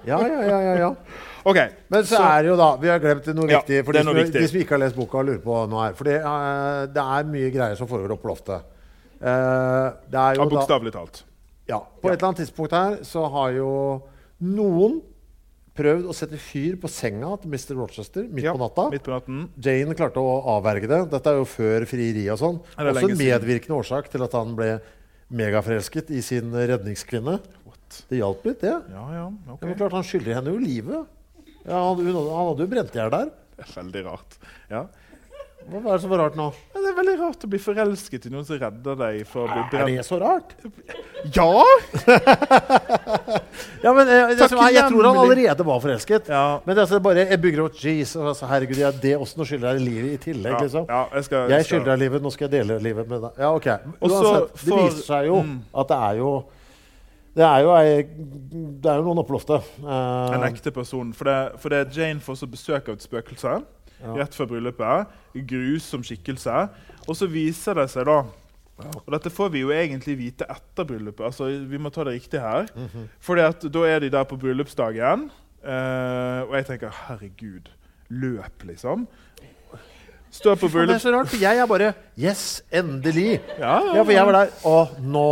Ja, 0.07 0.19
ja, 0.23 0.39
ja, 0.47 0.59
ja, 0.69 0.71
ja. 0.81 0.89
ok, 1.47 1.59
Men 1.93 2.07
så, 2.07 2.17
er 2.23 2.41
det 2.47 2.49
jo 2.49 2.55
da 2.59 2.69
Vi 2.81 2.89
har 2.91 2.97
glemt 3.03 3.27
noe 3.37 3.45
Ja, 3.51 3.59
viktig 3.61 3.83
for 3.85 3.95
det 3.95 4.01
de 4.01 4.07
som, 4.09 4.17
viktig. 4.17 4.41
de 4.41 4.47
som 4.51 4.59
ikke 4.63 4.75
har 4.75 4.81
lest 4.81 4.97
boka 4.97 5.19
og 5.21 5.27
lurer 5.29 5.43
på 5.43 5.59
noe 5.71 5.83
her. 5.85 5.93
For 5.99 6.09
det, 6.09 6.15
eh, 6.23 6.81
det 6.95 7.03
er 7.19 7.29
mye 7.35 7.51
greier 7.53 7.77
som 7.79 7.87
foregår 7.91 8.15
oppe 8.17 8.25
på 8.25 8.31
loftet. 8.33 8.73
Uh, 9.17 9.93
det 10.13 10.17
er 10.21 10.35
jo 10.37 10.43
ja, 10.43 10.49
Bokstavelig 10.51 10.91
talt. 10.93 11.21
ja, 11.69 11.79
på 11.81 12.07
Ja. 12.09 12.13
et 12.13 12.19
eller 12.19 12.27
annet 12.31 12.41
tidspunkt 12.43 12.73
her 12.77 12.97
så 13.07 13.23
har 13.33 13.53
jo 13.55 13.69
noen 14.45 14.99
prøvd 15.77 16.09
å 16.09 16.15
sette 16.15 16.39
fyr 16.41 16.75
på 16.81 16.89
senga 16.91 17.29
til 17.41 17.53
Mr. 17.53 17.75
Rochester 17.77 18.27
midt 18.27 18.47
Ja, 18.47 18.53
på 18.55 18.61
natta. 18.63 18.87
Midt 18.93 19.05
på 19.05 19.13
natten. 19.13 19.47
Jane 19.63 19.95
klarte 19.97 20.21
å 20.23 20.37
avverge 20.57 20.89
det. 20.89 21.01
Dette 21.13 21.33
er 21.33 21.39
jo 21.41 21.47
før 21.49 21.85
frieri 21.89 22.25
og 22.33 22.41
sånn. 22.41 22.61
Også 22.75 23.05
en 23.07 23.19
medvirkende 23.19 23.77
årsak 23.77 24.09
til 24.13 24.25
at 24.25 24.35
han 24.37 24.55
ble 24.57 24.77
megaforelsket 25.37 26.11
i 26.15 26.21
sin 26.25 26.53
redningskvinne. 26.55 27.37
What? 27.67 28.01
Det 28.09 28.21
hjalp 28.21 28.45
litt, 28.47 28.61
det. 28.63 28.75
Ja, 28.93 29.05
ja, 29.15 29.25
okay. 29.53 29.67
Men 29.69 29.77
klart 29.79 29.95
Han 29.97 30.07
skylder 30.07 30.39
henne 30.39 30.53
jo 30.53 30.61
livet. 30.61 31.13
Ja, 31.67 31.81
han, 31.89 31.99
hun, 31.99 32.15
han 32.15 32.47
hadde 32.51 32.63
jo 32.65 32.71
brent 32.71 32.95
i 32.95 33.01
hjel 33.01 33.11
der. 33.13 33.33
Det 33.57 33.65
er 33.65 33.75
veldig 33.81 34.03
rart. 34.07 34.39
Ja. 34.71 34.85
Hva 35.67 35.81
er 35.81 35.97
det 35.97 36.03
som 36.03 36.11
var 36.13 36.21
rart 36.23 36.35
nå? 36.39 36.45
Ja, 36.71 36.79
det 36.79 36.91
er 36.93 36.95
veldig 36.95 37.13
rart 37.19 37.41
å 37.43 37.47
bli 37.51 37.59
forelsket 37.59 38.27
i 38.29 38.31
noen 38.31 38.45
som 38.47 38.59
redder 38.61 38.99
deg 39.01 39.23
for 39.27 39.43
å 39.43 39.65
bli 39.67 39.79
Er 39.81 39.89
det 39.89 40.05
så 40.07 40.19
rart? 40.21 40.53
Ja! 41.35 41.63
Ja, 43.83 43.91
men 43.93 44.09
eh, 44.09 44.31
det 44.37 44.47
som 44.49 44.59
er, 44.61 44.71
Jeg 44.73 44.89
tror 44.89 45.05
han 45.05 45.19
allerede 45.21 45.65
var 45.65 45.79
forelsket. 45.81 46.29
Ja. 46.31 46.59
Men 46.65 46.75
det 46.75 46.83
altså 46.85 46.99
bare, 47.03 47.25
jeg 47.29 47.39
bygger 47.41 47.63
opp 47.65 47.77
Jeez, 47.81 48.15
altså, 48.17 48.47
herregud, 48.49 48.79
jeg, 48.81 48.99
det 49.03 49.13
også 49.17 49.41
nå 49.41 49.47
skylder 49.49 49.69
jeg 49.69 49.79
deg 49.79 49.87
livet 49.87 50.13
i 50.13 50.19
tillegg. 50.23 50.53
Ja, 50.53 50.61
liksom. 50.65 50.85
ja, 50.89 51.01
jeg 51.13 51.27
skal, 51.27 51.53
Jeg 51.53 51.67
skylder 51.69 51.89
deg 51.91 52.03
livet, 52.03 52.25
nå 52.25 52.33
skal 52.33 52.47
jeg 52.47 52.53
dele 52.55 52.77
livet 52.83 53.09
med 53.11 53.25
deg. 53.27 53.41
Ja, 53.43 53.51
ok. 53.53 53.67
Og 53.99 54.13
så 54.13 54.21
Uansett, 54.21 54.63
det 54.63 54.79
viser 54.81 55.03
seg 55.05 55.29
jo 55.29 55.39
mm. 55.45 55.55
at 55.83 55.91
det 55.91 55.99
er 56.09 56.21
jo 56.21 56.33
Det 57.37 57.47
er 57.47 57.65
jo, 57.67 57.73
det 58.81 58.91
er 58.91 59.01
jo 59.01 59.07
noen 59.07 59.23
oppblåste. 59.23 59.61
Uh. 59.83 60.37
En 60.37 60.47
ekte 60.47 60.73
person. 60.73 61.13
For 61.17 61.29
det, 61.29 61.39
for 61.61 61.75
det 61.75 61.85
Jane 61.93 62.23
får 62.23 62.41
så 62.41 62.49
besøk 62.49 62.89
av 62.89 62.97
et 62.97 63.05
spøkelse. 63.05 63.59
Rett 64.17 64.35
før 64.35 64.51
bryllupet. 64.53 65.15
Grusom 65.49 66.03
skikkelse. 66.05 66.67
Og 67.07 67.15
så 67.17 67.29
viser 67.31 67.79
det 67.79 67.89
seg, 67.93 68.05
da 68.09 68.23
Og 68.77 69.07
dette 69.09 69.31
får 69.33 69.49
vi 69.49 69.63
jo 69.63 69.71
egentlig 69.73 70.17
vite 70.19 70.45
etter 70.53 70.85
bryllupet. 70.85 71.25
altså 71.25 71.47
Vi 71.65 71.79
må 71.81 71.89
ta 71.89 72.03
det 72.05 72.13
riktig 72.19 72.39
her. 72.39 72.67
Mhm. 72.75 73.07
Fordi 73.19 73.41
at 73.41 73.65
da 73.73 73.85
er 73.89 73.99
de 73.99 74.09
der 74.13 74.23
på 74.23 74.37
bryllupsdagen, 74.37 75.31
uh, 75.65 76.41
og 76.45 76.53
jeg 76.55 76.65
tenker 76.65 76.93
herregud. 77.07 77.71
Løp, 78.09 78.63
liksom. 78.63 79.07
Står 80.31 80.55
på 80.55 80.67
bryllup... 80.67 80.87
det 80.91 80.95
er 80.95 80.99
så 80.99 81.11
rart, 81.15 81.27
for 81.31 81.41
jeg 81.41 81.57
er 81.57 81.65
bare 81.65 81.93
Yes, 82.19 82.61
endelig! 82.71 83.39
Ja, 83.57 83.79
ja, 83.79 83.95
Ja, 83.95 84.03
for 84.03 84.11
jeg 84.11 84.25
var 84.27 84.37
der. 84.37 84.51
Å, 84.67 84.75
nå 85.01 85.31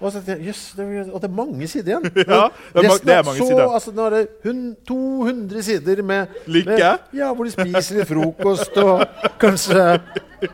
Og 0.00 0.12
så 0.14 0.20
yes, 0.38 0.74
det, 0.76 0.84
er- 0.84 1.08
og 1.12 1.22
det 1.22 1.26
er 1.30 1.34
mange 1.34 1.66
sider 1.68 1.88
igjen. 1.98 2.04
Ja, 2.28 2.44
det 2.74 2.84
er 2.86 2.98
det 3.02 3.14
er 3.14 3.24
mange 3.26 3.38
så, 3.40 3.46
sider. 3.48 3.64
Altså, 3.74 3.92
nå 3.96 4.04
er 4.06 4.10
det 4.10 4.28
hun, 4.44 4.76
200 4.88 5.62
sider 5.62 6.02
med 6.02 6.26
like. 6.46 6.70
Med, 6.70 6.98
ja, 7.18 7.32
hvor 7.34 7.44
de 7.48 7.50
spiser 7.50 7.98
litt 7.98 8.08
frokost 8.12 8.78
og 8.78 9.02
kanskje 9.42 9.88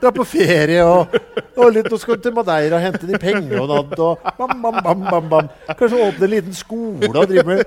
drar 0.00 0.12
på 0.16 0.24
ferie 0.24 0.82
og, 0.84 1.12
og 1.56 1.72
litt, 1.74 1.88
Nå 1.92 1.98
skal 2.00 2.16
du 2.18 2.24
til 2.26 2.34
Madeira 2.36 2.78
og 2.78 2.84
hente 2.84 3.08
de 3.08 3.18
penger 3.20 3.60
og 3.60 3.68
natt 3.70 3.98
og 4.02 4.24
bam, 4.38 4.54
bam, 4.62 4.78
bam, 4.84 5.04
bam, 5.10 5.28
bam. 5.30 5.48
Kanskje 5.68 6.00
åpne 6.06 6.28
en 6.28 6.32
liten 6.32 6.56
skole 6.56 7.10
og 7.12 7.28
drive 7.30 7.44
med 7.48 7.62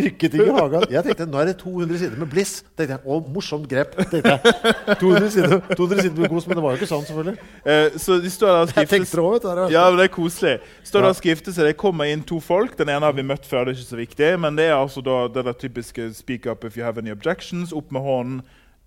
dyrketing 0.00 0.44
i 0.46 0.54
hagen. 0.56 0.86
Jeg 0.90 1.04
tenkte 1.06 1.26
nå 1.30 1.40
er 1.42 1.50
det 1.52 1.56
200 1.62 2.00
sider 2.02 2.18
med 2.20 2.30
Bliss. 2.32 2.56
tenkte 2.76 2.96
jeg, 2.96 3.02
Å, 3.04 3.20
morsomt 3.34 3.68
grep. 3.70 3.94
tenkte 4.10 4.34
jeg. 4.36 4.96
200 5.00 5.30
sider, 5.36 5.56
200 5.76 6.02
sider 6.02 6.20
med 6.24 6.32
kos, 6.34 6.48
men 6.50 6.58
det 6.58 6.64
var 6.64 6.74
jo 6.74 6.80
ikke 6.80 6.90
sånn, 6.90 7.06
selvfølgelig. 7.08 7.48
Eh, 7.64 7.98
så 8.00 8.18
de 8.22 8.30
står 8.34 8.52
der 8.54 8.60
og 8.66 8.72
skiftes 8.74 9.14
også, 9.14 9.32
vet 9.36 9.46
du, 9.70 9.74
Ja, 9.74 9.84
men 9.90 10.00
det 10.00 10.08
er 10.08 10.14
koselig. 10.14 10.56
Står 10.90 11.06
der 11.06 11.14
og 11.14 11.20
skiftes, 11.20 11.58
og 11.60 11.70
Det 11.70 11.76
kommer 11.80 12.10
inn 12.10 12.24
to 12.26 12.40
folk. 12.44 12.76
Den 12.78 12.88
ene 12.92 13.06
har 13.06 13.14
vi 13.16 13.22
møtt 13.26 13.46
før, 13.48 13.64
det 13.68 13.74
er 13.76 13.80
ikke 13.80 13.90
så 13.92 14.00
viktig. 14.00 14.32
Men 14.42 14.58
det 14.58 14.68
er 14.70 14.76
altså 14.78 15.02
da 15.04 15.22
det 15.32 15.44
der 15.46 15.56
typiske 15.56 16.10
'speak 16.14 16.46
up 16.50 16.64
if 16.64 16.76
you 16.76 16.84
have 16.84 16.98
any 16.98 17.12
objections'. 17.12 17.72
Opp 17.76 17.92
med 17.92 18.00
hånden. 18.00 18.42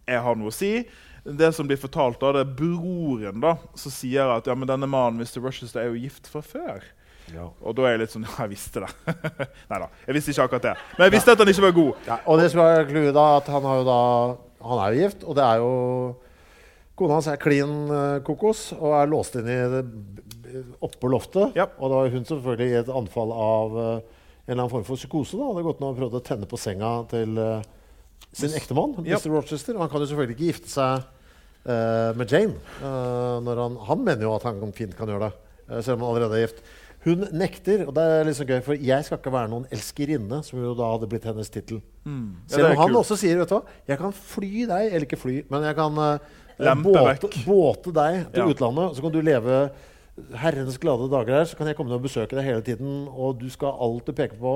Jeg 0.08 0.20
har 0.22 0.36
noe 0.36 0.52
å 0.52 0.54
si. 0.54 0.84
Det 1.24 1.54
som 1.56 1.68
blir 1.70 1.80
fortalt, 1.80 2.20
da, 2.20 2.34
det 2.36 2.42
er 2.44 2.56
broren 2.60 3.44
da, 3.44 3.54
som 3.80 3.94
sier 3.96 4.28
at 4.34 4.48
ja, 4.50 4.56
men 4.60 4.68
denne 4.68 4.90
mannen 4.92 5.22
Mr. 5.22 5.40
Rochester, 5.46 5.80
er 5.80 5.94
jo 5.94 6.02
gift 6.04 6.28
fra 6.28 6.42
før. 6.44 6.84
Ja. 7.32 7.46
Og 7.64 7.78
da 7.78 7.86
er 7.88 7.96
jeg 7.96 8.02
litt 8.02 8.12
sånn 8.12 8.26
Ja, 8.28 8.34
jeg 8.44 8.52
visste 8.58 8.84
det. 8.84 8.90
Nei 9.72 9.80
da, 9.86 9.88
jeg 10.08 10.18
visste 10.18 10.34
ikke 10.34 10.50
akkurat 10.50 10.68
det. 10.68 10.74
Men 10.98 11.08
jeg 11.08 11.16
visste 11.16 11.36
at 11.36 11.44
han 11.44 11.54
ikke 11.54 11.66
var 11.70 11.78
god. 11.78 12.10
Ja, 12.10 12.20
og 12.28 12.42
det 12.42 12.50
som 12.52 12.64
er 12.66 12.90
clouet, 12.90 13.16
da, 13.16 13.26
at 13.40 13.50
han, 13.56 13.70
da, 13.88 14.02
han 14.68 14.84
er 14.84 14.92
jo 14.92 15.06
gift, 15.06 15.24
og 15.24 15.40
det 15.40 15.48
er 15.48 15.64
jo 15.64 15.74
Kona 16.94 17.16
hans 17.18 17.26
er 17.26 17.40
klin 17.42 17.72
eh, 17.90 18.20
kokos 18.22 18.68
og 18.76 18.92
er 18.94 19.08
låst 19.10 19.34
inn 19.40 19.48
i 19.50 19.56
det 19.72 19.80
loftet. 21.10 21.56
Ja. 21.58 21.66
Og 21.80 21.90
da 21.90 22.02
var 22.04 22.12
hun 22.14 22.28
selvfølgelig 22.30 22.68
i 22.70 22.82
et 22.84 22.92
anfall 22.94 23.34
av 23.34 23.78
eh, 23.82 24.20
en 24.44 24.52
eller 24.52 24.60
annen 24.60 24.74
form 24.76 24.86
for 24.86 25.00
psykose. 25.00 25.40
da. 25.40 25.48
Hadde 25.50 25.66
gått 25.66 25.82
når 25.82 25.96
og 25.96 26.02
prøvde 26.04 26.22
å 26.22 26.28
tenne 26.28 26.50
på 26.50 26.60
senga 26.62 26.92
til 27.10 27.40
eh, 27.42 27.66
sin 28.32 28.54
ektemann, 28.58 28.96
Mr. 29.00 29.10
Yep. 29.10 29.26
Rochester. 29.34 29.78
Han 29.78 29.90
kan 29.92 30.04
jo 30.04 30.08
selvfølgelig 30.10 30.38
ikke 30.38 30.52
gifte 30.52 30.72
seg 30.72 31.04
uh, 31.68 32.14
med 32.18 32.32
Jane. 32.32 32.56
Uh, 32.80 33.42
når 33.46 33.62
han, 33.64 33.76
han 33.90 34.06
mener 34.06 34.28
jo 34.28 34.36
at 34.38 34.48
han 34.48 34.74
fint 34.78 34.96
kan 34.98 35.12
gjøre 35.12 35.28
det, 35.28 35.34
uh, 35.70 35.82
selv 35.82 35.98
om 35.98 36.08
han 36.08 36.16
allerede 36.16 36.40
er 36.40 36.48
gift. 36.48 36.64
Hun 37.04 37.26
nekter, 37.36 37.82
og 37.84 37.98
det 37.98 38.04
er 38.16 38.30
så 38.32 38.46
gøy, 38.48 38.62
for 38.64 38.80
jeg 38.80 39.04
skal 39.04 39.20
ikke 39.20 39.34
være 39.34 39.52
noen 39.52 39.66
elskerinne, 39.76 40.40
som 40.48 40.62
jo 40.64 40.72
da 40.80 40.94
hadde 40.94 41.10
blitt 41.12 41.26
hennes 41.28 41.52
tittel. 41.52 41.82
Mm. 42.08 42.30
Selv 42.48 42.70
om 42.70 42.72
ja, 42.72 42.78
han 42.80 42.94
kult. 42.94 43.00
også 43.02 43.18
sier 43.20 43.42
vet 43.42 43.52
du 43.52 43.58
hva, 43.58 43.64
jeg 43.92 44.00
kan 44.00 44.16
fly 44.16 44.52
deg, 44.70 44.86
eller 44.88 45.08
ikke 45.10 45.20
fly, 45.20 45.42
men 45.52 45.68
jeg 45.68 45.76
kan 45.82 46.00
båte, 46.80 47.34
båte 47.44 47.92
deg 47.92 48.22
til 48.32 48.46
Ja. 48.46 48.48
utlandet. 48.48 48.96
Så 48.96 49.04
kan 49.04 49.12
du 49.12 49.20
leve 49.20 49.58
herrens 50.38 50.78
glade 50.78 51.10
dager 51.12 51.40
her. 51.40 51.46
Så 51.46 51.58
kan 51.58 51.68
jeg 51.68 51.76
komme 51.76 51.90
ned 51.90 52.00
og 52.00 52.08
besøke 52.08 52.36
deg 52.38 52.46
hele 52.46 52.62
tiden, 52.62 53.08
og 53.10 53.40
du 53.40 53.50
skal 53.50 53.76
alltid 53.82 54.16
peke 54.16 54.40
på 54.40 54.56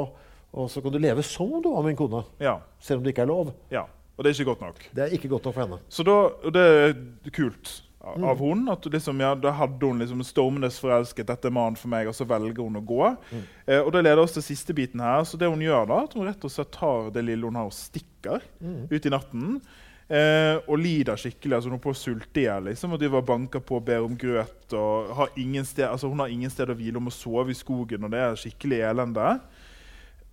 Og 0.53 0.69
så 0.69 0.81
kan 0.81 0.91
du 0.91 0.97
leve 0.99 1.23
som 1.23 1.51
om 1.53 1.61
du 1.61 1.69
var 1.73 1.83
min 1.83 1.95
kone, 1.95 2.23
Ja, 2.39 2.59
selv 2.79 2.97
om 2.99 3.03
det 3.03 3.13
ikke 3.15 3.23
er 3.23 3.27
lov. 3.33 3.53
ja. 3.71 3.85
Og 4.17 4.23
det 4.23 4.31
er 4.31 4.39
ikke 4.43 4.49
godt 4.55 4.61
nok. 4.61 4.79
Det 4.95 5.03
er 5.03 5.11
ikke 5.13 5.29
godt 5.29 5.45
nok 5.45 5.53
for 5.53 5.61
henne. 5.61 5.77
Så 5.89 6.03
da, 6.03 6.11
og 6.11 6.51
det 6.51 6.61
er 6.65 7.29
kult 7.31 7.81
av 8.01 8.17
Mm. 8.17 8.37
hun. 8.39 8.69
at 8.69 8.81
liksom, 8.85 9.19
ja, 9.19 9.35
Da 9.35 9.51
hadde 9.51 9.79
hun 9.85 9.99
liksom 9.99 10.23
stormende 10.23 10.71
forelsket. 10.71 11.27
Dette 11.27 11.45
er 11.45 11.51
mannen 11.51 11.75
for 11.77 11.87
meg, 11.87 12.07
og 12.07 12.13
så 12.15 12.25
velger 12.25 12.63
hun 12.63 12.77
å 12.77 12.85
gå. 12.85 13.17
Mm. 13.31 13.43
Eh, 13.67 13.79
og 13.81 13.91
Det 13.91 14.03
leder 14.03 14.17
oss 14.23 14.31
til 14.33 14.41
siste 14.41 14.73
biten 14.73 14.99
her. 14.99 15.21
så 15.23 15.37
det 15.37 15.47
hun 15.47 15.59
gjør 15.59 15.85
da, 15.87 16.03
at 16.03 16.13
hun 16.13 16.25
rett 16.25 16.43
og 16.43 16.49
slett 16.49 16.71
tar 16.71 17.11
det 17.11 17.25
lille 17.25 17.43
hun 17.45 17.53
har, 17.55 17.65
og 17.65 17.71
stikker 17.73 18.41
Mm. 18.59 18.87
ut 18.89 19.05
i 19.05 19.09
natten. 19.09 19.61
Eh, 20.09 20.55
og 20.67 20.79
lider 20.79 21.13
skikkelig. 21.15 21.53
altså 21.53 21.69
Hun 21.69 21.77
holder 21.77 21.83
på 21.83 21.91
å 21.91 21.95
sulte 21.95 22.37
i 22.37 22.43
hjel. 22.45 22.63
Liksom, 22.63 22.93
og 22.93 22.99
driver 22.99 23.21
var 23.21 23.37
banker 23.37 23.59
på 23.59 23.75
og 23.75 23.85
ber 23.85 23.99
om 24.03 24.17
grøt. 24.17 24.73
og 24.73 25.15
har 25.15 25.27
ingen 25.37 25.63
sted, 25.65 25.85
altså 25.87 26.09
Hun 26.09 26.17
har 26.19 26.27
ingen 26.27 26.49
sted 26.49 26.67
å 26.69 26.73
hvile, 26.75 26.93
hun 26.95 27.03
må 27.05 27.11
sove 27.11 27.49
i 27.49 27.53
skogen, 27.53 28.03
og 28.03 28.09
det 28.11 28.19
er 28.19 28.33
skikkelig 28.33 28.79
elende. 28.81 29.41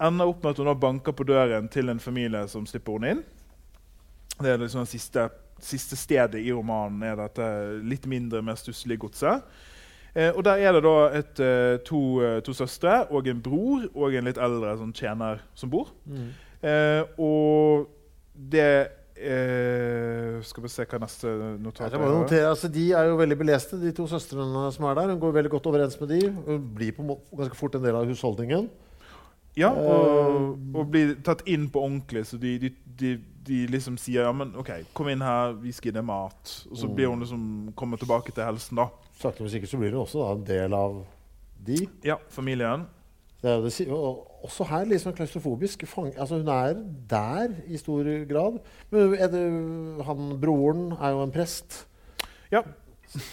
Ender 0.03 0.27
opp 0.27 0.43
med 0.43 0.51
at 0.55 0.59
hun 0.59 0.67
da 0.67 0.75
banker 0.75 1.15
på 1.15 1.27
døren 1.29 1.69
til 1.71 1.89
en 1.93 2.01
familie 2.03 2.47
som 2.51 2.67
slipper 2.67 2.97
henne 2.99 3.11
inn. 3.15 3.23
Det 4.41 4.51
er 4.51 4.59
liksom 4.59 4.83
det 4.83 4.91
siste, 4.91 5.29
siste 5.63 5.97
stedet 5.97 6.41
i 6.43 6.51
romanen 6.53 7.03
er 7.07 7.15
dette 7.21 7.47
litt 7.87 8.09
mindre, 8.11 8.43
mer 8.43 8.59
stusslige 8.59 8.99
godset. 9.05 9.45
Eh, 10.15 10.31
og 10.35 10.43
Der 10.47 10.59
er 10.63 10.73
det 10.73 10.83
da 10.83 10.97
et, 11.21 11.41
eh, 11.41 11.77
to, 11.87 12.01
eh, 12.23 12.41
to 12.41 12.53
søstre 12.55 13.07
og 13.11 13.27
en 13.29 13.41
bror 13.43 13.87
og 13.95 14.15
en 14.15 14.25
litt 14.25 14.39
eldre 14.39 14.77
sånn 14.79 14.93
tjener 14.95 15.41
som 15.55 15.71
bor. 15.71 15.89
Eh, 16.63 17.03
og 17.19 17.89
det 18.35 18.91
eh, 19.17 20.41
Skal 20.43 20.63
vi 20.65 20.69
se 20.69 20.85
hva 20.91 20.99
neste 20.99 21.31
notat 21.63 21.93
er. 21.95 21.99
notere, 22.03 22.49
altså, 22.51 22.67
de 22.73 22.89
er 22.93 23.07
jo 23.13 23.17
veldig 23.17 23.39
beleste, 23.39 23.79
de 23.81 23.93
to 23.95 24.07
søstrene 24.11 24.73
som 24.75 24.85
er 24.91 24.95
der. 24.99 25.13
Hun 25.15 25.21
går 25.21 25.33
veldig 25.39 25.51
godt 25.55 25.67
overens 25.71 25.99
med 26.01 26.09
de. 26.09 26.31
Hun 26.31 26.75
blir 26.75 26.91
på 26.97 27.07
ganske 27.37 27.55
fort 27.55 27.75
en 27.77 27.83
del 27.83 27.95
av 27.95 28.07
husholdningen. 28.11 28.69
Ja, 29.57 29.71
og, 29.71 30.09
Eh, 30.55 30.79
og 30.81 30.91
blir 30.91 31.15
tatt 31.23 31.43
inn 31.47 31.69
på 31.71 31.83
ordentlig. 31.85 32.25
Så 32.27 32.39
de, 32.41 32.57
de, 32.59 32.71
de, 32.99 33.13
de 33.47 33.67
liksom 33.71 33.97
sier 34.01 34.25
ja, 34.27 34.33
men 34.33 34.55
OK, 34.59 34.71
kom 34.95 35.09
inn 35.13 35.23
her, 35.23 35.53
vi 35.63 35.71
skal 35.73 35.91
gi 35.93 35.99
deg 35.99 36.05
mat. 36.09 36.55
Og 36.71 36.77
så 36.81 36.89
Mm. 36.89 36.95
blir 36.97 37.07
hun 37.13 37.21
liksom 37.21 37.73
kommer 37.77 37.97
tilbake 38.01 38.33
til 38.35 38.45
helsen, 38.45 38.77
da. 38.77 38.89
Sakte, 39.21 39.43
men 39.45 39.51
sikkert 39.53 39.71
så 39.71 39.79
blir 39.79 39.91
hun 39.95 40.03
også 40.03 40.19
da, 40.25 40.33
en 40.35 40.45
del 40.45 40.75
av 40.75 41.05
de. 41.65 41.87
Ja, 42.05 42.17
familien. 42.29 42.87
Det 43.45 43.63
det, 43.63 43.89
og 43.93 44.27
også 44.45 44.65
her 44.65 44.85
liksom 44.89 45.13
klaustrofobisk. 45.13 45.87
Fang, 45.87 46.13
altså 46.19 46.39
hun 46.41 46.49
er 46.49 46.75
der 47.09 47.53
i 47.69 47.77
stor 47.77 48.03
grad. 48.27 48.59
Men 48.91 49.13
det, 49.13 50.05
han, 50.07 50.41
broren 50.41 50.93
er 50.99 51.11
jo 51.13 51.23
en 51.23 51.31
prest. 51.35 51.87
Ja. 52.51 52.63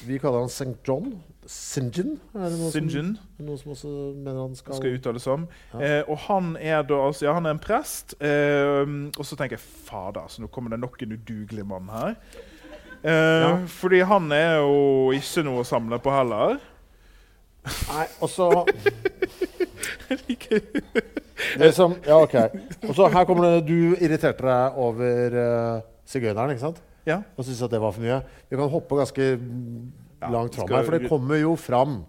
Vi 0.05 0.17
kaller 0.19 0.39
han 0.43 0.49
St. 0.51 0.75
John. 0.87 1.21
Sinjin. 1.51 2.13
Er 2.31 2.47
det 2.47 2.57
noe 2.61 2.71
Sinjin 2.71 3.09
Som, 3.17 3.47
noe 3.47 3.57
som 3.59 3.71
også 3.73 3.89
mener 4.15 4.37
han 4.39 4.53
skal, 4.55 4.77
skal 4.77 4.93
uttales 4.95 5.25
som. 5.27 5.41
Ja. 5.73 5.81
Eh, 5.83 6.03
og 6.07 6.17
han 6.29 6.53
er 6.55 6.85
da 6.87 6.95
altså, 7.09 7.25
ja, 7.27 7.33
han 7.35 7.45
er 7.49 7.53
en 7.57 7.63
prest. 7.63 8.15
Eh, 8.23 8.87
og 9.11 9.27
så 9.27 9.35
tenker 9.35 9.57
jeg 9.57 9.65
fader, 9.89 10.25
så 10.31 10.43
nå 10.43 10.47
kommer 10.53 10.69
det 10.71 10.79
nok 10.79 10.95
en 11.03 11.15
udugelig 11.17 11.65
mann 11.67 11.87
her. 11.91 12.15
Eh, 13.03 13.65
Fordi 13.67 13.99
han 14.07 14.31
er 14.31 14.61
jo 14.61 15.11
ikke 15.17 15.43
noe 15.47 15.59
å 15.63 15.67
samle 15.67 15.99
på 16.01 16.11
heller. 16.13 16.59
Nei, 17.91 18.05
og 18.23 18.29
så 18.31 18.47
som, 21.77 21.93
Ja, 22.07 22.15
OK. 22.17 22.35
Og 22.87 22.95
så 22.97 23.05
her 23.13 23.25
kommer 23.29 23.43
det 23.45 23.67
Du 23.67 23.93
irriterte 24.01 24.43
deg 24.47 24.77
over 24.81 25.35
uh, 25.35 25.81
sigøyneren, 26.09 26.51
ikke 26.55 26.63
sant? 26.63 26.79
Ja. 27.05 27.17
Og 27.35 27.45
syntes 27.45 27.61
at 27.65 27.71
det 27.73 27.81
var 27.81 27.91
for 27.93 28.01
mye. 28.01 28.21
Vi 28.49 28.55
kan 28.57 28.69
hoppe 28.71 28.95
ganske 28.97 29.21
Ja, 29.21 29.37
langt 30.29 30.55
fram 30.55 30.67
her, 30.69 30.83
for 30.83 30.97
det 30.99 31.09
kommer 31.09 31.35
jo 31.41 31.55
fram. 31.55 32.05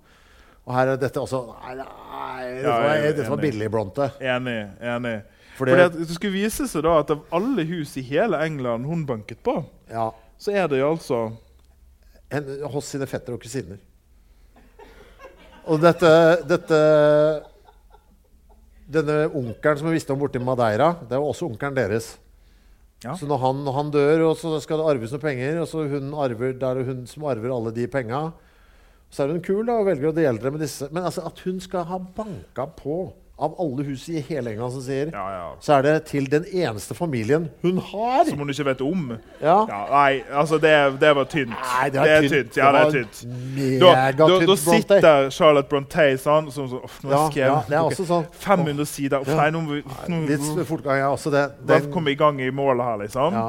Og 0.66 0.74
her 0.76 0.92
er 0.92 0.96
dette 1.00 1.18
også 1.18 1.40
Nei, 1.64 1.74
nei 1.74 2.50
dette, 2.54 2.66
var, 2.68 2.98
dette 3.02 3.28
var 3.28 3.38
enig. 3.38 3.46
billigblonte. 3.50 4.10
Enig. 4.20 4.58
enig. 4.80 5.22
Fordi- 5.58 5.72
Fordi 5.74 5.98
Det 6.06 6.14
skulle 6.14 6.32
vise 6.32 6.66
seg 6.68 6.82
da 6.82 6.98
at 7.00 7.10
av 7.10 7.24
alle 7.32 7.64
hus 7.64 7.96
i 7.96 8.02
hele 8.02 8.38
England 8.44 8.86
hun 8.86 9.04
banket 9.06 9.42
på, 9.42 9.64
Ja. 9.90 10.10
så 10.38 10.52
er 10.54 10.68
det 10.68 10.78
jo 10.78 10.90
altså 10.96 11.32
En, 12.30 12.46
hos 12.72 12.84
sine 12.86 13.04
fettere 13.06 13.34
og 13.34 13.40
kusiner. 13.42 13.76
Og 15.66 15.78
dette, 15.80 16.42
dette 16.48 17.42
Denne 18.92 19.26
onkelen 19.34 19.78
som 19.78 19.88
vi 19.88 19.94
visste 19.94 20.12
om 20.12 20.18
borte 20.18 20.36
i 20.40 20.42
Madeira, 20.44 20.92
det 21.00 21.12
er 21.12 21.20
jo 21.20 21.28
også 21.30 21.46
onkelen 21.50 21.74
deres. 21.76 22.18
Ja. 23.02 23.16
Så 23.18 23.26
når 23.26 23.40
han, 23.42 23.62
når 23.66 23.76
han 23.78 23.90
dør, 23.94 24.24
og 24.28 24.36
så 24.38 24.54
skal 24.62 24.78
det 24.78 24.88
arves 24.92 25.12
noen 25.14 25.24
penger, 25.24 25.60
og 25.62 25.68
så 25.70 25.82
arver, 25.82 26.54
det 26.54 26.68
er 26.68 26.78
det 26.78 26.86
hun 26.86 27.02
som 27.10 27.26
arver 27.26 27.54
alle 27.54 27.72
de 27.74 27.88
penga, 27.90 28.28
så 29.12 29.24
er 29.24 29.34
hun 29.34 29.42
kul 29.44 29.66
da, 29.66 29.80
og 29.80 29.88
velger 29.90 30.12
å 30.12 30.16
dele 30.16 30.40
det 30.40 30.52
med 30.54 30.62
disse. 30.62 30.88
Men 30.94 31.08
altså, 31.08 31.24
at 31.28 31.42
hun 31.44 31.58
skal 31.60 31.88
ha 31.90 31.98
banka 32.16 32.68
på 32.78 33.00
av 33.42 33.56
alle 33.62 33.84
hus 33.88 34.04
i 34.12 34.20
hele 34.28 34.52
England 34.52 34.72
som 34.76 34.82
sier, 34.84 35.10
Ja, 35.12 35.24
ja. 35.34 35.46
så 35.62 35.74
er 35.78 35.82
det 35.86 35.94
til 36.10 36.28
den 36.30 36.44
eneste 36.46 36.94
familien 36.94 37.48
hun 37.64 37.78
har. 37.90 38.24
Som 38.28 38.38
hun 38.44 38.52
ikke 38.54 38.66
vet 38.70 38.84
om. 38.86 39.08
Ja. 39.42 39.56
Nei, 39.90 40.22
altså 40.30 40.58
det, 40.62 40.72
det 41.02 41.10
var 41.18 41.26
tynt. 41.32 41.52
Nei, 41.56 41.88
det 41.90 41.98
det 41.98 42.10
er 42.12 42.16
er 42.16 42.28
tynt. 42.28 42.32
tynt. 42.32 42.56
Ja, 42.62 42.70
det 42.72 42.84
Det 42.92 43.02
er 43.02 43.08
tynt. 43.10 43.82
Da, 43.82 43.92
da, 44.22 44.40
da 44.46 44.56
sitter 44.62 45.30
Charlotte 45.34 45.68
Brontë 45.72 46.08
sånn 46.22 46.50
som 46.54 46.68
så, 46.70 46.82
Nå 47.02 47.12
har 47.16 47.36
Ja, 47.38 47.58
det 47.68 47.76
er 47.78 47.86
også 47.90 48.06
sånn. 48.08 48.26
500 48.46 48.86
sider. 48.86 49.20
Uff, 49.26 49.34
nei, 49.36 49.50
nå 49.54 49.62
nå, 50.08 50.22
Litt 50.28 50.66
fortgang, 50.68 50.98
ja. 51.02 51.10
Også 51.14 51.30
det. 51.34 51.46
Da 51.66 51.78
Den, 51.78 51.90
kom 51.92 52.04
vi 52.08 52.14
i 52.14 52.20
gang 52.20 52.40
i 52.40 52.50
målet 52.54 52.84
her, 52.86 53.00
liksom. 53.04 53.34
ja. 53.34 53.48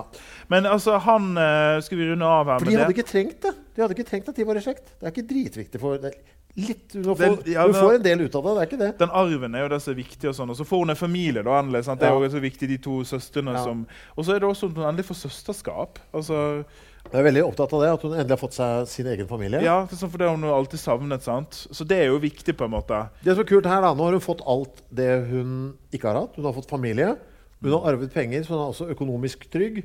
Men 0.52 0.66
altså, 0.68 0.98
han 1.00 1.38
eh, 1.40 1.80
Skal 1.86 1.98
vi 1.98 2.10
runde 2.12 2.28
av 2.28 2.50
her 2.52 2.60
For 2.60 2.68
de 2.70 2.76
hadde 2.76 2.90
det? 2.92 2.98
ikke 2.98 3.10
trengt 3.10 3.40
det. 3.46 3.54
De 3.76 3.82
hadde 3.82 3.96
ikke 3.96 4.10
trengt 4.10 4.28
at 4.30 4.36
de 4.38 4.46
var 4.46 4.60
i 4.60 4.62
slekt. 4.66 4.92
Det 5.00 5.08
er 5.08 5.14
ikke 5.16 5.28
dritviktig 5.30 5.80
for 5.82 5.98
det 6.02 6.12
er 6.12 6.18
litt, 6.56 6.90
Du, 6.94 7.04
får, 7.16 7.44
Det- 7.44 7.54
ja, 7.54 7.66
du 7.68 7.74
får 7.74 7.96
en 7.96 8.04
del 8.04 8.22
ut 8.22 8.36
av 8.36 8.44
det. 8.44 8.54
Det 8.54 8.62
er 8.62 8.68
ikke 8.70 8.80
det. 8.86 8.98
Den 9.00 9.10
arven 9.10 9.56
er 9.56 9.62
jo 9.64 9.68
det 9.70 9.82
som 9.82 9.94
er 9.94 9.98
viktig. 10.04 10.30
Og 10.30 10.36
sånn, 10.36 10.50
og 10.50 10.56
så 10.58 10.66
får 10.66 10.80
hun 10.84 10.90
en 10.92 10.96
familie. 10.96 11.44
da, 11.44 11.60
endelig, 11.62 11.84
sant? 11.86 12.00
Det 12.00 12.08
er 12.10 12.14
Ja. 12.14 12.20
jo 12.20 12.30
så 12.30 12.42
viktig, 12.42 12.68
de 12.68 12.78
to 12.78 13.00
søstrene 13.04 13.54
Ja. 13.54 13.64
som 13.64 13.88
Og 14.18 14.26
så 14.26 14.36
er 14.36 14.40
det 14.40 14.50
også 14.50 14.70
at 14.70 14.76
hun 14.78 14.86
endelig 14.86 15.06
får 15.06 15.30
søsterskap. 15.30 15.98
Altså, 16.14 16.66
Jeg 17.12 17.20
er 17.20 17.32
veldig 17.32 17.44
opptatt 17.44 17.74
av 17.74 17.82
det, 17.82 17.90
at 17.94 18.02
hun 18.02 18.12
endelig 18.14 18.30
har 18.30 18.38
fått 18.48 18.54
seg 18.54 18.88
sin 18.88 19.06
egen 19.08 19.28
familie. 19.28 19.62
ja, 19.62 19.84
er 19.84 19.88
sånn 19.88 20.10
for 20.10 20.18
det 20.18 20.28
har 20.30 20.38
hun 20.38 20.44
alltid 20.46 20.80
savnet. 20.80 21.22
sant? 21.22 21.52
Så 21.72 21.86
det 21.86 21.98
er 22.00 22.06
jo 22.08 22.18
viktig, 22.20 22.56
på 22.56 22.64
en 22.64 22.72
måte. 22.72 23.10
Det 23.22 23.36
som 23.36 23.44
er 23.44 23.48
kult 23.50 23.66
her 23.66 23.82
da, 23.82 23.94
Nå 23.94 24.04
har 24.06 24.12
hun 24.12 24.22
fått 24.22 24.42
alt 24.48 24.82
det 24.94 25.28
hun 25.28 25.74
ikke 25.92 26.04
har 26.14 26.22
hatt. 26.22 26.36
Hun 26.38 26.46
har 26.46 26.54
fått 26.54 26.70
familie. 26.70 27.18
Hun 27.62 27.72
har 27.72 27.94
arvet 27.94 28.14
penger, 28.14 28.42
så 28.44 28.48
hun 28.56 28.60
er 28.60 28.72
også 28.72 28.96
økonomisk 28.96 29.50
trygg. 29.52 29.84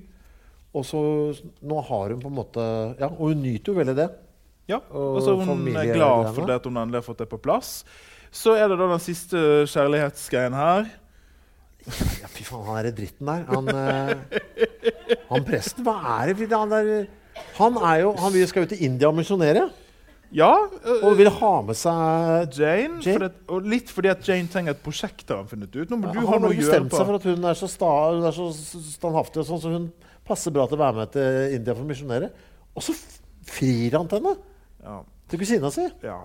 Og 0.75 0.85
så 0.85 1.35
nå 1.64 1.85
har 1.85 2.09
hun 2.11 2.21
på 2.21 2.27
en 2.27 2.37
måte 2.37 2.99
Ja, 3.01 3.07
og 3.09 3.19
hun 3.35 3.43
nyter 3.43 3.64
jo 3.66 3.75
veldig 3.75 3.97
det. 3.97 4.11
Ja, 4.69 4.83
Og 4.93 5.16
altså 5.19 5.35
Hun 5.39 5.49
er 5.49 5.83
hun 5.83 5.93
glad 5.97 6.31
for 6.37 6.47
det 6.49 6.59
at 6.61 6.66
hun 6.69 6.77
endelig 6.77 7.01
har 7.01 7.07
fått 7.07 7.23
det 7.25 7.29
på 7.31 7.41
plass. 7.41 7.85
Så 8.31 8.53
er 8.59 8.69
det 8.69 8.77
da 8.79 8.89
den 8.91 9.01
siste 9.01 9.41
kjærlighetsgreien 9.73 10.57
her. 10.57 10.91
Ja, 12.21 12.29
fy 12.29 12.45
faen, 12.45 12.66
han 12.66 12.79
er 12.83 12.93
dritten 12.93 13.31
der. 13.31 13.45
Han, 13.49 13.69
eh, 13.73 15.21
han 15.31 15.47
presten, 15.47 15.87
hva 15.87 15.97
er 16.21 16.35
det 16.35 16.51
han 16.53 16.69
der 16.75 17.07
Han 17.57 17.79
er 17.81 18.03
jo 18.03 18.12
Han 18.19 18.35
skal 18.51 18.66
jo 18.66 18.71
til 18.75 18.83
India 18.85 19.09
og 19.09 19.16
misjonere. 19.16 19.71
Ja, 20.35 20.51
øh, 20.85 21.05
Og 21.09 21.16
vil 21.16 21.31
ha 21.33 21.53
med 21.64 21.77
seg 21.79 22.53
Jane. 22.59 22.99
Jane? 23.01 23.29
Det, 23.31 23.33
og 23.49 23.64
litt 23.64 23.89
fordi 23.89 24.11
at 24.12 24.29
Jane 24.29 24.51
trenger 24.53 24.75
et 24.77 24.83
prosjekt, 24.85 25.25
har 25.31 25.41
han 25.41 25.49
funnet 25.49 25.73
ut. 25.73 25.89
Nå 25.89 25.97
må 25.97 26.11
du 26.12 26.19
Han 26.19 26.27
ha 26.27 26.33
har 26.35 26.43
noe 26.45 26.51
å 26.51 26.53
gjøre 26.53 26.66
bestemt 26.66 26.93
seg 26.93 27.01
på. 27.01 27.07
for 27.07 27.14
at 27.16 27.29
hun 27.31 27.49
er 27.49 27.57
så, 27.57 27.69
sta, 27.73 27.93
hun 28.12 28.29
er 28.29 28.37
så 28.37 28.51
standhaftig, 28.91 29.41
og 29.41 29.49
sånn, 29.49 29.62
så 29.62 29.73
hun 29.73 29.89
passer 30.29 30.53
bra 30.53 30.66
til 30.69 30.77
å 30.77 30.83
være 30.83 30.97
med 31.01 31.12
til 31.16 31.57
India 31.57 31.73
for 31.73 31.87
å 31.87 31.89
misjonere. 31.89 32.29
Og 32.77 32.85
så 32.85 32.93
frir 33.49 33.97
han 33.97 34.11
til 34.11 34.21
henne! 34.21 34.37
Ja, 34.89 34.99
Til 35.28 35.43
kusina 35.43 35.70
si. 35.70 35.86
ja. 36.03 36.18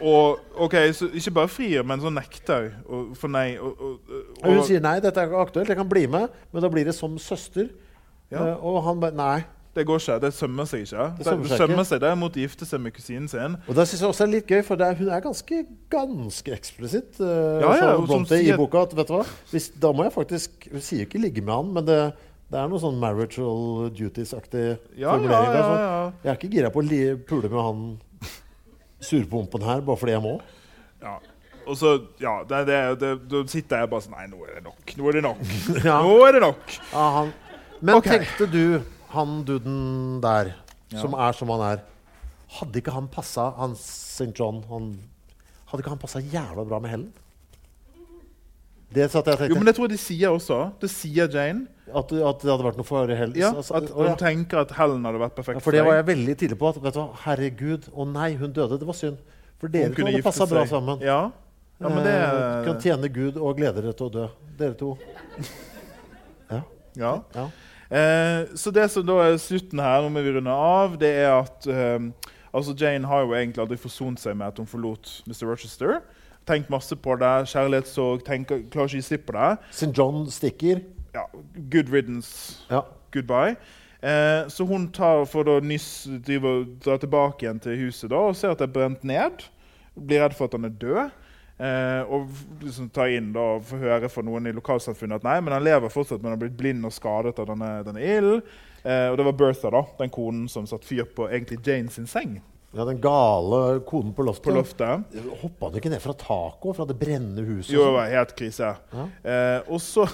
Og 0.00 0.38
ok, 0.56 0.74
så 0.96 1.08
ikke 1.14 1.30
bare 1.36 1.48
frier, 1.52 1.82
men 1.84 2.00
så 2.00 2.10
nekter. 2.10 2.70
Og, 2.88 3.12
for 3.16 3.28
nei. 3.28 3.58
Og, 3.60 3.76
og, 3.76 4.12
og, 4.40 4.46
hun 4.48 4.62
sier 4.66 4.80
nei, 4.82 4.96
dette 5.04 5.20
er 5.20 5.28
ikke 5.28 5.42
aktuelt, 5.44 5.68
jeg 5.68 5.78
kan 5.78 5.88
bli 5.88 6.06
med, 6.10 6.32
men 6.52 6.64
da 6.64 6.70
blir 6.72 6.88
det 6.88 6.94
som 6.96 7.18
søster. 7.20 7.68
Ja. 8.32 8.54
Eh, 8.54 8.64
og 8.64 8.80
han 8.86 9.02
bare 9.02 9.16
nei. 9.16 9.42
Det 9.76 9.86
går 9.88 10.00
ikke. 10.00 10.18
Det 10.20 10.32
sømmer 10.36 10.66
seg 10.68 10.82
ikke. 10.84 11.04
Det 11.18 11.26
sømmer 11.26 11.48
seg 11.48 11.60
sømmer 11.62 11.86
seg 11.88 12.00
derimot 12.02 12.34
gifte 12.36 12.66
seg 12.68 12.80
med 12.84 12.92
kusinen 12.92 13.28
sin. 13.28 13.54
Og 13.68 13.76
det 13.76 13.86
synes 13.88 14.02
jeg 14.02 14.08
også 14.08 14.24
er 14.26 14.32
litt 14.34 14.50
gøy, 14.50 14.60
for 14.66 14.80
det 14.80 14.88
er, 14.88 14.98
hun 14.98 15.08
er 15.08 15.22
ganske 15.24 15.62
ganske 15.92 16.52
eksplisitt. 16.52 17.20
Uh, 17.20 17.62
Ja, 17.62 17.72
ja, 17.80 18.36
i 18.36 18.56
boka 18.56 18.84
at 18.84 18.92
vet 18.96 19.08
du 19.08 19.16
hva? 19.16 19.24
Hvis, 19.52 19.70
da 19.80 19.94
må 19.96 20.04
jeg 20.04 20.12
faktisk 20.12 20.68
Hun 20.72 20.84
sier 20.84 21.06
ikke 21.06 21.22
'ligge 21.22 21.44
med 21.44 21.54
han', 21.54 21.72
men 21.72 21.86
det, 21.88 21.98
det 22.52 22.60
er 22.60 22.68
noe 22.68 22.80
sånn 22.82 22.98
marital 23.00 23.90
duties-aktig 23.96 24.64
Ja, 25.00 25.14
formulering. 25.14 25.52
der, 25.54 25.60
ja, 25.62 25.76
ja. 25.80 26.00
Jeg 26.22 26.30
er 26.32 26.38
ikke 26.38 26.50
gira 26.52 26.70
på 26.72 26.82
å 26.84 27.04
pule 27.28 27.48
med 27.48 27.62
han 27.64 27.84
surpompen 29.02 29.64
her 29.64 29.80
bare 29.80 30.00
fordi 30.00 30.16
jeg 30.18 30.24
må. 30.24 30.40
ja. 31.02 31.18
Og 31.62 31.76
så, 31.78 31.92
ja, 32.18 32.40
det, 32.42 32.64
det, 32.66 32.78
det, 32.98 33.10
Da 33.30 33.40
sitter 33.46 33.84
jeg 33.84 33.90
bare 33.92 34.02
sånn 34.02 34.16
Nei, 34.16 34.24
nå 34.26 34.40
er 34.42 34.56
det 34.58 34.64
nok. 34.66 34.94
Nå 34.98 35.08
er 35.08 35.14
det 35.14 35.22
nok. 35.22 35.42
Nå 35.86 36.16
er 36.26 36.34
det 36.34 36.40
nok. 36.42 36.72
Ja, 36.90 37.04
han. 37.16 37.30
Men 37.78 37.98
okay. 38.00 38.18
tenkte 38.18 38.48
du, 38.50 38.64
han 39.12 39.36
duden 39.46 39.76
der, 40.24 40.52
som 40.90 41.14
er 41.14 41.38
som 41.38 41.52
han 41.54 41.62
er 41.70 41.84
Hadde 42.58 42.82
ikke 42.82 42.92
han 42.92 43.06
passa 43.08 43.46
han 43.56 43.76
St. 43.78 44.32
John 44.36 44.60
han, 44.68 44.90
Hadde 45.70 45.84
ikke 45.84 45.94
han 45.94 46.02
passa 46.02 46.20
jævla 46.20 46.66
bra 46.66 46.82
med 46.82 46.92
Helen? 46.92 47.12
Det 48.92 49.06
satt 49.12 49.28
jeg 49.30 49.38
og 49.38 49.52
Jo, 49.52 49.58
men 49.60 49.68
det 49.68 49.74
tror 49.76 49.88
jeg 49.88 49.94
de 49.94 50.00
sier 50.00 50.32
også. 50.32 50.58
Det 50.82 50.90
sier 50.92 51.30
Jane. 51.32 51.66
at, 51.88 52.12
at 52.12 52.42
det 52.42 52.50
hadde 52.50 52.66
vært 52.66 52.80
noe 52.80 52.88
for 52.88 53.08
Helen. 53.08 53.36
Ja, 53.40 53.52
altså, 53.56 53.76
At 53.78 53.90
hun 53.92 54.10
ja. 54.10 54.16
tenker 54.20 54.62
at 54.62 54.74
Helen 54.76 55.04
hadde 55.08 55.20
vært 55.22 55.36
perfekt 55.38 55.60
Ja, 55.60 55.64
for 55.64 55.76
det 55.76 55.84
var 55.86 55.98
jeg 55.98 56.06
veldig 56.10 56.36
tidlig 56.42 56.58
på. 56.60 56.72
At, 56.72 56.80
hva, 56.84 57.06
Herregud, 57.24 57.88
å 57.92 58.06
nei, 58.08 58.32
hun 58.40 58.52
døde. 58.56 58.78
Det 58.80 58.88
var 58.88 58.98
synd. 58.98 59.20
For 59.62 59.72
dere 59.72 59.94
to 59.94 60.06
hadde 60.08 60.22
passa 60.26 60.48
bra 60.50 60.64
sammen. 60.68 61.02
Ja, 61.04 61.20
ja 61.82 61.90
men 61.90 62.04
det 62.06 62.14
Eh, 62.18 62.64
kan 62.68 62.80
tjene 62.82 63.10
Gud 63.12 63.38
og 63.40 63.56
glede 63.58 63.80
dere 63.80 63.96
til 63.96 64.08
å 64.08 64.14
dø. 64.16 64.28
Dere 64.58 64.76
to. 64.78 64.94
ja. 66.52 66.62
Ja. 66.98 67.46
Eh, 67.92 68.52
så 68.56 68.72
det 68.74 68.88
som 68.92 69.04
da 69.06 69.18
er 69.24 69.38
slutten 69.40 69.80
her, 69.80 70.02
nå 70.04 70.12
må 70.12 70.22
vi 70.24 70.32
runde 70.36 70.52
av, 70.52 70.96
det 71.00 71.12
er 71.22 71.30
at 71.34 71.68
eh, 71.68 72.10
altså 72.52 72.74
Jane 72.78 73.08
har 73.08 73.24
jo 73.24 73.34
egentlig 73.36 73.64
aldri 73.64 73.80
forsont 73.80 74.20
seg 74.20 74.36
med 74.38 74.52
at 74.52 74.60
hun 74.60 74.68
forlot 74.68 75.20
Mr. 75.28 75.44
Rochester. 75.50 76.00
Tenkt 76.48 76.70
masse 76.72 76.96
på 76.98 77.14
det, 77.20 77.30
kjærlighetssorg, 77.52 78.24
klarer 78.26 78.58
ikke 78.58 78.82
å 78.82 78.88
gi 78.90 79.02
slipp 79.04 79.28
på 79.28 79.36
det. 79.36 79.52
St. 79.70 79.92
John 79.94 80.24
stikker. 80.30 80.82
Ja, 81.14 81.28
good 81.70 81.92
riddance. 81.92 82.58
Ja. 82.70 82.82
goodbye. 83.12 83.56
Eh, 84.02 84.48
så 84.48 84.64
hun 84.64 84.88
tar 84.90 85.26
for 85.30 85.46
å 85.46 85.60
nyss 85.62 86.08
drive 86.26 86.48
og 86.48 86.70
dra 86.82 86.96
tilbake 86.98 87.44
igjen 87.44 87.60
til 87.62 87.76
huset 87.84 88.10
da, 88.10 88.22
og 88.30 88.38
ser 88.38 88.54
at 88.54 88.62
det 88.62 88.70
er 88.70 88.74
brent 88.74 89.04
ned. 89.06 89.44
Blir 89.94 90.24
redd 90.24 90.34
for 90.34 90.48
at 90.48 90.56
han 90.56 90.66
er 90.66 90.78
død. 90.80 91.18
Eh, 91.62 92.10
og 92.10 92.32
liksom 92.64 92.88
tar 92.90 93.12
inn 93.14 93.30
da, 93.36 93.44
og 93.58 93.66
får 93.68 93.84
høre 93.84 94.10
fra 94.10 94.24
noen 94.26 94.48
i 94.50 94.54
lokalsamfunnet 94.56 95.20
at 95.20 95.26
nei, 95.28 95.36
men 95.44 95.54
han 95.54 95.66
lever 95.66 95.92
fortsatt, 95.92 96.18
men 96.18 96.32
han 96.32 96.38
har 96.38 96.42
blitt 96.46 96.58
blind 96.58 96.88
og 96.88 96.94
skadet 96.96 97.36
av 97.38 97.52
denne, 97.52 97.74
denne 97.86 98.02
ilden. 98.02 98.42
Eh, 98.82 99.10
og 99.12 99.20
det 99.20 99.28
var 99.28 99.36
Bertha, 99.38 99.70
da, 99.70 99.84
den 100.00 100.10
konen 100.10 100.48
som 100.50 100.66
satte 100.66 100.88
fyr 100.88 101.06
på 101.14 101.28
egentlig 101.28 101.60
Jane 101.62 101.92
sin 101.92 102.08
seng 102.10 102.40
Ja, 102.72 102.86
Den 102.88 103.00
gale 103.00 103.80
konen 103.84 104.14
på 104.16 104.24
loftet. 104.24 104.46
på 104.48 104.54
loftet. 104.56 105.16
Hoppa 105.42 105.68
han 105.68 105.80
ikke 105.80 105.92
ned 105.92 106.00
fra 106.00 106.14
taket 106.16 106.76
fra 106.78 106.86
det 106.88 106.96
brennende 106.96 107.44
huset? 107.44 107.74
Jo, 107.74 107.84
det 107.90 107.96
var 107.98 108.12
helt 108.14 108.36
krise. 108.38 108.74
Ja. 108.92 109.08
Eh, 109.22 109.58
og 109.68 109.80
så 109.84 110.06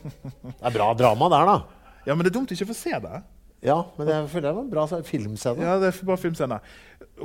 Det 0.44 0.60
er 0.60 0.76
bra 0.76 0.92
drama 0.94 1.30
der, 1.32 1.48
da. 1.50 1.56
Ja, 2.06 2.14
men 2.14 2.22
det 2.22 2.30
er 2.30 2.38
dumt 2.38 2.52
ikke 2.54 2.68
å 2.68 2.70
få 2.70 2.76
se 2.78 3.00
det. 3.02 3.22
Ja, 3.64 3.78
men 3.96 4.10
jeg 4.12 4.28
føler 4.28 4.50
det 4.50 4.54
var 4.58 4.64
en 4.66 4.70
bra 4.70 4.84
filmscene. 5.08 5.64
Ja, 5.64 5.78
det 5.80 5.88
er 5.88 5.98
bare 6.04 6.20
filmscene. 6.20 6.58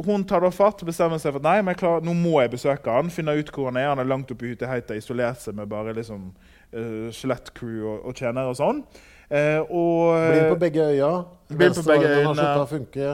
Hun 0.06 0.24
tar 0.24 0.45
da 0.45 0.49
fatt 0.56 0.82
og 0.82 0.88
bestemmer 0.88 1.20
seg 1.20 1.34
for 1.36 1.41
at 1.41 1.48
nei, 1.49 1.57
men 1.68 1.76
klar, 1.76 1.99
nå 2.06 2.14
må 2.16 2.38
jeg 2.40 2.53
besøke 2.53 2.94
han, 2.95 3.11
finne 3.11 3.36
ut 3.36 3.52
hvor 3.52 3.68
han 3.68 3.80
er. 3.82 3.90
Han 3.91 3.99
er 3.99 4.07
langt 4.07 4.32
oppe 4.32 4.48
i 4.48 4.53
hytteheita, 4.53 4.95
isolert 4.95 5.44
seg 5.44 5.57
med 5.60 5.68
bare 5.70 5.94
liksom, 5.98 6.30
uh, 6.72 7.10
skjelettcrew 7.11 7.84
og, 7.84 7.98
og 8.07 8.16
tjenere 8.24 8.53
og 8.53 8.57
sånn. 8.57 8.80
Eh, 9.30 9.60
og, 9.61 10.16
Blind 10.32 10.53
på 10.56 10.61
begge 10.64 10.86
øya. 10.94 11.10
Blind 11.52 11.76
på 11.76 11.84
begge 11.86 12.07
Venstrearmen 12.07 12.16
har 12.16 12.32
øyne. 12.32 12.38
slutta 12.40 12.64
å 12.64 12.70
funke. 12.72 13.10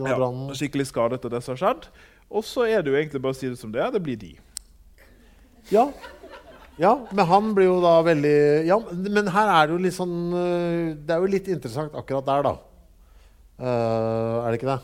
Ja, 0.00 0.16
brannen. 0.16 0.54
skikkelig 0.56 0.88
skadet 0.90 1.24
av 1.24 1.34
det 1.34 1.42
som 1.44 1.54
har 1.54 1.62
skjedd. 1.62 1.86
Og 2.32 2.44
så 2.46 2.66
er 2.66 2.82
det 2.82 2.92
jo 2.92 2.98
egentlig 2.98 3.22
bare 3.22 3.36
å 3.36 3.38
si 3.38 3.50
det 3.50 3.60
som 3.60 3.72
det 3.74 3.82
er. 3.84 3.92
Det 3.94 4.02
blir 4.04 4.18
de. 4.20 4.32
Ja. 5.70 5.84
ja, 6.80 6.92
men 7.12 7.28
han 7.28 7.52
blir 7.54 7.68
jo 7.68 7.76
da 7.84 7.92
veldig 8.02 8.38
Ja, 8.66 8.80
men 8.90 9.28
her 9.30 9.50
er 9.52 9.68
det 9.68 9.76
jo 9.76 9.82
litt 9.84 9.94
sånn 9.94 10.16
øh, 10.34 10.88
Det 10.98 11.14
er 11.14 11.22
jo 11.22 11.28
litt 11.30 11.50
interessant 11.52 11.94
akkurat 11.94 12.26
der, 12.26 12.48
da. 12.48 12.54
Uh, 13.62 14.40
er 14.42 14.48
det 14.50 14.58
ikke 14.58 14.72
det? 14.72 14.80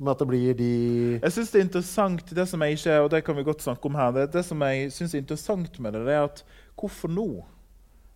Med 0.00 0.10
at 0.10 0.22
det 0.24 0.28
blir 0.28 0.56
de 0.58 0.72
Jeg 1.20 1.32
synes 1.36 1.52
det 1.52 1.60
er 1.60 1.66
interessant, 1.68 2.32
det 2.34 2.48
som 2.50 2.64
jeg 2.64 2.80
ikke, 2.80 2.96
og 3.04 3.10
det 3.12 3.22
kan 3.24 3.36
vi 3.38 3.46
godt 3.46 3.62
snakke 3.62 3.86
om 3.86 4.00
her, 4.00 4.10
det, 4.16 4.26
det 4.34 4.42
som 4.48 4.64
jeg 4.66 4.90
synes 4.92 5.14
er 5.14 5.22
interessant 5.22 5.78
med 5.78 5.94
det, 5.94 6.02
det 6.08 6.16
er 6.16 6.26
at 6.26 6.42
hvorfor 6.76 7.12
nå? 7.12 7.28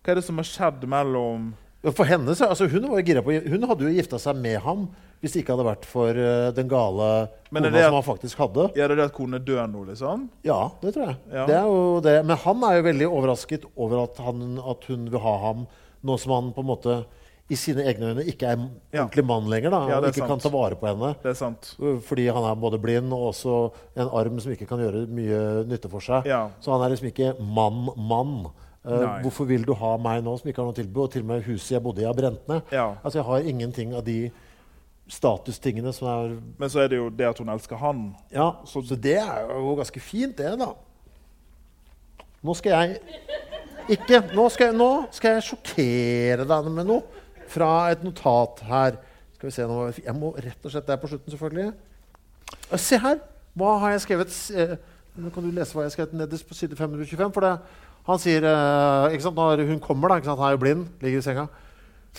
Hva 0.01 0.11
er 0.11 0.19
det 0.19 0.25
som 0.27 0.41
har 0.41 0.49
skjedd 0.49 0.83
mellom 0.89 1.53
For 1.81 2.05
henne 2.05 2.35
så, 2.37 2.45
altså 2.51 2.67
hun, 2.69 2.83
var 2.91 2.99
jo 3.01 3.05
gira 3.07 3.23
på, 3.25 3.33
hun 3.33 3.63
hadde 3.65 3.87
jo 3.87 3.93
gifta 3.95 4.19
seg 4.21 4.37
med 4.37 4.59
ham 4.61 4.83
hvis 5.21 5.33
det 5.33 5.41
ikke 5.43 5.53
hadde 5.55 5.65
vært 5.65 5.85
for 5.85 6.17
uh, 6.17 6.49
den 6.53 6.69
gale 6.69 7.07
er 7.09 7.27
kona 7.53 7.69
det 7.73 7.83
som 7.85 7.95
han 7.97 8.05
faktisk 8.05 8.39
hadde. 8.41 8.67
Ja, 8.77 8.87
det 8.89 8.95
er 8.95 8.99
det 9.03 9.07
at 9.11 9.15
kona 9.17 9.37
dør 9.41 9.67
nå, 9.69 9.83
liksom? 9.89 10.27
Ja, 10.45 10.59
det 10.81 10.93
tror 10.95 11.11
jeg. 11.11 11.17
Ja. 11.29 11.45
Det 11.49 12.13
er. 12.13 12.23
Men 12.25 12.39
han 12.41 12.65
er 12.65 12.77
jo 12.79 12.85
veldig 12.89 13.09
overrasket 13.09 13.65
over 13.75 14.03
at, 14.07 14.21
han, 14.25 14.55
at 14.61 14.85
hun 14.89 15.09
vil 15.13 15.21
ha 15.21 15.35
ham 15.45 15.67
nå 16.01 16.17
som 16.21 16.33
han 16.33 16.49
på 16.55 16.63
en 16.65 16.69
måte 16.71 16.95
i 17.51 17.57
sine 17.59 17.83
egne 17.89 18.13
øyne 18.13 18.23
ikke 18.31 18.47
er 18.47 18.57
Ja. 18.93 19.03
ordentlig 19.03 19.25
mann 19.27 19.49
lenger. 19.49 19.69
da, 19.69 19.79
Ja, 19.89 19.97
og 19.99 20.07
ikke 20.07 20.23
sant. 20.23 20.29
kan 20.29 20.39
ta 20.39 20.49
vare 20.49 20.75
på 20.75 20.87
henne. 20.87 21.15
Det 21.21 21.29
er 21.31 21.33
sant. 21.37 21.75
Fordi 21.77 22.27
han 22.27 22.43
er 22.43 22.55
både 22.55 22.79
blind 22.81 23.11
og 23.13 23.33
også 23.33 23.71
en 23.97 24.07
arm 24.09 24.39
som 24.39 24.51
ikke 24.53 24.67
kan 24.67 24.79
gjøre 24.79 25.07
mye 25.07 25.65
nytte 25.67 25.89
for 25.89 25.99
seg. 25.99 26.23
Så 26.61 26.71
han 26.71 26.81
er 26.81 26.95
liksom 26.95 27.11
ikke 27.11 27.35
mann-mann. 27.39 28.51
Nei. 28.83 29.21
hvorfor 29.21 29.45
vil 29.45 29.61
du 29.67 29.73
ha 29.77 29.91
meg 30.01 30.23
nå 30.25 30.31
som 30.39 30.49
ikke 30.49 30.57
har 30.63 30.65
noe 30.71 30.73
tilbud? 30.77 31.03
Og 31.03 31.11
til 31.13 31.21
og 31.21 31.27
med 31.27 31.43
huset 31.45 31.75
jeg 31.75 31.83
bodde 31.85 32.01
i, 32.01 32.05
har 32.07 32.13
brent 32.17 32.47
ned. 32.49 32.61
Ja. 32.73 32.87
Altså, 33.03 33.19
jeg 33.19 33.25
har 33.27 33.49
ingenting 33.51 33.93
av 33.93 34.03
de 34.07 34.31
statustingene 35.11 35.91
som 35.93 36.07
er 36.07 36.37
Men 36.57 36.69
så 36.71 36.79
er 36.81 36.87
det 36.89 36.97
jo 36.97 37.09
det 37.09 37.27
at 37.27 37.37
hun 37.43 37.49
elsker 37.53 37.77
han. 37.77 38.15
Ja, 38.31 38.51
Så- 38.65 38.81
så, 38.87 38.95
det 38.95 39.17
er 39.19 39.47
jo 39.51 39.75
ganske 39.75 39.99
fint, 39.99 40.37
det, 40.37 40.57
da. 40.59 40.71
Nå 42.43 42.55
skal 42.57 42.71
jeg 42.71 42.99
ikke 43.89 44.21
Nå 44.35 44.49
skal 44.49 44.67
jeg, 44.71 44.75
nå 44.77 44.89
skal 45.11 45.35
jeg 45.35 45.43
sjokkere 45.43 46.45
deg 46.47 46.69
med 46.71 46.87
noe 46.87 47.03
fra 47.51 47.89
et 47.91 48.03
notat 48.03 48.61
her. 48.63 48.97
Skal 49.35 49.47
vi 49.49 49.51
se 49.51 49.61
nå, 49.67 49.91
Jeg 50.05 50.15
må 50.15 50.33
rett 50.37 50.65
og 50.65 50.71
slett 50.71 50.85
Det 50.87 50.93
er 50.93 51.01
på 51.01 51.07
slutten, 51.11 51.31
selvfølgelig. 51.33 51.73
Eh, 52.71 52.77
Se 52.77 52.97
her! 52.97 53.19
Hva 53.57 53.79
har 53.79 53.91
jeg 53.91 54.01
skrevet? 54.05 54.31
Eh, 54.55 54.75
Nå 55.17 55.29
kan 55.33 55.43
du 55.43 55.51
lese 55.51 55.73
hva 55.75 55.83
jeg 55.83 55.89
har 55.91 55.95
skrevet 55.97 56.13
nederst 56.13 56.47
på 56.47 56.55
side 56.55 56.75
525. 56.77 57.33
For 57.33 57.41
det, 57.41 57.59
han 58.07 58.21
sier 58.21 58.45
uh, 58.45 59.11
ikke 59.13 59.25
sant, 59.27 59.37
Når 59.37 59.65
hun 59.69 59.79
kommer, 59.79 60.09
da, 60.09 60.17
ikke 60.17 60.31
sant, 60.31 60.39
han 60.41 60.49
er 60.49 60.57
jo 60.57 60.63
blind, 60.63 60.87
ligger 61.01 61.21
i 61.21 61.25
senga. 61.25 61.45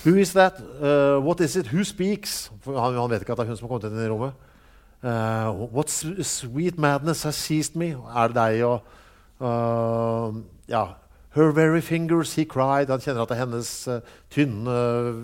Who 0.05 0.15
is 0.17 0.33
that? 0.33 0.61
Uh, 0.81 1.19
what 1.21 1.41
is 1.41 1.57
it? 1.57 1.69
Who 1.73 1.85
speaks? 1.85 2.51
Han, 2.65 2.95
han 2.97 3.11
vet 3.11 3.25
ikke 3.25 3.35
at 3.35 3.43
det 3.43 3.45
er 3.45 3.53
hun 3.53 3.59
som 3.59 3.69
har 3.69 3.75
kommet 3.75 3.91
inn 3.91 4.05
i 4.05 4.09
rommet. 4.11 4.49
Uh, 5.03 5.67
what 5.75 5.91
sweet 5.91 6.79
madness 6.79 7.25
has 7.27 7.35
seized 7.35 7.77
me? 7.77 7.91
Er 8.15 8.33
det 8.33 8.39
deg 8.39 8.65
og 8.65 10.43
Ja. 10.71 10.85
Her 11.35 11.51
very 11.51 11.81
fingers 11.81 12.35
he 12.37 12.45
cried. 12.45 12.89
Han 12.93 13.01
kjenner 13.01 13.25
at 13.25 13.29
det 13.33 13.37
er 13.39 13.43
hennes 13.47 13.71
tynne, 14.31 14.75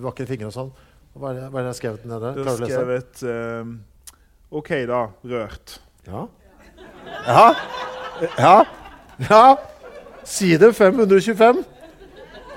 vakre 0.02 0.26
fingre 0.26 0.48
og 0.48 0.55
sånn. 0.56 0.70
Hva 1.14 1.30
er 1.30 1.39
det, 1.39 1.48
hva 1.52 1.60
er 1.60 1.66
det 1.66 1.68
jeg 1.68 1.74
har 1.74 1.78
skrevet 1.78 2.06
nede? 2.09 2.32
Du 2.35 2.43
har 2.48 2.59
skrevet 2.59 3.24
OK, 4.51 4.70
da. 4.89 5.01
Rørt. 5.28 5.80
Ja. 6.09 6.26
Ja. 7.28 7.43
ja. 8.40 8.55
ja. 9.28 9.43
Side 10.29 10.73
525. 10.77 11.65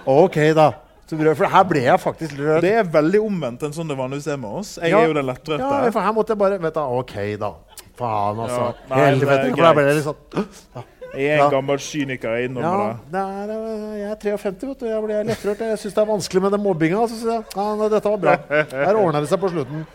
OK, 0.06 0.38
da. 0.58 0.70
For 1.12 1.48
her 1.52 1.64
ble 1.68 1.82
jeg 1.84 2.00
faktisk 2.00 2.38
rørt. 2.40 2.62
Det 2.64 2.72
er 2.80 2.88
veldig 2.88 3.20
omvendt 3.26 3.64
enn 3.68 3.74
sånn 3.76 3.90
det 3.92 3.98
vanligvis 4.00 4.28
er 4.32 4.38
med 4.40 4.60
oss. 4.62 4.78
Jeg 4.80 4.92
Ja. 4.94 5.02
er 5.02 5.08
jo 5.12 5.14
den 5.18 5.26
lettrørte. 5.28 5.60
Ja, 5.60 5.90
for 5.92 6.00
her 6.06 6.14
måtte 6.16 6.30
jeg 6.32 6.38
bare 6.40 6.58
vet 6.62 6.74
du, 6.74 6.80
OK, 6.80 7.16
da. 7.40 7.52
Faen, 8.00 8.40
altså. 8.40 8.62
Ja, 8.90 8.96
nei, 8.96 9.06
Helvete. 9.10 9.50
For 9.56 9.62
da 9.66 9.74
ble 9.74 9.84
det 9.90 9.96
litt 9.96 10.06
sånn. 10.06 10.86
Jeg 11.12 11.28
er 11.38 11.44
en 11.44 11.52
gammel 11.52 11.78
kyniker. 11.78 12.36
Jeg 12.38 12.44
Ja, 12.44 12.48
innrømmer 12.48 12.88
det. 12.88 13.12
det 13.12 13.20
er, 13.20 13.50
øh, 13.52 14.00
jeg 14.00 14.12
er 14.12 14.16
53, 14.16 14.68
vet 14.70 14.80
du. 14.80 14.86
Jeg 14.88 15.04
ble 15.04 15.24
lettrørt. 15.28 15.60
Jeg 15.60 15.78
syns 15.80 15.94
det 15.94 15.98
er 16.02 16.06
vanskelig 16.12 16.42
med 16.42 16.52
den 16.52 16.64
mobbinga. 16.64 17.08
Så 17.08 17.20
sier 17.20 17.32
jeg, 17.32 17.44
ja, 17.56 17.90
dette 17.90 18.10
var 18.10 18.18
bra. 18.18 18.38
Her 18.72 18.96
ordna 18.96 19.20
det 19.20 19.28
seg 19.30 19.40
på 19.44 19.50
slutten. 19.52 19.86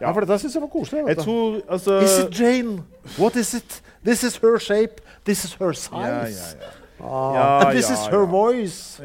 Ja, 0.00 0.12
for 0.12 0.20
dette 0.22 0.38
syns 0.38 0.54
jeg 0.54 0.62
var 0.62 0.70
koselig. 0.70 1.06
Jeg 1.08 1.16
tror 1.18 1.60
altså 1.68 1.98
Is 2.02 2.18
it 2.20 2.30
Jane? 2.38 2.84
What 3.18 3.34
is 3.34 3.52
it? 3.54 3.80
This 4.04 4.22
is 4.22 4.36
her 4.38 4.58
shape. 4.58 5.00
This 5.24 5.44
is 5.44 5.54
her 5.58 5.72
size. 5.72 6.54
Ah, 7.00 7.68
and 7.68 7.78
this 7.78 7.90
is 7.90 8.06
her 8.06 8.24
voice. 8.26 8.96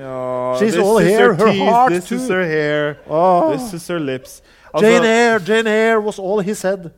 She's 0.60 0.78
all 0.78 0.98
here. 0.98 1.34
Her, 1.34 1.46
her 1.46 1.52
teeth, 1.52 1.70
heart 1.70 1.92
This 1.92 2.12
is 2.12 2.28
her 2.30 2.44
hair. 2.44 2.98
Ah. 3.10 3.52
This 3.52 3.74
is 3.74 3.88
her 3.88 4.00
lips. 4.00 4.42
Altså, 4.74 4.88
Jane 4.88 5.06
Eyre, 5.06 5.40
Jane 5.40 5.68
Eyre 5.68 6.02
was 6.02 6.18
all 6.18 6.40
he 6.40 6.54
said. 6.54 6.92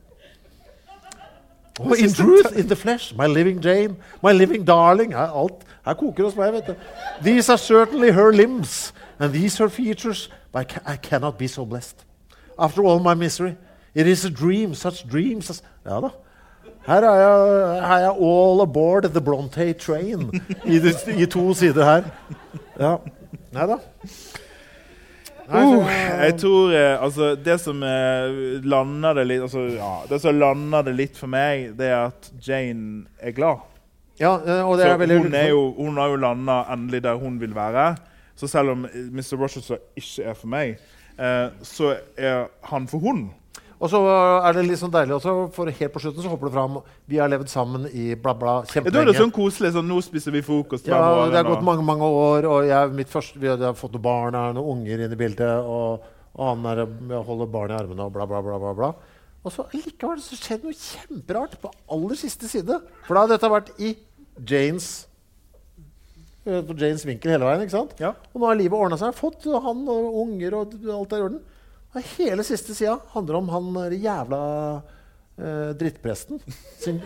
Oh, 1.78 1.92
in 1.92 2.10
truth, 2.12 2.56
in 2.56 2.66
the 2.68 2.76
flesh, 2.76 3.12
my 3.14 3.26
living 3.26 3.60
Jane, 3.60 3.96
my 4.22 4.32
living 4.32 4.64
darling. 4.64 5.10
Her, 5.10 5.26
alt, 5.26 5.62
her 5.84 5.94
koker 5.94 6.22
hos 6.24 6.34
meg, 6.34 6.52
vet 6.52 6.66
du. 6.66 6.76
These 7.20 7.50
are 7.50 7.58
certainly 7.58 8.10
her 8.12 8.32
limbs, 8.32 8.94
and 9.18 9.30
these 9.30 9.58
her 9.58 9.68
features, 9.68 10.30
but 10.52 10.60
I, 10.60 10.64
ca 10.64 10.80
I 10.86 10.96
cannot 10.96 11.38
be 11.38 11.46
so 11.46 11.66
blessed. 11.66 12.02
After 12.58 12.82
all 12.82 12.98
my 12.98 13.12
misery, 13.12 13.58
it 13.94 14.06
is 14.06 14.24
a 14.24 14.30
dream, 14.30 14.74
such 14.74 15.06
dreams 15.06 15.50
as 15.50 15.62
Ja 15.84 16.00
da. 16.00 16.10
Her 16.86 17.02
er 17.02 17.20
jeg, 17.20 17.82
her 17.82 17.92
er 17.96 18.02
jeg 18.04 18.16
all 18.30 18.62
aboard 18.62 19.08
the 19.10 19.20
Bronte 19.20 19.72
train 19.82 20.28
i, 20.64 20.78
de, 20.78 20.92
i 21.16 21.26
to 21.26 21.48
sider 21.54 21.84
her. 21.84 22.10
Ja. 22.78 22.96
Nei 23.56 23.66
da. 23.66 23.78
Uh, 25.46 25.86
jeg 25.86 26.32
tror 26.42 26.72
eh, 26.74 27.02
altså, 27.02 27.36
Det 27.38 27.54
som 27.62 27.78
eh, 27.86 28.64
lander 28.66 29.14
det 29.14 29.24
litt 29.28 29.44
altså, 29.46 29.60
ja, 29.76 29.92
Det 30.10 30.18
som 30.18 30.34
lander 30.34 30.82
det 30.88 30.96
litt 30.98 31.14
for 31.14 31.30
meg, 31.30 31.68
det 31.78 31.86
er 31.86 32.08
at 32.08 32.30
Jane 32.42 33.04
er 33.22 33.34
glad. 33.36 33.62
Ja, 34.18 34.32
eh, 34.40 34.62
og 34.64 34.78
det 34.80 34.88
er 34.88 34.98
veldig 34.98 35.18
hun, 35.20 35.34
er 35.38 35.48
jo, 35.52 35.62
hun 35.76 36.00
har 36.00 36.10
jo 36.10 36.20
landa 36.20 36.60
endelig 36.72 37.02
der 37.04 37.20
hun 37.20 37.38
vil 37.40 37.54
være. 37.54 37.92
Så 38.36 38.48
selv 38.50 38.74
om 38.74 38.86
Mr. 39.12 39.36
Rochester 39.40 39.78
ikke 39.96 40.30
er 40.32 40.34
for 40.34 40.50
meg, 40.50 40.76
eh, 41.18 41.48
så 41.62 41.94
er 42.16 42.48
han 42.72 42.88
for 42.88 42.98
hun. 42.98 43.28
Og 43.76 43.90
så 43.92 43.98
er 44.08 44.56
det 44.56 44.62
litt 44.64 44.80
sånn 44.80 44.92
deilig 44.92 45.18
også, 45.18 45.32
for 45.52 45.68
helt 45.68 45.92
på 45.92 46.00
slutten 46.00 46.24
så 46.24 46.30
hopper 46.32 46.48
det 46.48 46.54
fram 46.54 46.78
Vi 47.10 47.18
har 47.20 47.28
levd 47.28 47.50
sammen 47.52 47.84
i 47.90 48.14
bla, 48.16 48.32
bla 48.32 48.54
kjempelenge. 48.64 48.94
da 48.94 49.02
er 49.02 49.10
det 49.10 49.16
sånn 49.18 49.34
koselig. 49.36 49.74
Sånn, 49.74 49.88
nå 49.90 49.98
spiser 50.04 50.32
vi 50.32 50.40
frokost. 50.46 50.88
Ja, 50.88 50.96
hver 50.96 51.18
morgen, 51.18 51.34
det 51.34 51.42
har 51.42 51.50
gått 51.50 51.66
mange 51.66 51.84
mange 51.84 52.08
år, 52.08 52.48
og 52.48 52.68
jeg, 52.70 52.94
mitt 52.96 53.12
første, 53.12 53.40
vi 53.42 53.50
har, 53.52 53.66
fått 53.76 53.92
noen 53.98 54.06
barn, 54.06 54.38
jeg 54.38 54.56
noen 54.56 54.78
unger 54.78 55.02
inne 55.04 55.18
i 55.18 55.20
bildet, 55.20 55.68
og, 55.68 56.06
og 56.38 56.48
han 56.48 56.70
er, 56.72 56.86
holder 57.26 57.52
barn 57.52 57.74
i 57.74 57.76
armene 57.76 58.06
og 58.08 58.16
bla, 58.16 58.24
bla, 58.30 58.40
bla. 58.46 58.56
bla, 58.62 58.72
bla. 58.80 58.94
Og 59.46 59.52
så 59.54 59.66
likevel 59.76 60.22
så 60.24 60.38
skjedde 60.38 60.66
noe 60.66 60.78
kjemperart 60.78 61.58
på 61.62 61.70
aller 61.94 62.18
siste 62.18 62.48
side. 62.50 62.80
For 63.06 63.14
da 63.14 63.26
har 63.26 63.34
dette 63.34 63.50
vært 63.52 63.68
i 63.78 63.92
Janes 64.40 64.88
eh, 66.48 66.64
på 66.66 66.74
Janes 66.80 67.04
vinkel 67.06 67.36
hele 67.36 67.46
veien. 67.46 67.62
ikke 67.62 67.76
sant? 67.76 67.92
Ja. 68.02 68.16
Og 68.32 68.40
nå 68.40 68.48
har 68.48 68.58
livet 68.58 68.74
ordna 68.80 68.98
seg. 68.98 69.14
Fått 69.14 69.46
han 69.46 69.84
og 69.92 70.18
unger 70.24 70.58
og 70.58 70.74
alt 70.96 71.14
er 71.14 71.22
i 71.22 71.28
orden. 71.28 71.44
Og 71.96 72.04
hele 72.18 72.44
siste 72.44 72.74
sida 72.76 72.98
handler 73.14 73.38
om 73.38 73.46
han 73.48 73.92
jævla 73.96 74.40
eh, 75.40 75.70
drittpresten. 75.80 76.40
Sin, 76.82 76.98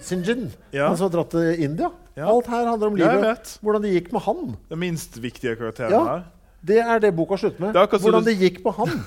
Sinjin. 0.00 0.44
Ja. 0.70 0.86
Han 0.88 0.98
som 0.98 1.08
har 1.08 1.14
dratt 1.16 1.32
til 1.34 1.64
India. 1.66 1.90
Ja. 2.14 2.28
Alt 2.30 2.50
her 2.52 2.68
handler 2.70 2.92
om 2.92 2.98
livet. 3.00 3.24
vet. 3.24 3.54
Hvordan 3.64 3.82
det 3.86 3.94
gikk 3.96 4.12
med 4.14 4.22
han. 4.28 4.44
Den 4.70 4.82
minst 4.84 5.18
viktige 5.18 5.56
karakteren 5.58 5.90
Ja. 5.96 6.04
her. 6.12 6.22
Det 6.62 6.78
er 6.78 7.00
det 7.00 7.14
boka 7.16 7.38
slutter 7.40 7.60
med. 7.60 7.74
Det 7.74 8.00
Hvordan 8.04 8.24
det 8.24 8.36
gikk 8.38 8.60
med 8.64 8.76
han. 8.78 9.00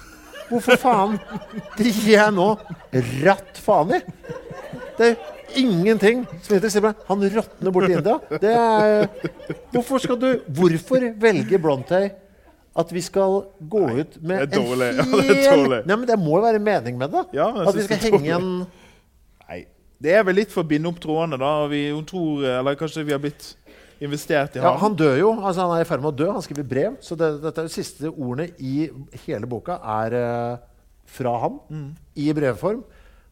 Hvorfor 0.49 0.75
faen 0.77 1.19
driver 1.77 2.09
jeg 2.11 2.33
nå 2.35 2.47
ratt 3.23 3.61
faen 3.63 3.93
i? 3.95 3.99
Det 4.97 5.07
er 5.07 5.15
ingenting 5.55 6.25
som 6.43 6.55
interesserer 6.57 6.89
meg. 6.89 7.05
Han 7.07 7.23
råtner 7.37 7.71
borti 7.73 7.93
India. 7.95 8.17
Det 8.41 8.51
er, 8.51 9.07
hvorfor 9.71 10.01
skal 10.03 10.19
du 10.19 10.27
Hvorfor 10.49 11.05
velge 11.21 11.59
Bronte 11.61 12.01
at 12.75 12.91
vi 12.93 13.01
skal 13.05 13.43
gå 13.69 13.81
ut 13.99 14.15
med 14.25 14.47
det 14.49 14.57
er 14.57 14.63
dårlig. 14.63 14.87
en 14.89 14.97
Ja, 15.13 15.21
det 15.27 15.35
er 15.47 15.57
dårlig. 15.57 15.79
Nei, 15.85 15.95
men 16.01 16.07
Det 16.09 16.15
må 16.19 16.37
jo 16.39 16.43
være 16.45 16.59
mening 16.63 16.97
med 16.97 17.11
det. 17.13 17.25
Ja, 17.37 17.49
at 17.67 17.75
vi 17.77 17.83
skal 17.85 17.99
henge 18.07 18.31
en 18.37 18.47
Nei. 19.47 19.59
Det 20.03 20.15
er 20.17 20.23
vel 20.27 20.35
litt 20.41 20.51
for 20.51 20.65
å 20.65 20.67
binde 20.67 20.89
opp 20.89 20.97
trådene, 21.03 21.37
da. 21.39 21.51
Vi, 21.71 21.83
tror, 22.09 22.41
eller 22.59 22.75
kanskje 22.79 23.03
vi 23.07 23.13
har 23.13 23.21
blitt 23.23 23.51
investert 24.03 24.57
i 24.57 24.59
Ja, 24.59 24.71
han. 24.73 24.79
Han 24.81 24.95
dør 24.99 25.15
jo. 25.19 25.29
altså 25.37 25.67
Han 25.67 25.77
er 25.77 25.85
i 25.85 25.87
ferd 25.87 26.01
med 26.03 26.11
å 26.11 26.17
dø. 26.23 26.27
Han 26.33 26.43
skriver 26.43 26.65
brev. 26.67 26.97
Så 27.05 27.15
det, 27.19 27.29
dette 27.43 27.61
er 27.63 27.69
de 27.69 27.75
siste 27.77 28.09
ordene 28.11 28.49
i 28.59 28.89
hele 29.27 29.47
boka 29.47 29.77
er 30.01 30.17
uh, 30.17 30.57
fra 31.13 31.37
ham 31.45 31.59
Mm. 31.69 31.87
i 32.19 32.31
brevform. 32.35 32.81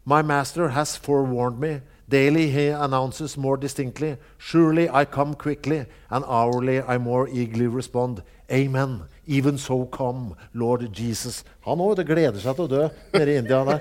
My 0.05 0.21
master 0.21 0.69
has 0.77 0.95
forewarned 0.97 1.59
me. 1.59 1.73
Daily 2.11 2.49
he 2.51 2.67
announces 2.67 3.37
more 3.37 3.55
distinctly. 3.55 4.17
Surely 4.37 4.89
I 4.89 5.05
come 5.05 5.33
quickly, 5.33 5.85
and 6.09 6.25
hourly 6.27 6.81
I 6.81 6.97
more 6.97 7.29
eagerly 7.29 7.67
respond. 7.67 8.21
Amen. 8.51 9.03
Even 9.27 9.57
so 9.57 9.85
come, 9.85 10.35
Lord 10.53 10.91
Jesus. 10.91 11.45
Han 11.63 11.79
òg 11.79 12.03
gleder 12.03 12.41
seg 12.43 12.57
til 12.57 12.67
å 12.67 12.71
dø 12.73 12.81
nede 13.15 13.31
i 13.31 13.37
India. 13.39 13.79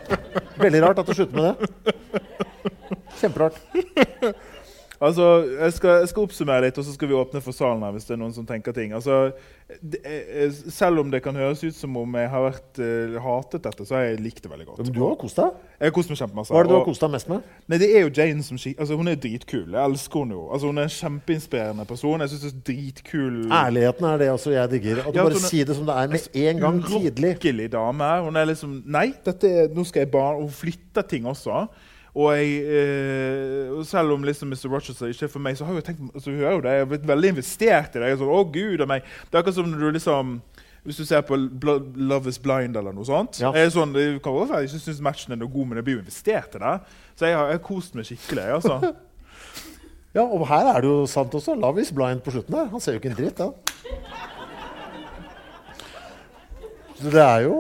Veldig 0.61 0.83
rart 0.85 1.03
at 1.03 1.11
det 1.11 1.17
slutter 1.19 1.41
med 1.41 1.59
det. 1.59 1.97
Kjemperart. 3.19 3.59
Altså, 5.01 5.27
jeg 5.49 5.73
skal, 5.73 6.03
jeg 6.03 6.09
skal 6.11 6.27
oppsummere 6.27 6.67
litt, 6.67 6.77
og 6.77 6.85
så 6.85 6.93
skal 6.93 7.09
vi 7.09 7.15
åpne 7.17 7.41
for 7.41 7.57
salen 7.57 7.81
her 7.87 7.95
hvis 7.95 8.05
det 8.05 8.13
er 8.19 8.19
noen 8.21 8.35
som 8.37 8.45
tenker 8.45 8.75
ting. 8.77 8.91
Altså, 8.93 9.31
det, 9.81 10.01
eh, 10.05 10.51
selv 10.69 11.01
om 11.01 11.09
det 11.09 11.23
kan 11.25 11.37
høres 11.41 11.63
ut 11.65 11.73
som 11.73 11.95
om 11.97 12.17
jeg 12.21 12.29
har 12.29 12.43
vært, 12.45 12.81
uh, 12.83 13.17
hatet 13.25 13.65
dette, 13.65 13.87
så 13.89 13.97
har 13.97 14.03
jeg 14.11 14.21
likt 14.21 14.43
det 14.45 14.51
veldig 14.53 14.67
godt. 14.69 14.83
Men 14.85 14.97
du 14.99 15.01
har 15.07 15.17
kost 15.23 15.41
deg. 15.41 15.57
Jeg 15.81 15.89
har 15.89 15.95
kost 15.97 16.13
meg 16.13 16.21
kjempemasse. 16.21 16.53
Hva 16.53 16.61
er 16.61 16.69
det 16.69 16.73
du 16.73 16.77
har 16.77 16.85
kost 16.85 17.07
deg 17.07 17.13
mest 17.15 17.31
med? 17.33 17.49
Nei, 17.73 17.79
det 17.81 17.89
er 17.97 18.05
jo 18.05 18.13
Jane 18.19 18.45
som 18.45 18.61
altså, 18.61 18.99
Hun 19.01 19.09
er 19.09 19.17
dritkul. 19.23 19.65
Jeg 19.73 19.81
elsker 19.81 20.25
henne 20.27 20.37
jo. 20.37 20.43
Altså, 20.53 20.69
hun 20.69 20.83
er 20.83 20.89
en 20.91 20.97
kjempeinspirerende 20.99 21.87
person. 21.89 22.25
Jeg 22.27 22.35
synes 22.35 22.45
det 22.45 22.53
er 22.53 22.65
dritkul 22.69 23.39
Ærligheten 23.61 24.09
er 24.11 24.21
det 24.21 24.29
altså 24.35 24.53
jeg 24.53 24.73
digger. 24.75 25.01
At 25.07 25.15
du 25.15 25.19
Ja, 25.19 25.25
bare 25.25 25.41
er- 25.41 25.49
sier 25.49 25.71
det 25.71 25.77
som 25.77 25.87
det 25.89 25.97
er 25.97 26.13
med 26.13 26.29
en 26.35 26.61
gang 26.67 26.83
tidlig. 26.85 27.31
Hun 27.31 27.41
Urokkelig 27.41 27.73
dame. 27.73 28.11
Hun 28.27 28.37
er 28.37 28.45
liksom 28.53 28.83
Nei, 28.85 29.15
dette 29.25 29.49
er, 29.49 29.73
nå 29.73 29.85
skal 29.89 30.05
jeg 30.05 30.11
bare 30.11 30.37
Hun 30.43 30.51
flytter 30.51 31.09
ting 31.09 31.25
også. 31.25 31.69
Og 32.15 32.33
jeg, 32.35 32.55
eh, 32.67 33.83
selv 33.87 34.17
om 34.17 34.25
liksom 34.27 34.51
Mr. 34.51 34.67
Rochester 34.73 35.07
ikke 35.13 35.29
er 35.29 35.33
for 35.35 35.43
meg, 35.45 35.57
så 35.59 35.65
har 35.69 35.77
jeg 35.79 35.85
tenkt 35.91 36.09
altså, 36.15 36.33
er 36.35 36.57
jo 36.57 36.65
det, 36.65 36.73
jeg 36.75 36.85
har 36.85 36.91
blitt 36.91 37.07
veldig 37.07 37.29
investert 37.37 37.95
i 37.95 38.03
det. 38.03 38.09
Jeg 38.11 38.19
sånn, 38.19 38.33
å 38.35 38.43
Gud, 38.51 38.83
meg. 38.91 39.07
Det 39.31 39.37
er 39.39 39.43
akkurat 39.45 39.59
som 39.61 39.71
når 39.71 39.85
du 39.85 39.91
liksom 39.99 40.41
hvis 40.81 40.97
du 40.97 41.05
ser 41.05 41.21
på 41.29 41.37
Love 41.37 42.31
is 42.33 42.39
Blind 42.41 42.77
eller 42.77 42.95
noe 42.97 43.05
sånt. 43.05 43.37
Ja. 43.43 43.51
Jeg 43.53 43.75
sånn, 43.75 43.93
kan 44.25 44.33
være 44.33 44.63
jeg 44.63 44.71
ikke 44.71 44.81
syns 44.87 45.03
matchen 45.05 45.35
er 45.35 45.41
noe 45.43 45.53
god, 45.53 45.69
men 45.69 45.77
jeg 45.81 45.85
blir 45.85 45.99
jo 45.99 46.03
investert 46.07 46.57
i 46.57 46.63
det. 46.63 46.75
Så 47.21 47.29
jeg 47.29 47.37
har, 47.37 47.51
jeg 47.53 47.59
har 47.59 47.65
kost 47.67 47.95
meg 47.99 48.09
skikkelig. 48.09 48.49
altså. 48.59 48.81
Ja, 50.11 50.25
og 50.27 50.43
her 50.51 50.67
er 50.73 50.83
det 50.83 50.89
jo 50.91 51.05
sant 51.07 51.35
også. 51.39 51.55
Love 51.55 51.79
is 51.85 51.93
blind 51.95 52.25
på 52.25 52.33
slutten 52.35 52.57
der. 52.57 52.65
Han 52.73 52.83
ser 52.83 52.97
jo 52.97 52.99
ikke 52.99 53.13
en 53.13 53.19
dritt, 53.21 53.39
da. 53.39 53.53
Så 56.99 57.13
det 57.15 57.23
er 57.23 57.45
jo 57.47 57.59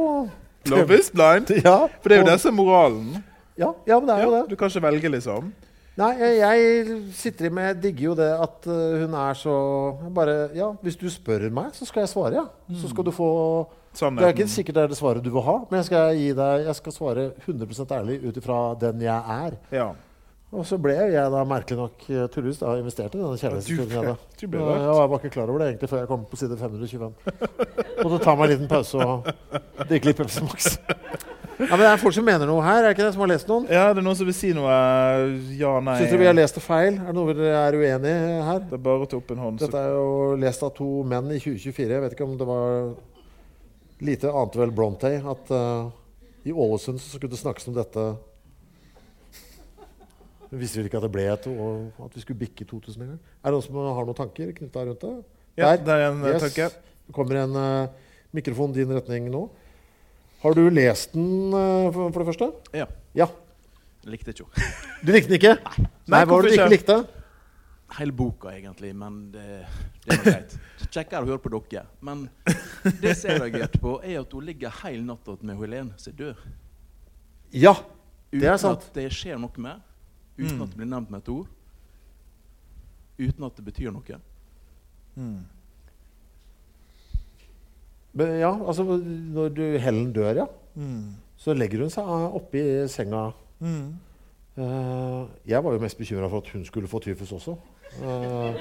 Love 0.67 0.99
is 0.99 1.13
blind. 1.15 1.53
Ja, 1.63 1.77
For 2.03 2.11
det 2.11 2.17
er 2.17 2.21
jo 2.21 2.25
og- 2.27 2.31
det 2.33 2.41
som 2.43 2.51
er 2.51 2.57
moralen. 2.59 3.13
Ja, 3.61 3.75
ja 3.87 3.99
men 4.01 4.09
det 4.09 4.17
er 4.17 4.25
jo 4.25 4.33
det. 4.35 4.45
du 4.51 4.57
kan 4.59 4.73
ikke 4.73 4.87
velge, 4.89 5.13
liksom. 5.17 5.53
Nei, 6.01 6.11
jeg, 6.21 6.37
jeg 6.39 6.99
sitter 7.19 7.49
i 7.49 7.51
med 7.53 7.65
Jeg 7.67 7.79
digger 7.83 8.05
jo 8.05 8.13
det 8.17 8.29
at 8.33 8.69
uh, 8.71 9.01
hun 9.03 9.15
er 9.21 9.37
så 9.37 9.55
bare 10.15 10.37
Ja, 10.57 10.71
hvis 10.85 10.97
du 10.97 11.09
spør 11.13 11.49
meg, 11.53 11.75
så 11.77 11.89
skal 11.89 12.05
jeg 12.07 12.13
svare, 12.13 12.35
ja. 12.39 12.77
Så 12.81 12.93
skal 12.93 13.05
du 13.05 13.13
få 13.15 13.31
Det 13.93 14.23
er 14.23 14.33
ikke 14.33 14.47
sikkert 14.49 14.79
det 14.79 14.85
er 14.85 14.93
det 14.93 15.01
svaret 15.01 15.25
du 15.25 15.33
vil 15.35 15.43
ha, 15.43 15.57
men 15.67 15.81
jeg 15.81 15.89
skal, 15.91 16.15
deg, 16.39 16.63
jeg 16.69 16.79
skal 16.79 16.95
svare 16.95 17.25
100 17.43 17.91
ærlig 17.99 18.21
ut 18.23 18.39
ifra 18.39 18.61
den 18.81 19.03
jeg 19.03 19.35
er. 19.35 19.59
Ja. 19.75 19.89
Og 20.51 20.65
så 20.67 20.75
ble 20.83 20.97
jeg 20.99 21.31
da 21.31 21.41
merkelig 21.47 21.79
nok 21.79 22.07
eh, 22.09 22.25
tydeligvis 22.27 22.59
da 22.59 22.73
investert 22.81 23.15
i 23.15 23.21
denne 23.21 23.39
kjærlighetshistorien. 23.39 24.09
jeg. 24.11 24.49
Jeg 24.51 25.11
var 25.13 25.21
ikke 25.21 25.31
klar 25.37 25.51
over 25.53 25.63
det 25.63 25.69
egentlig 25.69 25.91
før 25.93 26.01
jeg 26.01 26.09
kom 26.11 26.23
på 26.27 26.39
side 26.41 26.57
525. 26.59 27.13
Måtte 28.01 28.19
ta 28.25 28.33
meg 28.35 28.47
en 28.47 28.53
liten 28.55 28.71
pause 28.71 28.99
og 29.05 29.29
drikke 29.87 30.09
litt 30.11 30.19
Pepsi 30.19 30.43
Max. 30.43 30.71
Ja, 31.61 31.77
men 31.77 31.83
Det 31.85 31.91
er 31.91 32.01
folk 32.01 32.17
som 32.17 32.25
mener 32.25 32.49
noe 32.49 32.65
her, 32.65 32.81
er 32.81 32.89
det 32.89 32.95
ikke 32.97 33.05
det? 33.05 33.13
Som 33.15 33.23
har 33.27 33.31
lest 33.35 33.51
noen? 33.51 33.67
Ja, 33.69 33.83
det 33.93 34.01
er 34.01 34.07
noen 34.07 34.17
som 34.17 34.27
vil 34.31 34.37
si 34.39 34.51
noe 34.57 34.73
Ja, 35.61 35.75
nei 35.85 35.99
Syns 36.01 36.15
dere 36.15 36.23
vi 36.23 36.29
har 36.31 36.37
lest 36.39 36.57
det 36.57 36.63
feil? 36.65 36.97
Er 36.97 37.11
det 37.13 37.17
noe 37.19 37.35
dere 37.37 37.61
er 37.61 37.77
uenig 37.77 38.15
i 38.17 38.33
her? 38.49 38.63
Det 38.65 38.79
er 38.79 38.83
bare 38.89 39.05
å 39.05 39.11
ta 39.13 39.21
opp 39.21 39.35
en 39.37 39.45
hånd. 39.45 39.61
Dette 39.61 39.85
er 39.85 39.93
jo 39.93 40.09
lest 40.41 40.65
av 40.67 40.73
to 40.79 40.89
menn 41.13 41.29
i 41.31 41.39
2024. 41.39 41.93
Jeg 41.93 42.05
vet 42.07 42.17
ikke 42.17 42.27
om 42.27 42.35
det 42.41 42.49
var 42.49 42.91
lite 44.09 44.33
annet 44.33 44.59
vel 44.63 44.75
Brontë 44.81 45.13
at 45.35 45.53
uh, 45.53 45.93
i 46.49 46.57
Ålesund 46.57 46.99
så 47.03 47.13
skulle 47.13 47.37
det 47.37 47.43
snakkes 47.43 47.69
om 47.69 47.77
dette 47.77 48.09
visste 50.59 50.81
vel 50.81 50.89
ikke 50.91 50.99
at 50.99 51.05
det 51.07 51.13
ble 51.15 51.25
et 51.31 51.47
år, 51.51 51.77
at 52.07 52.15
vi 52.17 52.23
skulle 52.25 52.41
bikke 52.41 52.65
2000 52.67 53.03
en 53.05 53.11
gang. 53.13 53.21
Er 53.45 53.51
det 53.51 53.57
noen 53.57 53.67
som 53.67 53.77
har 53.81 54.09
noen 54.09 54.19
tanker 54.19 54.51
knytta 54.57 54.85
rundt 54.89 55.05
det? 55.05 55.13
Ja, 55.61 55.71
Der. 55.77 55.85
det 55.85 55.95
er 55.95 56.07
en 56.11 56.25
eh, 56.25 56.33
Yes. 56.35 56.43
tanke. 56.49 56.71
Det 57.07 57.15
kommer 57.15 57.37
en 57.43 57.55
uh, 57.59 57.89
mikrofon 58.33 58.73
din 58.75 58.91
retning 58.95 59.31
nå. 59.31 59.45
Har 60.43 60.55
du 60.57 60.63
lest 60.71 61.13
den, 61.15 61.53
uh, 61.55 61.91
for, 61.93 62.11
for 62.11 62.23
det 62.23 62.29
første? 62.33 62.51
Ja. 62.75 62.87
Ja. 63.15 63.27
Likte 64.09 64.33
ikke 64.33 64.47
henne. 64.49 64.75
Du 65.05 65.13
likte 65.13 65.29
den 65.29 65.39
ikke? 65.41 65.55
Nei, 65.61 65.89
Nei, 66.09 66.21
Hva 66.25 66.35
var 66.35 66.43
det 66.47 66.53
du 66.55 66.57
hvorfor 66.57 66.57
ikke 66.57 66.71
likte? 66.75 66.99
Hele 67.99 68.13
boka, 68.15 68.53
egentlig, 68.55 68.93
men 68.95 69.17
det, 69.35 69.45
det 70.07 70.15
er 70.15 70.19
noe 70.21 70.25
greit. 70.25 70.53
Kjekkere 70.95 71.25
å 71.25 71.29
høre 71.33 71.43
på 71.43 71.51
dere. 71.53 71.83
Men 72.07 72.29
det 73.03 73.17
som 73.19 73.33
jeg 73.33 73.41
reagerte 73.43 73.81
på, 73.83 73.97
er 74.07 74.21
at 74.23 74.33
hun 74.37 74.45
ligger 74.47 74.75
hele 74.85 75.03
natta 75.09 75.35
med 75.43 75.59
Helene 75.59 75.99
som 75.99 76.13
er 76.13 76.19
død. 76.21 76.45
Ja, 77.51 77.75
det 78.31 78.47
er 78.47 78.61
sant. 78.63 78.87
Uten 78.87 78.93
at 78.93 79.01
det 79.01 79.09
skjer 79.19 79.41
noe 79.43 79.51
med. 79.67 79.83
Uten 80.41 80.57
Mm. 80.57 80.63
at 80.63 80.71
det 80.71 80.77
blir 80.81 80.87
nevnt 80.89 81.11
med 81.11 81.21
et 81.21 81.29
ord. 81.29 81.47
Uten 83.21 83.45
at 83.45 83.57
det 83.57 83.65
betyr 83.67 83.91
noe. 83.93 84.21
Mm. 85.17 85.41
Men 88.13 88.33
ja, 88.41 88.51
altså 88.67 88.83
når 88.85 89.49
du, 89.55 89.65
Helen 89.79 90.13
dør, 90.13 90.33
ja, 90.35 90.47
Mm. 90.77 91.15
så 91.37 91.53
legger 91.55 91.81
hun 91.83 91.91
seg 91.91 92.05
oppi 92.07 92.63
senga. 92.89 93.33
Mm. 93.61 93.95
Eh, 94.57 95.27
jeg 95.51 95.65
var 95.65 95.73
jo 95.73 95.79
mest 95.83 95.99
bekymra 95.99 96.29
for 96.31 96.39
at 96.39 96.49
hun 96.53 96.65
skulle 96.65 96.89
få 96.89 97.01
tyfus 97.01 97.33
også. 97.33 97.57
Uh, 98.01 98.55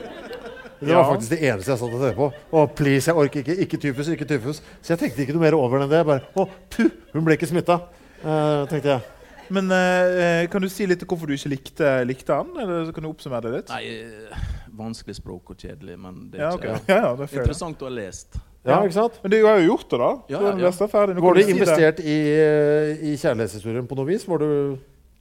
det 0.81 0.95
var 0.95 1.05
faktisk 1.11 1.29
det 1.29 1.43
eneste 1.43 1.69
jeg 1.71 1.77
satt 1.79 1.93
og 1.93 2.01
tenkte 2.01 2.15
på. 2.17 2.29
Å, 2.51 2.63
please, 2.75 3.05
jeg 3.11 3.15
orker 3.15 3.39
ikke. 3.43 3.55
Ikke 3.61 3.77
tyfus, 3.77 4.07
ikke 4.09 4.25
tyfus. 4.25 4.61
Så 4.81 4.93
jeg 4.95 4.99
tenkte 5.03 5.21
ikke 5.21 5.33
noe 5.35 5.43
mer 5.43 5.53
over 5.57 5.77
det 5.77 5.85
enn 5.85 5.91
det. 5.91 6.05
Bare, 6.05 6.21
å, 6.35 6.47
puh, 6.73 6.89
hun 7.13 7.25
ble 7.27 7.35
ikke 7.37 7.49
smitta, 7.51 7.77
tenkte 8.23 8.95
jeg. 8.95 9.01
Men 9.49 9.71
eh, 9.73 10.43
kan 10.51 10.61
du 10.61 10.69
si 10.71 10.85
litt 10.89 11.03
om 11.05 11.09
hvorfor 11.09 11.29
du 11.29 11.35
ikke 11.35 11.51
likte, 11.53 11.93
likte 12.07 12.37
han? 12.41 12.51
Eller 12.59 12.85
så 12.87 12.95
kan 12.95 13.05
du 13.05 13.09
oppsummere 13.09 13.47
det 13.47 13.53
litt? 13.55 13.73
Nei, 13.73 14.29
eh, 14.29 14.43
vanskelig 14.79 15.17
språk 15.17 15.53
og 15.53 15.57
kjedelig, 15.57 15.97
men 15.99 16.27
det 16.31 16.41
er 16.41 16.45
Ja, 16.45 16.51
ikke 16.57 16.75
ja, 16.75 16.99
ja, 17.07 17.15
det 17.17 17.27
er 17.27 17.41
interessant 17.41 17.81
å 17.81 17.89
ha 17.89 17.95
lest. 17.95 18.39
Ja, 18.67 18.81
ikke 18.83 18.97
sant? 18.97 19.19
Men 19.23 19.31
du 19.31 19.37
har 19.45 19.61
jo 19.61 19.71
gjort 19.71 19.87
det, 19.87 19.99
da. 20.01 20.09
Ja, 20.29 20.41
ja, 20.43 20.51
ja. 20.67 20.71
Var 20.75 21.13
du 21.15 21.41
si 21.41 21.47
det. 21.47 21.55
investert 21.55 22.01
i, 22.03 22.17
eh, 22.35 23.05
i 23.07 23.15
kjærlighetshistorien 23.17 23.87
på 23.87 23.97
noe 23.97 24.09
vis? 24.09 24.27
Var 24.27 24.43
du, 24.43 24.51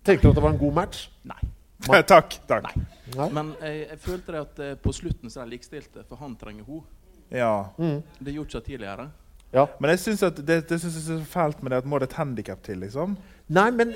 tenkte 0.07 0.27
du 0.27 0.33
at 0.33 0.41
det 0.41 0.45
var 0.45 0.55
en 0.57 0.61
god 0.61 0.77
match? 0.81 1.07
Nei. 1.29 1.39
takk. 2.13 2.41
takk. 2.51 2.67
Nei. 2.67 2.87
Nei? 3.15 3.31
Men 3.37 3.55
jeg, 3.63 3.87
jeg 3.87 4.03
følte 4.03 4.35
det 4.35 4.43
at 4.43 4.61
eh, 4.65 4.75
på 4.83 4.95
slutten 4.97 5.33
så 5.33 5.45
er 5.45 5.49
de 5.49 5.57
likestilte, 5.57 6.05
for 6.09 6.21
han 6.21 6.35
trenger 6.41 6.67
henne. 6.67 6.85
Ja. 7.31 7.55
Mm. 7.79 8.03
Det 8.19 8.35
gjorde 8.35 8.49
ikke 8.49 8.59
jeg 8.59 8.69
tidligere. 8.73 9.09
Ja. 9.53 9.65
Men 9.81 9.95
jeg 9.95 10.03
syns 10.03 10.25
det, 10.27 10.59
det 10.69 10.81
synes 10.81 10.97
jeg 10.97 11.05
er 11.05 11.23
så 11.23 11.31
fælt 11.31 11.63
med 11.63 11.73
det 11.73 11.83
at 11.83 11.89
må 11.89 12.01
det 12.01 12.11
et 12.11 12.19
handikap 12.19 12.61
til, 12.67 12.83
liksom. 12.83 13.17
Nei, 13.49 13.71
men, 13.73 13.95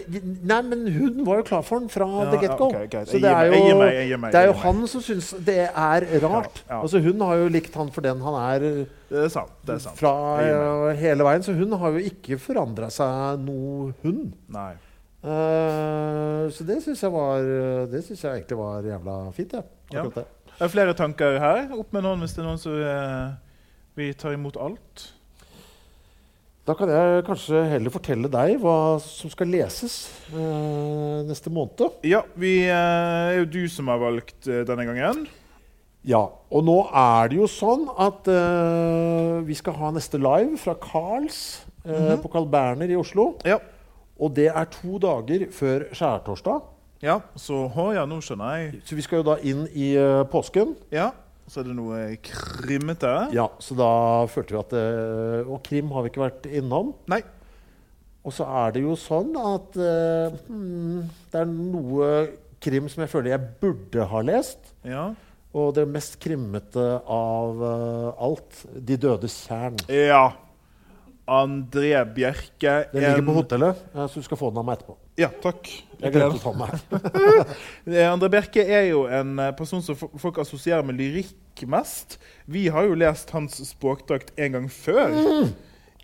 nei, 0.49 0.59
men 0.65 0.87
hun 0.95 1.27
var 1.27 1.43
jo 1.43 1.45
klar 1.51 1.65
for 1.67 1.83
den 1.83 1.91
fra 1.93 2.07
Ja, 2.09 2.29
the 2.31 2.39
get-go. 2.41 2.71
Okay, 2.71 2.87
okay. 2.89 3.05
Så 3.05 3.19
det 3.21 3.29
er 3.29 3.51
jeg 3.51 3.67
jo, 3.69 3.81
meg, 3.83 3.97
jeg 4.09 4.21
meg, 4.23 4.33
det 4.33 4.41
er 4.41 4.49
jo 4.49 4.55
han 4.63 4.81
som 4.89 5.03
syns 5.05 5.29
det 5.45 5.57
er 5.69 6.07
rart. 6.25 6.63
Ja, 6.63 6.71
ja. 6.71 6.79
Altså 6.79 7.03
Hun 7.05 7.21
har 7.21 7.43
jo 7.43 7.51
likt 7.53 7.77
han 7.77 7.91
for 7.93 8.07
den 8.07 8.23
han 8.25 8.39
er 8.41 8.65
Det 9.11 9.27
er 9.27 9.29
sant. 9.35 9.53
det 9.69 9.77
er 9.77 9.83
sant. 9.85 10.01
fra 10.01 10.15
Jeg 10.41 10.57
eh, 10.57 11.03
hele 11.03 11.29
veien. 11.29 11.45
Så 11.45 11.53
hun 11.59 11.77
har 11.83 11.93
jo 11.93 12.05
ikke 12.09 12.41
forandra 12.41 12.89
seg 12.95 13.45
noe, 13.45 13.93
hun. 14.07 14.25
Nei. 14.57 14.73
Uh, 15.23 16.49
så 16.51 16.65
det 16.67 16.81
syns 16.83 16.99
jeg 17.05 17.13
var 17.15 17.45
Det 17.93 18.01
synes 18.09 18.25
jeg 18.25 18.41
egentlig 18.41 18.59
var 18.59 18.89
jævla 18.89 19.19
fint. 19.37 19.53
Ja. 19.61 19.67
Ja. 19.93 20.09
Det 20.09 20.65
er 20.65 20.73
flere 20.73 20.97
tanker 20.97 21.37
her. 21.45 21.67
Opp 21.77 21.93
med 21.93 22.09
noen 22.09 22.25
hvis 22.25 22.39
det 22.39 22.41
er 22.41 22.49
noen 22.49 22.63
som 22.63 22.81
uh, 22.81 23.37
vil 24.01 24.17
ta 24.17 24.33
imot 24.33 24.57
alt. 24.57 25.11
Da 26.63 26.77
kan 26.79 26.87
jeg 26.87 27.25
kanskje 27.27 27.59
heller 27.73 27.91
fortelle 27.91 28.29
deg 28.31 28.61
hva 28.63 28.95
som 29.03 29.31
skal 29.33 29.49
leses 29.51 29.97
øh, 30.31 31.25
neste 31.27 31.51
måned. 31.51 31.97
Ja, 32.07 32.21
vi 32.39 32.53
øh, 32.69 32.71
er 32.71 33.39
jo 33.41 33.49
du 33.51 33.65
som 33.67 33.91
har 33.91 33.99
valgt 33.99 34.47
øh, 34.47 34.61
denne 34.69 34.85
gangen. 34.87 35.25
Ja, 36.07 36.21
og 36.23 36.63
nå 36.63 36.77
er 36.87 37.33
det 37.33 37.41
jo 37.41 37.49
sånn 37.51 37.89
at 37.99 38.27
vi 39.47 39.55
skal 39.55 39.77
ha 39.79 39.91
neste 39.95 40.19
live 40.19 40.59
fra 40.59 40.75
Carls 40.83 41.63
eh, 41.87 42.15
på 42.19 42.31
Carl 42.31 42.47
Berner 42.51 42.91
i 42.91 42.99
Oslo. 42.99 43.33
Ja. 43.47 43.59
Og 44.19 44.35
det 44.35 44.49
er 44.51 44.71
to 44.71 44.99
dager 45.03 45.49
før 45.55 45.89
skjærtorsdag. 45.95 46.63
Ja, 47.03 47.21
så 47.39 47.65
å, 47.71 47.89
ja, 47.95 48.07
nå 48.07 48.19
skjønner 48.23 48.59
jeg. 48.59 48.83
Så 48.87 48.99
vi 48.99 49.07
skal 49.07 49.23
jo 49.23 49.29
da 49.31 49.39
inn 49.47 49.67
i 49.75 49.95
påsken. 50.31 50.77
Ja, 50.95 51.11
så 51.51 51.61
er 51.61 51.69
det 51.69 51.77
noe 51.77 52.01
krimmete. 52.25 53.11
Ja, 53.35 53.49
Så 53.61 53.77
da 53.79 53.89
følte 54.31 54.55
vi 54.55 54.61
at 54.61 54.75
eh, 54.79 55.49
Og 55.51 55.63
krim 55.67 55.91
har 55.93 56.05
vi 56.05 56.13
ikke 56.13 56.23
vært 56.25 56.47
innom. 56.49 56.93
Nei. 57.11 57.23
Og 58.23 58.35
så 58.37 58.47
er 58.47 58.77
det 58.77 58.85
jo 58.85 58.95
sånn 58.99 59.35
at 59.41 59.77
eh, 59.83 60.37
hmm, 60.47 61.03
det 61.33 61.41
er 61.43 61.51
noe 61.51 62.13
krim 62.63 62.87
som 62.91 63.03
jeg 63.03 63.11
føler 63.11 63.35
jeg 63.35 63.49
burde 63.63 64.07
ha 64.13 64.23
lest. 64.25 64.73
Ja. 64.87 65.09
Og 65.53 65.75
det 65.77 65.85
mest 65.91 66.17
krimmete 66.23 66.85
av 67.03 67.65
eh, 67.67 68.23
alt, 68.29 68.63
De 68.79 68.97
dødes 69.03 69.43
tjern. 69.49 69.81
Ja. 69.91 70.31
André 71.29 71.93
Bjerke. 72.15 72.73
Den 72.93 73.01
ligger 73.03 73.19
en- 73.19 73.27
på 73.27 73.33
hotellet, 73.37 73.77
så 73.95 74.15
du 74.15 74.23
skal 74.27 74.37
få 74.41 74.51
den 74.51 74.59
av 74.59 74.65
meg 74.67 74.79
etterpå. 74.79 74.97
Ja, 75.21 75.29
takk. 75.43 75.69
Jeg 76.03 76.13
glemte 76.13 76.41
å 76.41 76.43
ta 76.43 76.53
den 76.53 76.67
her. 76.67 77.47
Eh, 77.87 78.09
André 78.11 78.29
Bjerke 78.33 78.63
er 78.65 78.89
jo 78.91 79.05
en 79.07 79.39
eh, 79.39 79.53
person 79.59 79.83
som 79.83 79.95
folk 79.97 80.39
assosierer 80.43 80.83
med 80.87 80.97
lyrikk 80.99 81.63
mest. 81.69 82.19
Vi 82.51 82.67
har 82.73 82.87
jo 82.89 82.95
lest 82.99 83.31
hans 83.31 83.61
språkdrakt 83.69 84.33
en 84.39 84.53
gang 84.57 84.69
før. 84.73 85.13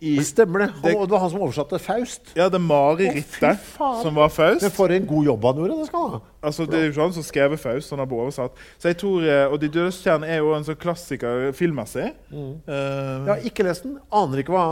I, 0.01 0.13
stemmer 0.23 0.59
det. 0.63 0.67
Det- 0.83 0.93
Han, 0.95 1.01
det 1.09 1.11
var 1.11 1.19
han 1.25 1.31
som 1.31 1.41
oversatte 1.43 1.79
Faust. 1.83 2.29
ja, 2.37 2.49
det 2.49 2.61
marerittet 2.63 3.41
Mari 3.43 3.57
fy 3.57 4.03
som 4.05 4.15
var 4.15 4.29
Faust. 4.31 4.63
Men 4.63 4.71
for 4.71 4.89
en 4.95 5.07
god 5.07 5.25
jobb 5.27 5.45
han 5.49 5.57
gjorde. 5.63 5.79
Det 5.81 5.87
skal 5.89 6.01
han 6.05 6.11
ha. 6.11 6.21
Altså, 6.43 6.67
det 6.71 6.79
er 6.79 6.85
jo 6.87 6.93
ikke 6.93 7.03
han 7.03 7.13
som 7.17 7.23
skrev 7.27 7.57
Faust, 7.59 7.91
han 7.91 7.99
har 7.99 8.07
bare 8.07 8.21
oversatt. 8.29 8.53
Så 8.79 8.89
jeg 8.93 8.97
tror, 9.01 9.27
eh, 9.27 9.47
Og 9.53 9.59
De 9.61 9.69
dødes 9.69 9.99
stjerne 9.99 10.27
er 10.31 10.39
jo 10.39 10.53
en 10.55 10.63
sånn 10.65 10.79
klassiker 10.79 11.51
filmmessig. 11.53 12.13
Mm. 12.31 12.53
Uh, 12.69 13.27
Jeg 13.27 13.33
har 13.33 13.43
ikke 13.51 13.65
lest 13.67 13.83
den. 13.83 13.99
Aner 14.13 14.39
ikke 14.45 14.55
hva, 14.55 14.65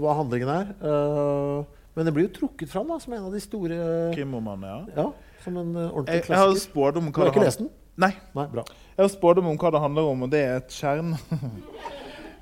hva 0.00 0.16
handlingen 0.22 0.48
er. 0.48 0.72
Uh, 0.80 1.64
men 1.94 2.06
det 2.08 2.14
blir 2.16 2.26
jo 2.28 2.32
trukket 2.40 2.68
fram 2.72 2.88
da, 2.88 2.96
som 2.98 3.12
en 3.12 3.26
av 3.28 3.32
de 3.32 3.40
store 3.44 3.76
Krimromanene, 4.16 4.88
ja. 4.96 5.04
Ja, 5.04 5.36
som 5.44 5.56
en 5.60 5.76
eh, 5.76 5.90
ordentlig 5.92 6.14
Jeg, 6.16 6.24
jeg 6.28 6.36
har 6.40 6.48
klassiker. 6.48 6.70
spådom 6.72 7.06
om 7.06 7.12
Du 7.12 7.20
har 7.20 7.28
ikke 7.30 7.44
lest 7.44 7.60
den? 7.60 7.68
Nei. 8.02 8.10
Nei, 8.34 8.46
bra. 8.50 8.64
Jeg 8.96 9.04
har 9.04 9.12
spådom 9.12 9.46
om 9.52 9.58
hva 9.60 9.70
det 9.70 9.80
handler 9.84 10.08
om, 10.10 10.22
og 10.26 10.30
det 10.32 10.40
er 10.48 10.56
et 10.64 10.68
tjern. 10.80 11.12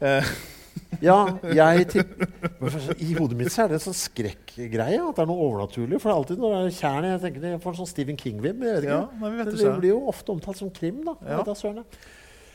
Eh, 0.03 0.25
Ja, 1.03 1.19
jeg 1.51 1.89
tipper 1.91 2.77
I 2.95 3.13
hodet 3.17 3.39
mitt 3.39 3.51
så 3.51 3.65
er 3.65 3.73
det 3.73 3.81
en 3.81 3.85
sånn 3.89 3.99
skrekkgreie. 3.99 5.01
At 5.03 5.19
det 5.19 5.25
er 5.25 5.31
noe 5.31 5.49
overnaturlig. 5.49 5.99
For 5.99 6.09
det 6.09 6.15
er 6.15 6.21
alltid 6.21 6.43
når 6.43 6.55
det 6.55 6.63
er 6.63 6.77
tjern 6.79 7.09
jeg 7.09 7.23
tenker 7.25 7.47
det 7.47 7.53
får 7.65 7.75
en 7.75 7.81
sånn 7.83 7.91
Stephen 7.91 8.19
King-vib. 8.21 8.63
jeg. 8.69 8.87
Ja, 8.87 9.05
nei, 9.19 9.33
det, 9.49 9.77
blir 9.81 9.95
jo 9.97 10.03
ofte 10.13 10.35
omtalt 10.35 10.61
som 10.61 10.71
krim. 10.75 11.03
da. 11.07 11.17
Ja. 11.27 11.43
Jeg. 11.43 11.87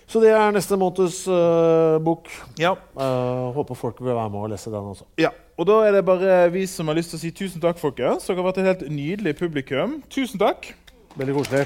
Så 0.07 0.21
det 0.23 0.31
er 0.31 0.55
neste 0.55 0.79
måneds 0.79 1.25
uh, 1.27 1.99
bok. 1.99 2.31
ja. 2.61 2.77
Uh, 2.95 3.51
håper 3.57 3.75
folk 3.75 3.99
vil 3.99 4.13
være 4.13 4.31
med 4.31 4.45
og 4.45 4.51
lese 4.55 4.71
den 4.71 4.93
også. 4.95 5.09
ja. 5.19 5.33
Og 5.57 5.65
da 5.65 5.79
er 5.87 5.95
det 5.95 6.03
bare 6.05 6.51
vi 6.53 6.67
som 6.69 6.87
har 6.87 6.93
lyst 6.99 7.09
til 7.09 7.17
å 7.17 7.21
si 7.23 7.31
tusen 7.33 7.63
takk, 7.63 7.79
folkens. 7.81 8.27
Dere 8.29 8.37
har 8.37 8.45
vært 8.51 8.61
et 8.61 8.69
helt 8.69 8.83
nydelig 8.93 9.33
publikum. 9.39 10.03
Tusen 10.13 10.37
takk. 10.37 10.69
Veldig 11.17 11.39
koselig. 11.39 11.65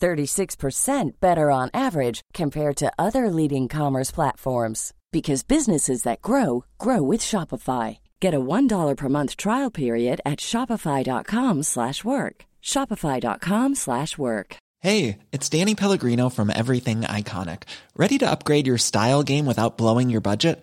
36% 0.00 1.12
better 1.20 1.50
on 1.50 1.70
average 1.72 2.20
compared 2.34 2.76
to 2.76 2.92
other 2.98 3.30
leading 3.30 3.68
commerce 3.68 4.10
platforms 4.10 4.92
because 5.12 5.42
businesses 5.42 6.02
that 6.02 6.20
grow 6.22 6.64
grow 6.78 7.02
with 7.02 7.20
Shopify. 7.22 7.98
Get 8.20 8.34
a 8.34 8.40
$1 8.40 8.96
per 8.96 9.08
month 9.08 9.36
trial 9.36 9.70
period 9.70 10.20
at 10.26 10.40
shopify.com 10.40 11.62
slash 11.62 12.04
work. 12.04 12.44
shopify.com/work. 12.62 14.56
Hey, 14.80 15.18
it's 15.32 15.48
Danny 15.48 15.74
Pellegrino 15.74 16.28
from 16.28 16.50
Everything 16.50 17.00
Iconic. 17.02 17.62
Ready 17.96 18.18
to 18.18 18.30
upgrade 18.30 18.66
your 18.66 18.76
style 18.76 19.22
game 19.22 19.46
without 19.46 19.78
blowing 19.78 20.10
your 20.10 20.20
budget? 20.20 20.62